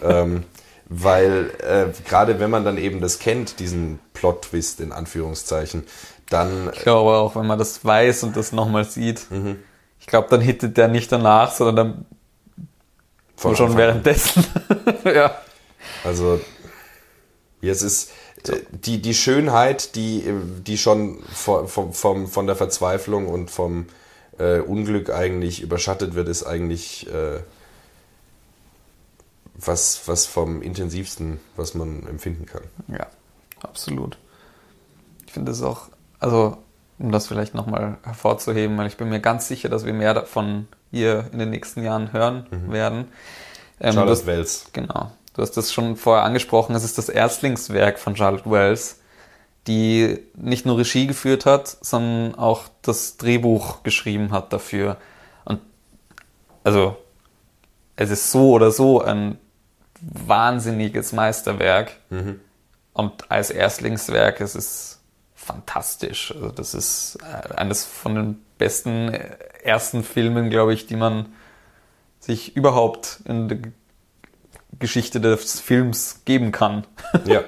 ähm, 0.01 0.43
weil 0.89 1.51
äh, 1.59 1.85
gerade 2.07 2.39
wenn 2.39 2.49
man 2.49 2.65
dann 2.65 2.79
eben 2.79 3.01
das 3.01 3.19
kennt, 3.19 3.59
diesen 3.59 3.99
Plot-Twist 4.13 4.79
in 4.79 4.91
Anführungszeichen, 4.91 5.83
dann... 6.29 6.71
Ich 6.73 6.81
glaube 6.81 7.11
auch, 7.11 7.35
wenn 7.35 7.45
man 7.45 7.59
das 7.59 7.83
weiß 7.83 8.23
und 8.23 8.35
das 8.35 8.51
nochmal 8.51 8.85
sieht, 8.85 9.29
mhm. 9.31 9.57
ich 9.99 10.07
glaube, 10.07 10.27
dann 10.29 10.41
hittet 10.41 10.77
der 10.77 10.87
nicht 10.87 11.11
danach, 11.11 11.51
sondern 11.51 11.75
dann 11.75 12.05
Von 13.35 13.55
schon 13.55 13.67
Anfang. 13.67 13.79
währenddessen. 13.79 14.45
ja. 15.05 15.37
Also, 16.03 16.39
jetzt 17.61 17.81
ist 17.81 18.11
so. 18.43 18.53
Äh, 18.53 18.61
die, 18.71 19.01
die 19.01 19.13
Schönheit, 19.13 19.95
die, 19.95 20.23
die 20.65 20.77
schon 20.77 21.21
vom, 21.33 21.93
vom, 21.93 22.27
von 22.27 22.47
der 22.47 22.55
Verzweiflung 22.55 23.27
und 23.27 23.51
vom 23.51 23.87
äh, 24.39 24.59
Unglück 24.59 25.09
eigentlich 25.09 25.61
überschattet 25.61 26.15
wird, 26.15 26.27
ist 26.27 26.43
eigentlich 26.43 27.07
äh, 27.11 27.39
was, 29.55 30.01
was 30.07 30.25
vom 30.25 30.61
intensivsten, 30.61 31.39
was 31.55 31.73
man 31.73 32.07
empfinden 32.07 32.45
kann. 32.45 32.63
Ja, 32.87 33.07
absolut. 33.61 34.17
Ich 35.25 35.33
finde 35.33 35.51
es 35.51 35.61
auch, 35.61 35.89
also 36.19 36.57
um 36.99 37.11
das 37.11 37.27
vielleicht 37.27 37.53
nochmal 37.53 37.97
hervorzuheben, 38.03 38.77
weil 38.77 38.87
ich 38.87 38.97
bin 38.97 39.09
mir 39.09 39.19
ganz 39.19 39.47
sicher, 39.47 39.69
dass 39.69 39.85
wir 39.85 39.93
mehr 39.93 40.13
davon 40.13 40.67
hier 40.91 41.25
in 41.31 41.39
den 41.39 41.49
nächsten 41.49 41.83
Jahren 41.83 42.11
hören 42.11 42.47
mhm. 42.49 42.71
werden. 42.71 43.07
Ähm, 43.79 43.93
Charlotte 43.93 44.25
Wells. 44.25 44.65
Genau. 44.73 45.11
Du 45.33 45.43
hast 45.43 45.51
das 45.51 45.71
schon 45.71 45.95
vorher 45.95 46.23
angesprochen, 46.23 46.75
es 46.75 46.83
ist 46.83 46.97
das 46.97 47.09
Erstlingswerk 47.09 47.99
von 47.99 48.15
Charlotte 48.15 48.49
Wells, 48.49 48.99
die 49.67 50.19
nicht 50.35 50.65
nur 50.65 50.79
Regie 50.79 51.05
geführt 51.05 51.45
hat, 51.45 51.67
sondern 51.81 52.33
auch 52.35 52.63
das 52.81 53.17
Drehbuch 53.17 53.83
geschrieben 53.83 54.31
hat 54.31 54.51
dafür. 54.51 54.97
Und 55.45 55.59
also 56.63 56.97
es 57.95 58.09
ist 58.09 58.31
so 58.31 58.51
oder 58.51 58.71
so 58.71 59.01
ein 59.01 59.37
wahnsinniges 60.01 61.11
Meisterwerk. 61.11 61.91
Mhm. 62.09 62.39
Und 62.93 63.29
als 63.29 63.51
Erstlingswerk, 63.51 64.41
es 64.41 64.55
ist 64.55 64.96
fantastisch. 65.47 66.33
Also 66.35 66.49
das 66.49 66.73
ist 66.73 67.17
äh, 67.21 67.53
eines 67.55 67.85
von 67.85 68.15
den 68.15 68.41
besten 68.57 69.13
äh, 69.13 69.37
ersten 69.63 70.03
Filmen, 70.03 70.49
glaube 70.49 70.73
ich, 70.73 70.85
die 70.87 70.95
man 70.95 71.27
sich 72.19 72.55
überhaupt 72.55 73.19
in 73.25 73.47
der 73.47 73.59
Geschichte 74.77 75.21
des 75.21 75.59
Films 75.59 76.21
geben 76.25 76.51
kann. 76.51 76.85
Ja. 77.25 77.43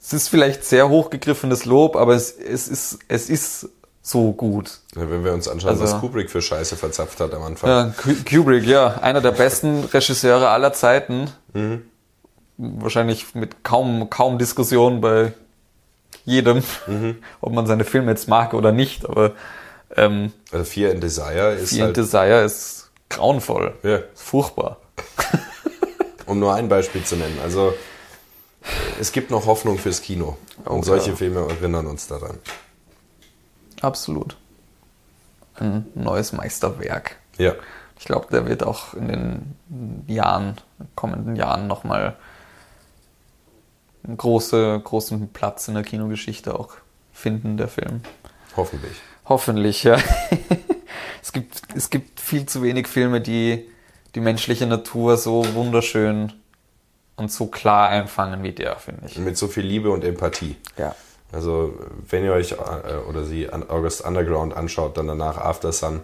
es 0.00 0.12
ist 0.12 0.28
vielleicht 0.28 0.64
sehr 0.64 0.88
hochgegriffenes 0.88 1.64
Lob, 1.64 1.96
aber 1.96 2.14
es, 2.14 2.32
es, 2.32 2.68
ist, 2.68 3.00
es 3.08 3.28
ist 3.28 3.68
so 4.02 4.32
gut. 4.32 4.80
Ja, 4.96 5.10
wenn 5.10 5.24
wir 5.24 5.32
uns 5.32 5.48
anschauen, 5.48 5.70
also, 5.70 5.84
was 5.84 6.00
Kubrick 6.00 6.30
für 6.30 6.42
Scheiße 6.42 6.76
verzapft 6.76 7.20
hat 7.20 7.34
am 7.34 7.42
Anfang. 7.42 7.68
Ja, 7.68 7.94
Kubrick, 8.28 8.64
ja, 8.66 8.98
einer 9.00 9.20
der 9.20 9.32
besten 9.32 9.84
Regisseure 9.84 10.48
aller 10.48 10.72
Zeiten. 10.72 11.30
Mhm. 11.52 11.82
Wahrscheinlich 12.56 13.34
mit 13.34 13.64
kaum, 13.64 14.10
kaum 14.10 14.38
Diskussion 14.38 15.00
bei 15.00 15.32
jedem, 16.24 16.62
mhm. 16.86 17.16
ob 17.40 17.52
man 17.52 17.66
seine 17.66 17.84
Filme 17.84 18.10
jetzt 18.10 18.28
mag 18.28 18.54
oder 18.54 18.72
nicht, 18.72 19.06
aber 19.06 19.32
ähm, 19.96 20.32
also 20.50 20.64
Fear 20.64 20.92
and 20.92 21.02
Desire 21.02 21.54
ist 21.54 21.70
Fear 21.70 21.86
halt, 21.86 21.98
and 21.98 22.06
Desire 22.06 22.44
ist 22.44 22.90
grauenvoll. 23.08 23.74
Ja. 23.82 23.96
Ist 23.96 24.22
furchtbar. 24.22 24.78
um 26.26 26.38
nur 26.38 26.54
ein 26.54 26.68
Beispiel 26.68 27.04
zu 27.04 27.16
nennen. 27.16 27.38
Also 27.42 27.74
es 29.00 29.12
gibt 29.12 29.30
noch 29.30 29.46
Hoffnung 29.46 29.78
fürs 29.78 30.02
Kino. 30.02 30.36
Oh, 30.64 30.74
und 30.74 30.84
solche. 30.84 31.16
Filme 31.16 31.40
erinnern 31.40 31.86
uns 31.86 32.06
daran. 32.06 32.38
Absolut. 33.80 34.36
Ein 35.56 35.86
neues 35.94 36.32
Meisterwerk. 36.32 37.16
Ja. 37.36 37.54
Ich 37.98 38.06
glaube, 38.06 38.28
der 38.30 38.46
wird 38.46 38.62
auch 38.62 38.94
in 38.94 39.08
den 39.08 40.06
Jahren, 40.06 40.56
kommenden 40.94 41.36
Jahren 41.36 41.66
nochmal 41.66 42.16
einen 44.04 44.16
große, 44.16 44.80
großen 44.82 45.28
Platz 45.28 45.68
in 45.68 45.74
der 45.74 45.82
Kinogeschichte 45.82 46.58
auch 46.58 46.74
finden, 47.12 47.56
der 47.56 47.68
Film. 47.68 48.02
Hoffentlich. 48.56 48.92
Hoffentlich, 49.26 49.84
ja. 49.84 49.98
es, 51.22 51.32
gibt, 51.32 51.60
es 51.74 51.90
gibt 51.90 52.20
viel 52.20 52.46
zu 52.46 52.62
wenig 52.62 52.88
Filme, 52.88 53.20
die 53.20 53.68
die 54.14 54.20
menschliche 54.20 54.66
Natur 54.66 55.16
so 55.16 55.54
wunderschön 55.54 56.32
und 57.16 57.30
so 57.30 57.46
klar 57.46 57.88
einfangen 57.88 58.42
wie 58.42 58.52
der, 58.52 58.76
finde 58.76 59.06
ich. 59.06 59.18
Mit 59.18 59.36
so 59.36 59.48
viel 59.48 59.64
Liebe 59.64 59.90
und 59.90 60.04
Empathie. 60.04 60.56
Ja. 60.76 60.94
Also, 61.32 61.74
wenn 62.10 62.24
ihr 62.24 62.32
euch 62.32 62.52
äh, 62.52 62.96
oder 63.08 63.24
sie 63.24 63.50
August 63.50 64.04
Underground 64.04 64.54
anschaut, 64.54 64.98
dann 64.98 65.06
danach 65.06 65.38
After 65.38 65.72
Sun, 65.72 66.00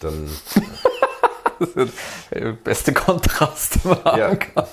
dann. 0.00 0.30
das 1.58 1.68
ist 1.70 1.92
der 2.30 2.52
beste 2.52 2.94
Kontrast, 2.94 3.84
den 3.84 3.90
man 3.90 4.18
ja. 4.18 4.28
haben 4.28 4.38
kann. 4.38 4.66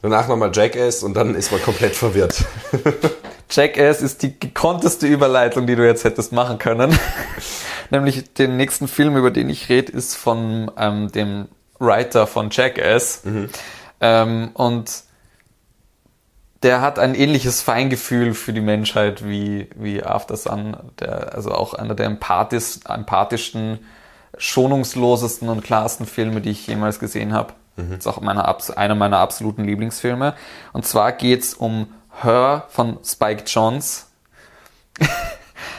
Danach 0.00 0.28
nochmal 0.28 0.50
Jackass 0.54 1.02
und 1.02 1.14
dann 1.14 1.34
ist 1.34 1.50
man 1.50 1.60
komplett 1.60 1.96
verwirrt. 1.96 2.44
Jackass 3.50 4.00
ist 4.00 4.22
die 4.22 4.38
gekonnteste 4.38 5.06
Überleitung, 5.06 5.66
die 5.66 5.74
du 5.74 5.84
jetzt 5.84 6.04
hättest 6.04 6.32
machen 6.32 6.58
können. 6.58 6.96
Nämlich 7.90 8.32
den 8.34 8.56
nächsten 8.56 8.86
Film, 8.86 9.16
über 9.16 9.30
den 9.30 9.48
ich 9.48 9.68
rede, 9.68 9.90
ist 9.90 10.14
von 10.14 10.70
ähm, 10.76 11.10
dem 11.10 11.48
Writer 11.78 12.26
von 12.26 12.50
Jackass. 12.50 13.24
Mhm. 13.24 13.48
Ähm, 14.00 14.50
und 14.54 15.02
der 16.62 16.80
hat 16.80 16.98
ein 16.98 17.14
ähnliches 17.14 17.62
Feingefühl 17.62 18.34
für 18.34 18.52
die 18.52 18.60
Menschheit 18.60 19.26
wie, 19.26 19.68
wie 19.76 20.02
After 20.02 20.36
Sun, 20.36 20.76
der, 21.00 21.34
also 21.34 21.52
auch 21.52 21.74
einer 21.74 21.94
der 21.94 22.06
empathisch, 22.06 22.80
empathischsten, 22.86 23.78
schonungslosesten 24.36 25.48
und 25.48 25.62
klarsten 25.64 26.06
Filme, 26.06 26.40
die 26.40 26.50
ich 26.50 26.66
jemals 26.66 26.98
gesehen 26.98 27.32
habe. 27.32 27.54
Mhm. 27.78 27.90
Das 27.90 28.00
ist 28.00 28.06
auch 28.06 28.20
meine, 28.20 28.44
einer 28.76 28.94
meiner 28.94 29.18
absoluten 29.18 29.64
Lieblingsfilme. 29.64 30.34
Und 30.72 30.86
zwar 30.86 31.12
geht's 31.12 31.54
um 31.54 31.92
Her 32.22 32.66
von 32.68 32.98
Spike 33.04 33.44
Jones. 33.46 34.10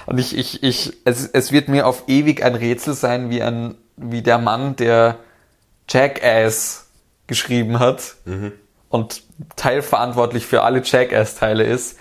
und 0.05 0.17
ich, 0.17 0.37
ich, 0.37 0.63
ich, 0.63 0.97
es, 1.05 1.27
es 1.27 1.51
wird 1.51 1.67
mir 1.67 1.85
auf 1.85 2.03
ewig 2.07 2.43
ein 2.43 2.55
Rätsel 2.55 2.93
sein, 2.93 3.29
wie 3.29 3.43
ein, 3.43 3.75
wie 3.97 4.21
der 4.21 4.37
Mann, 4.37 4.75
der 4.75 5.17
Jackass 5.89 6.87
geschrieben 7.27 7.79
hat 7.79 8.15
mhm. 8.25 8.53
und 8.87 9.23
teilverantwortlich 9.55 10.45
für 10.45 10.63
alle 10.63 10.81
Jackass-Teile 10.83 11.63
ist, 11.63 11.97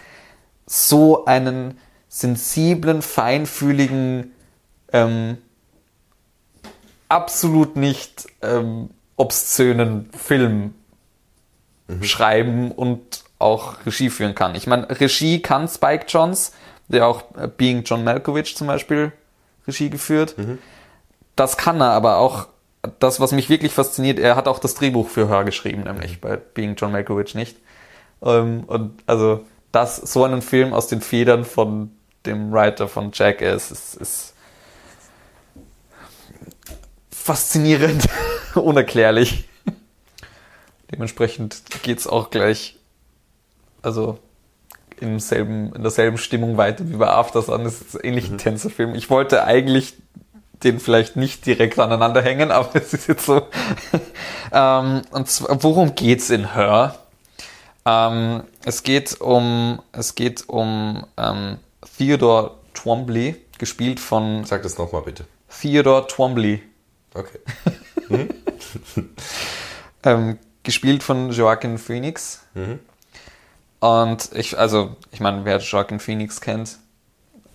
so 0.67 1.25
einen 1.25 1.79
sensiblen, 2.09 3.03
feinfühligen, 3.03 4.33
ähm, 4.93 5.39
absolut 7.09 7.77
nicht 7.77 8.27
ähm, 8.43 8.91
obszönen 9.19 10.09
Film 10.17 10.75
mhm. 11.89 12.03
schreiben 12.03 12.73
und 12.73 13.25
auch 13.39 13.85
Regie 13.85 14.11
führen 14.11 14.35
kann. 14.35 14.55
Ich 14.55 14.67
meine, 14.67 14.89
Regie 14.89 15.43
kann 15.43 15.69
Spike 15.69 16.07
Johns, 16.09 16.53
der 16.89 17.07
auch 17.07 17.25
äh, 17.37 17.49
Being 17.49 17.83
John 17.85 18.05
Malkovich 18.05 18.57
zum 18.57 18.67
Beispiel 18.67 19.13
Regie 19.67 19.91
geführt. 19.91 20.37
Mhm. 20.39 20.59
Das 21.37 21.57
kann 21.57 21.81
er, 21.81 21.91
aber 21.91 22.17
auch 22.17 22.49
das, 22.99 23.21
was 23.21 23.33
mich 23.33 23.49
wirklich 23.49 23.73
fasziniert, 23.73 24.19
er 24.19 24.37
hat 24.37 24.49
auch 24.49 24.59
das 24.59 24.75
Drehbuch 24.75 25.09
für 25.09 25.29
Hör 25.29 25.45
geschrieben, 25.45 25.83
nämlich 25.83 26.17
mhm. 26.17 26.21
bei 26.21 26.37
Being 26.37 26.75
John 26.77 26.93
Malkovich 26.93 27.35
nicht. 27.35 27.59
Ähm, 28.23 28.65
und 28.67 29.03
also 29.07 29.45
das, 29.73 29.97
so 29.97 30.25
einen 30.25 30.43
Film 30.43 30.73
aus 30.73 30.87
den 30.87 31.01
Federn 31.01 31.45
von 31.45 31.91
dem 32.27 32.53
Writer 32.53 32.89
von 32.89 33.11
Jackass 33.13 33.71
ist, 33.71 33.95
ist 33.95 34.35
faszinierend, 37.29 38.09
unerklärlich. 38.55 39.47
Dementsprechend 40.91 41.61
geht's 41.83 42.07
auch 42.07 42.31
gleich, 42.31 42.79
also 43.83 44.19
im 44.99 45.21
selben, 45.21 45.75
in 45.75 45.83
derselben 45.83 46.17
Stimmung 46.17 46.57
weiter 46.57 46.89
wie 46.89 46.97
bei 46.97 47.07
After 47.07 47.43
Sun. 47.43 47.65
Das 47.65 47.83
ist 47.83 47.97
ein 47.97 48.05
ähnlich 48.05 48.29
mhm. 48.29 48.33
intenser 48.33 48.71
Film. 48.71 48.95
Ich 48.95 49.11
wollte 49.11 49.45
eigentlich 49.45 49.93
den 50.65 50.81
vielleicht 50.81 51.17
nicht 51.17 51.45
direkt 51.45 51.79
aneinander 51.79 52.23
hängen, 52.23 52.51
aber 52.59 52.71
es 52.77 52.95
ist 52.95 53.09
jetzt 53.09 53.27
so. 53.27 53.43
ähm, 54.53 55.03
und 55.11 55.29
zwar, 55.29 55.63
worum 55.63 55.95
geht's 55.95 56.31
in 56.31 56.55
Her? 56.55 56.99
Ähm, 57.85 58.45
es 58.65 58.85
geht 58.85 59.21
um, 59.21 59.83
es 59.93 60.15
geht 60.15 60.49
um 60.49 61.05
ähm, 61.19 61.59
Theodore 61.99 62.53
Twombly, 62.73 63.37
gespielt 63.59 64.01
von. 64.01 64.47
Sag 64.47 64.63
das 64.63 64.79
nochmal 64.79 65.03
bitte. 65.03 65.27
Theodore 65.61 66.07
Twombly. 66.07 66.63
Okay. 67.19 67.39
Hm? 68.09 68.31
ähm, 70.03 70.39
gespielt 70.63 71.03
von 71.03 71.31
Joaquin 71.31 71.77
Phoenix. 71.77 72.41
Mhm. 72.55 72.79
Und 73.81 74.31
ich, 74.33 74.59
also, 74.59 74.97
ich 75.11 75.21
meine, 75.21 75.45
wer 75.45 75.59
Joaquin 75.59 76.01
Phoenix 76.01 76.41
kennt, 76.41 76.79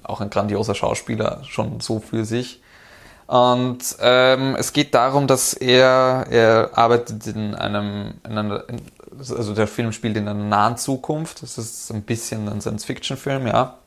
auch 0.04 0.22
ein 0.22 0.30
grandioser 0.30 0.76
Schauspieler, 0.76 1.44
schon 1.46 1.80
so 1.80 2.00
für 2.00 2.24
sich. 2.24 2.62
Und 3.26 3.80
ähm, 4.00 4.56
es 4.60 4.74
geht 4.74 4.94
darum, 4.94 5.26
dass 5.26 5.54
er, 5.54 6.28
er 6.30 6.78
arbeitet 6.78 7.26
in 7.26 7.56
einem, 7.56 8.14
in 8.24 8.38
einer, 8.38 8.70
in, 8.70 8.82
also 9.18 9.56
der 9.56 9.68
Film 9.68 9.92
spielt 9.92 10.18
in 10.18 10.28
einer 10.28 10.44
nahen 10.44 10.78
Zukunft. 10.78 11.42
Das 11.42 11.58
ist 11.58 11.92
ein 11.92 12.04
bisschen 12.04 12.48
ein 12.48 12.62
Science-Fiction-Film, 12.62 13.48
ja. 13.48 13.78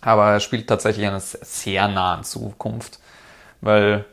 Aber 0.00 0.32
er 0.32 0.40
spielt 0.40 0.68
tatsächlich 0.68 1.04
in 1.04 1.10
einer 1.10 1.20
sehr 1.20 1.86
nahen 1.88 2.24
Zukunft, 2.24 2.98
weil 3.60 4.06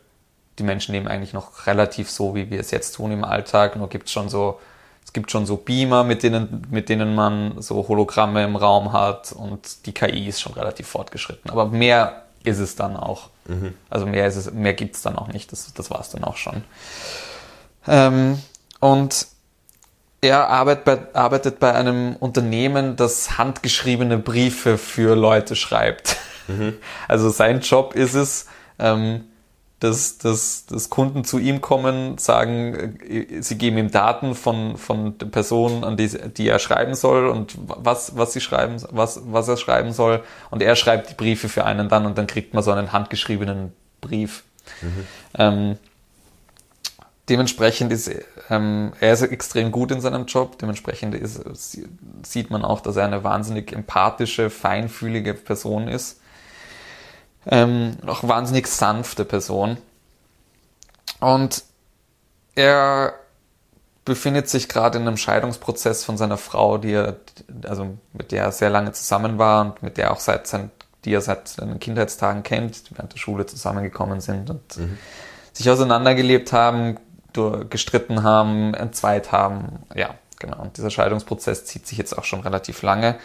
die 0.60 0.64
Menschen 0.64 0.94
leben 0.94 1.07
eigentlich 1.07 1.34
noch 1.34 1.65
relativ 1.65 2.11
so, 2.11 2.36
wie 2.36 2.49
wir 2.49 2.60
es 2.60 2.72
jetzt 2.72 2.95
tun 2.95 3.11
im 3.11 3.23
Alltag. 3.23 3.76
Nur 3.76 3.90
gibt 3.90 4.07
es 4.07 4.11
schon 4.11 4.30
so, 4.30 4.60
es 5.03 5.14
gibt 5.14 5.31
schon 5.31 5.45
so 5.45 5.57
Beamer, 5.57 6.03
mit 6.03 6.22
denen, 6.22 6.68
mit 6.69 6.90
denen 6.90 7.15
man 7.15 7.61
so 7.61 7.88
Hologramme 7.88 8.44
im 8.44 8.56
Raum 8.56 8.94
hat 8.94 9.31
und 9.31 9.86
die 9.86 9.94
KI 9.94 10.27
ist 10.27 10.41
schon 10.41 10.53
relativ 10.53 10.88
fortgeschritten. 10.88 11.49
Aber 11.49 11.65
mehr 11.65 12.23
ist 12.44 12.60
es 12.60 12.76
dann 12.76 12.95
auch. 12.95 13.30
Mhm. 13.48 13.73
Also 13.90 14.06
mehr 14.06 14.27
ist 14.27 14.36
es, 14.36 14.52
mehr 14.52 14.73
gibt 14.73 14.95
es 14.95 15.02
dann 15.02 15.15
auch 15.15 15.30
nicht. 15.30 15.52
Das, 15.52 15.73
das 15.73 15.90
war 15.90 16.02
es 16.02 16.10
dann 16.10 16.23
auch 16.23 16.38
schon. 16.38 16.64
Ähm, 17.88 18.41
und 18.80 19.27
er 20.22 20.49
arbeitet 20.49 20.86
bei, 20.86 21.15
arbeitet 21.15 21.60
bei 21.60 21.73
einem 21.73 22.15
Unternehmen, 22.18 22.95
das 22.95 23.38
handgeschriebene 23.38 24.18
Briefe 24.18 24.77
für 24.77 25.15
Leute 25.15 25.56
schreibt. 25.56 26.18
Mhm. 26.48 26.77
Also 27.07 27.30
sein 27.30 27.61
Job 27.61 27.95
ist 27.95 28.14
es, 28.14 28.48
ähm, 28.80 29.26
dass, 29.80 30.18
dass, 30.18 30.65
dass 30.65 30.89
Kunden 30.89 31.23
zu 31.23 31.39
ihm 31.39 31.61
kommen, 31.61 32.18
sagen, 32.18 32.99
äh, 33.07 33.41
sie 33.41 33.57
geben 33.57 33.77
ihm 33.77 33.91
Daten 33.91 34.35
von, 34.35 34.77
von 34.77 35.18
der 35.18 35.27
Person, 35.27 35.84
an 35.84 35.95
die, 35.95 36.10
die 36.10 36.47
er 36.47 36.60
schreiben 36.60 36.95
soll 36.95 37.27
und 37.27 37.56
was, 37.57 38.18
was 38.18 38.34
sie 38.34 38.41
schreiben, 38.41 38.77
was, 38.91 39.22
was 39.26 39.47
er 39.47 39.57
schreiben 39.57 39.93
soll. 39.93 40.23
Und 40.49 40.61
er 40.61 40.76
schreibt 40.76 41.10
die 41.10 41.15
Briefe 41.15 41.49
für 41.49 41.65
einen 41.65 41.88
dann 41.89 42.06
und 42.06 42.18
dann 42.18 42.27
kriegt 42.27 42.53
man 42.53 42.64
so 42.64 42.72
einen 42.72 42.91
handgeschriebenen 42.91 43.72
Brief. 44.01 44.43
Mhm. 44.81 45.07
Ähm, 45.38 45.77
dementsprechend 47.30 47.91
ist 47.93 48.11
ähm, 48.49 48.93
er 48.99 49.14
ist 49.14 49.22
extrem 49.22 49.72
gut 49.72 49.91
in 49.91 50.01
seinem 50.01 50.26
Job. 50.26 50.57
Dementsprechend 50.60 51.15
ist, 51.15 51.41
sieht 52.23 52.49
man 52.49 52.65
auch, 52.65 52.81
dass 52.81 52.95
er 52.95 53.06
eine 53.06 53.23
wahnsinnig 53.23 53.72
empathische, 53.72 54.49
feinfühlige 54.49 55.34
Person 55.34 55.88
ist. 55.88 56.19
Ähm, 57.52 57.98
auch 58.06 58.28
wahnsinnig 58.28 58.68
sanfte 58.68 59.26
Person. 59.26 59.78
Und 61.20 61.64
er 62.56 63.14
befindet 64.06 64.50
sich 64.50 64.70
gerade 64.70 64.98
in 64.98 65.08
einem 65.08 65.18
Scheidungsprozess 65.18 66.04
von 66.04 66.18
seiner 66.18 66.38
Frau, 66.38 66.78
die 66.78 66.94
er, 66.94 67.18
also 67.68 67.98
mit 68.14 68.32
der 68.32 68.46
er 68.46 68.52
sehr 68.52 68.70
lange 68.70 68.92
zusammen 68.92 69.38
war 69.38 69.66
und 69.66 69.84
mit 69.84 69.98
der 69.98 70.06
er 70.06 70.12
auch 70.12 70.20
seit 70.20 70.48
sein, 70.48 70.72
die 71.06 71.14
er 71.14 71.22
seit 71.22 71.48
seinen 71.48 71.80
Kindheitstagen 71.80 72.44
kennt, 72.44 72.90
die 72.90 72.98
während 72.98 73.14
der 73.14 73.20
Schule 73.20 73.46
zusammengekommen 73.46 74.20
sind 74.20 74.50
und 74.50 74.78
mhm. 74.78 74.98
sich 75.54 75.70
auseinandergelebt 75.70 76.52
haben, 76.54 76.98
gestritten 77.70 78.24
haben, 78.24 78.74
entzweit 78.74 79.32
haben. 79.32 79.84
Ja, 79.96 80.16
genau. 80.40 80.62
Und 80.62 80.78
dieser 80.78 80.90
Scheidungsprozess 80.90 81.66
zieht 81.66 81.88
sich 81.88 81.98
jetzt 81.98 82.18
auch 82.18 82.24
schon 82.24 82.42
relativ 82.42 82.82
lange. 82.82 83.16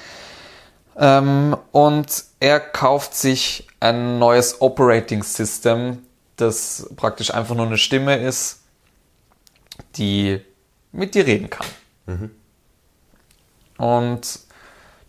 Ähm, 0.97 1.57
und 1.73 2.25
er 2.41 2.61
kauft 2.61 3.15
sich 3.15 3.67
ein 3.81 4.19
neues 4.19 4.61
Operating 4.61 5.23
System, 5.23 6.05
das 6.37 6.89
praktisch 6.97 7.33
einfach 7.33 7.55
nur 7.55 7.67
eine 7.67 7.79
Stimme 7.79 8.17
ist, 8.17 8.61
die 9.97 10.41
mit 10.93 11.15
dir 11.15 11.27
reden 11.27 11.51
kann. 11.51 11.67
Mhm. 12.07 12.31
Und 13.77 14.41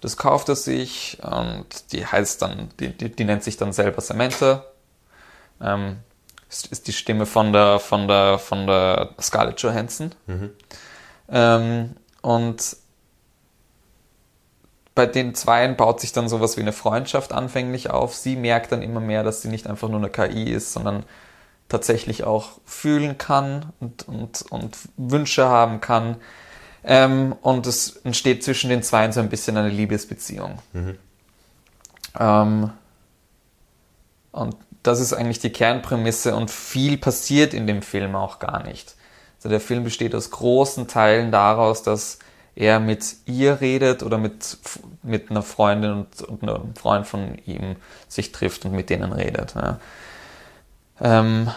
das 0.01 0.17
kauft 0.17 0.49
er 0.49 0.55
sich 0.55 1.19
und 1.21 1.91
die 1.91 2.05
heißt 2.05 2.41
dann, 2.41 2.69
die, 2.79 2.89
die, 2.89 3.09
die 3.09 3.23
nennt 3.23 3.43
sich 3.43 3.57
dann 3.57 3.73
selber 3.73 4.01
Samantha. 4.01 4.65
Ähm, 5.61 5.97
ist 6.49 6.87
die 6.87 6.93
Stimme 6.93 7.25
von 7.25 7.51
der, 7.51 7.79
von 7.79 8.07
der, 8.07 8.39
von 8.39 8.67
der 8.67 9.13
Scarlett 9.19 9.59
Johansson. 9.61 10.11
Mhm. 10.27 10.51
Ähm, 11.29 11.95
und 12.21 12.77
bei 14.95 15.05
den 15.05 15.35
Zweien 15.35 15.75
baut 15.75 15.99
sich 15.99 16.13
dann 16.13 16.29
sowas 16.29 16.55
wie 16.55 16.61
eine 16.61 16.71
Freundschaft 16.71 17.33
anfänglich 17.33 17.89
auf. 17.89 18.15
Sie 18.15 18.37
merkt 18.37 18.71
dann 18.71 18.81
immer 18.81 19.01
mehr, 19.01 19.23
dass 19.23 19.41
sie 19.41 19.49
nicht 19.49 19.67
einfach 19.67 19.89
nur 19.89 19.99
eine 19.99 20.09
KI 20.09 20.51
ist, 20.51 20.71
sondern 20.71 21.03
tatsächlich 21.67 22.23
auch 22.23 22.51
fühlen 22.65 23.17
kann 23.17 23.73
und, 23.81 24.07
und, 24.07 24.45
und 24.49 24.77
Wünsche 24.95 25.47
haben 25.49 25.81
kann. 25.81 26.15
Ähm, 26.85 27.35
und 27.41 27.67
es 27.67 27.97
entsteht 27.97 28.43
zwischen 28.43 28.69
den 28.69 28.83
Zweien 28.83 29.11
so 29.11 29.19
ein 29.19 29.29
bisschen 29.29 29.57
eine 29.57 29.69
Liebesbeziehung. 29.69 30.59
Mhm. 30.71 30.97
Ähm, 32.17 32.69
und 34.31 34.55
das 34.81 35.01
ist 35.01 35.11
eigentlich 35.11 35.39
die 35.39 35.51
Kernprämisse 35.51 36.35
und 36.35 36.51
viel 36.51 36.97
passiert 36.97 37.53
in 37.53 37.67
dem 37.67 37.81
Film 37.81 38.15
auch 38.15 38.39
gar 38.39 38.63
nicht. 38.63 38.95
Also 39.37 39.49
der 39.49 39.59
Film 39.59 39.83
besteht 39.83 40.15
aus 40.15 40.31
großen 40.31 40.87
Teilen 40.87 41.31
daraus, 41.31 41.83
dass 41.83 42.19
er 42.55 42.79
mit 42.79 43.15
ihr 43.25 43.59
redet 43.59 44.01
oder 44.01 44.17
mit, 44.17 44.57
mit 45.03 45.29
einer 45.29 45.43
Freundin 45.43 45.91
und, 45.91 46.21
und 46.21 46.43
einem 46.43 46.75
Freund 46.75 47.05
von 47.05 47.37
ihm 47.45 47.75
sich 48.07 48.31
trifft 48.31 48.65
und 48.65 48.71
mit 48.71 48.89
denen 48.89 49.11
redet. 49.11 49.55
Ja. 49.55 49.79
Ähm, 51.01 51.51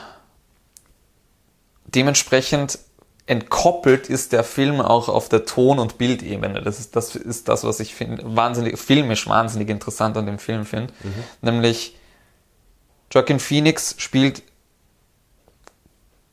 dementsprechend 1.87 2.79
entkoppelt 3.27 4.09
ist 4.09 4.33
der 4.33 4.43
Film 4.43 4.81
auch 4.81 5.09
auf 5.09 5.29
der 5.29 5.45
Ton- 5.45 5.79
und 5.79 5.99
Bildebene. 5.99 6.63
Das 6.63 6.81
ist 6.81 6.97
das, 6.97 7.15
ist 7.15 7.49
das 7.49 7.63
was 7.63 7.79
ich 7.79 7.95
finde, 7.95 8.23
wahnsinnig, 8.25 8.79
filmisch 8.79 9.29
wahnsinnig 9.29 9.69
interessant 9.69 10.17
an 10.17 10.27
dem 10.27 10.39
Film 10.39 10.65
finde. 10.65 10.93
Mhm. 11.03 11.25
Nämlich, 11.43 11.97
Joaquin 13.13 13.39
Phoenix 13.39 13.95
spielt 13.99 14.43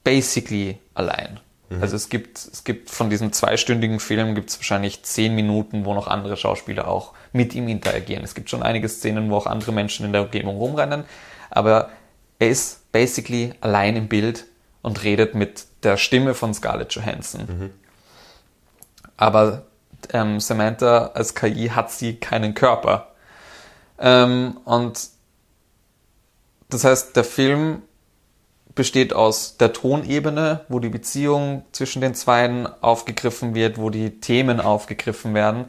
basically 0.03 0.77
allein. 0.93 1.39
Mhm. 1.69 1.81
Also 1.81 1.95
es 1.95 2.09
gibt, 2.09 2.37
es 2.37 2.63
gibt 2.63 2.89
von 2.89 3.09
diesem 3.09 3.31
zweistündigen 3.31 3.99
Film 3.99 4.35
gibt 4.35 4.49
es 4.49 4.59
wahrscheinlich 4.59 5.03
zehn 5.03 5.33
Minuten, 5.35 5.85
wo 5.85 5.93
noch 5.93 6.07
andere 6.07 6.37
Schauspieler 6.37 6.87
auch 6.87 7.13
mit 7.33 7.55
ihm 7.55 7.67
interagieren. 7.67 8.23
Es 8.23 8.35
gibt 8.35 8.49
schon 8.49 8.63
einige 8.63 8.87
Szenen, 8.89 9.29
wo 9.29 9.37
auch 9.37 9.47
andere 9.47 9.71
Menschen 9.71 10.05
in 10.05 10.13
der 10.13 10.23
Umgebung 10.23 10.57
rumrennen, 10.57 11.05
aber 11.49 11.89
er 12.39 12.49
ist 12.49 12.91
basically 12.91 13.53
allein 13.61 13.95
im 13.95 14.07
Bild 14.07 14.45
und 14.81 15.03
redet 15.03 15.35
mit 15.35 15.65
der 15.83 15.97
Stimme 15.97 16.33
von 16.33 16.53
Scarlett 16.53 16.93
Johansson. 16.93 17.41
Mhm. 17.47 17.69
Aber 19.17 19.65
ähm, 20.13 20.39
Samantha 20.39 21.11
als 21.13 21.35
KI 21.35 21.69
hat 21.69 21.91
sie 21.91 22.17
keinen 22.17 22.53
Körper. 22.53 23.13
Ähm, 23.97 24.57
und 24.65 25.09
das 26.69 26.83
heißt, 26.83 27.15
der 27.15 27.23
Film 27.23 27.81
besteht 28.75 29.13
aus 29.13 29.57
der 29.57 29.73
Tonebene, 29.73 30.61
wo 30.67 30.79
die 30.79 30.89
Beziehung 30.89 31.63
zwischen 31.71 32.01
den 32.01 32.13
Zweien 32.13 32.67
aufgegriffen 32.81 33.55
wird, 33.55 33.77
wo 33.77 33.89
die 33.89 34.19
Themen 34.19 34.59
aufgegriffen 34.59 35.33
werden 35.33 35.65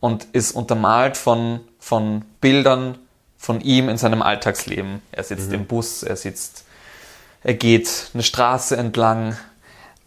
und 0.00 0.26
ist 0.32 0.52
untermalt 0.52 1.16
von, 1.16 1.60
von 1.78 2.24
Bildern 2.40 2.98
von 3.36 3.60
ihm 3.60 3.88
in 3.88 3.98
seinem 3.98 4.22
Alltagsleben. 4.22 5.02
Er 5.12 5.22
sitzt 5.22 5.48
mhm. 5.48 5.54
im 5.54 5.66
Bus, 5.66 6.02
er 6.02 6.16
sitzt, 6.16 6.64
er 7.44 7.54
geht 7.54 8.10
eine 8.14 8.22
Straße 8.22 8.76
entlang 8.76 9.36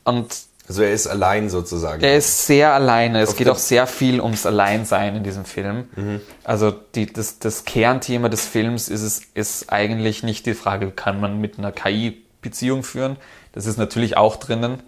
und 0.03 0.33
also 0.67 0.83
er 0.83 0.93
ist 0.93 1.07
allein 1.07 1.49
sozusagen. 1.49 2.03
Er 2.03 2.17
ist 2.17 2.45
sehr 2.45 2.73
alleine. 2.73 3.21
Es 3.21 3.29
Auf 3.29 3.37
geht 3.37 3.49
auch 3.49 3.57
sehr 3.57 3.87
viel 3.87 4.21
ums 4.21 4.45
Alleinsein 4.45 5.15
in 5.15 5.23
diesem 5.23 5.43
Film. 5.43 5.89
Mhm. 5.95 6.21
Also 6.43 6.69
die, 6.69 7.11
das, 7.11 7.39
das 7.39 7.65
Kernthema 7.65 8.29
des 8.29 8.45
Films 8.45 8.87
ist 8.87 9.01
es 9.01 9.21
ist 9.33 9.71
eigentlich 9.73 10.21
nicht 10.21 10.45
die 10.45 10.53
Frage, 10.53 10.91
kann 10.91 11.19
man 11.19 11.41
mit 11.41 11.57
einer 11.57 11.71
KI 11.71 12.23
Beziehung 12.41 12.83
führen? 12.83 13.17
Das 13.53 13.65
ist 13.65 13.77
natürlich 13.77 14.17
auch 14.17 14.35
drinnen. 14.35 14.81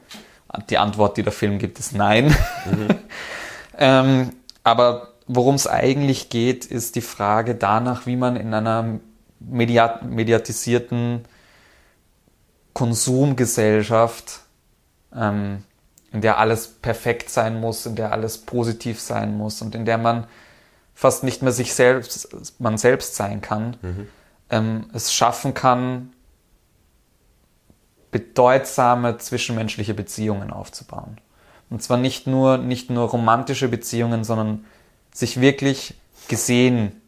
Die 0.70 0.78
Antwort, 0.78 1.18
die 1.18 1.24
der 1.24 1.32
Film 1.32 1.60
gibt, 1.60 1.80
ist 1.80 1.94
nein. 1.94 2.36
Mhm. 2.66 2.88
ähm, 3.78 4.34
aber 4.64 5.14
worum 5.28 5.56
es 5.56 5.68
eigentlich 5.68 6.30
geht, 6.30 6.66
ist 6.66 6.96
die 6.96 7.02
Frage 7.02 7.56
danach, 7.56 8.06
wie 8.06 8.16
man 8.16 8.36
in 8.36 8.54
einer 8.54 9.00
mediat 9.40 10.04
mediatisierten 10.04 11.26
Konsumgesellschaft 12.74 14.42
ähm, 15.16 15.64
in 16.12 16.22
der 16.22 16.38
alles 16.38 16.68
perfekt 16.68 17.30
sein 17.30 17.60
muss, 17.60 17.86
in 17.86 17.96
der 17.96 18.12
alles 18.12 18.38
positiv 18.38 19.00
sein 19.00 19.38
muss 19.38 19.62
und 19.62 19.76
in 19.76 19.86
der 19.86 19.98
man 19.98 20.28
fast 20.94 21.24
nicht 21.24 21.42
mehr 21.42 21.54
sich 21.54 21.74
selbst, 21.74 22.60
man 22.60 22.78
selbst 22.78 23.16
sein 23.16 23.42
kann, 23.42 23.78
mhm. 23.82 24.08
ähm, 24.50 24.90
es 24.94 25.14
schaffen 25.14 25.54
kann, 25.54 26.14
bedeutsame 28.12 29.18
zwischenmenschliche 29.18 29.94
Beziehungen 29.94 30.52
aufzubauen. 30.52 31.18
Und 31.70 31.82
zwar 31.82 31.98
nicht 31.98 32.28
nur, 32.28 32.58
nicht 32.58 32.90
nur 32.90 33.10
romantische 33.10 33.70
Beziehungen, 33.70 34.24
sondern 34.24 34.66
sich 35.14 35.40
wirklich 35.40 35.96
gesehen 36.28 37.02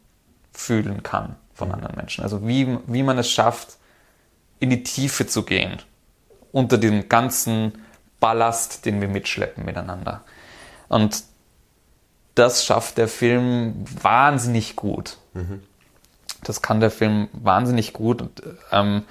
fühlen 0.52 1.02
kann 1.02 1.36
von 1.52 1.68
mhm. 1.68 1.74
anderen 1.74 1.96
Menschen. 1.96 2.24
Also 2.24 2.46
wie, 2.46 2.78
wie 2.86 3.02
man 3.02 3.18
es 3.18 3.30
schafft, 3.30 3.76
in 4.60 4.70
die 4.70 4.82
Tiefe 4.82 5.26
zu 5.26 5.42
gehen 5.42 5.82
unter 6.52 6.78
dem 6.78 7.08
ganzen 7.08 7.72
Ballast, 8.20 8.86
den 8.86 9.00
wir 9.00 9.08
mitschleppen 9.08 9.64
miteinander. 9.64 10.22
Und 10.88 11.24
das 12.34 12.64
schafft 12.64 12.96
der 12.96 13.08
Film 13.08 13.84
wahnsinnig 14.00 14.76
gut. 14.76 15.18
Mhm. 15.34 15.62
Das 16.42 16.62
kann 16.62 16.80
der 16.80 16.90
Film 16.90 17.28
wahnsinnig 17.32 17.92
gut. 17.92 18.22
Und, 18.22 18.42
ähm, 18.70 19.02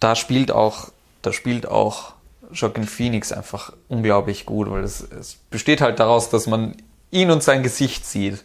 da 0.00 0.14
spielt 0.16 0.50
auch, 0.50 0.90
da 1.22 1.32
spielt 1.32 1.66
auch 1.66 2.12
Joaquin 2.52 2.84
Phoenix 2.84 3.32
einfach 3.32 3.72
unglaublich 3.88 4.46
gut, 4.46 4.70
weil 4.70 4.82
es, 4.82 5.00
es 5.00 5.36
besteht 5.50 5.80
halt 5.80 6.00
daraus, 6.00 6.30
dass 6.30 6.46
man 6.46 6.76
ihn 7.10 7.30
und 7.30 7.42
sein 7.42 7.62
Gesicht 7.62 8.06
sieht. 8.06 8.44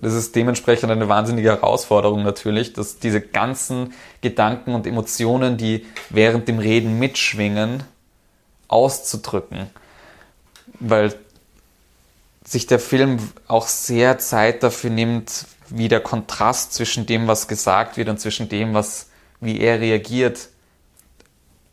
Das 0.00 0.14
ist 0.14 0.34
dementsprechend 0.34 0.90
eine 0.90 1.08
wahnsinnige 1.08 1.50
Herausforderung 1.50 2.24
natürlich, 2.24 2.72
dass 2.72 2.98
diese 2.98 3.20
ganzen 3.20 3.94
Gedanken 4.20 4.74
und 4.74 4.84
Emotionen, 4.84 5.58
die 5.58 5.86
während 6.08 6.48
dem 6.48 6.58
Reden 6.58 6.98
mitschwingen, 6.98 7.84
auszudrücken. 8.66 9.70
Weil 10.80 11.14
sich 12.44 12.66
der 12.66 12.80
Film 12.80 13.18
auch 13.46 13.68
sehr 13.68 14.18
Zeit 14.18 14.64
dafür 14.64 14.90
nimmt, 14.90 15.46
wie 15.68 15.86
der 15.86 16.00
Kontrast 16.00 16.74
zwischen 16.74 17.06
dem, 17.06 17.28
was 17.28 17.46
gesagt 17.46 17.96
wird 17.96 18.08
und 18.08 18.18
zwischen 18.18 18.48
dem, 18.48 18.74
was, 18.74 19.08
wie 19.40 19.60
er 19.60 19.78
reagiert, 19.78 20.48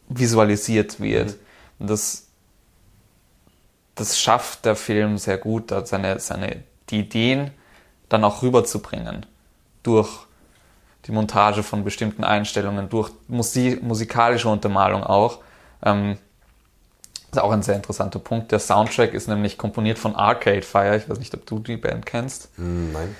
visualisiert 0.07 0.99
wird. 0.99 1.35
Und 1.79 1.89
das, 1.89 2.27
das 3.95 4.19
schafft 4.19 4.65
der 4.65 4.75
Film 4.75 5.17
sehr 5.17 5.37
gut, 5.37 5.73
seine, 5.85 6.19
seine, 6.19 6.63
die 6.89 6.99
Ideen 6.99 7.51
dann 8.09 8.23
auch 8.23 8.41
rüberzubringen. 8.41 9.25
Durch 9.83 10.09
die 11.05 11.11
Montage 11.11 11.63
von 11.63 11.83
bestimmten 11.83 12.23
Einstellungen, 12.23 12.89
durch 12.89 13.11
Musik, 13.27 13.81
musikalische 13.81 14.49
Untermalung 14.49 15.03
auch. 15.03 15.39
Ähm, 15.83 16.17
ist 17.31 17.39
auch 17.39 17.51
ein 17.51 17.61
sehr 17.61 17.75
interessanter 17.75 18.19
Punkt. 18.19 18.51
Der 18.51 18.59
Soundtrack 18.59 19.13
ist 19.13 19.27
nämlich 19.27 19.57
komponiert 19.57 19.99
von 19.99 20.15
Arcade 20.15 20.61
Fire. 20.61 20.95
Ich 20.95 21.09
weiß 21.09 21.19
nicht, 21.19 21.33
ob 21.33 21.45
du 21.45 21.59
die 21.59 21.77
Band 21.77 22.05
kennst. 22.05 22.49
Hm, 22.55 22.93
nein. 22.93 23.15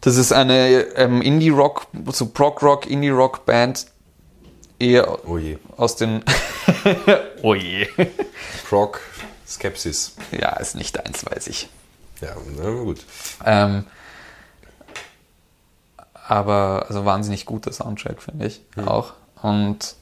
Das 0.00 0.16
ist 0.16 0.32
eine 0.32 0.80
ähm, 0.96 1.20
Indie-Rock, 1.20 1.86
so 2.06 2.26
Prog-Rock, 2.26 2.86
Indie-Rock-Band. 2.86 3.86
Eher 4.80 5.28
Oh 5.28 5.38
aus 5.76 5.96
den. 5.96 6.24
oh 7.42 7.54
je. 7.54 7.86
Proc 8.68 9.00
Skepsis. 9.46 10.16
Ja, 10.32 10.56
ist 10.56 10.74
nicht 10.74 10.98
eins, 10.98 11.24
weiß 11.24 11.48
ich. 11.48 11.68
Ja, 12.20 12.34
na 12.56 12.70
gut. 12.70 13.04
Ähm, 13.44 13.84
aber 16.14 16.86
also 16.88 17.04
wahnsinnig 17.04 17.44
guter 17.44 17.72
Soundtrack, 17.72 18.22
finde 18.22 18.46
ich 18.46 18.62
auch. 18.86 19.12
Und 19.42 19.96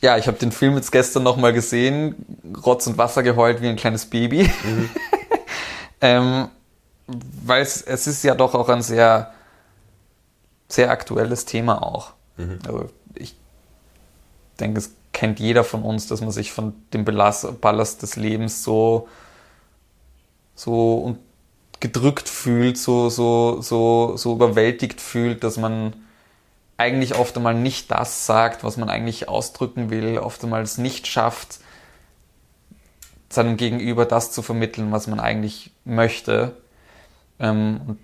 ja, 0.00 0.16
ich 0.16 0.26
habe 0.26 0.38
den 0.38 0.52
Film 0.52 0.74
jetzt 0.76 0.90
gestern 0.90 1.22
nochmal 1.22 1.52
gesehen, 1.52 2.14
Rotz 2.64 2.86
und 2.86 2.96
Wasser 2.96 3.22
geheult 3.22 3.60
wie 3.60 3.68
ein 3.68 3.76
kleines 3.76 4.06
Baby. 4.06 4.50
ähm, 6.00 6.48
weil 7.06 7.62
es, 7.62 7.82
es 7.82 8.06
ist 8.06 8.24
ja 8.24 8.34
doch 8.34 8.54
auch 8.54 8.70
ein 8.70 8.82
sehr, 8.82 9.34
sehr 10.68 10.90
aktuelles 10.90 11.44
Thema 11.44 11.82
auch. 11.82 12.14
Also 12.66 12.90
ich 13.14 13.36
denke, 14.60 14.78
es 14.78 14.94
kennt 15.12 15.40
jeder 15.40 15.64
von 15.64 15.82
uns, 15.82 16.06
dass 16.06 16.20
man 16.20 16.30
sich 16.30 16.52
von 16.52 16.74
dem 16.92 17.04
Ballast, 17.04 17.60
Ballast 17.60 18.02
des 18.02 18.16
Lebens 18.16 18.62
so, 18.62 19.08
so 20.54 20.94
und 20.98 21.18
gedrückt 21.80 22.28
fühlt, 22.28 22.78
so, 22.78 23.08
so, 23.08 23.60
so, 23.60 24.16
so 24.16 24.32
überwältigt 24.34 25.00
fühlt, 25.00 25.42
dass 25.42 25.56
man 25.56 25.94
eigentlich 26.76 27.16
oft 27.16 27.36
einmal 27.36 27.54
nicht 27.54 27.90
das 27.90 28.26
sagt, 28.26 28.64
was 28.64 28.76
man 28.76 28.88
eigentlich 28.88 29.28
ausdrücken 29.28 29.90
will, 29.90 30.18
oft 30.18 30.42
einmal 30.42 30.62
es 30.62 30.78
nicht 30.78 31.06
schafft, 31.06 31.58
seinem 33.28 33.56
Gegenüber 33.56 34.04
das 34.04 34.30
zu 34.32 34.42
vermitteln, 34.42 34.92
was 34.92 35.06
man 35.06 35.20
eigentlich 35.20 35.72
möchte. 35.84 36.56
Ähm, 37.38 37.80
und 37.86 37.98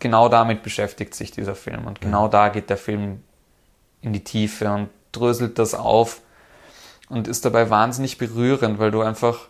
genau 0.00 0.28
damit 0.28 0.62
beschäftigt 0.62 1.14
sich 1.14 1.30
dieser 1.30 1.54
Film. 1.54 1.86
Und 1.86 2.00
genau 2.00 2.28
da 2.28 2.48
geht 2.48 2.70
der 2.70 2.78
Film 2.78 3.22
in 4.00 4.12
die 4.12 4.24
Tiefe 4.24 4.70
und 4.70 4.90
dröselt 5.12 5.58
das 5.58 5.74
auf 5.74 6.20
und 7.08 7.28
ist 7.28 7.44
dabei 7.44 7.70
wahnsinnig 7.70 8.18
berührend, 8.18 8.78
weil 8.78 8.90
du 8.90 9.02
einfach 9.02 9.48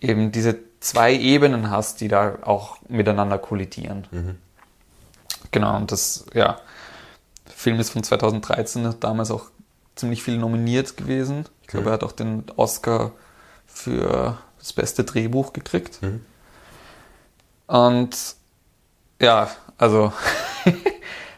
eben 0.00 0.32
diese 0.32 0.58
zwei 0.80 1.14
Ebenen 1.14 1.70
hast, 1.70 2.00
die 2.00 2.08
da 2.08 2.38
auch 2.42 2.78
miteinander 2.88 3.38
kollidieren. 3.38 4.06
Genau, 5.50 5.76
und 5.76 5.92
das, 5.92 6.26
ja, 6.34 6.60
der 7.46 7.54
Film 7.54 7.80
ist 7.80 7.90
von 7.90 8.02
2013, 8.02 8.96
damals 9.00 9.30
auch 9.30 9.50
ziemlich 9.94 10.22
viel 10.22 10.36
nominiert 10.36 10.96
gewesen. 10.96 11.46
Ich 11.62 11.68
glaube, 11.68 11.90
er 11.90 11.94
hat 11.94 12.04
auch 12.04 12.12
den 12.12 12.44
Oscar 12.56 13.12
für 13.66 14.38
das 14.58 14.72
beste 14.72 15.04
Drehbuch 15.04 15.52
gekriegt. 15.52 16.00
Und 17.66 18.16
ja, 19.20 19.50
also 19.78 20.12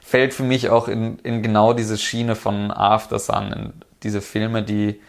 fällt 0.07 0.35
für 0.35 0.45
mich 0.45 0.71
auch 0.71 0.87
in, 0.87 1.19
in 1.19 1.43
genau 1.43 1.73
diese 1.73 1.99
Schiene 1.99 2.37
von 2.37 2.71
After 2.71 3.19
Sun, 3.19 3.53
in 3.53 3.73
diese 4.05 4.21
Filme, 4.21 4.63
die 4.63 5.01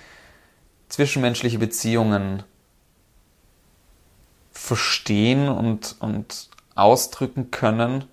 zwischenmenschliche 0.90 1.60
Beziehungen 1.60 2.42
verstehen 4.52 5.50
und, 5.50 5.98
und 6.00 6.50
ausdrücken 6.74 7.52
können, 7.52 8.06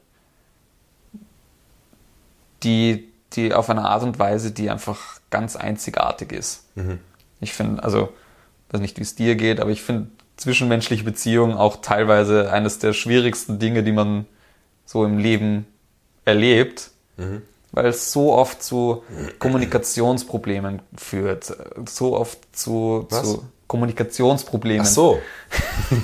die, 2.63 3.09
die 3.33 3.55
auf 3.55 3.71
eine 3.71 3.87
Art 3.87 4.03
und 4.03 4.19
Weise, 4.19 4.53
die 4.53 4.69
einfach 4.69 5.21
ganz 5.31 5.57
einzigartig 5.57 6.33
ist. 6.33 6.67
Ich 7.41 7.55
finde, 7.55 7.83
also, 7.83 8.13
weiß 8.73 8.83
nicht, 8.83 8.99
wie 8.99 9.03
es 9.03 9.15
dir 9.15 9.37
geht, 9.37 9.59
aber 9.59 9.71
ich 9.71 9.81
finde 9.81 10.09
zwischenmenschliche 10.37 11.05
Beziehungen 11.05 11.57
auch 11.57 11.77
teilweise 11.81 12.53
eines 12.53 12.79
der 12.79 12.93
schwierigsten 12.93 13.59
Dinge, 13.59 13.83
die 13.85 13.93
man 13.93 14.27
so 14.85 15.07
im 15.07 15.17
Leben 15.17 15.67
erlebt, 16.25 16.91
weil 17.73 17.87
es 17.87 18.13
so 18.13 18.33
oft 18.33 18.63
zu 18.63 19.03
Kommunikationsproblemen 19.39 20.83
führt, 20.97 21.57
so 21.89 22.17
oft 22.17 22.39
zu, 22.57 23.07
zu 23.11 23.45
Kommunikationsproblemen. 23.67 24.83
Ach 24.83 24.91
so. 24.91 25.21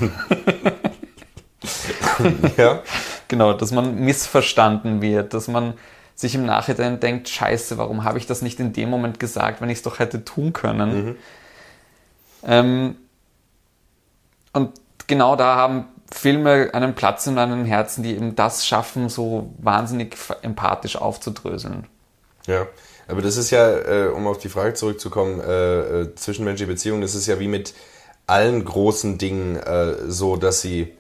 ja. 2.57 2.83
Genau, 3.29 3.53
dass 3.53 3.71
man 3.71 3.95
missverstanden 3.95 5.03
wird, 5.03 5.35
dass 5.35 5.47
man 5.47 5.75
sich 6.17 6.35
im 6.35 6.45
Nachhinein 6.45 6.99
denkt, 6.99 7.29
scheiße, 7.29 7.79
warum 7.79 8.05
habe 8.05 8.19
ich 8.19 8.27
das 8.27 8.43
nicht 8.43 8.59
in 8.61 8.73
dem 8.73 8.91
Moment 8.91 9.21
gesagt, 9.21 9.61
wenn 9.61 9.71
ich 9.71 9.79
es 9.79 9.83
doch 9.83 10.01
hätte 10.01 10.25
tun 10.25 10.53
können. 10.53 11.17
Ähm, 12.43 12.97
und 14.53 14.73
genau 15.07 15.37
da 15.37 15.57
haben 15.57 15.87
Filme 16.13 16.71
einen 16.73 16.95
Platz 16.95 17.27
in 17.27 17.35
meinem 17.35 17.65
Herzen, 17.65 18.03
die 18.03 18.15
eben 18.15 18.35
das 18.37 18.67
schaffen, 18.67 19.09
so 19.09 19.55
wahnsinnig 19.59 20.17
empathisch 20.43 20.97
aufzudröseln. 20.97 21.87
Ja, 22.47 22.67
aber 23.09 23.23
das 23.23 23.37
ist 23.37 23.51
ja, 23.51 23.71
äh, 23.71 24.09
um 24.09 24.27
auf 24.27 24.39
die 24.39 24.49
Frage 24.49 24.75
zurückzukommen, 24.75 25.41
äh, 25.41 25.81
äh, 25.81 26.15
zwischenmenschliche 26.15 26.71
Beziehungen, 26.71 27.03
das 27.03 27.15
ist 27.15 27.27
ja 27.27 27.39
wie 27.41 27.49
mit 27.49 27.75
allen 28.27 28.65
großen 28.65 29.19
Dingen 29.19 29.57
äh, 29.57 30.09
so, 30.09 30.37
dass 30.37 30.61
sie, 30.61 30.93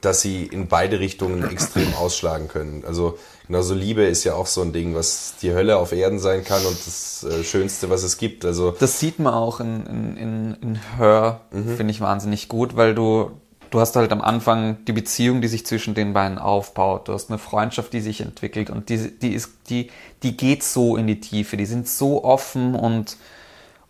dass 0.00 0.20
sie 0.20 0.46
in 0.46 0.68
beide 0.68 1.00
Richtungen 1.00 1.42
extrem 1.50 1.94
ausschlagen 1.94 2.48
können. 2.48 2.84
Also 2.86 3.18
genauso 3.46 3.74
Liebe 3.74 4.04
ist 4.04 4.24
ja 4.24 4.34
auch 4.34 4.46
so 4.46 4.62
ein 4.62 4.72
Ding, 4.72 4.94
was 4.94 5.34
die 5.42 5.52
Hölle 5.52 5.76
auf 5.76 5.92
Erden 5.92 6.20
sein 6.20 6.44
kann 6.44 6.64
und 6.64 6.76
das 6.86 7.24
äh, 7.24 7.42
Schönste, 7.42 7.90
was 7.90 8.04
es 8.04 8.16
gibt. 8.16 8.44
Also 8.44 8.70
Das 8.70 9.00
sieht 9.00 9.18
man 9.18 9.34
auch 9.34 9.58
in, 9.58 9.86
in, 9.86 10.16
in, 10.16 10.54
in 10.62 10.80
Her, 10.96 11.40
finde 11.50 11.90
ich 11.90 12.00
wahnsinnig 12.00 12.48
gut, 12.48 12.76
weil 12.76 12.94
du, 12.94 13.32
du 13.72 13.80
hast 13.80 13.96
halt 13.96 14.12
am 14.12 14.20
Anfang 14.20 14.84
die 14.84 14.92
Beziehung, 14.92 15.40
die 15.40 15.48
sich 15.48 15.64
zwischen 15.66 15.94
den 15.94 16.12
beiden 16.12 16.38
aufbaut. 16.38 17.08
Du 17.08 17.14
hast 17.14 17.30
eine 17.30 17.38
Freundschaft, 17.38 17.92
die 17.94 18.00
sich 18.00 18.20
entwickelt 18.20 18.68
und 18.68 18.90
die, 18.90 19.18
die, 19.18 19.32
ist, 19.32 19.50
die, 19.70 19.90
die 20.22 20.36
geht 20.36 20.62
so 20.62 20.96
in 20.96 21.06
die 21.06 21.20
Tiefe. 21.20 21.56
Die 21.56 21.64
sind 21.64 21.88
so 21.88 22.22
offen 22.22 22.74
und 22.74 23.16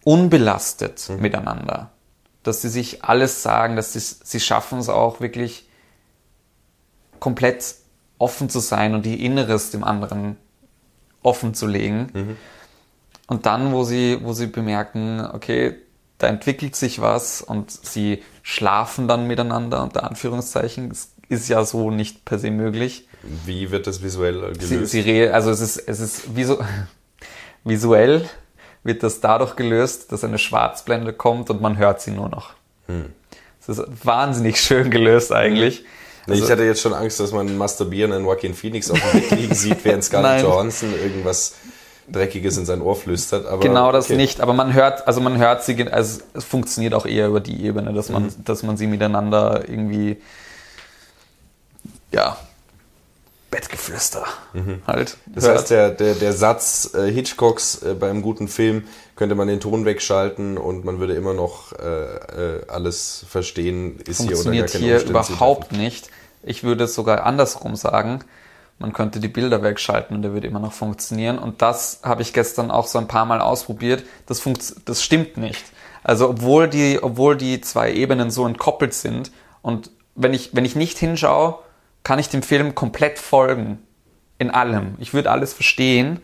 unbelastet 0.05 1.11
miteinander, 1.19 1.91
dass 2.45 2.63
sie 2.63 2.69
sich 2.69 3.05
alles 3.05 3.43
sagen, 3.43 3.75
dass 3.75 3.93
sie, 3.93 3.99
sie 4.01 4.41
schaffen 4.41 4.79
es 4.79 4.89
auch 4.89 5.21
wirklich 5.21 5.69
komplett 7.19 7.75
offen 8.19 8.49
zu 8.49 8.61
sein 8.61 8.95
und 8.95 9.05
ihr 9.05 9.19
Inneres 9.19 9.73
dem 9.73 9.83
anderen 9.83 10.37
offen 11.25 11.55
zu 11.55 11.67
legen. 11.67 12.37
Und 13.27 13.47
dann, 13.47 13.73
wo 13.73 13.83
sie, 13.83 14.19
wo 14.23 14.33
sie 14.33 14.47
bemerken, 14.47 15.27
okay, 15.33 15.75
da 16.19 16.29
entwickelt 16.29 16.77
sich 16.77 17.01
was 17.01 17.43
und 17.43 17.71
sie 17.71 18.23
schlafen 18.43 19.09
dann 19.09 19.27
miteinander, 19.27 19.83
unter 19.83 20.05
Anführungszeichen, 20.05 20.89
das 20.89 21.13
ist 21.29 21.49
ja 21.49 21.65
so 21.65 21.91
nicht 21.91 22.25
per 22.25 22.39
se 22.39 22.51
möglich. 22.51 23.09
wie 23.47 23.71
wird 23.71 23.87
das 23.87 24.03
visuell 24.03 24.41
gelöst? 24.53 24.93
Sie, 24.93 25.03
sie 25.03 25.29
also 25.29 25.51
es 25.51 25.61
ist, 25.61 25.77
es 25.79 26.01
ist 26.01 26.37
visu 26.37 26.57
visuell 27.65 28.29
wird 28.85 29.03
das 29.03 29.21
dadurch 29.21 29.55
gelöst, 29.57 30.11
dass 30.11 30.25
eine 30.25 30.39
Schwarzblende 30.39 31.13
kommt 31.13 31.51
und 31.51 31.61
man 31.61 31.79
hört 31.79 32.01
sie 32.01 32.11
nur 32.11 32.29
noch. 32.29 32.51
Das 33.65 33.79
ist 33.79 33.85
wahnsinnig 34.05 34.61
schön 34.61 34.91
gelöst 34.91 35.33
eigentlich. 35.33 35.85
Nee, 36.27 36.33
Also- 36.35 36.45
ich 36.45 36.51
hatte 36.51 36.65
jetzt 36.65 36.81
schon 36.81 36.93
Angst, 36.93 37.21
dass 37.21 37.33
man 37.33 37.47
einen 37.49 37.57
masturbierenden 37.59 38.25
Joaquin 38.25 38.55
Phoenix 38.55 38.91
auf 38.91 38.99
dem 39.01 39.21
Bett 39.21 39.31
liegen 39.39 39.55
sieht, 39.55 39.85
während 39.85 40.03
Scarlett. 40.05 40.43
Johansson 40.45 40.93
irgendwas 40.93 41.55
Dreckiges 42.13 42.57
in 42.57 42.67
sein 42.67 42.83
Ohr 42.83 42.97
flüstert. 42.97 43.47
Aber 43.47 43.61
Genau 43.61 43.91
das 43.93 44.07
okay. 44.07 44.17
nicht, 44.17 44.41
aber 44.41 44.53
man 44.53 44.75
hört, 44.75 45.07
also 45.07 45.21
man 45.21 45.39
hört 45.39 45.65
sie, 45.65 45.91
also 45.91 46.21
es 46.35 46.45
funktioniert 46.45 46.95
auch 46.95 47.07
eher 47.07 47.29
über 47.29 47.41
die 47.41 47.65
Ebene, 47.65 47.93
dass 47.93 48.11
man, 48.11 48.33
dass 48.45 48.63
man 48.63 48.77
sie 48.77 48.87
miteinander 48.87 49.69
irgendwie, 49.69 50.19
ja, 52.13 52.37
Geflüster 53.83 54.25
halt. 54.87 55.17
Das 55.27 55.45
hört. 55.45 55.59
heißt, 55.59 55.71
der, 55.71 55.91
der, 55.91 56.15
der 56.15 56.33
Satz 56.33 56.95
äh, 56.95 57.11
Hitchcocks 57.11 57.83
äh, 57.83 57.95
beim 57.95 58.23
guten 58.23 58.47
Film 58.47 58.85
könnte 59.17 59.35
man 59.35 59.49
den 59.49 59.61
Ton 59.61 59.85
wegschalten 59.85 60.57
und 60.57 60.85
man 60.85 61.01
würde 61.01 61.15
immer 61.15 61.35
noch 61.35 61.73
äh, 61.73 61.85
äh, 61.85 62.67
alles 62.69 63.25
verstehen, 63.29 63.99
ist 64.07 64.21
hier 64.21 64.27
oder 64.27 64.35
gar 64.35 64.37
funktioniert 64.37 64.73
keine 64.73 64.85
hier 64.85 64.95
Umstände 64.95 65.23
zu 65.23 65.33
überhaupt 65.33 65.73
nicht. 65.73 66.11
Ich 66.45 66.63
würde 66.63 66.85
es 66.85 66.95
sogar 66.95 67.25
andersrum 67.25 67.75
sagen. 67.75 68.25
Man 68.79 68.93
könnte 68.93 69.21
die 69.21 69.29
Bilder 69.29 69.63
wegschalten 69.63 70.17
und 70.17 70.23
der 70.23 70.33
würde 70.33 70.47
immer 70.47 70.59
noch 70.59 70.73
funktionieren. 70.73 71.39
Und 71.39 71.63
das 71.63 72.01
habe 72.03 72.23
ich 72.23 72.33
gestern 72.33 72.71
auch 72.71 72.87
so 72.87 72.99
ein 72.99 73.09
paar 73.09 73.27
Mal 73.27 73.41
ausprobiert. 73.41 74.05
Das, 74.27 74.41
funkt, 74.41 74.89
das 74.89 75.03
stimmt 75.03 75.37
nicht. 75.37 75.65
Also 76.03 76.29
obwohl 76.29 76.69
die, 76.69 77.01
obwohl 77.01 77.37
die 77.37 77.61
zwei 77.61 77.93
Ebenen 77.93 78.31
so 78.31 78.47
entkoppelt 78.47 78.93
sind 78.95 79.31
und 79.63 79.91
wenn 80.15 80.35
ich, 80.35 80.55
wenn 80.55 80.65
ich 80.65 80.77
nicht 80.77 80.99
hinschaue, 80.99 81.59
kann 82.03 82.19
ich 82.19 82.29
dem 82.29 82.43
Film 82.43 82.75
komplett 82.75 83.19
folgen. 83.19 83.79
In 84.39 84.51
allem. 84.51 84.97
Ich 84.99 85.15
würde 85.15 85.31
alles 85.31 85.53
verstehen, 85.53 86.21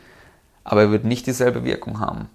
aber 0.64 0.82
er 0.82 0.90
wird 0.90 1.04
nicht 1.04 1.26
dieselbe 1.28 1.62
Wirkung 1.62 2.00
haben. 2.00 2.28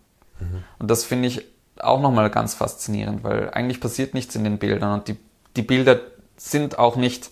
Und 0.80 0.90
das 0.90 1.04
finde 1.04 1.28
ich 1.28 1.46
auch 1.80 2.02
nochmal 2.02 2.30
ganz 2.30 2.54
faszinierend, 2.54 3.24
weil 3.24 3.50
eigentlich 3.52 3.82
passiert 3.82 4.14
nichts 4.14 4.36
in 4.36 4.44
den 4.44 4.58
Bildern 4.60 5.00
und 5.00 5.08
die, 5.08 5.18
die 5.56 5.62
Bilder 5.62 6.00
sind 6.38 6.80
auch 6.80 6.96
nicht 6.96 7.32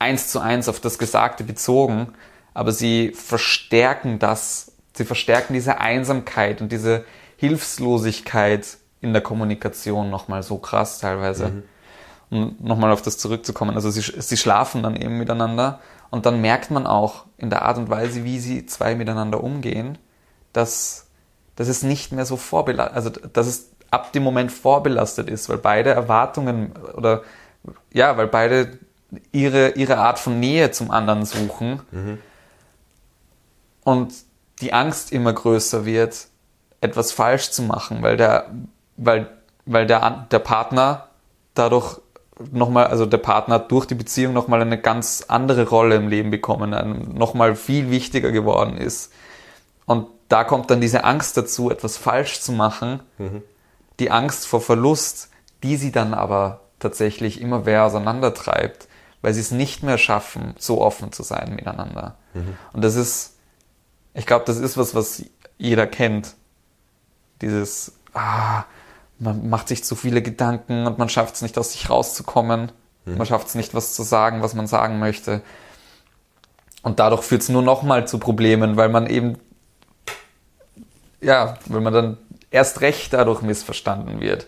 eins 0.00 0.28
zu 0.28 0.40
eins 0.40 0.68
auf 0.68 0.80
das 0.80 0.98
Gesagte 0.98 1.44
bezogen, 1.44 2.14
aber 2.54 2.72
sie 2.72 3.12
verstärken 3.12 4.18
das, 4.18 4.72
sie 4.94 5.04
verstärken 5.04 5.54
diese 5.54 5.78
Einsamkeit 5.78 6.60
und 6.60 6.72
diese 6.72 7.04
Hilflosigkeit 7.36 8.78
in 9.00 9.12
der 9.12 9.22
Kommunikation 9.22 10.10
nochmal 10.10 10.42
so 10.42 10.58
krass 10.58 10.98
teilweise. 10.98 11.62
Um 12.30 12.56
nochmal 12.60 12.92
auf 12.92 13.02
das 13.02 13.18
zurückzukommen, 13.18 13.74
also 13.74 13.90
sie, 13.90 14.02
sie 14.02 14.36
schlafen 14.36 14.84
dann 14.84 14.94
eben 14.94 15.18
miteinander 15.18 15.80
und 16.10 16.26
dann 16.26 16.40
merkt 16.40 16.70
man 16.70 16.86
auch 16.86 17.24
in 17.38 17.50
der 17.50 17.62
Art 17.62 17.76
und 17.76 17.90
Weise, 17.90 18.24
wie 18.24 18.38
sie 18.38 18.66
zwei 18.66 18.94
miteinander 18.94 19.42
umgehen, 19.42 19.98
dass, 20.52 21.08
dass 21.56 21.66
es 21.66 21.82
nicht 21.82 22.12
mehr 22.12 22.24
so 22.26 22.36
vorbelastet, 22.36 22.96
also 22.96 23.10
dass 23.10 23.46
es 23.48 23.70
ab 23.90 24.12
dem 24.12 24.22
Moment 24.22 24.52
vorbelastet 24.52 25.28
ist, 25.28 25.48
weil 25.48 25.58
beide 25.58 25.90
Erwartungen 25.90 26.72
oder 26.94 27.22
ja, 27.92 28.16
weil 28.16 28.28
beide 28.28 28.78
ihre, 29.32 29.70
ihre 29.70 29.98
Art 29.98 30.18
von 30.18 30.40
Nähe 30.40 30.70
zum 30.70 30.90
anderen 30.90 31.24
suchen. 31.24 31.80
Und 33.84 34.12
die 34.60 34.72
Angst 34.72 35.12
immer 35.12 35.32
größer 35.32 35.84
wird, 35.84 36.28
etwas 36.80 37.12
falsch 37.12 37.50
zu 37.50 37.62
machen, 37.62 38.02
weil 38.02 38.16
der, 38.16 38.50
weil, 38.96 39.30
weil 39.66 39.86
der, 39.86 40.26
der 40.30 40.38
Partner 40.38 41.08
dadurch 41.54 42.00
nochmal, 42.50 42.86
also 42.86 43.06
der 43.06 43.18
Partner 43.18 43.56
hat 43.56 43.70
durch 43.70 43.86
die 43.86 43.94
Beziehung 43.94 44.32
nochmal 44.32 44.62
eine 44.62 44.80
ganz 44.80 45.24
andere 45.28 45.68
Rolle 45.68 45.96
im 45.96 46.08
Leben 46.08 46.30
bekommen, 46.30 47.14
nochmal 47.14 47.54
viel 47.54 47.90
wichtiger 47.90 48.32
geworden 48.32 48.76
ist. 48.76 49.12
Und 49.86 50.08
da 50.28 50.44
kommt 50.44 50.70
dann 50.70 50.80
diese 50.80 51.04
Angst 51.04 51.36
dazu, 51.36 51.70
etwas 51.70 51.96
falsch 51.96 52.40
zu 52.40 52.52
machen, 52.52 53.00
die 53.98 54.10
Angst 54.10 54.46
vor 54.46 54.60
Verlust, 54.60 55.30
die 55.62 55.76
sie 55.76 55.92
dann 55.92 56.14
aber 56.14 56.60
tatsächlich 56.78 57.40
immer 57.40 57.60
mehr 57.60 57.84
auseinandertreibt, 57.84 58.88
weil 59.22 59.34
sie 59.34 59.40
es 59.40 59.50
nicht 59.50 59.82
mehr 59.82 59.98
schaffen, 59.98 60.54
so 60.58 60.80
offen 60.80 61.12
zu 61.12 61.22
sein 61.22 61.54
miteinander. 61.54 62.16
Und 62.72 62.82
das 62.82 62.94
ist, 62.94 63.36
ich 64.14 64.26
glaube, 64.26 64.44
das 64.46 64.56
ist 64.56 64.76
was, 64.76 64.94
was 64.94 65.24
jeder 65.58 65.86
kennt. 65.86 66.34
Dieses, 67.42 67.92
ah, 68.14 68.64
man 69.18 69.48
macht 69.48 69.68
sich 69.68 69.84
zu 69.84 69.94
viele 69.94 70.22
Gedanken 70.22 70.86
und 70.86 70.98
man 70.98 71.08
schafft 71.08 71.34
es 71.34 71.42
nicht, 71.42 71.58
aus 71.58 71.72
sich 71.72 71.90
rauszukommen. 71.90 72.72
Man 73.16 73.26
schafft 73.26 73.48
es 73.48 73.54
nicht, 73.54 73.74
was 73.74 73.94
zu 73.94 74.02
sagen, 74.02 74.42
was 74.42 74.54
man 74.54 74.66
sagen 74.66 74.98
möchte. 74.98 75.42
Und 76.82 76.98
dadurch 76.98 77.22
führt 77.22 77.42
es 77.42 77.48
nur 77.48 77.62
noch 77.62 77.82
mal 77.82 78.06
zu 78.06 78.18
Problemen, 78.18 78.76
weil 78.76 78.88
man 78.88 79.06
eben, 79.06 79.38
ja, 81.20 81.58
weil 81.66 81.80
man 81.80 81.92
dann 81.92 82.18
erst 82.50 82.80
recht 82.80 83.12
dadurch 83.12 83.42
missverstanden 83.42 84.20
wird. 84.20 84.46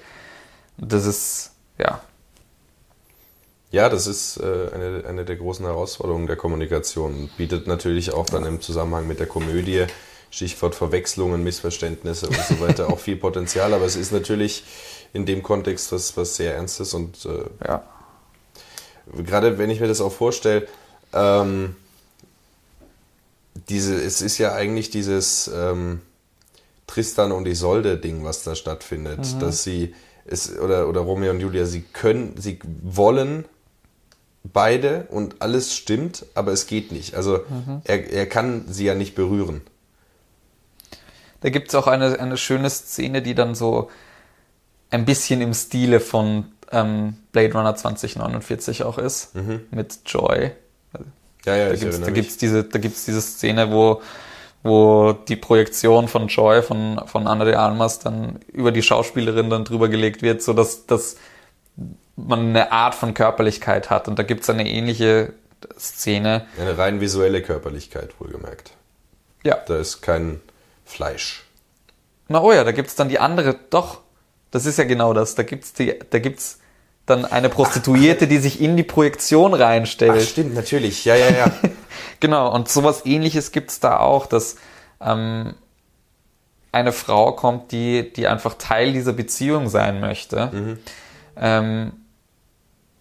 Und 0.78 0.92
das 0.92 1.06
ist, 1.06 1.52
ja, 1.78 2.00
Ja, 3.72 3.88
das 3.88 4.06
ist 4.06 4.36
äh, 4.36 4.68
eine, 4.74 5.04
eine 5.08 5.24
der 5.24 5.36
großen 5.36 5.64
Herausforderungen 5.64 6.26
der 6.26 6.36
Kommunikation. 6.36 7.30
Bietet 7.38 7.66
natürlich 7.66 8.12
auch 8.12 8.26
dann 8.26 8.44
im 8.44 8.60
Zusammenhang 8.60 9.08
mit 9.08 9.18
der 9.18 9.26
Komödie, 9.26 9.86
Stichwort 10.30 10.74
Verwechslungen, 10.74 11.42
Missverständnisse 11.42 12.28
und 12.28 12.36
so 12.36 12.60
weiter, 12.60 12.90
auch 12.90 12.98
viel 12.98 13.16
Potenzial. 13.16 13.72
Aber 13.72 13.86
es 13.86 13.96
ist 13.96 14.12
natürlich 14.12 14.64
in 15.14 15.24
dem 15.24 15.42
Kontext 15.42 15.90
was, 15.90 16.14
was 16.18 16.36
sehr 16.36 16.54
Ernstes 16.54 16.92
und 16.92 17.24
äh, 17.24 17.44
ja, 17.66 17.82
gerade 19.24 19.56
wenn 19.56 19.70
ich 19.70 19.80
mir 19.80 19.88
das 19.88 20.02
auch 20.02 20.12
vorstelle, 20.12 20.68
ähm, 21.14 21.74
diese, 23.70 23.94
es 23.94 24.20
ist 24.20 24.36
ja 24.36 24.52
eigentlich 24.52 24.90
dieses 24.90 25.50
ähm, 25.54 26.02
Tristan 26.86 27.32
und 27.32 27.48
Isolde-Ding, 27.48 28.22
was 28.22 28.42
da 28.42 28.54
stattfindet, 28.54 29.40
dass 29.40 29.62
sie 29.62 29.94
es 30.26 30.58
oder 30.58 30.88
oder 30.88 31.00
Romeo 31.00 31.30
und 31.30 31.40
Julia, 31.40 31.64
sie 31.64 31.80
können, 31.80 32.34
sie 32.38 32.58
wollen 32.82 33.46
beide 34.44 35.06
und 35.10 35.36
alles 35.40 35.74
stimmt, 35.74 36.26
aber 36.34 36.52
es 36.52 36.66
geht 36.66 36.92
nicht. 36.92 37.14
Also 37.14 37.40
er, 37.84 38.10
er 38.12 38.26
kann 38.26 38.64
sie 38.68 38.84
ja 38.84 38.94
nicht 38.94 39.14
berühren. 39.14 39.62
Da 41.40 41.50
gibt 41.50 41.68
es 41.68 41.74
auch 41.74 41.86
eine, 41.86 42.18
eine 42.18 42.36
schöne 42.36 42.70
Szene, 42.70 43.22
die 43.22 43.34
dann 43.34 43.54
so 43.54 43.90
ein 44.90 45.04
bisschen 45.04 45.40
im 45.40 45.54
Stile 45.54 46.00
von 46.00 46.52
ähm, 46.70 47.16
Blade 47.32 47.52
Runner 47.52 47.74
2049 47.74 48.84
auch 48.84 48.98
ist, 48.98 49.34
mit 49.70 50.00
Joy. 50.06 50.52
Ja, 51.44 51.56
ja, 51.56 51.68
Da 51.68 51.74
gibt's, 51.74 51.82
erinnere 51.82 52.06
da 52.06 52.10
gibt's 52.12 52.36
diese, 52.36 52.64
da 52.64 52.78
gibt's 52.78 53.04
diese 53.04 53.20
Szene, 53.20 53.72
wo, 53.72 54.00
wo 54.62 55.12
die 55.12 55.36
Projektion 55.36 56.08
von 56.08 56.28
Joy, 56.28 56.62
von, 56.62 57.00
von 57.06 57.26
Anna 57.26 57.44
de 57.44 57.54
Almas 57.54 57.98
dann 57.98 58.38
über 58.52 58.70
die 58.70 58.82
Schauspielerin 58.82 59.50
dann 59.50 59.64
drüber 59.64 59.88
gelegt 59.88 60.22
wird, 60.22 60.42
so 60.42 60.52
dass, 60.52 60.86
dass 60.86 61.16
man 62.16 62.50
eine 62.50 62.72
Art 62.72 62.94
von 62.94 63.14
Körperlichkeit 63.14 63.90
hat. 63.90 64.08
Und 64.08 64.18
da 64.18 64.22
gibt's 64.22 64.50
eine 64.50 64.68
ähnliche 64.68 65.32
Szene. 65.78 66.46
Eine 66.58 66.76
rein 66.78 67.00
visuelle 67.00 67.42
Körperlichkeit, 67.42 68.14
wohlgemerkt. 68.18 68.72
Ja. 69.44 69.56
Da 69.66 69.78
ist 69.78 70.02
kein 70.02 70.40
Fleisch. 70.84 71.44
Na 72.28 72.42
oh 72.42 72.52
ja, 72.52 72.64
da 72.64 72.72
gibt's 72.72 72.94
dann 72.94 73.08
die 73.08 73.18
andere, 73.18 73.56
doch, 73.70 74.00
das 74.50 74.66
ist 74.66 74.78
ja 74.78 74.84
genau 74.84 75.12
das. 75.12 75.34
Da 75.34 75.42
gibt's 75.42 75.72
die, 75.72 75.98
da 76.10 76.18
gibt's 76.18 76.58
dann 77.06 77.24
eine 77.24 77.48
Prostituierte, 77.48 78.28
die 78.28 78.38
sich 78.38 78.60
in 78.60 78.76
die 78.76 78.84
Projektion 78.84 79.54
reinstellt. 79.54 80.12
Ach, 80.16 80.20
stimmt, 80.20 80.54
natürlich. 80.54 81.04
Ja, 81.04 81.16
ja, 81.16 81.30
ja. 81.30 81.52
Genau, 82.20 82.54
und 82.54 82.68
sowas 82.68 83.04
ähnliches 83.04 83.50
gibt's 83.50 83.80
da 83.80 83.98
auch, 83.98 84.26
dass 84.26 84.56
ähm, 85.00 85.54
eine 86.70 86.92
Frau 86.92 87.32
kommt, 87.32 87.72
die, 87.72 88.12
die 88.12 88.28
einfach 88.28 88.54
Teil 88.54 88.92
dieser 88.92 89.12
Beziehung 89.12 89.68
sein 89.68 90.00
möchte. 90.00 90.78
Ähm, 91.36 91.92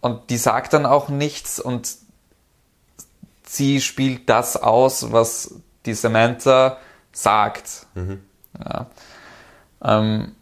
und 0.01 0.29
die 0.29 0.37
sagt 0.37 0.73
dann 0.73 0.85
auch 0.85 1.09
nichts 1.09 1.59
und 1.59 1.95
sie 3.45 3.81
spielt 3.81 4.29
das 4.29 4.57
aus, 4.57 5.11
was 5.11 5.55
die 5.85 5.93
Samantha 5.93 6.77
sagt. 7.11 7.85
Ja. 8.63 8.87
Ähm, 9.83 10.35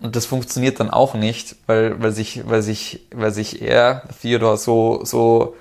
und 0.00 0.14
das 0.14 0.26
funktioniert 0.26 0.78
dann 0.78 0.90
auch 0.90 1.14
nicht, 1.14 1.56
weil, 1.66 2.00
weil 2.00 2.12
sich, 2.12 2.48
weil 2.48 2.62
sich, 2.62 3.06
weil 3.12 3.32
sich 3.32 3.62
er, 3.62 4.04
Theodor, 4.22 4.56
so, 4.56 5.04
so 5.04 5.56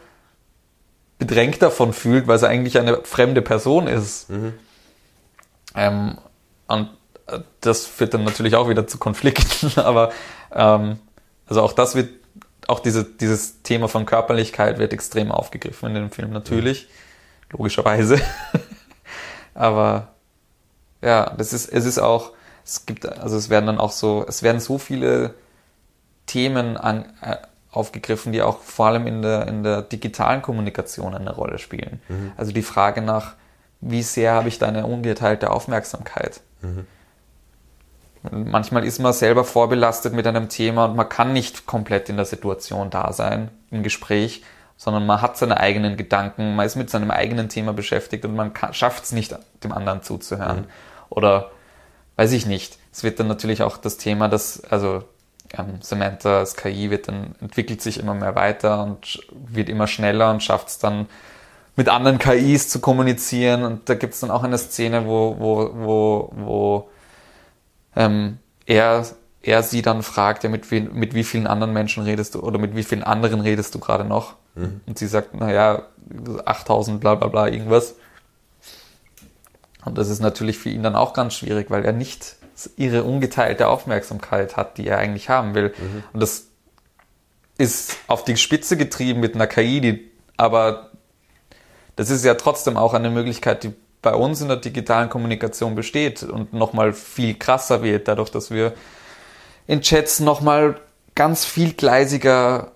bedrängt 1.18 1.62
davon 1.62 1.94
fühlt, 1.94 2.28
weil 2.28 2.36
es 2.36 2.44
eigentlich 2.44 2.78
eine 2.78 3.04
fremde 3.04 3.42
Person 3.42 3.88
ist. 3.88 4.30
Ähm, 5.74 6.18
und 6.68 6.90
äh, 7.28 7.40
das 7.62 7.86
führt 7.86 8.14
dann 8.14 8.24
natürlich 8.24 8.56
auch 8.56 8.70
wieder 8.70 8.86
zu 8.86 9.00
Konflikten, 9.00 9.80
aber 9.80 10.12
ähm, 10.54 11.00
also 11.48 11.62
auch 11.62 11.74
das 11.74 11.96
wird, 11.96 12.10
auch 12.68 12.80
diese, 12.80 13.04
dieses 13.04 13.62
Thema 13.64 13.88
von 13.88 14.06
Körperlichkeit 14.06 14.78
wird 14.78 14.94
extrem 14.94 15.32
aufgegriffen 15.32 15.90
in 15.90 15.96
dem 15.96 16.12
Film 16.12 16.32
natürlich, 16.32 16.88
logischerweise. 17.52 18.20
aber 19.54 20.10
ja, 21.02 21.34
das 21.38 21.54
ist, 21.54 21.68
es 21.68 21.86
ist 21.86 22.00
auch, 22.00 22.32
es 22.66 22.86
gibt, 22.86 23.08
also 23.08 23.38
es 23.38 23.50
werden 23.50 23.68
dann 23.68 23.80
auch 23.80 23.92
so, 23.92 24.26
es 24.28 24.44
werden 24.44 24.60
so 24.60 24.78
viele 24.78 25.34
Themen 26.26 26.78
an, 26.78 27.06
äh, 27.22 27.38
aufgegriffen, 27.72 28.32
die 28.32 28.42
auch 28.42 28.60
vor 28.62 28.88
allem 28.88 29.08
in 29.08 29.22
der, 29.22 29.48
in 29.48 29.64
der 29.64 29.82
digitalen 29.82 30.42
Kommunikation 30.42 31.14
eine 31.14 31.34
Rolle 31.34 31.60
spielen. 31.60 32.02
Also 32.36 32.52
die 32.52 32.64
Frage 32.64 33.02
nach, 33.02 33.36
wie 33.82 34.02
sehr 34.02 34.34
habe 34.34 34.48
ich 34.48 34.58
deine 34.58 34.86
ungeteilte 34.86 35.52
Aufmerksamkeit? 35.52 36.42
Manchmal 38.32 38.86
ist 38.86 39.00
man 39.00 39.14
selber 39.14 39.44
vorbelastet 39.44 40.14
mit 40.14 40.28
einem 40.28 40.50
Thema 40.50 40.86
und 40.86 40.96
man 40.96 41.10
kann 41.10 41.34
nicht 41.34 41.66
komplett 41.66 42.10
in 42.10 42.18
der 42.18 42.26
Situation 42.26 42.90
da 42.90 43.14
sein, 43.14 43.50
im 43.72 43.84
Gespräch, 43.84 44.44
sondern 44.78 45.06
man 45.06 45.22
hat 45.22 45.38
seine 45.38 45.60
eigenen 45.60 45.98
Gedanken, 45.98 46.56
man 46.56 46.66
ist 46.66 46.76
mit 46.76 46.90
seinem 46.90 47.12
eigenen 47.12 47.50
Thema 47.50 47.74
beschäftigt 47.74 48.26
und 48.26 48.36
man 48.36 48.52
schafft 48.72 49.06
es 49.06 49.12
nicht, 49.12 49.36
dem 49.64 49.72
anderen 49.72 50.04
zuzuhören. 50.04 50.66
Oder 51.10 51.52
weiß 52.16 52.32
ich 52.34 52.46
nicht. 52.46 52.78
Es 52.92 53.04
wird 53.04 53.20
dann 53.20 53.28
natürlich 53.28 53.64
auch 53.64 53.78
das 53.78 53.98
Thema, 53.98 54.28
dass, 54.28 54.64
also 54.66 55.04
ähm, 55.58 55.80
Samantha 55.82 56.40
als 56.40 56.56
KI 56.56 56.90
wird 56.90 57.08
dann, 57.08 57.36
entwickelt 57.42 57.82
sich 57.82 58.00
immer 58.00 58.14
mehr 58.14 58.36
weiter 58.36 58.84
und 58.84 59.20
wird 59.32 59.70
immer 59.70 59.88
schneller 59.88 60.32
und 60.32 60.44
schafft 60.44 60.68
es 60.70 60.80
dann 60.80 61.08
mit 61.76 61.90
anderen 61.90 62.18
KIs 62.18 62.70
zu 62.70 62.80
kommunizieren. 62.80 63.64
Und 63.64 63.88
da 63.88 63.96
gibt 63.96 64.14
es 64.14 64.20
dann 64.20 64.32
auch 64.32 64.44
eine 64.44 64.58
Szene, 64.58 65.06
wo, 65.06 65.36
wo, 65.40 65.72
wo, 65.74 66.32
wo 66.36 66.90
ähm, 67.98 68.38
er, 68.66 69.06
er 69.42 69.64
sie 69.64 69.82
dann 69.82 70.04
fragt, 70.04 70.44
ja, 70.44 70.50
mit, 70.50 70.70
wie, 70.72 70.82
mit 70.82 71.14
wie 71.14 71.24
vielen 71.24 71.48
anderen 71.48 71.74
Menschen 71.74 72.04
redest 72.04 72.36
du 72.36 72.40
oder 72.42 72.60
mit 72.60 72.76
wie 72.76 72.84
vielen 72.84 73.04
anderen 73.04 73.42
redest 73.42 73.74
du 73.76 73.80
gerade 73.80 74.06
noch? 74.06 74.36
Mhm. 74.56 74.82
Und 74.86 75.00
sie 75.00 75.08
sagt, 75.08 75.34
naja, 75.34 75.84
8000, 76.46 77.02
bla 77.02 77.16
bla 77.16 77.28
bla, 77.28 77.48
irgendwas. 77.48 77.96
Und 79.84 79.98
das 79.98 80.10
ist 80.10 80.20
natürlich 80.20 80.58
für 80.58 80.70
ihn 80.70 80.84
dann 80.84 80.96
auch 80.96 81.14
ganz 81.14 81.34
schwierig, 81.34 81.72
weil 81.72 81.84
er 81.86 81.94
nicht 81.94 82.36
ihre 82.76 83.04
ungeteilte 83.04 83.68
Aufmerksamkeit 83.68 84.58
hat, 84.58 84.78
die 84.78 84.88
er 84.88 84.98
eigentlich 84.98 85.30
haben 85.30 85.56
will. 85.56 85.74
Mhm. 85.78 86.04
Und 86.14 86.20
das 86.20 86.48
ist 87.58 87.98
auf 88.08 88.24
die 88.24 88.38
Spitze 88.38 88.78
getrieben 88.78 89.20
mit 89.20 89.36
einer 89.36 89.48
KI, 89.48 89.82
die, 89.82 90.12
aber 90.36 90.92
das 91.96 92.10
ist 92.10 92.24
ja 92.24 92.36
trotzdem 92.36 92.78
auch 92.78 92.94
eine 92.94 93.10
Möglichkeit, 93.10 93.64
die 93.64 93.74
bei 94.02 94.14
uns 94.14 94.42
in 94.42 94.48
der 94.48 94.58
digitalen 94.58 95.10
Kommunikation 95.10 95.76
besteht 95.76 96.24
und 96.24 96.54
nochmal 96.54 96.94
viel 96.94 97.36
krasser 97.36 97.84
wird, 97.84 98.08
dadurch, 98.08 98.30
dass 98.30 98.52
wir 98.52 98.74
in 99.66 99.82
Chats 99.82 100.20
nochmal 100.20 100.80
ganz 101.16 101.46
viel 101.46 101.74
gleisiger 101.74 102.72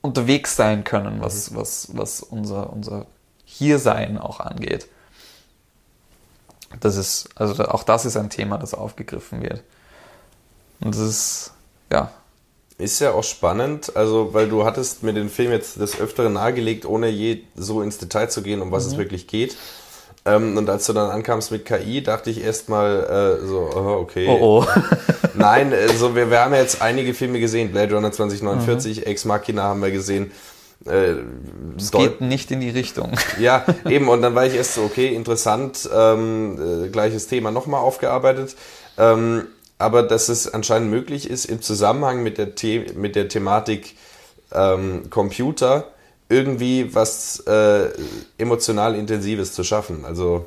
unterwegs 0.00 0.56
sein 0.56 0.82
können, 0.84 1.20
was, 1.20 1.50
mhm. 1.50 1.56
was, 1.56 1.96
was 1.96 2.22
unser, 2.22 2.72
unser 2.72 3.06
Hiersein 3.44 4.18
auch 4.18 4.40
angeht. 4.40 4.88
Das 6.80 6.96
ist, 6.96 7.28
also 7.34 7.64
auch 7.66 7.84
das 7.84 8.04
ist 8.06 8.16
ein 8.16 8.30
Thema, 8.30 8.58
das 8.58 8.74
aufgegriffen 8.74 9.42
wird. 9.42 9.62
Und 10.80 10.94
das 10.94 11.02
ist, 11.02 11.52
ja. 11.90 12.10
Ist 12.82 13.00
ja 13.00 13.12
auch 13.12 13.24
spannend, 13.24 13.96
also 13.96 14.34
weil 14.34 14.48
du 14.48 14.64
hattest 14.64 15.02
mir 15.02 15.12
den 15.12 15.28
Film 15.28 15.52
jetzt 15.52 15.80
des 15.80 16.00
Öfteren 16.00 16.32
nahegelegt, 16.32 16.84
ohne 16.84 17.08
je 17.08 17.42
so 17.54 17.80
ins 17.82 17.98
Detail 17.98 18.28
zu 18.28 18.42
gehen, 18.42 18.60
um 18.60 18.72
was 18.72 18.86
mhm. 18.86 18.92
es 18.92 18.98
wirklich 18.98 19.26
geht. 19.26 19.56
Ähm, 20.24 20.56
und 20.56 20.70
als 20.70 20.86
du 20.86 20.92
dann 20.92 21.10
ankamst 21.10 21.50
mit 21.50 21.64
KI, 21.64 22.02
dachte 22.02 22.30
ich 22.30 22.42
erstmal 22.42 23.38
äh, 23.42 23.46
so, 23.46 23.70
oh, 23.74 24.00
okay. 24.00 24.28
Oh, 24.28 24.64
oh. 24.64 24.80
Nein, 25.34 25.72
also 25.72 26.14
wir, 26.14 26.30
wir 26.30 26.40
haben 26.40 26.52
ja 26.52 26.60
jetzt 26.60 26.80
einige 26.80 27.14
Filme 27.14 27.40
gesehen. 27.40 27.72
Blade 27.72 27.94
Runner 27.94 28.12
2049, 28.12 28.98
mhm. 28.98 29.02
Ex 29.04 29.24
Machina 29.24 29.62
haben 29.62 29.82
wir 29.82 29.90
gesehen. 29.90 30.30
Äh, 30.86 31.14
es 31.76 31.90
geht 31.90 32.20
nicht 32.20 32.50
in 32.50 32.60
die 32.60 32.70
Richtung. 32.70 33.12
Ja, 33.38 33.64
eben. 33.88 34.08
Und 34.08 34.22
dann 34.22 34.34
war 34.34 34.46
ich 34.46 34.54
erst 34.54 34.74
so, 34.74 34.82
okay, 34.82 35.14
interessant, 35.14 35.88
ähm, 35.92 36.84
äh, 36.84 36.88
gleiches 36.88 37.26
Thema 37.26 37.50
nochmal 37.50 37.80
aufgearbeitet. 37.80 38.56
Ähm, 38.98 39.46
aber 39.82 40.04
dass 40.04 40.28
es 40.28 40.52
anscheinend 40.52 40.90
möglich 40.90 41.28
ist, 41.28 41.44
im 41.44 41.60
Zusammenhang 41.60 42.22
mit 42.22 42.38
der, 42.38 42.52
The 42.56 42.86
mit 42.94 43.16
der 43.16 43.28
Thematik 43.28 43.96
ähm, 44.52 45.10
Computer 45.10 45.88
irgendwie 46.28 46.94
was 46.94 47.40
äh, 47.40 47.90
emotional 48.38 48.94
Intensives 48.94 49.52
zu 49.52 49.64
schaffen. 49.64 50.04
Also, 50.04 50.46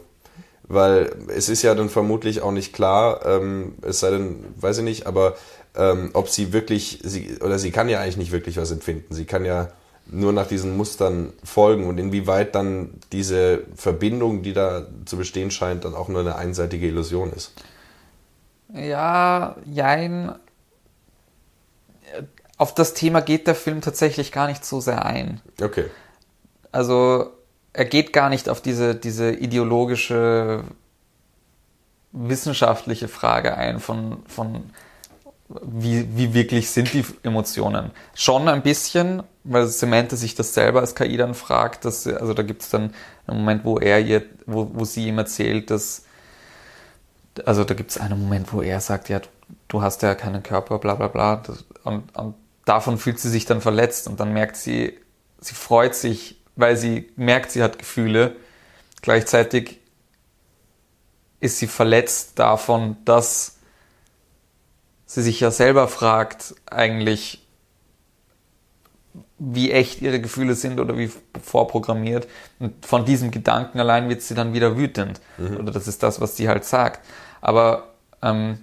weil 0.67 1.11
es 1.27 1.49
ist 1.49 1.61
ja 1.61 1.75
dann 1.75 1.89
vermutlich 1.89 2.41
auch 2.41 2.51
nicht 2.51 2.73
klar, 2.73 3.25
ähm, 3.25 3.75
es 3.81 3.99
sei 3.99 4.11
denn, 4.11 4.45
weiß 4.55 4.79
ich 4.79 4.83
nicht, 4.83 5.05
aber 5.05 5.35
ähm, 5.75 6.11
ob 6.13 6.29
sie 6.29 6.53
wirklich, 6.53 6.99
sie, 7.03 7.37
oder 7.41 7.59
sie 7.59 7.71
kann 7.71 7.89
ja 7.89 7.99
eigentlich 7.99 8.17
nicht 8.17 8.31
wirklich 8.31 8.57
was 8.57 8.71
empfinden. 8.71 9.13
Sie 9.13 9.25
kann 9.25 9.43
ja 9.43 9.67
nur 10.07 10.31
nach 10.31 10.47
diesen 10.47 10.77
Mustern 10.77 11.33
folgen 11.43 11.87
und 11.87 11.97
inwieweit 11.97 12.55
dann 12.55 12.91
diese 13.11 13.63
Verbindung, 13.75 14.43
die 14.43 14.53
da 14.53 14.87
zu 15.05 15.17
bestehen 15.17 15.51
scheint, 15.51 15.83
dann 15.83 15.93
auch 15.93 16.07
nur 16.07 16.21
eine 16.21 16.35
einseitige 16.35 16.87
Illusion 16.87 17.33
ist. 17.33 17.53
Ja, 18.73 19.55
jein 19.65 20.35
auf 22.57 22.73
das 22.73 22.93
Thema 22.93 23.21
geht 23.21 23.47
der 23.47 23.55
Film 23.55 23.81
tatsächlich 23.81 24.31
gar 24.31 24.47
nicht 24.47 24.63
so 24.63 24.79
sehr 24.79 25.05
ein. 25.05 25.41
Okay. 25.61 25.85
Also 26.71 27.31
er 27.73 27.85
geht 27.85 28.13
gar 28.13 28.29
nicht 28.29 28.47
auf 28.49 28.61
diese, 28.61 28.95
diese 28.95 29.31
ideologische, 29.31 30.63
wissenschaftliche 32.11 33.09
Frage 33.09 33.57
ein 33.57 33.79
von, 33.79 34.23
von 34.27 34.69
wie, 35.49 36.07
wie 36.15 36.33
wirklich 36.33 36.69
sind 36.69 36.93
die 36.93 37.05
Emotionen. 37.23 37.91
Schon 38.15 38.47
ein 38.47 38.63
bisschen, 38.63 39.21
weil 39.43 39.67
Samantha 39.67 40.15
sich 40.15 40.33
das 40.33 40.53
selber 40.53 40.79
als 40.79 40.95
KI 40.95 41.17
dann 41.17 41.35
fragt, 41.35 41.83
dass, 41.83 42.07
also 42.07 42.33
da 42.33 42.41
gibt 42.41 42.61
es 42.61 42.69
dann 42.69 42.93
einen 43.27 43.39
Moment, 43.39 43.65
wo 43.65 43.77
er 43.77 43.99
ihr, 43.99 44.23
wo, 44.45 44.71
wo 44.73 44.85
sie 44.85 45.07
ihm 45.07 45.17
erzählt, 45.17 45.69
dass, 45.69 46.04
also 47.45 47.63
da 47.63 47.73
gibt 47.73 47.91
es 47.91 47.97
einen 47.97 48.19
Moment, 48.19 48.53
wo 48.53 48.61
er 48.61 48.79
sagt, 48.79 49.09
ja, 49.09 49.21
du 49.67 49.81
hast 49.81 50.01
ja 50.01 50.15
keinen 50.15 50.43
Körper, 50.43 50.79
bla 50.79 50.95
bla 50.95 51.07
bla. 51.07 51.43
Und, 51.83 52.15
und 52.15 52.35
davon 52.65 52.97
fühlt 52.97 53.19
sie 53.19 53.29
sich 53.29 53.45
dann 53.45 53.61
verletzt 53.61 54.07
und 54.07 54.19
dann 54.19 54.33
merkt 54.33 54.57
sie, 54.57 54.97
sie 55.39 55.53
freut 55.53 55.95
sich, 55.95 56.41
weil 56.55 56.77
sie 56.77 57.11
merkt, 57.15 57.51
sie 57.51 57.61
hat 57.63 57.79
Gefühle. 57.79 58.35
Gleichzeitig 59.01 59.79
ist 61.39 61.59
sie 61.59 61.67
verletzt 61.67 62.39
davon, 62.39 62.97
dass 63.05 63.57
sie 65.05 65.21
sich 65.21 65.39
ja 65.39 65.51
selber 65.51 65.87
fragt, 65.87 66.55
eigentlich, 66.65 67.45
wie 69.37 69.71
echt 69.71 70.01
ihre 70.01 70.21
Gefühle 70.21 70.55
sind 70.55 70.79
oder 70.79 70.97
wie 70.97 71.11
vorprogrammiert. 71.43 72.27
Und 72.59 72.85
von 72.85 73.05
diesem 73.05 73.31
Gedanken 73.31 73.79
allein 73.79 74.09
wird 74.09 74.21
sie 74.21 74.33
dann 74.33 74.53
wieder 74.53 74.77
wütend. 74.77 75.21
Mhm. 75.37 75.57
Oder 75.57 75.71
das 75.71 75.87
ist 75.87 76.01
das, 76.03 76.21
was 76.21 76.37
sie 76.37 76.47
halt 76.47 76.65
sagt. 76.65 77.05
Aber 77.45 77.93
ähm, 78.23 78.57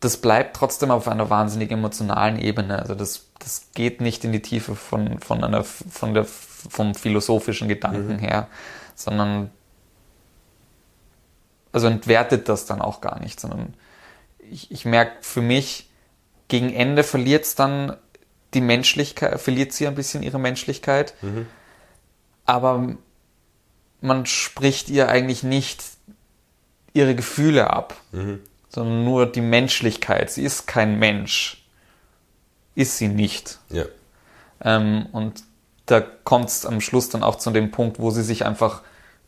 das 0.00 0.16
bleibt 0.16 0.56
trotzdem 0.56 0.90
auf 0.90 1.06
einer 1.06 1.30
wahnsinnig 1.30 1.70
emotionalen 1.70 2.40
Ebene. 2.40 2.80
Also 2.80 2.96
das, 2.96 3.28
das 3.38 3.68
geht 3.72 4.00
nicht 4.00 4.24
in 4.24 4.32
die 4.32 4.42
Tiefe 4.42 4.74
von, 4.74 5.20
von 5.20 5.44
einer, 5.44 5.62
von 5.62 6.12
der, 6.12 6.24
vom 6.24 6.96
philosophischen 6.96 7.68
Gedanken 7.68 8.14
mhm. 8.14 8.18
her, 8.18 8.48
sondern 8.96 9.52
also 11.70 11.86
entwertet 11.86 12.48
das 12.48 12.66
dann 12.66 12.82
auch 12.82 13.00
gar 13.00 13.20
nicht, 13.20 13.38
sondern 13.38 13.74
ich, 14.38 14.72
ich 14.72 14.84
merke 14.84 15.18
für 15.20 15.42
mich, 15.42 15.88
gegen 16.48 16.72
Ende 16.72 17.04
verliert 17.04 17.44
es 17.44 17.54
dann 17.54 17.96
die 18.54 18.60
Menschlichkeit, 18.60 19.40
verliert 19.40 19.72
sie 19.72 19.86
ein 19.86 19.94
bisschen 19.94 20.24
ihre 20.24 20.40
Menschlichkeit, 20.40 21.14
mhm. 21.22 21.46
aber 22.44 22.96
man 24.00 24.26
spricht 24.26 24.90
ihr 24.90 25.08
eigentlich 25.08 25.44
nicht 25.44 25.84
ihre 26.92 27.14
Gefühle 27.14 27.70
ab. 27.70 27.96
Mhm 28.12 28.40
sondern 28.70 29.04
nur 29.04 29.26
die 29.26 29.40
Menschlichkeit. 29.40 30.30
Sie 30.30 30.42
ist 30.42 30.66
kein 30.66 30.98
Mensch. 30.98 31.62
Ist 32.74 32.96
sie 32.96 33.08
nicht. 33.08 33.58
Ja. 33.68 33.84
Ähm, 34.62 35.06
und 35.12 35.42
da 35.86 36.00
kommt 36.00 36.48
es 36.48 36.64
am 36.64 36.80
Schluss 36.80 37.08
dann 37.10 37.24
auch 37.24 37.36
zu 37.36 37.50
dem 37.50 37.72
Punkt, 37.72 37.98
wo 37.98 38.10
sie 38.10 38.22
sich 38.22 38.46
einfach 38.46 38.82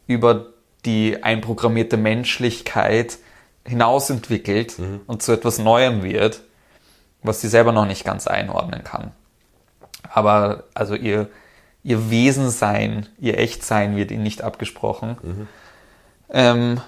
über 0.06 0.46
die 0.84 1.22
einprogrammierte 1.22 1.96
Menschlichkeit 1.96 3.18
hinausentwickelt 3.66 4.78
mhm. 4.78 5.00
und 5.06 5.22
zu 5.22 5.32
etwas 5.32 5.58
Neuem 5.58 6.02
wird, 6.02 6.42
was 7.22 7.40
sie 7.40 7.48
selber 7.48 7.72
noch 7.72 7.86
nicht 7.86 8.04
ganz 8.04 8.26
einordnen 8.26 8.84
kann. 8.84 9.10
Aber 10.08 10.64
also 10.74 10.94
ihr, 10.94 11.28
ihr 11.82 12.10
Wesensein, 12.10 13.08
ihr 13.18 13.38
Echtsein 13.38 13.96
wird 13.96 14.12
ihnen 14.12 14.22
nicht 14.22 14.42
abgesprochen. 14.42 15.16
Mhm. 15.22 15.48
Ähm, 16.30 16.80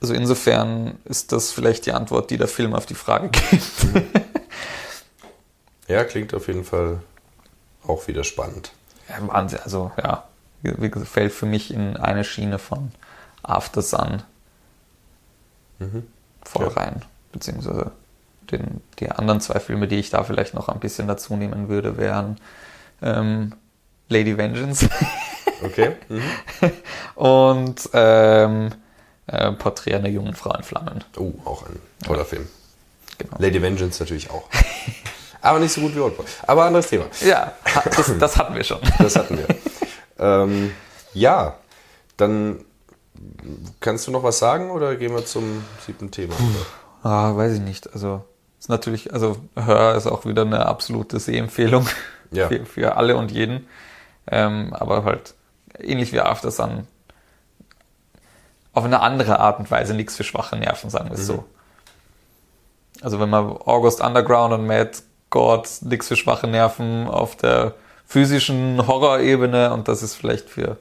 also 0.00 0.14
insofern 0.14 0.98
ist 1.04 1.32
das 1.32 1.50
vielleicht 1.50 1.86
die 1.86 1.92
Antwort, 1.92 2.30
die 2.30 2.36
der 2.36 2.48
Film 2.48 2.74
auf 2.74 2.86
die 2.86 2.94
Frage 2.94 3.28
gibt. 3.28 3.62
ja, 5.88 6.04
klingt 6.04 6.34
auf 6.34 6.46
jeden 6.48 6.64
Fall 6.64 7.00
auch 7.86 8.06
wieder 8.06 8.24
spannend. 8.24 8.72
Ja, 9.08 9.16
Wahnsinn. 9.26 9.60
Also 9.64 9.92
ja, 10.02 10.24
fällt 11.04 11.32
für 11.32 11.46
mich 11.46 11.72
in 11.72 11.96
eine 11.96 12.24
Schiene 12.24 12.58
von 12.58 12.92
After 13.42 13.82
Sun 13.82 14.22
mhm. 15.78 16.06
voll 16.44 16.66
ja. 16.66 16.72
rein. 16.72 17.02
Beziehungsweise 17.32 17.92
den, 18.50 18.80
die 18.98 19.10
anderen 19.10 19.40
zwei 19.40 19.60
Filme, 19.60 19.88
die 19.88 19.96
ich 19.96 20.10
da 20.10 20.24
vielleicht 20.24 20.54
noch 20.54 20.68
ein 20.68 20.80
bisschen 20.80 21.08
dazu 21.08 21.36
nehmen 21.36 21.68
würde, 21.68 21.96
wären 21.96 22.38
ähm, 23.02 23.54
Lady 24.08 24.36
Vengeance. 24.36 24.88
okay. 25.62 25.96
Mhm. 26.08 26.22
Und 27.14 27.90
ähm, 27.92 28.70
äh, 29.26 29.52
Porträt 29.52 29.94
einer 29.94 30.08
jungen 30.08 30.34
Frau 30.34 30.54
in 30.54 30.62
Flammen. 30.62 31.04
Oh, 31.16 31.32
auch 31.44 31.64
ein 31.66 31.80
toller 32.04 32.20
ja. 32.20 32.24
Film. 32.24 32.48
Genau. 33.18 33.36
Lady 33.38 33.62
Vengeance 33.62 34.02
natürlich 34.02 34.30
auch. 34.30 34.44
Aber 35.40 35.58
nicht 35.58 35.72
so 35.72 35.82
gut 35.82 35.94
wie 35.94 36.00
Oldboy. 36.00 36.24
Aber 36.46 36.64
anderes 36.64 36.88
Thema. 36.88 37.04
Ja, 37.20 37.52
das, 37.96 38.12
das 38.18 38.36
hatten 38.36 38.54
wir 38.54 38.64
schon. 38.64 38.80
Das 38.98 39.14
hatten 39.16 39.38
wir. 39.38 39.46
ähm, 40.18 40.72
ja, 41.12 41.56
dann 42.16 42.64
kannst 43.80 44.06
du 44.06 44.10
noch 44.10 44.22
was 44.22 44.38
sagen 44.38 44.70
oder 44.70 44.96
gehen 44.96 45.14
wir 45.14 45.26
zum 45.26 45.64
siebten 45.84 46.10
Thema? 46.10 46.34
Ah, 47.02 47.36
weiß 47.36 47.54
ich 47.54 47.60
nicht. 47.60 47.92
Also 47.92 48.24
ist 48.58 48.70
natürlich, 48.70 49.12
also 49.12 49.36
Hör 49.54 49.94
ist 49.94 50.06
auch 50.06 50.24
wieder 50.24 50.42
eine 50.42 50.64
absolute 50.64 51.20
Sehempfehlung 51.20 51.86
ja. 52.30 52.48
für, 52.48 52.64
für 52.64 52.96
alle 52.96 53.16
und 53.16 53.30
jeden. 53.30 53.68
Ähm, 54.26 54.72
aber 54.72 55.04
halt 55.04 55.34
ähnlich 55.78 56.12
wie 56.12 56.20
After 56.20 56.50
Sun 56.50 56.86
auf 58.74 58.84
eine 58.84 59.00
andere 59.00 59.38
Art 59.38 59.58
und 59.58 59.70
Weise 59.70 59.94
nichts 59.94 60.16
für 60.16 60.24
schwache 60.24 60.56
Nerven, 60.56 60.90
sagen 60.90 61.08
wir 61.08 61.14
es 61.14 61.22
mhm. 61.22 61.26
so. 61.26 61.44
Also 63.00 63.20
wenn 63.20 63.30
man 63.30 63.44
August 63.44 64.00
Underground 64.00 64.52
und 64.52 64.66
Mad 64.66 64.90
Gott, 65.30 65.68
nichts 65.82 66.08
für 66.08 66.16
schwache 66.16 66.46
Nerven 66.46 67.08
auf 67.08 67.36
der 67.36 67.74
physischen 68.06 68.86
Horrorebene 68.86 69.72
und 69.72 69.88
das 69.88 70.02
ist 70.02 70.14
vielleicht 70.14 70.48
für 70.48 70.76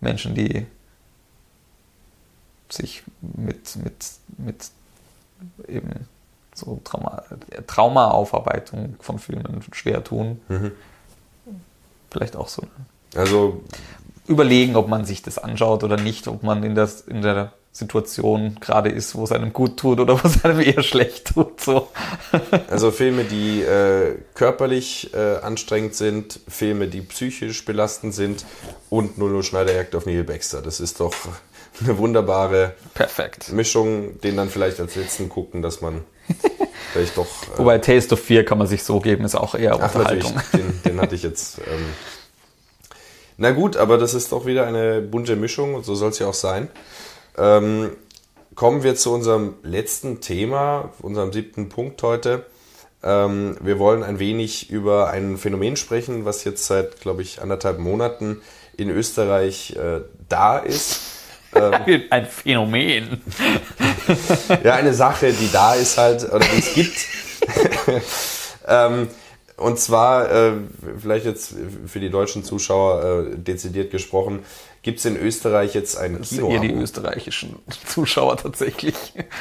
Menschen, 0.00 0.34
die 0.34 0.66
sich 2.68 3.02
mit, 3.20 3.76
mit, 3.76 4.06
mit 4.38 4.70
eben 5.68 6.08
so 6.54 6.80
Trauma, 6.84 7.22
Traumaaufarbeitung 7.66 8.96
von 9.00 9.18
Filmen 9.18 9.62
schwer 9.72 10.04
tun. 10.04 10.40
Mhm. 10.48 10.72
Vielleicht 12.10 12.36
auch 12.36 12.48
so. 12.48 12.62
Also 13.14 13.62
Überlegen, 14.26 14.76
ob 14.76 14.88
man 14.88 15.04
sich 15.04 15.22
das 15.22 15.38
anschaut 15.38 15.84
oder 15.84 15.96
nicht, 15.96 16.28
ob 16.28 16.42
man 16.42 16.62
in 16.62 16.74
der, 16.74 16.88
in 17.08 17.22
der 17.22 17.52
Situation 17.72 18.58
gerade 18.60 18.90
ist, 18.90 19.14
wo 19.14 19.24
es 19.24 19.32
einem 19.32 19.52
gut 19.52 19.78
tut 19.78 19.98
oder 19.98 20.14
wo 20.22 20.28
es 20.28 20.44
einem 20.44 20.60
eher 20.60 20.82
schlecht 20.82 21.34
tut. 21.34 21.60
So. 21.60 21.88
Also 22.68 22.90
Filme, 22.90 23.24
die 23.24 23.62
äh, 23.62 24.16
körperlich 24.34 25.12
äh, 25.14 25.36
anstrengend 25.38 25.94
sind, 25.94 26.38
Filme, 26.46 26.86
die 26.88 27.00
psychisch 27.00 27.64
belastend 27.64 28.14
sind 28.14 28.44
und 28.90 29.16
Null 29.18 29.42
Schneiderjagd 29.42 29.94
auf 29.94 30.04
Neil 30.06 30.24
Baxter. 30.24 30.60
Das 30.60 30.80
ist 30.80 31.00
doch 31.00 31.14
eine 31.82 31.96
wunderbare 31.96 32.74
Perfekt. 32.92 33.52
Mischung, 33.52 34.20
den 34.20 34.36
dann 34.36 34.50
vielleicht 34.50 34.78
als 34.78 34.94
letzten 34.94 35.30
gucken, 35.30 35.62
dass 35.62 35.80
man 35.80 36.04
vielleicht 36.92 37.16
doch. 37.16 37.26
Äh, 37.54 37.58
Wobei 37.58 37.78
Taste 37.78 38.14
of 38.14 38.20
Fear 38.20 38.44
kann 38.44 38.58
man 38.58 38.66
sich 38.66 38.84
so 38.84 39.00
geben, 39.00 39.24
ist 39.24 39.34
auch 39.34 39.54
eher 39.54 39.72
ach, 39.80 39.94
Unterhaltung. 39.94 40.34
den, 40.52 40.80
den 40.84 41.00
hatte 41.00 41.14
ich 41.14 41.22
jetzt. 41.22 41.58
Ähm, 41.58 41.86
na 43.42 43.50
gut, 43.50 43.76
aber 43.76 43.98
das 43.98 44.14
ist 44.14 44.30
doch 44.30 44.46
wieder 44.46 44.68
eine 44.68 45.00
bunte 45.00 45.34
Mischung 45.34 45.74
und 45.74 45.84
so 45.84 45.96
soll 45.96 46.10
es 46.10 46.20
ja 46.20 46.28
auch 46.28 46.34
sein. 46.34 46.68
Ähm, 47.36 47.90
kommen 48.54 48.84
wir 48.84 48.94
zu 48.94 49.12
unserem 49.12 49.54
letzten 49.64 50.20
Thema, 50.20 50.92
unserem 51.02 51.32
siebten 51.32 51.68
Punkt 51.68 52.00
heute. 52.04 52.46
Ähm, 53.02 53.56
wir 53.60 53.80
wollen 53.80 54.04
ein 54.04 54.20
wenig 54.20 54.70
über 54.70 55.10
ein 55.10 55.38
Phänomen 55.38 55.74
sprechen, 55.74 56.24
was 56.24 56.44
jetzt 56.44 56.66
seit, 56.66 57.00
glaube 57.00 57.22
ich, 57.22 57.42
anderthalb 57.42 57.80
Monaten 57.80 58.40
in 58.76 58.90
Österreich 58.90 59.74
äh, 59.74 60.02
da 60.28 60.58
ist. 60.58 61.00
Ähm, 61.52 62.04
Ein 62.10 62.26
Phänomen. 62.26 63.22
ja, 64.62 64.74
eine 64.74 64.94
Sache, 64.94 65.32
die 65.32 65.50
da 65.50 65.74
ist 65.74 65.98
halt, 65.98 66.32
oder 66.32 66.46
die 66.46 66.58
es 66.60 66.74
gibt. 66.74 67.06
ähm, 68.68 69.08
und 69.56 69.78
zwar, 69.78 70.30
äh, 70.30 70.52
vielleicht 71.00 71.26
jetzt 71.26 71.54
für 71.86 72.00
die 72.00 72.10
deutschen 72.10 72.44
Zuschauer 72.44 73.26
äh, 73.32 73.36
dezidiert 73.36 73.90
gesprochen, 73.90 74.40
gibt 74.82 74.98
es 74.98 75.04
in 75.04 75.16
Österreich 75.16 75.74
jetzt 75.74 75.96
ein 75.96 76.18
Das 76.18 76.30
sind 76.30 76.48
eher 76.48 76.60
die 76.60 76.68
Kino. 76.68 76.82
österreichischen 76.82 77.56
Zuschauer 77.86 78.36
tatsächlich. 78.36 78.94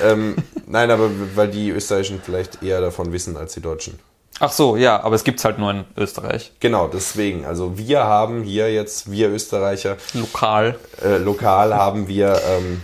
Ähm, 0.03 0.35
nein, 0.67 0.91
aber 0.91 1.09
weil 1.35 1.49
die 1.49 1.69
Österreichischen 1.69 2.21
vielleicht 2.23 2.61
eher 2.61 2.81
davon 2.81 3.11
wissen 3.11 3.37
als 3.37 3.53
die 3.53 3.61
Deutschen. 3.61 3.97
Ach 4.39 4.51
so, 4.51 4.75
ja, 4.75 5.01
aber 5.03 5.15
es 5.15 5.23
gibt's 5.23 5.45
halt 5.45 5.59
nur 5.59 5.69
in 5.69 5.85
Österreich. 5.95 6.51
Genau, 6.59 6.87
deswegen. 6.87 7.45
Also 7.45 7.77
wir 7.77 8.03
haben 8.05 8.43
hier 8.43 8.73
jetzt, 8.73 9.11
wir 9.11 9.29
Österreicher, 9.29 9.97
Lokal. 10.13 10.79
äh, 11.03 11.17
lokal 11.17 11.75
haben 11.75 12.07
wir 12.07 12.41
ähm, 12.49 12.81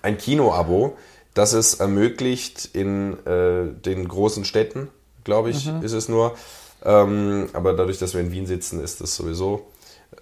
ein 0.00 0.16
Kino-Abo, 0.16 0.96
das 1.34 1.52
es 1.52 1.74
ermöglicht 1.74 2.70
in 2.72 3.18
äh, 3.26 3.66
den 3.84 4.08
großen 4.08 4.46
Städten, 4.46 4.88
glaube 5.26 5.50
ich, 5.50 5.70
ist 5.82 5.92
es 5.92 6.08
nur. 6.08 6.34
Ähm, 6.82 7.48
aber 7.52 7.74
dadurch, 7.74 7.98
dass 7.98 8.14
wir 8.14 8.22
in 8.22 8.32
Wien 8.32 8.46
sitzen, 8.46 8.82
ist 8.82 9.02
das 9.02 9.14
sowieso 9.14 9.66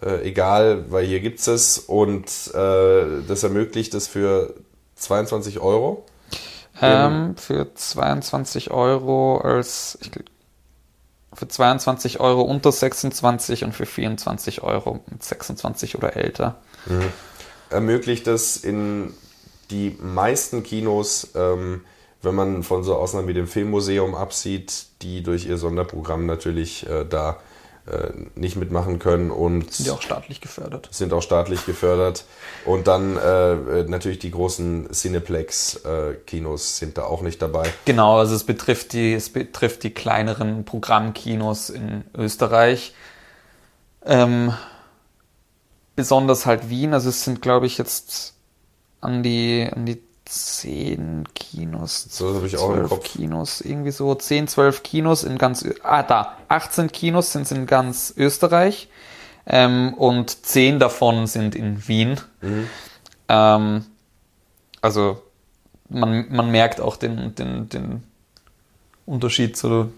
äh, 0.02 0.26
egal, 0.26 0.90
weil 0.90 1.06
hier 1.06 1.20
gibt 1.20 1.40
es 1.40 1.46
es 1.46 1.78
und 1.78 2.26
äh, 2.54 3.22
das 3.26 3.42
ermöglicht 3.42 3.94
es 3.94 4.08
für 4.08 4.54
22 4.96 5.60
Euro. 5.60 6.04
Ähm, 6.80 7.36
für 7.36 7.72
22 7.74 8.70
Euro 8.70 9.38
als 9.38 9.98
ich, 10.00 10.10
für 11.32 11.48
22 11.48 12.20
Euro 12.20 12.42
unter 12.42 12.72
26 12.72 13.64
und 13.64 13.72
für 13.72 13.86
24 13.86 14.62
Euro 14.62 15.00
mit 15.10 15.22
26 15.22 15.96
oder 15.96 16.16
älter. 16.16 16.56
ermöglicht 17.70 18.26
es 18.26 18.56
in 18.56 19.14
die 19.70 19.96
meisten 20.00 20.62
Kinos, 20.62 21.28
ähm, 21.34 21.82
wenn 22.24 22.34
man 22.34 22.62
von 22.62 22.84
so 22.84 22.94
Ausnahmen 22.96 23.28
wie 23.28 23.34
dem 23.34 23.46
Filmmuseum 23.46 24.14
absieht, 24.14 24.86
die 25.02 25.22
durch 25.22 25.46
ihr 25.46 25.58
Sonderprogramm 25.58 26.26
natürlich 26.26 26.88
äh, 26.88 27.04
da 27.04 27.38
äh, 27.86 28.12
nicht 28.34 28.56
mitmachen 28.56 28.98
können 28.98 29.30
und 29.30 29.70
Sind 29.70 29.86
ja 29.86 29.92
auch 29.92 30.00
staatlich 30.00 30.40
gefördert. 30.40 30.88
sind 30.90 31.12
auch 31.12 31.20
staatlich 31.20 31.66
gefördert. 31.66 32.24
Und 32.64 32.86
dann 32.86 33.18
äh, 33.18 33.52
äh, 33.52 33.84
natürlich 33.86 34.18
die 34.18 34.30
großen 34.30 34.88
Cineplex-Kinos 34.90 36.78
sind 36.78 36.96
da 36.96 37.04
auch 37.04 37.20
nicht 37.20 37.42
dabei. 37.42 37.68
Genau, 37.84 38.18
also 38.18 38.34
es 38.34 38.44
betrifft 38.44 38.94
die, 38.94 39.12
es 39.12 39.28
betrifft 39.28 39.82
die 39.82 39.90
kleineren 39.90 40.64
Programmkinos 40.64 41.68
in 41.68 42.04
Österreich. 42.16 42.94
Ähm, 44.06 44.54
besonders 45.94 46.46
halt 46.46 46.70
Wien, 46.70 46.94
also 46.94 47.10
es 47.10 47.22
sind, 47.24 47.42
glaube 47.42 47.66
ich, 47.66 47.76
jetzt 47.76 48.32
an 49.02 49.22
die, 49.22 49.68
an 49.70 49.84
die 49.84 50.02
zehn 50.24 51.24
Kinos. 51.34 52.06
So 52.10 52.34
habe 52.34 52.46
ich 52.46 52.56
auch 52.56 52.70
im 52.70 52.76
12 52.76 52.88
Kopf. 52.88 53.04
Kinos, 53.04 53.60
irgendwie 53.60 53.90
so 53.90 54.14
10, 54.14 54.48
12 54.48 54.82
Kinos 54.82 55.24
in 55.24 55.38
ganz, 55.38 55.66
ah, 55.82 56.02
da, 56.02 56.36
18 56.48 56.90
Kinos 56.90 57.32
sind 57.32 57.50
in 57.50 57.66
ganz 57.66 58.12
Österreich 58.16 58.88
ähm, 59.46 59.94
und 59.94 60.46
10 60.46 60.78
davon 60.78 61.26
sind 61.26 61.54
in 61.54 61.86
Wien. 61.86 62.20
Mhm. 62.40 62.68
Ähm, 63.28 63.84
also 64.80 65.22
man, 65.88 66.26
man 66.30 66.50
merkt 66.50 66.80
auch 66.80 66.96
den, 66.96 67.34
den, 67.34 67.68
den 67.68 68.02
Unterschied 69.06 69.56
zu, 69.56 69.92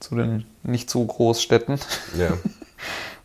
zu 0.00 0.16
den 0.16 0.44
nicht 0.62 0.90
so 0.90 1.04
Großstädten. 1.04 1.78
Ja. 2.18 2.32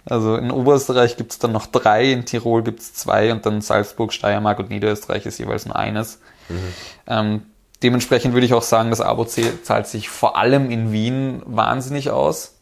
Also 0.05 0.35
in 0.35 0.51
Oberösterreich 0.51 1.17
gibt 1.17 1.31
es 1.31 1.39
dann 1.39 1.51
noch 1.51 1.67
drei, 1.67 2.11
in 2.11 2.25
Tirol 2.25 2.63
gibt 2.63 2.79
es 2.79 2.93
zwei 2.93 3.31
und 3.31 3.45
dann 3.45 3.61
Salzburg, 3.61 4.13
Steiermark 4.13 4.59
und 4.59 4.69
Niederösterreich 4.69 5.25
ist 5.25 5.37
jeweils 5.37 5.65
nur 5.65 5.75
eines. 5.75 6.19
Ähm, 7.05 7.43
dementsprechend 7.83 8.33
würde 8.33 8.45
ich 8.45 8.53
auch 8.53 8.63
sagen, 8.63 8.89
das 8.89 9.01
Abo 9.01 9.25
zahlt 9.25 9.87
sich 9.87 10.09
vor 10.09 10.37
allem 10.37 10.71
in 10.71 10.91
Wien 10.91 11.41
wahnsinnig 11.45 12.09
aus. 12.09 12.55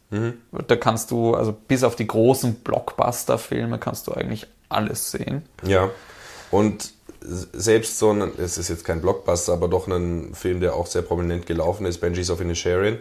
Da 0.68 0.76
kannst 0.78 1.12
du, 1.12 1.36
also 1.36 1.52
bis 1.52 1.84
auf 1.84 1.96
die 1.96 2.08
großen 2.08 2.56
Blockbuster-Filme 2.56 3.78
kannst 3.78 4.08
du 4.08 4.14
eigentlich 4.14 4.48
alles 4.70 5.12
sehen. 5.12 5.44
Ja. 5.64 5.90
Und 6.50 6.94
selbst 7.20 8.00
so 8.00 8.12
ein, 8.12 8.32
es 8.38 8.58
ist 8.58 8.70
jetzt 8.70 8.86
kein 8.86 9.02
Blockbuster, 9.02 9.52
aber 9.52 9.68
doch 9.68 9.88
ein 9.88 10.34
Film, 10.34 10.62
der 10.62 10.76
auch 10.76 10.88
sehr 10.88 11.02
prominent 11.02 11.46
gelaufen 11.46 11.86
ist, 11.86 12.00
Benji's 12.00 12.30
of 12.30 12.40
Inisherin 12.40 12.96
äh, 12.96 13.00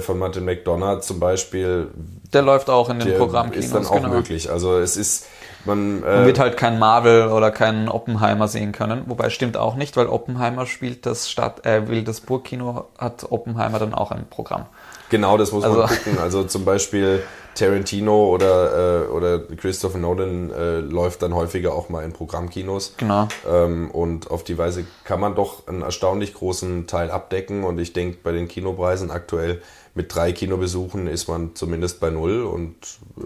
von 0.00 0.18
Martin 0.18 0.44
McDonough 0.44 1.00
zum 1.02 1.20
Beispiel, 1.20 1.88
Der 2.32 2.42
läuft 2.42 2.70
auch 2.70 2.88
in 2.90 2.98
den 2.98 3.08
der 3.08 3.18
Programmkinos. 3.18 3.64
ist 3.66 3.74
dann 3.74 3.86
auch 3.86 3.96
genau. 3.96 4.08
möglich. 4.08 4.50
Also 4.50 4.78
es 4.78 4.96
ist, 4.96 5.26
man, 5.64 6.00
Man 6.00 6.22
äh, 6.22 6.26
wird 6.26 6.38
halt 6.38 6.56
kein 6.56 6.78
Marvel 6.78 7.28
oder 7.28 7.50
keinen 7.50 7.88
Oppenheimer 7.88 8.48
sehen 8.48 8.72
können. 8.72 9.02
Wobei 9.06 9.30
stimmt 9.30 9.56
auch 9.56 9.74
nicht, 9.76 9.96
weil 9.96 10.06
Oppenheimer 10.06 10.66
spielt 10.66 11.06
das 11.06 11.30
Stadt, 11.30 11.64
äh, 11.66 11.88
will 11.88 12.02
das 12.04 12.20
Burgkino 12.20 12.86
hat 12.98 13.26
Oppenheimer 13.30 13.78
dann 13.78 13.94
auch 13.94 14.10
ein 14.10 14.26
Programm. 14.28 14.66
genau, 15.10 15.36
das 15.38 15.52
muss 15.52 15.62
man 15.62 15.72
Also- 15.80 15.94
gucken. 15.94 16.18
Also 16.18 16.44
zum 16.44 16.64
Beispiel 16.64 17.22
Tarantino 17.54 18.28
oder, 18.28 19.04
äh, 19.04 19.08
oder 19.08 19.38
Christopher 19.40 19.98
Nolan 19.98 20.50
äh, 20.50 20.78
läuft 20.80 21.22
dann 21.22 21.34
häufiger 21.34 21.74
auch 21.74 21.88
mal 21.88 22.04
in 22.04 22.12
Programmkinos. 22.12 22.94
Genau. 22.96 23.28
Ähm, 23.50 23.90
und 23.90 24.30
auf 24.30 24.44
die 24.44 24.58
Weise 24.58 24.84
kann 25.04 25.20
man 25.20 25.34
doch 25.34 25.66
einen 25.66 25.82
erstaunlich 25.82 26.34
großen 26.34 26.86
Teil 26.86 27.10
abdecken. 27.10 27.64
Und 27.64 27.78
ich 27.78 27.92
denke, 27.92 28.18
bei 28.22 28.32
den 28.32 28.48
Kinopreisen 28.48 29.10
aktuell 29.10 29.62
mit 29.94 30.14
drei 30.14 30.32
Kinobesuchen 30.32 31.06
ist 31.06 31.28
man 31.28 31.54
zumindest 31.54 32.00
bei 32.00 32.10
null. 32.10 32.42
Und 32.42 32.76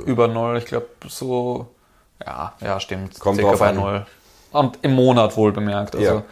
Über 0.04 0.28
null, 0.28 0.58
ich 0.58 0.66
glaube 0.66 0.88
so, 1.08 1.66
ja, 2.24 2.52
ja, 2.60 2.78
stimmt. 2.80 3.18
Kommt 3.20 3.36
circa 3.36 3.50
drauf 3.50 3.60
bei 3.60 3.68
an. 3.68 3.76
null. 3.76 4.06
Und 4.50 4.78
im 4.82 4.94
Monat 4.94 5.36
wohl 5.36 5.52
bemerkt. 5.52 5.94
Also, 5.94 6.06
Ja. 6.06 6.22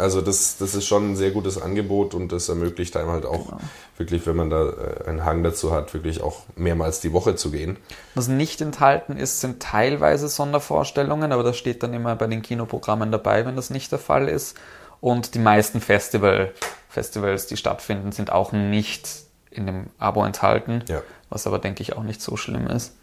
Also 0.00 0.20
das, 0.20 0.56
das 0.58 0.74
ist 0.74 0.86
schon 0.86 1.12
ein 1.12 1.16
sehr 1.16 1.30
gutes 1.30 1.60
Angebot 1.60 2.14
und 2.14 2.32
das 2.32 2.48
ermöglicht 2.48 2.96
einem 2.96 3.10
halt 3.10 3.24
auch 3.26 3.52
wirklich, 3.96 4.26
wenn 4.26 4.36
man 4.36 4.50
da 4.50 4.68
äh, 4.70 5.08
einen 5.08 5.24
Hang 5.24 5.42
dazu 5.44 5.72
hat, 5.72 5.92
wirklich 5.94 6.22
auch 6.22 6.42
mehrmals 6.56 7.00
die 7.00 7.12
Woche 7.12 7.36
zu 7.36 7.50
gehen. 7.50 7.76
Was 8.14 8.28
nicht 8.28 8.60
enthalten 8.60 9.16
ist, 9.16 9.40
sind 9.40 9.62
teilweise 9.62 10.28
Sondervorstellungen, 10.28 11.32
aber 11.32 11.42
das 11.42 11.56
steht 11.56 11.82
dann 11.82 11.94
immer 11.94 12.16
bei 12.16 12.26
den 12.26 12.42
Kinoprogrammen 12.42 13.12
dabei, 13.12 13.46
wenn 13.46 13.56
das 13.56 13.70
nicht 13.70 13.92
der 13.92 13.98
Fall 13.98 14.28
ist. 14.28 14.56
Und 15.00 15.34
die 15.34 15.38
meisten 15.38 15.80
Festival, 15.80 16.52
Festivals, 16.88 17.46
die 17.46 17.56
stattfinden, 17.56 18.12
sind 18.12 18.32
auch 18.32 18.52
nicht 18.52 19.08
in 19.50 19.66
dem 19.66 19.86
Abo 19.98 20.24
enthalten, 20.24 20.84
Ja. 20.88 21.02
was 21.28 21.46
aber, 21.46 21.58
denke 21.58 21.82
ich, 21.82 21.96
auch 21.96 22.02
nicht 22.02 22.20
so 22.20 22.36
schlimm 22.36 22.66
ist. 22.66 22.94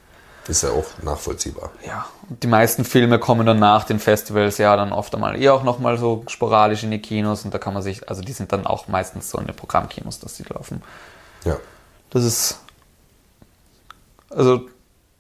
Ist 0.48 0.64
ja 0.64 0.70
auch 0.70 0.86
nachvollziehbar. 1.04 1.72
Ja, 1.86 2.08
und 2.30 2.42
die 2.42 2.48
meisten 2.48 2.86
Filme 2.86 3.20
kommen 3.20 3.46
dann 3.46 3.60
nach 3.60 3.84
den 3.84 4.00
Festivals 4.00 4.58
ja 4.58 4.76
dann 4.78 4.94
oft 4.94 5.14
einmal 5.14 5.42
eher 5.42 5.54
auch 5.54 5.64
nochmal 5.64 5.98
so 5.98 6.24
sporadisch 6.28 6.84
in 6.84 6.92
die 6.92 7.02
Kinos 7.02 7.44
und 7.44 7.54
da 7.54 7.58
kann 7.58 7.74
man 7.74 7.84
sich, 7.84 8.08
also 8.08 8.22
die 8.22 8.32
sind 8.32 8.52
dann 8.54 8.66
auch 8.66 8.88
meistens 8.88 9.30
so 9.30 9.38
in 9.40 9.48
den 9.48 9.56
Programmkinos, 9.56 10.20
dass 10.20 10.36
die 10.36 10.44
laufen. 10.44 10.82
Ja. 11.44 11.58
Das 12.12 12.24
ist 12.24 12.60
also 14.30 14.62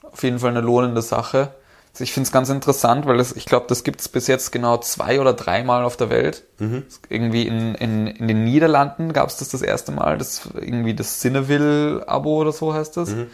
auf 0.03 0.23
jeden 0.23 0.39
Fall 0.39 0.51
eine 0.51 0.61
lohnende 0.61 1.01
Sache. 1.01 1.53
Ich 1.99 2.13
finde 2.13 2.27
es 2.27 2.31
ganz 2.31 2.49
interessant, 2.49 3.07
weil 3.07 3.17
das, 3.17 3.31
ich 3.31 3.45
glaube, 3.45 3.65
das 3.69 3.83
gibt 3.83 4.01
es 4.01 4.07
bis 4.07 4.27
jetzt 4.27 4.51
genau 4.51 4.77
zwei 4.77 5.19
oder 5.19 5.33
dreimal 5.33 5.83
auf 5.83 5.97
der 5.97 6.11
Welt. 6.11 6.43
Mhm. 6.59 6.83
Irgendwie 7.09 7.47
in, 7.47 7.73
in, 7.73 8.05
in 8.05 8.27
den 8.27 8.43
Niederlanden 8.43 9.13
gab 9.13 9.29
es 9.29 9.37
das 9.37 9.49
das 9.49 9.63
erste 9.63 9.91
Mal, 9.91 10.19
das 10.19 10.47
irgendwie 10.53 10.93
das 10.93 11.19
Cineville-Abo 11.19 12.37
oder 12.37 12.51
so 12.51 12.73
heißt 12.73 12.97
das. 12.97 13.09
Mhm. 13.09 13.27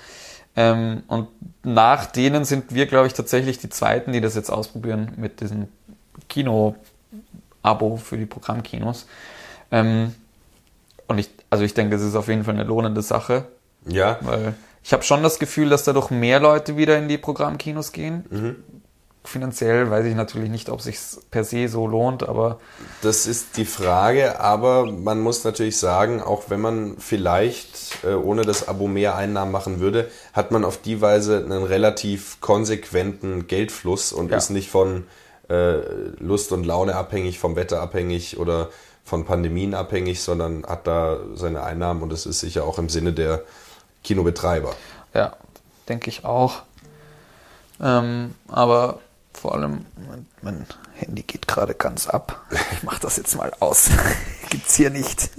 Ähm, 0.55 1.03
und 1.07 1.27
nach 1.63 2.05
denen 2.05 2.45
sind 2.45 2.73
wir, 2.73 2.85
glaube 2.85 3.07
ich, 3.07 3.13
tatsächlich 3.13 3.57
die 3.57 3.69
Zweiten, 3.69 4.11
die 4.11 4.21
das 4.21 4.35
jetzt 4.35 4.49
ausprobieren 4.49 5.11
mit 5.17 5.41
diesem 5.41 5.67
Kino-Abo 6.29 7.97
für 7.97 8.17
die 8.17 8.25
Programmkinos. 8.25 9.07
Ähm, 9.71 10.13
und 11.07 11.17
ich, 11.17 11.29
also 11.49 11.63
ich 11.63 11.73
denke, 11.73 11.95
das 11.95 12.03
ist 12.05 12.15
auf 12.15 12.27
jeden 12.27 12.43
Fall 12.43 12.53
eine 12.53 12.63
lohnende 12.63 13.01
Sache, 13.01 13.45
Ja, 13.85 14.17
weil 14.21 14.53
ich 14.83 14.93
habe 14.93 15.03
schon 15.03 15.23
das 15.23 15.39
Gefühl, 15.39 15.69
dass 15.69 15.83
dadurch 15.83 16.09
mehr 16.11 16.39
Leute 16.39 16.77
wieder 16.77 16.97
in 16.97 17.07
die 17.07 17.17
Programmkinos 17.17 17.91
gehen. 17.91 18.25
Finanziell 19.25 19.89
weiß 19.89 20.05
ich 20.05 20.15
natürlich 20.15 20.49
nicht, 20.49 20.69
ob 20.69 20.81
sich 20.81 20.97
per 21.31 21.45
se 21.45 21.69
so 21.69 21.87
lohnt, 21.87 22.27
aber 22.27 22.59
Das 23.01 23.25
ist 23.25 23.55
die 23.55 23.63
Frage, 23.65 24.39
aber 24.41 24.85
man 24.91 25.21
muss 25.21 25.43
natürlich 25.45 25.77
sagen, 25.77 26.21
auch 26.21 26.43
wenn 26.49 26.59
man 26.59 26.97
vielleicht 26.97 28.03
äh, 28.03 28.13
ohne 28.15 28.41
das 28.43 28.67
Abo 28.67 28.87
mehr 28.87 29.15
Einnahmen 29.15 29.51
machen 29.51 29.79
würde, 29.79 30.09
hat 30.33 30.51
man 30.51 30.65
auf 30.65 30.77
die 30.81 30.99
Weise 30.99 31.37
einen 31.37 31.63
relativ 31.63 32.41
konsequenten 32.41 33.47
Geldfluss 33.47 34.11
und 34.11 34.29
Ja. 34.29 34.37
ist 34.37 34.49
nicht 34.49 34.69
von 34.69 35.05
äh, 35.49 35.77
Lust 36.19 36.51
und 36.51 36.65
Laune 36.65 36.95
abhängig, 36.95 37.39
vom 37.39 37.55
Wetter 37.55 37.81
abhängig 37.81 38.37
oder 38.39 38.69
von 39.05 39.25
Pandemien 39.25 39.73
abhängig, 39.73 40.21
sondern 40.21 40.65
hat 40.65 40.85
da 40.85 41.17
seine 41.35 41.63
Einnahmen 41.63 42.01
und 42.03 42.11
das 42.11 42.25
ist 42.25 42.41
sicher 42.41 42.65
auch 42.65 42.77
im 42.77 42.89
Sinne 42.89 43.13
der 43.13 43.41
Kinobetreiber. 44.03 44.73
ja, 45.13 45.33
denke 45.87 46.09
ich 46.09 46.25
auch. 46.25 46.61
Ähm, 47.81 48.35
aber 48.47 48.99
vor 49.33 49.55
allem, 49.55 49.85
mein, 50.07 50.25
mein 50.41 50.65
Handy 50.95 51.23
geht 51.23 51.47
gerade 51.47 51.73
ganz 51.73 52.07
ab. 52.07 52.41
Ich 52.73 52.83
mache 52.83 52.99
das 53.01 53.17
jetzt 53.17 53.35
mal 53.35 53.51
aus. 53.59 53.89
Gibt's 54.49 54.75
hier 54.75 54.89
nicht. 54.89 55.29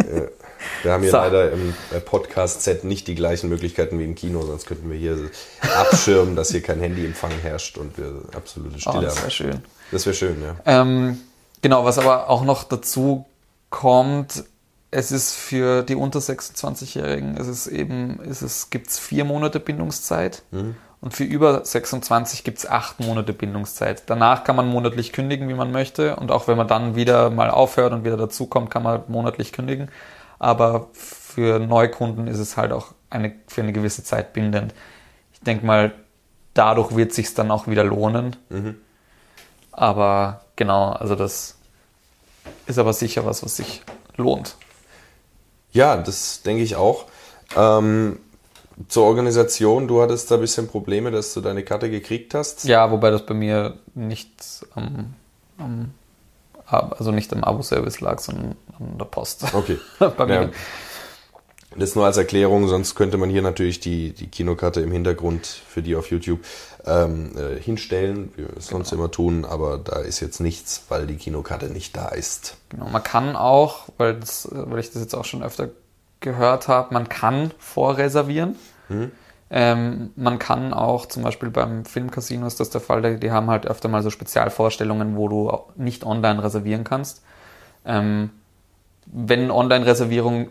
Wir 0.82 0.92
haben 0.92 1.02
hier 1.02 1.10
So. 1.12 1.16
leider 1.18 1.52
im 1.52 1.74
äh, 1.92 2.00
Podcast-Set 2.00 2.84
nicht 2.84 3.06
die 3.06 3.14
gleichen 3.14 3.48
Möglichkeiten 3.48 3.98
wie 3.98 4.04
im 4.04 4.14
Kino, 4.14 4.42
sonst 4.44 4.66
könnten 4.66 4.90
wir 4.90 4.96
hier 4.98 5.30
abschirmen, 5.78 6.36
dass 6.36 6.50
hier 6.50 6.62
kein 6.62 6.80
Handyempfang 6.80 7.32
herrscht 7.42 7.76
und 7.78 7.96
wir 7.98 8.22
absolute 8.36 8.76
Oh, 8.76 8.78
Stille 8.78 9.02
das 9.04 9.14
wäre 9.16 9.22
haben. 9.24 9.30
schön. 9.30 9.62
Das 9.92 10.06
wäre 10.06 10.14
schön, 10.16 10.42
ja. 10.42 10.56
Ähm, 10.64 11.20
genau, 11.62 11.84
was 11.84 11.98
aber 11.98 12.28
auch 12.30 12.44
noch 12.44 12.64
dazu 12.64 13.26
kommt, 13.70 14.44
es 14.90 15.10
ist 15.12 15.34
für 15.34 15.82
die 15.82 15.96
unter 15.96 16.20
26-Jährigen, 16.20 17.36
es 17.36 17.46
ist 17.48 17.66
eben, 17.66 18.20
es 18.28 18.42
ist, 18.42 18.70
gibt's 18.70 18.98
vier 18.98 19.24
Monate 19.24 19.60
Bindungszeit 19.60 20.42
und 21.04 21.12
für 21.12 21.24
über 21.24 21.62
26 21.62 22.44
gibt's 22.44 22.64
acht 22.64 22.98
Monate 22.98 23.34
Bindungszeit. 23.34 24.04
Danach 24.06 24.42
kann 24.42 24.56
man 24.56 24.66
monatlich 24.66 25.12
kündigen, 25.12 25.50
wie 25.50 25.54
man 25.54 25.70
möchte 25.70 26.16
und 26.16 26.30
auch 26.30 26.48
wenn 26.48 26.56
man 26.56 26.66
dann 26.66 26.96
wieder 26.96 27.28
mal 27.28 27.50
aufhört 27.50 27.92
und 27.92 28.04
wieder 28.04 28.16
dazukommt, 28.16 28.70
kann 28.70 28.82
man 28.82 29.02
monatlich 29.08 29.52
kündigen. 29.52 29.90
Aber 30.38 30.88
für 30.94 31.58
Neukunden 31.58 32.26
ist 32.26 32.38
es 32.38 32.56
halt 32.56 32.72
auch 32.72 32.94
eine, 33.10 33.34
für 33.48 33.60
eine 33.60 33.74
gewisse 33.74 34.02
Zeit 34.02 34.32
bindend. 34.32 34.72
Ich 35.34 35.40
denke 35.40 35.66
mal, 35.66 35.92
dadurch 36.54 36.96
wird 36.96 37.12
sich's 37.12 37.34
dann 37.34 37.50
auch 37.50 37.66
wieder 37.66 37.84
lohnen. 37.84 38.36
Aber 39.72 40.40
genau, 40.56 40.92
also 40.92 41.16
das 41.16 41.58
ist 42.66 42.78
aber 42.78 42.94
sicher 42.94 43.26
was, 43.26 43.44
was 43.44 43.56
sich 43.56 43.82
lohnt. 44.16 44.56
Ja, 45.70 45.98
das 45.98 46.40
denke 46.40 46.62
ich 46.62 46.76
auch. 46.76 47.04
Ähm, 47.54 48.20
zur 48.88 49.04
Organisation, 49.04 49.86
du 49.86 50.02
hattest 50.02 50.30
da 50.30 50.36
ein 50.36 50.40
bisschen 50.40 50.68
Probleme, 50.68 51.10
dass 51.10 51.32
du 51.34 51.40
deine 51.40 51.62
Karte 51.62 51.90
gekriegt 51.90 52.34
hast. 52.34 52.64
Ja, 52.64 52.90
wobei 52.90 53.10
das 53.10 53.24
bei 53.24 53.34
mir 53.34 53.78
nicht 53.94 54.30
am, 54.74 55.14
am 55.58 55.90
also 56.66 57.10
nicht 57.10 57.32
am 57.32 57.44
Abo-Service 57.44 58.00
lag, 58.00 58.18
sondern 58.18 58.56
an 58.78 58.98
der 58.98 59.04
Post. 59.04 59.44
Okay. 59.52 59.78
bei 60.16 60.26
mir. 60.26 60.34
Ja. 60.34 60.50
Das 61.76 61.96
nur 61.96 62.06
als 62.06 62.16
Erklärung, 62.16 62.68
sonst 62.68 62.94
könnte 62.94 63.16
man 63.18 63.30
hier 63.30 63.42
natürlich 63.42 63.80
die, 63.80 64.12
die 64.12 64.28
Kinokarte 64.28 64.80
im 64.80 64.92
Hintergrund 64.92 65.46
für 65.46 65.82
die 65.82 65.96
auf 65.96 66.08
YouTube 66.10 66.40
ähm, 66.86 67.32
äh, 67.36 67.60
hinstellen, 67.60 68.32
wie 68.36 68.42
wir 68.42 68.56
es 68.56 68.68
sonst 68.68 68.90
Genau. 68.90 69.02
immer 69.02 69.10
tun, 69.10 69.44
aber 69.44 69.78
da 69.78 69.98
ist 69.98 70.20
jetzt 70.20 70.40
nichts, 70.40 70.84
weil 70.88 71.06
die 71.06 71.16
Kinokarte 71.16 71.66
nicht 71.66 71.96
da 71.96 72.08
ist. 72.08 72.58
Genau, 72.68 72.88
man 72.88 73.02
kann 73.02 73.34
auch, 73.34 73.88
weil, 73.98 74.14
das, 74.14 74.48
weil 74.52 74.78
ich 74.78 74.92
das 74.92 75.02
jetzt 75.02 75.14
auch 75.14 75.24
schon 75.24 75.42
öfter 75.42 75.68
gehört 76.24 76.66
habe, 76.66 76.92
man 76.92 77.08
kann 77.08 77.52
vorreservieren. 77.58 78.56
Ähm, 79.50 80.10
man 80.16 80.40
kann 80.40 80.74
auch, 80.74 81.06
zum 81.06 81.22
Beispiel 81.22 81.50
beim 81.50 81.84
Filmcasino 81.84 82.46
ist 82.46 82.58
das 82.58 82.70
der 82.70 82.80
Fall, 82.80 83.18
die 83.18 83.30
haben 83.30 83.48
halt 83.48 83.66
öfter 83.66 83.88
mal 83.88 84.02
so 84.02 84.10
Spezialvorstellungen, 84.10 85.16
wo 85.16 85.28
du 85.28 85.52
nicht 85.76 86.04
online 86.04 86.42
reservieren 86.42 86.82
kannst. 86.82 87.22
Ähm, 87.84 88.30
wenn 89.06 89.50
Online-Reservierung 89.50 90.48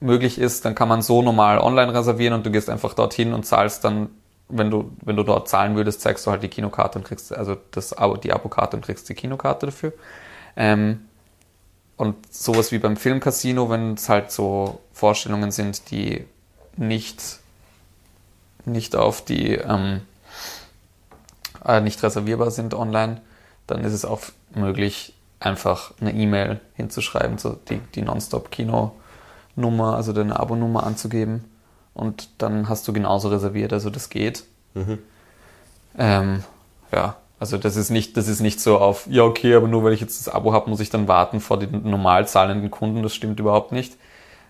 möglich 0.00 0.38
ist, 0.38 0.64
dann 0.64 0.74
kann 0.74 0.88
man 0.88 1.02
so 1.02 1.22
normal 1.22 1.58
online 1.58 1.92
reservieren 1.94 2.34
und 2.34 2.44
du 2.44 2.50
gehst 2.50 2.70
einfach 2.70 2.94
dorthin 2.94 3.32
und 3.32 3.44
zahlst 3.44 3.84
dann, 3.84 4.08
wenn 4.48 4.70
du, 4.70 4.92
wenn 5.04 5.16
du 5.16 5.22
dort 5.22 5.48
zahlen 5.48 5.76
würdest, 5.76 6.00
zeigst 6.00 6.26
du 6.26 6.30
halt 6.30 6.42
die 6.42 6.48
Kinokarte 6.48 6.98
und 6.98 7.04
kriegst, 7.04 7.34
also 7.34 7.56
das, 7.70 7.94
die 8.22 8.32
Abokarte 8.32 8.76
und 8.76 8.84
kriegst 8.84 9.08
die 9.08 9.14
Kinokarte 9.14 9.66
dafür. 9.66 9.92
Ähm, 10.56 11.05
und 11.96 12.32
sowas 12.32 12.72
wie 12.72 12.78
beim 12.78 12.96
Filmcasino, 12.96 13.70
wenn 13.70 13.94
es 13.94 14.08
halt 14.08 14.30
so 14.30 14.80
Vorstellungen 14.92 15.50
sind, 15.50 15.90
die 15.90 16.24
nicht, 16.76 17.38
nicht 18.64 18.96
auf 18.96 19.24
die, 19.24 19.52
ähm, 19.52 20.02
äh, 21.64 21.80
nicht 21.80 22.02
reservierbar 22.02 22.50
sind 22.50 22.74
online, 22.74 23.22
dann 23.66 23.82
ist 23.82 23.92
es 23.92 24.04
auch 24.04 24.20
möglich, 24.54 25.14
einfach 25.40 25.92
eine 26.00 26.12
E-Mail 26.12 26.60
hinzuschreiben, 26.74 27.38
so 27.38 27.58
die, 27.68 27.78
die 27.94 28.02
Nonstop-Kino-Nummer, 28.02 29.96
also 29.96 30.12
deine 30.12 30.38
Abonummer 30.38 30.84
anzugeben. 30.84 31.44
Und 31.94 32.28
dann 32.38 32.68
hast 32.68 32.86
du 32.88 32.92
genauso 32.92 33.28
reserviert, 33.28 33.72
also 33.72 33.90
das 33.90 34.10
geht. 34.10 34.44
Ähm, 35.98 36.44
ja, 36.92 37.16
also 37.38 37.58
das 37.58 37.76
ist 37.76 37.90
nicht, 37.90 38.16
das 38.16 38.28
ist 38.28 38.40
nicht 38.40 38.60
so 38.60 38.78
auf, 38.78 39.06
ja 39.08 39.22
okay, 39.22 39.54
aber 39.54 39.68
nur 39.68 39.84
weil 39.84 39.92
ich 39.92 40.00
jetzt 40.00 40.26
das 40.26 40.32
Abo 40.32 40.52
habe, 40.52 40.70
muss 40.70 40.80
ich 40.80 40.88
dann 40.88 41.06
warten 41.06 41.40
vor 41.40 41.58
den 41.58 41.88
normal 41.88 42.26
zahlenden 42.26 42.70
Kunden. 42.70 43.02
Das 43.02 43.14
stimmt 43.14 43.38
überhaupt 43.40 43.72
nicht. 43.72 43.96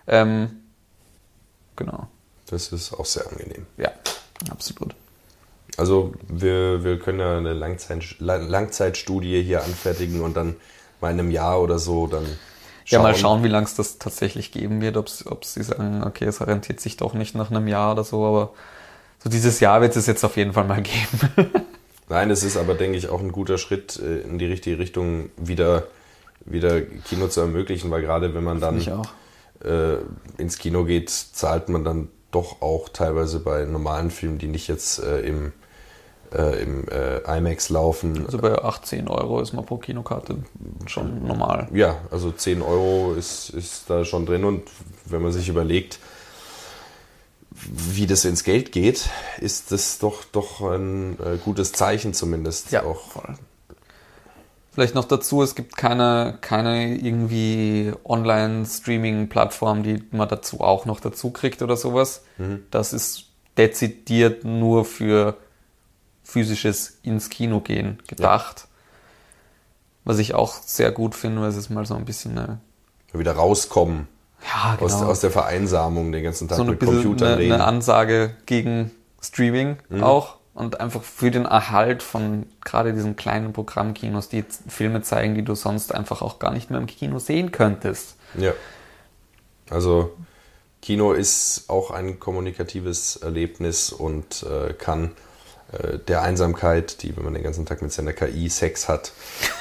Ähm, 0.07 0.61
genau. 1.75 2.07
Das 2.49 2.71
ist 2.71 2.93
auch 2.93 3.05
sehr 3.05 3.27
angenehm. 3.27 3.65
Ja, 3.77 3.91
absolut. 4.49 4.95
Also 5.75 6.13
wir, 6.29 6.83
wir 6.83 6.97
können 6.97 7.19
ja 7.19 7.37
eine 7.37 7.53
Langzeit, 7.53 8.15
Langzeitstudie 8.19 9.43
hier 9.43 9.63
anfertigen 9.63 10.21
und 10.21 10.37
dann 10.37 10.55
mal 11.01 11.11
in 11.11 11.19
einem 11.19 11.29
Jahr 11.29 11.61
oder 11.61 11.79
so 11.79 12.07
dann 12.07 12.25
Ja, 12.85 12.99
mal 13.01 13.15
schauen, 13.15 13.43
wie 13.43 13.49
lange 13.49 13.65
es 13.65 13.75
das 13.75 13.97
tatsächlich 13.97 14.53
geben 14.53 14.79
wird, 14.79 14.95
ob 14.95 15.43
sie 15.43 15.61
sagen, 15.61 16.03
okay, 16.03 16.25
es 16.25 16.39
rentiert 16.39 16.79
sich 16.79 16.95
doch 16.95 17.13
nicht 17.13 17.35
nach 17.35 17.51
einem 17.51 17.67
Jahr 17.67 17.91
oder 17.91 18.05
so, 18.05 18.25
aber 18.25 18.53
so 19.19 19.29
dieses 19.29 19.59
Jahr 19.59 19.81
wird 19.81 19.95
es 19.97 20.07
jetzt 20.07 20.23
auf 20.23 20.37
jeden 20.37 20.53
Fall 20.53 20.63
mal 20.63 20.81
geben. 20.81 21.51
Nein, 22.09 22.31
es 22.31 22.43
ist 22.43 22.57
aber, 22.57 22.73
denke 22.73 22.97
ich, 22.97 23.09
auch 23.09 23.19
ein 23.19 23.31
guter 23.31 23.57
Schritt 23.57 23.99
äh, 23.99 24.19
in 24.21 24.37
die 24.37 24.45
richtige 24.45 24.79
Richtung, 24.79 25.29
wieder, 25.35 25.87
wieder 26.45 26.81
Kino 26.81 27.27
zu 27.27 27.41
ermöglichen, 27.41 27.91
weil 27.91 28.01
gerade 28.01 28.33
wenn 28.33 28.43
man 28.43 28.61
dann 28.61 28.79
äh, 29.63 29.97
ins 30.37 30.57
Kino 30.57 30.85
geht, 30.85 31.09
zahlt 31.09 31.69
man 31.69 31.83
dann 31.83 32.09
doch 32.31 32.61
auch 32.61 32.89
teilweise 32.89 33.39
bei 33.39 33.65
normalen 33.65 34.11
Filmen, 34.11 34.37
die 34.37 34.47
nicht 34.47 34.67
jetzt 34.67 34.99
äh, 34.99 35.19
im, 35.21 35.53
äh, 36.33 36.61
im 36.61 36.87
äh, 36.89 37.37
IMAX 37.37 37.69
laufen. 37.69 38.25
Also 38.25 38.37
bei 38.37 38.53
18 38.57 39.07
Euro 39.07 39.41
ist 39.41 39.53
man 39.53 39.65
pro 39.65 39.77
Kinokarte 39.77 40.37
schon 40.85 41.25
normal. 41.25 41.67
ja, 41.73 41.97
also 42.11 42.31
10 42.31 42.61
Euro 42.61 43.13
ist, 43.13 43.49
ist 43.49 43.89
da 43.89 44.05
schon 44.05 44.25
drin 44.25 44.43
und 44.43 44.63
wenn 45.05 45.21
man 45.21 45.31
sich 45.31 45.49
überlegt, 45.49 45.99
wie 47.65 48.07
das 48.07 48.25
ins 48.25 48.43
Geld 48.43 48.71
geht, 48.71 49.09
ist 49.39 49.71
das 49.71 49.99
doch, 49.99 50.23
doch 50.25 50.61
ein 50.61 51.17
äh, 51.19 51.37
gutes 51.37 51.71
Zeichen 51.71 52.13
zumindest. 52.13 52.71
auch. 52.83 53.11
voll. 53.11 53.35
Vielleicht 54.71 54.93
noch 54.93 55.05
dazu, 55.05 55.41
es 55.41 55.55
gibt 55.55 55.75
keine, 55.75 56.37
keine 56.39 56.97
irgendwie 56.97 57.91
Online-Streaming-Plattform, 58.05 59.81
die 59.81 60.03
man 60.11 60.29
dazu 60.29 60.61
auch 60.61 60.85
noch 60.85 60.99
dazu 60.99 61.31
kriegt 61.31 61.63
oder 61.63 61.75
sowas. 61.75 62.21
Das 62.69 62.93
ist 62.93 63.25
dezidiert 63.57 64.43
nur 64.43 64.85
für 64.85 65.37
physisches 66.23 66.99
ins 67.01 67.29
Kino 67.29 67.59
gehen 67.59 67.97
gedacht. 68.07 68.67
Was 70.03 70.19
ich 70.19 70.35
auch 70.35 70.61
sehr 70.61 70.91
gut 70.91 71.15
finde, 71.15 71.41
weil 71.41 71.49
es 71.49 71.57
ist 71.57 71.71
mal 71.71 71.85
so 71.87 71.95
ein 71.95 72.05
bisschen 72.05 72.37
eine, 72.37 72.59
Wieder 73.13 73.31
rauskommen 73.31 74.07
ja, 74.47 74.77
aus, 74.79 74.93
aus 74.93 75.19
der 75.19 75.31
Vereinsamung, 75.31 76.11
den 76.11 76.23
ganzen 76.23 76.47
Tag 76.47 76.57
so 76.57 76.63
mit 76.63 76.79
Computern 76.79 77.27
eine, 77.27 77.37
reden. 77.37 77.53
eine 77.53 77.65
Ansage 77.65 78.35
gegen 78.45 78.91
Streaming 79.21 79.77
auch 80.01 80.37
und 80.53 80.79
einfach 80.79 81.03
für 81.03 81.29
den 81.29 81.45
Erhalt 81.45 82.01
von 82.01 82.47
gerade 82.63 82.93
diesen 82.93 83.15
kleinen 83.15 83.53
Programmkinos, 83.53 84.29
die 84.29 84.43
Filme 84.67 85.03
zeigen, 85.03 85.35
die 85.35 85.43
du 85.43 85.53
sonst 85.53 85.93
einfach 85.93 86.21
auch 86.21 86.39
gar 86.39 86.51
nicht 86.51 86.71
mehr 86.71 86.79
im 86.79 86.87
Kino 86.87 87.19
sehen 87.19 87.51
könntest. 87.51 88.15
Ja. 88.35 88.53
Also 89.69 90.15
Kino 90.81 91.11
ist 91.11 91.65
auch 91.67 91.91
ein 91.91 92.19
kommunikatives 92.19 93.17
Erlebnis 93.17 93.91
und 93.91 94.43
äh, 94.43 94.73
kann 94.73 95.11
äh, 95.73 95.99
der 95.99 96.21
Einsamkeit, 96.21 97.03
die, 97.03 97.15
wenn 97.15 97.23
man 97.23 97.33
den 97.33 97.43
ganzen 97.43 97.65
Tag 97.65 97.81
mit 97.81 97.91
seiner 97.91 98.13
KI 98.13 98.49
Sex 98.49 98.87
hat, 98.87 99.11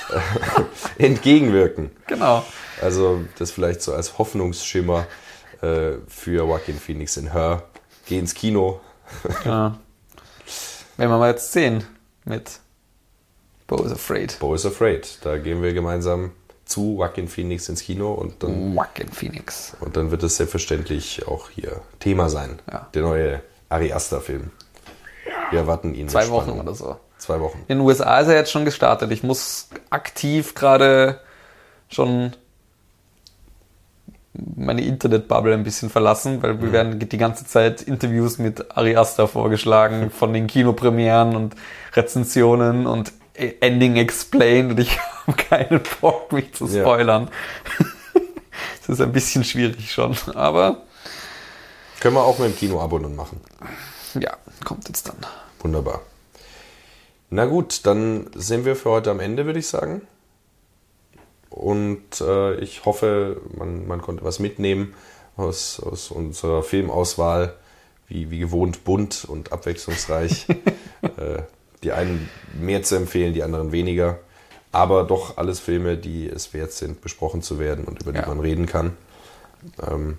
entgegenwirken. 0.99 1.91
Genau. 2.07 2.45
Also 2.83 3.23
das 3.39 3.51
vielleicht 3.51 3.83
so 3.83 3.95
als 3.95 4.19
Hoffnungsschimmer 4.19 5.07
äh, 5.63 5.93
für 6.09 6.45
Joaquin 6.47 6.79
Phoenix 6.79 7.17
in 7.17 7.33
Her. 7.33 7.63
Geh 8.07 8.19
ins 8.19 8.35
Kino. 8.35 8.81
Ja. 9.45 9.79
Werden 10.97 11.11
wir 11.11 11.19
mal 11.19 11.31
jetzt 11.31 11.53
sehen 11.53 11.85
mit 12.25 12.61
Bo 13.67 13.83
is 13.83 13.93
Afraid. 13.93 14.39
Bo 14.39 14.55
is 14.55 14.65
Afraid. 14.65 15.19
Da 15.23 15.39
gehen 15.39 15.63
wir 15.63 15.73
gemeinsam 15.73 16.33
zu 16.65 16.97
Joaquin 16.99 17.29
Phoenix 17.29 17.69
ins 17.69 17.83
Kino 17.83 18.13
und 18.13 18.43
dann, 18.43 18.75
Joaquin 18.75 19.09
Phoenix. 19.09 19.77
und 19.81 19.97
dann 19.97 20.11
wird 20.11 20.23
es 20.23 20.37
selbstverständlich 20.37 21.27
auch 21.27 21.51
hier 21.51 21.81
Thema 22.01 22.29
sein. 22.29 22.59
Ja. 22.71 22.89
Der 22.95 23.03
neue 23.03 23.43
Ari 23.69 23.93
Aster-Film. 23.93 24.51
Wir 25.51 25.61
erwarten 25.61 25.95
ihn. 25.95 26.09
Zwei 26.09 26.29
Wochen 26.31 26.47
Spannung. 26.47 26.61
oder 26.61 26.75
so. 26.75 26.97
Zwei 27.19 27.41
Wochen. 27.41 27.59
In 27.69 27.79
den 27.79 27.87
USA 27.87 28.21
ist 28.21 28.29
er 28.29 28.35
jetzt 28.35 28.51
schon 28.51 28.65
gestartet. 28.65 29.11
Ich 29.11 29.23
muss 29.23 29.69
aktiv 29.91 30.55
gerade 30.55 31.21
schon 31.89 32.33
meine 34.57 34.83
Internetbubble 34.85 35.55
ein 35.55 35.65
bisschen 35.65 35.91
verlassen, 35.91 36.43
weil 36.43 36.61
wir 36.61 36.73
werden 36.73 36.99
die 36.99 37.19
ganze 37.19 37.45
Zeit 37.47 37.83
Interviews 37.83 38.39
mit 38.39 38.77
Ari 38.77 38.97
Aster 38.97 39.29
vorgeschlagen 39.29 40.11
von 40.17 40.33
den 40.33 40.47
Kinopremieren 40.47 41.35
und 41.37 41.55
Rezensionen 41.95 42.87
und 42.87 43.13
Ending 43.35 43.97
Explained 43.97 44.73
und 44.73 44.81
ich 44.81 44.99
habe 45.27 45.37
keinen 45.37 45.81
Bock, 46.01 46.33
mich 46.33 46.53
zu 46.55 46.67
Ja. 46.67 46.83
spoilern. 46.83 47.31
Das 48.87 49.01
ist 49.01 49.03
ein 49.05 49.11
bisschen 49.13 49.43
schwierig 49.43 49.91
schon, 49.93 50.17
aber 50.35 50.83
Können 51.99 52.15
wir 52.15 52.23
auch 52.23 52.39
mit 52.39 52.49
dem 52.53 52.57
Kino-Abo 52.57 53.01
nun 53.01 53.17
machen. 53.17 53.41
ja, 54.15 54.31
kommt 54.65 54.87
jetzt 54.87 55.09
dann. 55.09 55.17
Wunderbar. 55.59 56.03
Na 57.31 57.47
gut, 57.47 57.81
dann 57.85 58.29
sind 58.37 58.65
wir 58.65 58.77
für 58.77 58.91
heute 58.91 59.11
am 59.11 59.19
Ende, 59.19 59.45
würde 59.45 59.59
ich 59.59 59.67
sagen. 59.67 60.03
Und 61.51 62.21
äh, 62.21 62.57
ich 62.57 62.85
hoffe, 62.85 63.41
man, 63.57 63.87
man 63.87 64.03
konnte 64.03 64.25
was 64.25 64.39
mitnehmen 64.39 64.95
aus, 65.37 65.81
aus 65.81 66.11
unserer 66.11 66.63
Filmauswahl, 66.63 67.55
wie, 68.09 68.31
wie 68.31 68.39
gewohnt 68.39 68.85
bunt 68.85 69.25
und 69.27 69.53
abwechslungsreich. 69.53 70.47
äh, 71.03 71.43
die 71.83 71.93
einen 71.93 72.29
mehr 72.59 72.83
zu 72.83 72.97
empfehlen, 72.97 73.35
die 73.35 73.43
anderen 73.43 73.73
weniger. 73.73 74.19
Aber 74.73 75.05
doch 75.05 75.37
alles 75.37 75.61
Filme, 75.61 75.97
die 75.97 76.29
es 76.29 76.53
wert 76.53 76.73
sind, 76.73 77.01
besprochen 77.01 77.43
zu 77.43 77.59
werden 77.59 77.85
und 77.85 78.03
über 78.03 78.13
die 78.13 78.19
Ja. 78.19 78.27
man 78.27 78.41
reden 78.41 78.67
kann. 78.67 78.97
Ähm, 79.87 80.19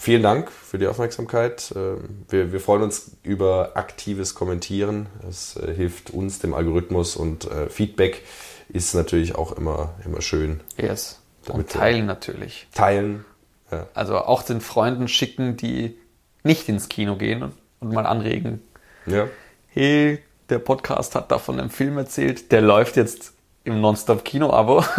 Vielen 0.00 0.22
Dank 0.22 0.52
für 0.52 0.78
die 0.78 0.86
Aufmerksamkeit. 0.86 1.72
Ähm, 1.74 2.24
Wir, 2.28 2.52
wir 2.52 2.60
freuen 2.60 2.82
uns 2.84 3.10
über 3.24 3.72
aktives 3.74 4.36
Kommentieren. 4.36 5.06
Es 5.28 5.56
äh, 5.56 5.74
hilft 5.74 6.10
uns, 6.10 6.38
dem 6.38 6.54
Algorithmus 6.54 7.16
und 7.16 7.50
äh, 7.50 7.68
Feedback 7.68 8.22
ist 8.68 8.94
natürlich 8.94 9.34
auch 9.34 9.52
immer, 9.52 9.94
immer 10.04 10.20
schön. 10.20 10.60
Yes. 10.76 11.20
Und 11.48 11.70
teilen 11.70 12.06
natürlich. 12.06 12.66
Teilen. 12.74 13.24
Ja. 13.70 13.86
Also 13.94 14.18
auch 14.18 14.42
den 14.42 14.60
Freunden 14.60 15.08
schicken, 15.08 15.56
die 15.56 15.98
nicht 16.42 16.68
ins 16.68 16.88
Kino 16.88 17.16
gehen 17.16 17.42
und, 17.42 17.54
und 17.80 17.92
mal 17.92 18.06
anregen. 18.06 18.62
ja. 19.06 19.28
Hey, 19.70 20.22
der 20.48 20.58
Podcast 20.58 21.14
hat 21.14 21.30
da 21.30 21.38
von 21.38 21.60
einem 21.60 21.70
Film 21.70 21.98
erzählt, 21.98 22.50
der 22.52 22.62
läuft 22.62 22.96
jetzt 22.96 23.32
im 23.64 23.80
Nonstop-Kino-Abo. 23.80 24.84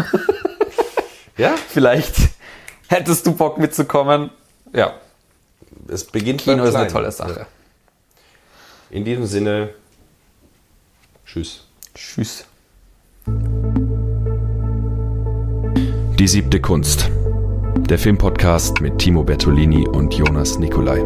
Ja, 1.38 1.56
Vielleicht 1.70 2.16
hättest 2.90 3.26
du 3.26 3.34
Bock 3.34 3.58
mitzukommen. 3.58 4.30
Ja, 4.74 5.00
es 5.88 6.04
beginnt 6.04 6.42
Kino 6.42 6.66
ist 6.66 6.76
eine 6.76 6.92
tolle 6.92 7.12
Sache. 7.14 7.40
Ja. 7.40 7.48
In 8.90 9.06
diesem 9.06 9.26
Sinne, 9.26 9.74
tschüss. 11.26 11.66
Tschüss. 11.96 12.46
Die 16.20 16.28
siebte 16.28 16.60
Kunst. 16.60 17.10
Der 17.90 17.98
Filmpodcast 17.98 18.82
mit 18.82 18.98
Timo 19.00 19.24
Bertolini 19.24 19.88
und 19.88 20.14
Jonas 20.14 20.60
Nicolai. 20.60 21.04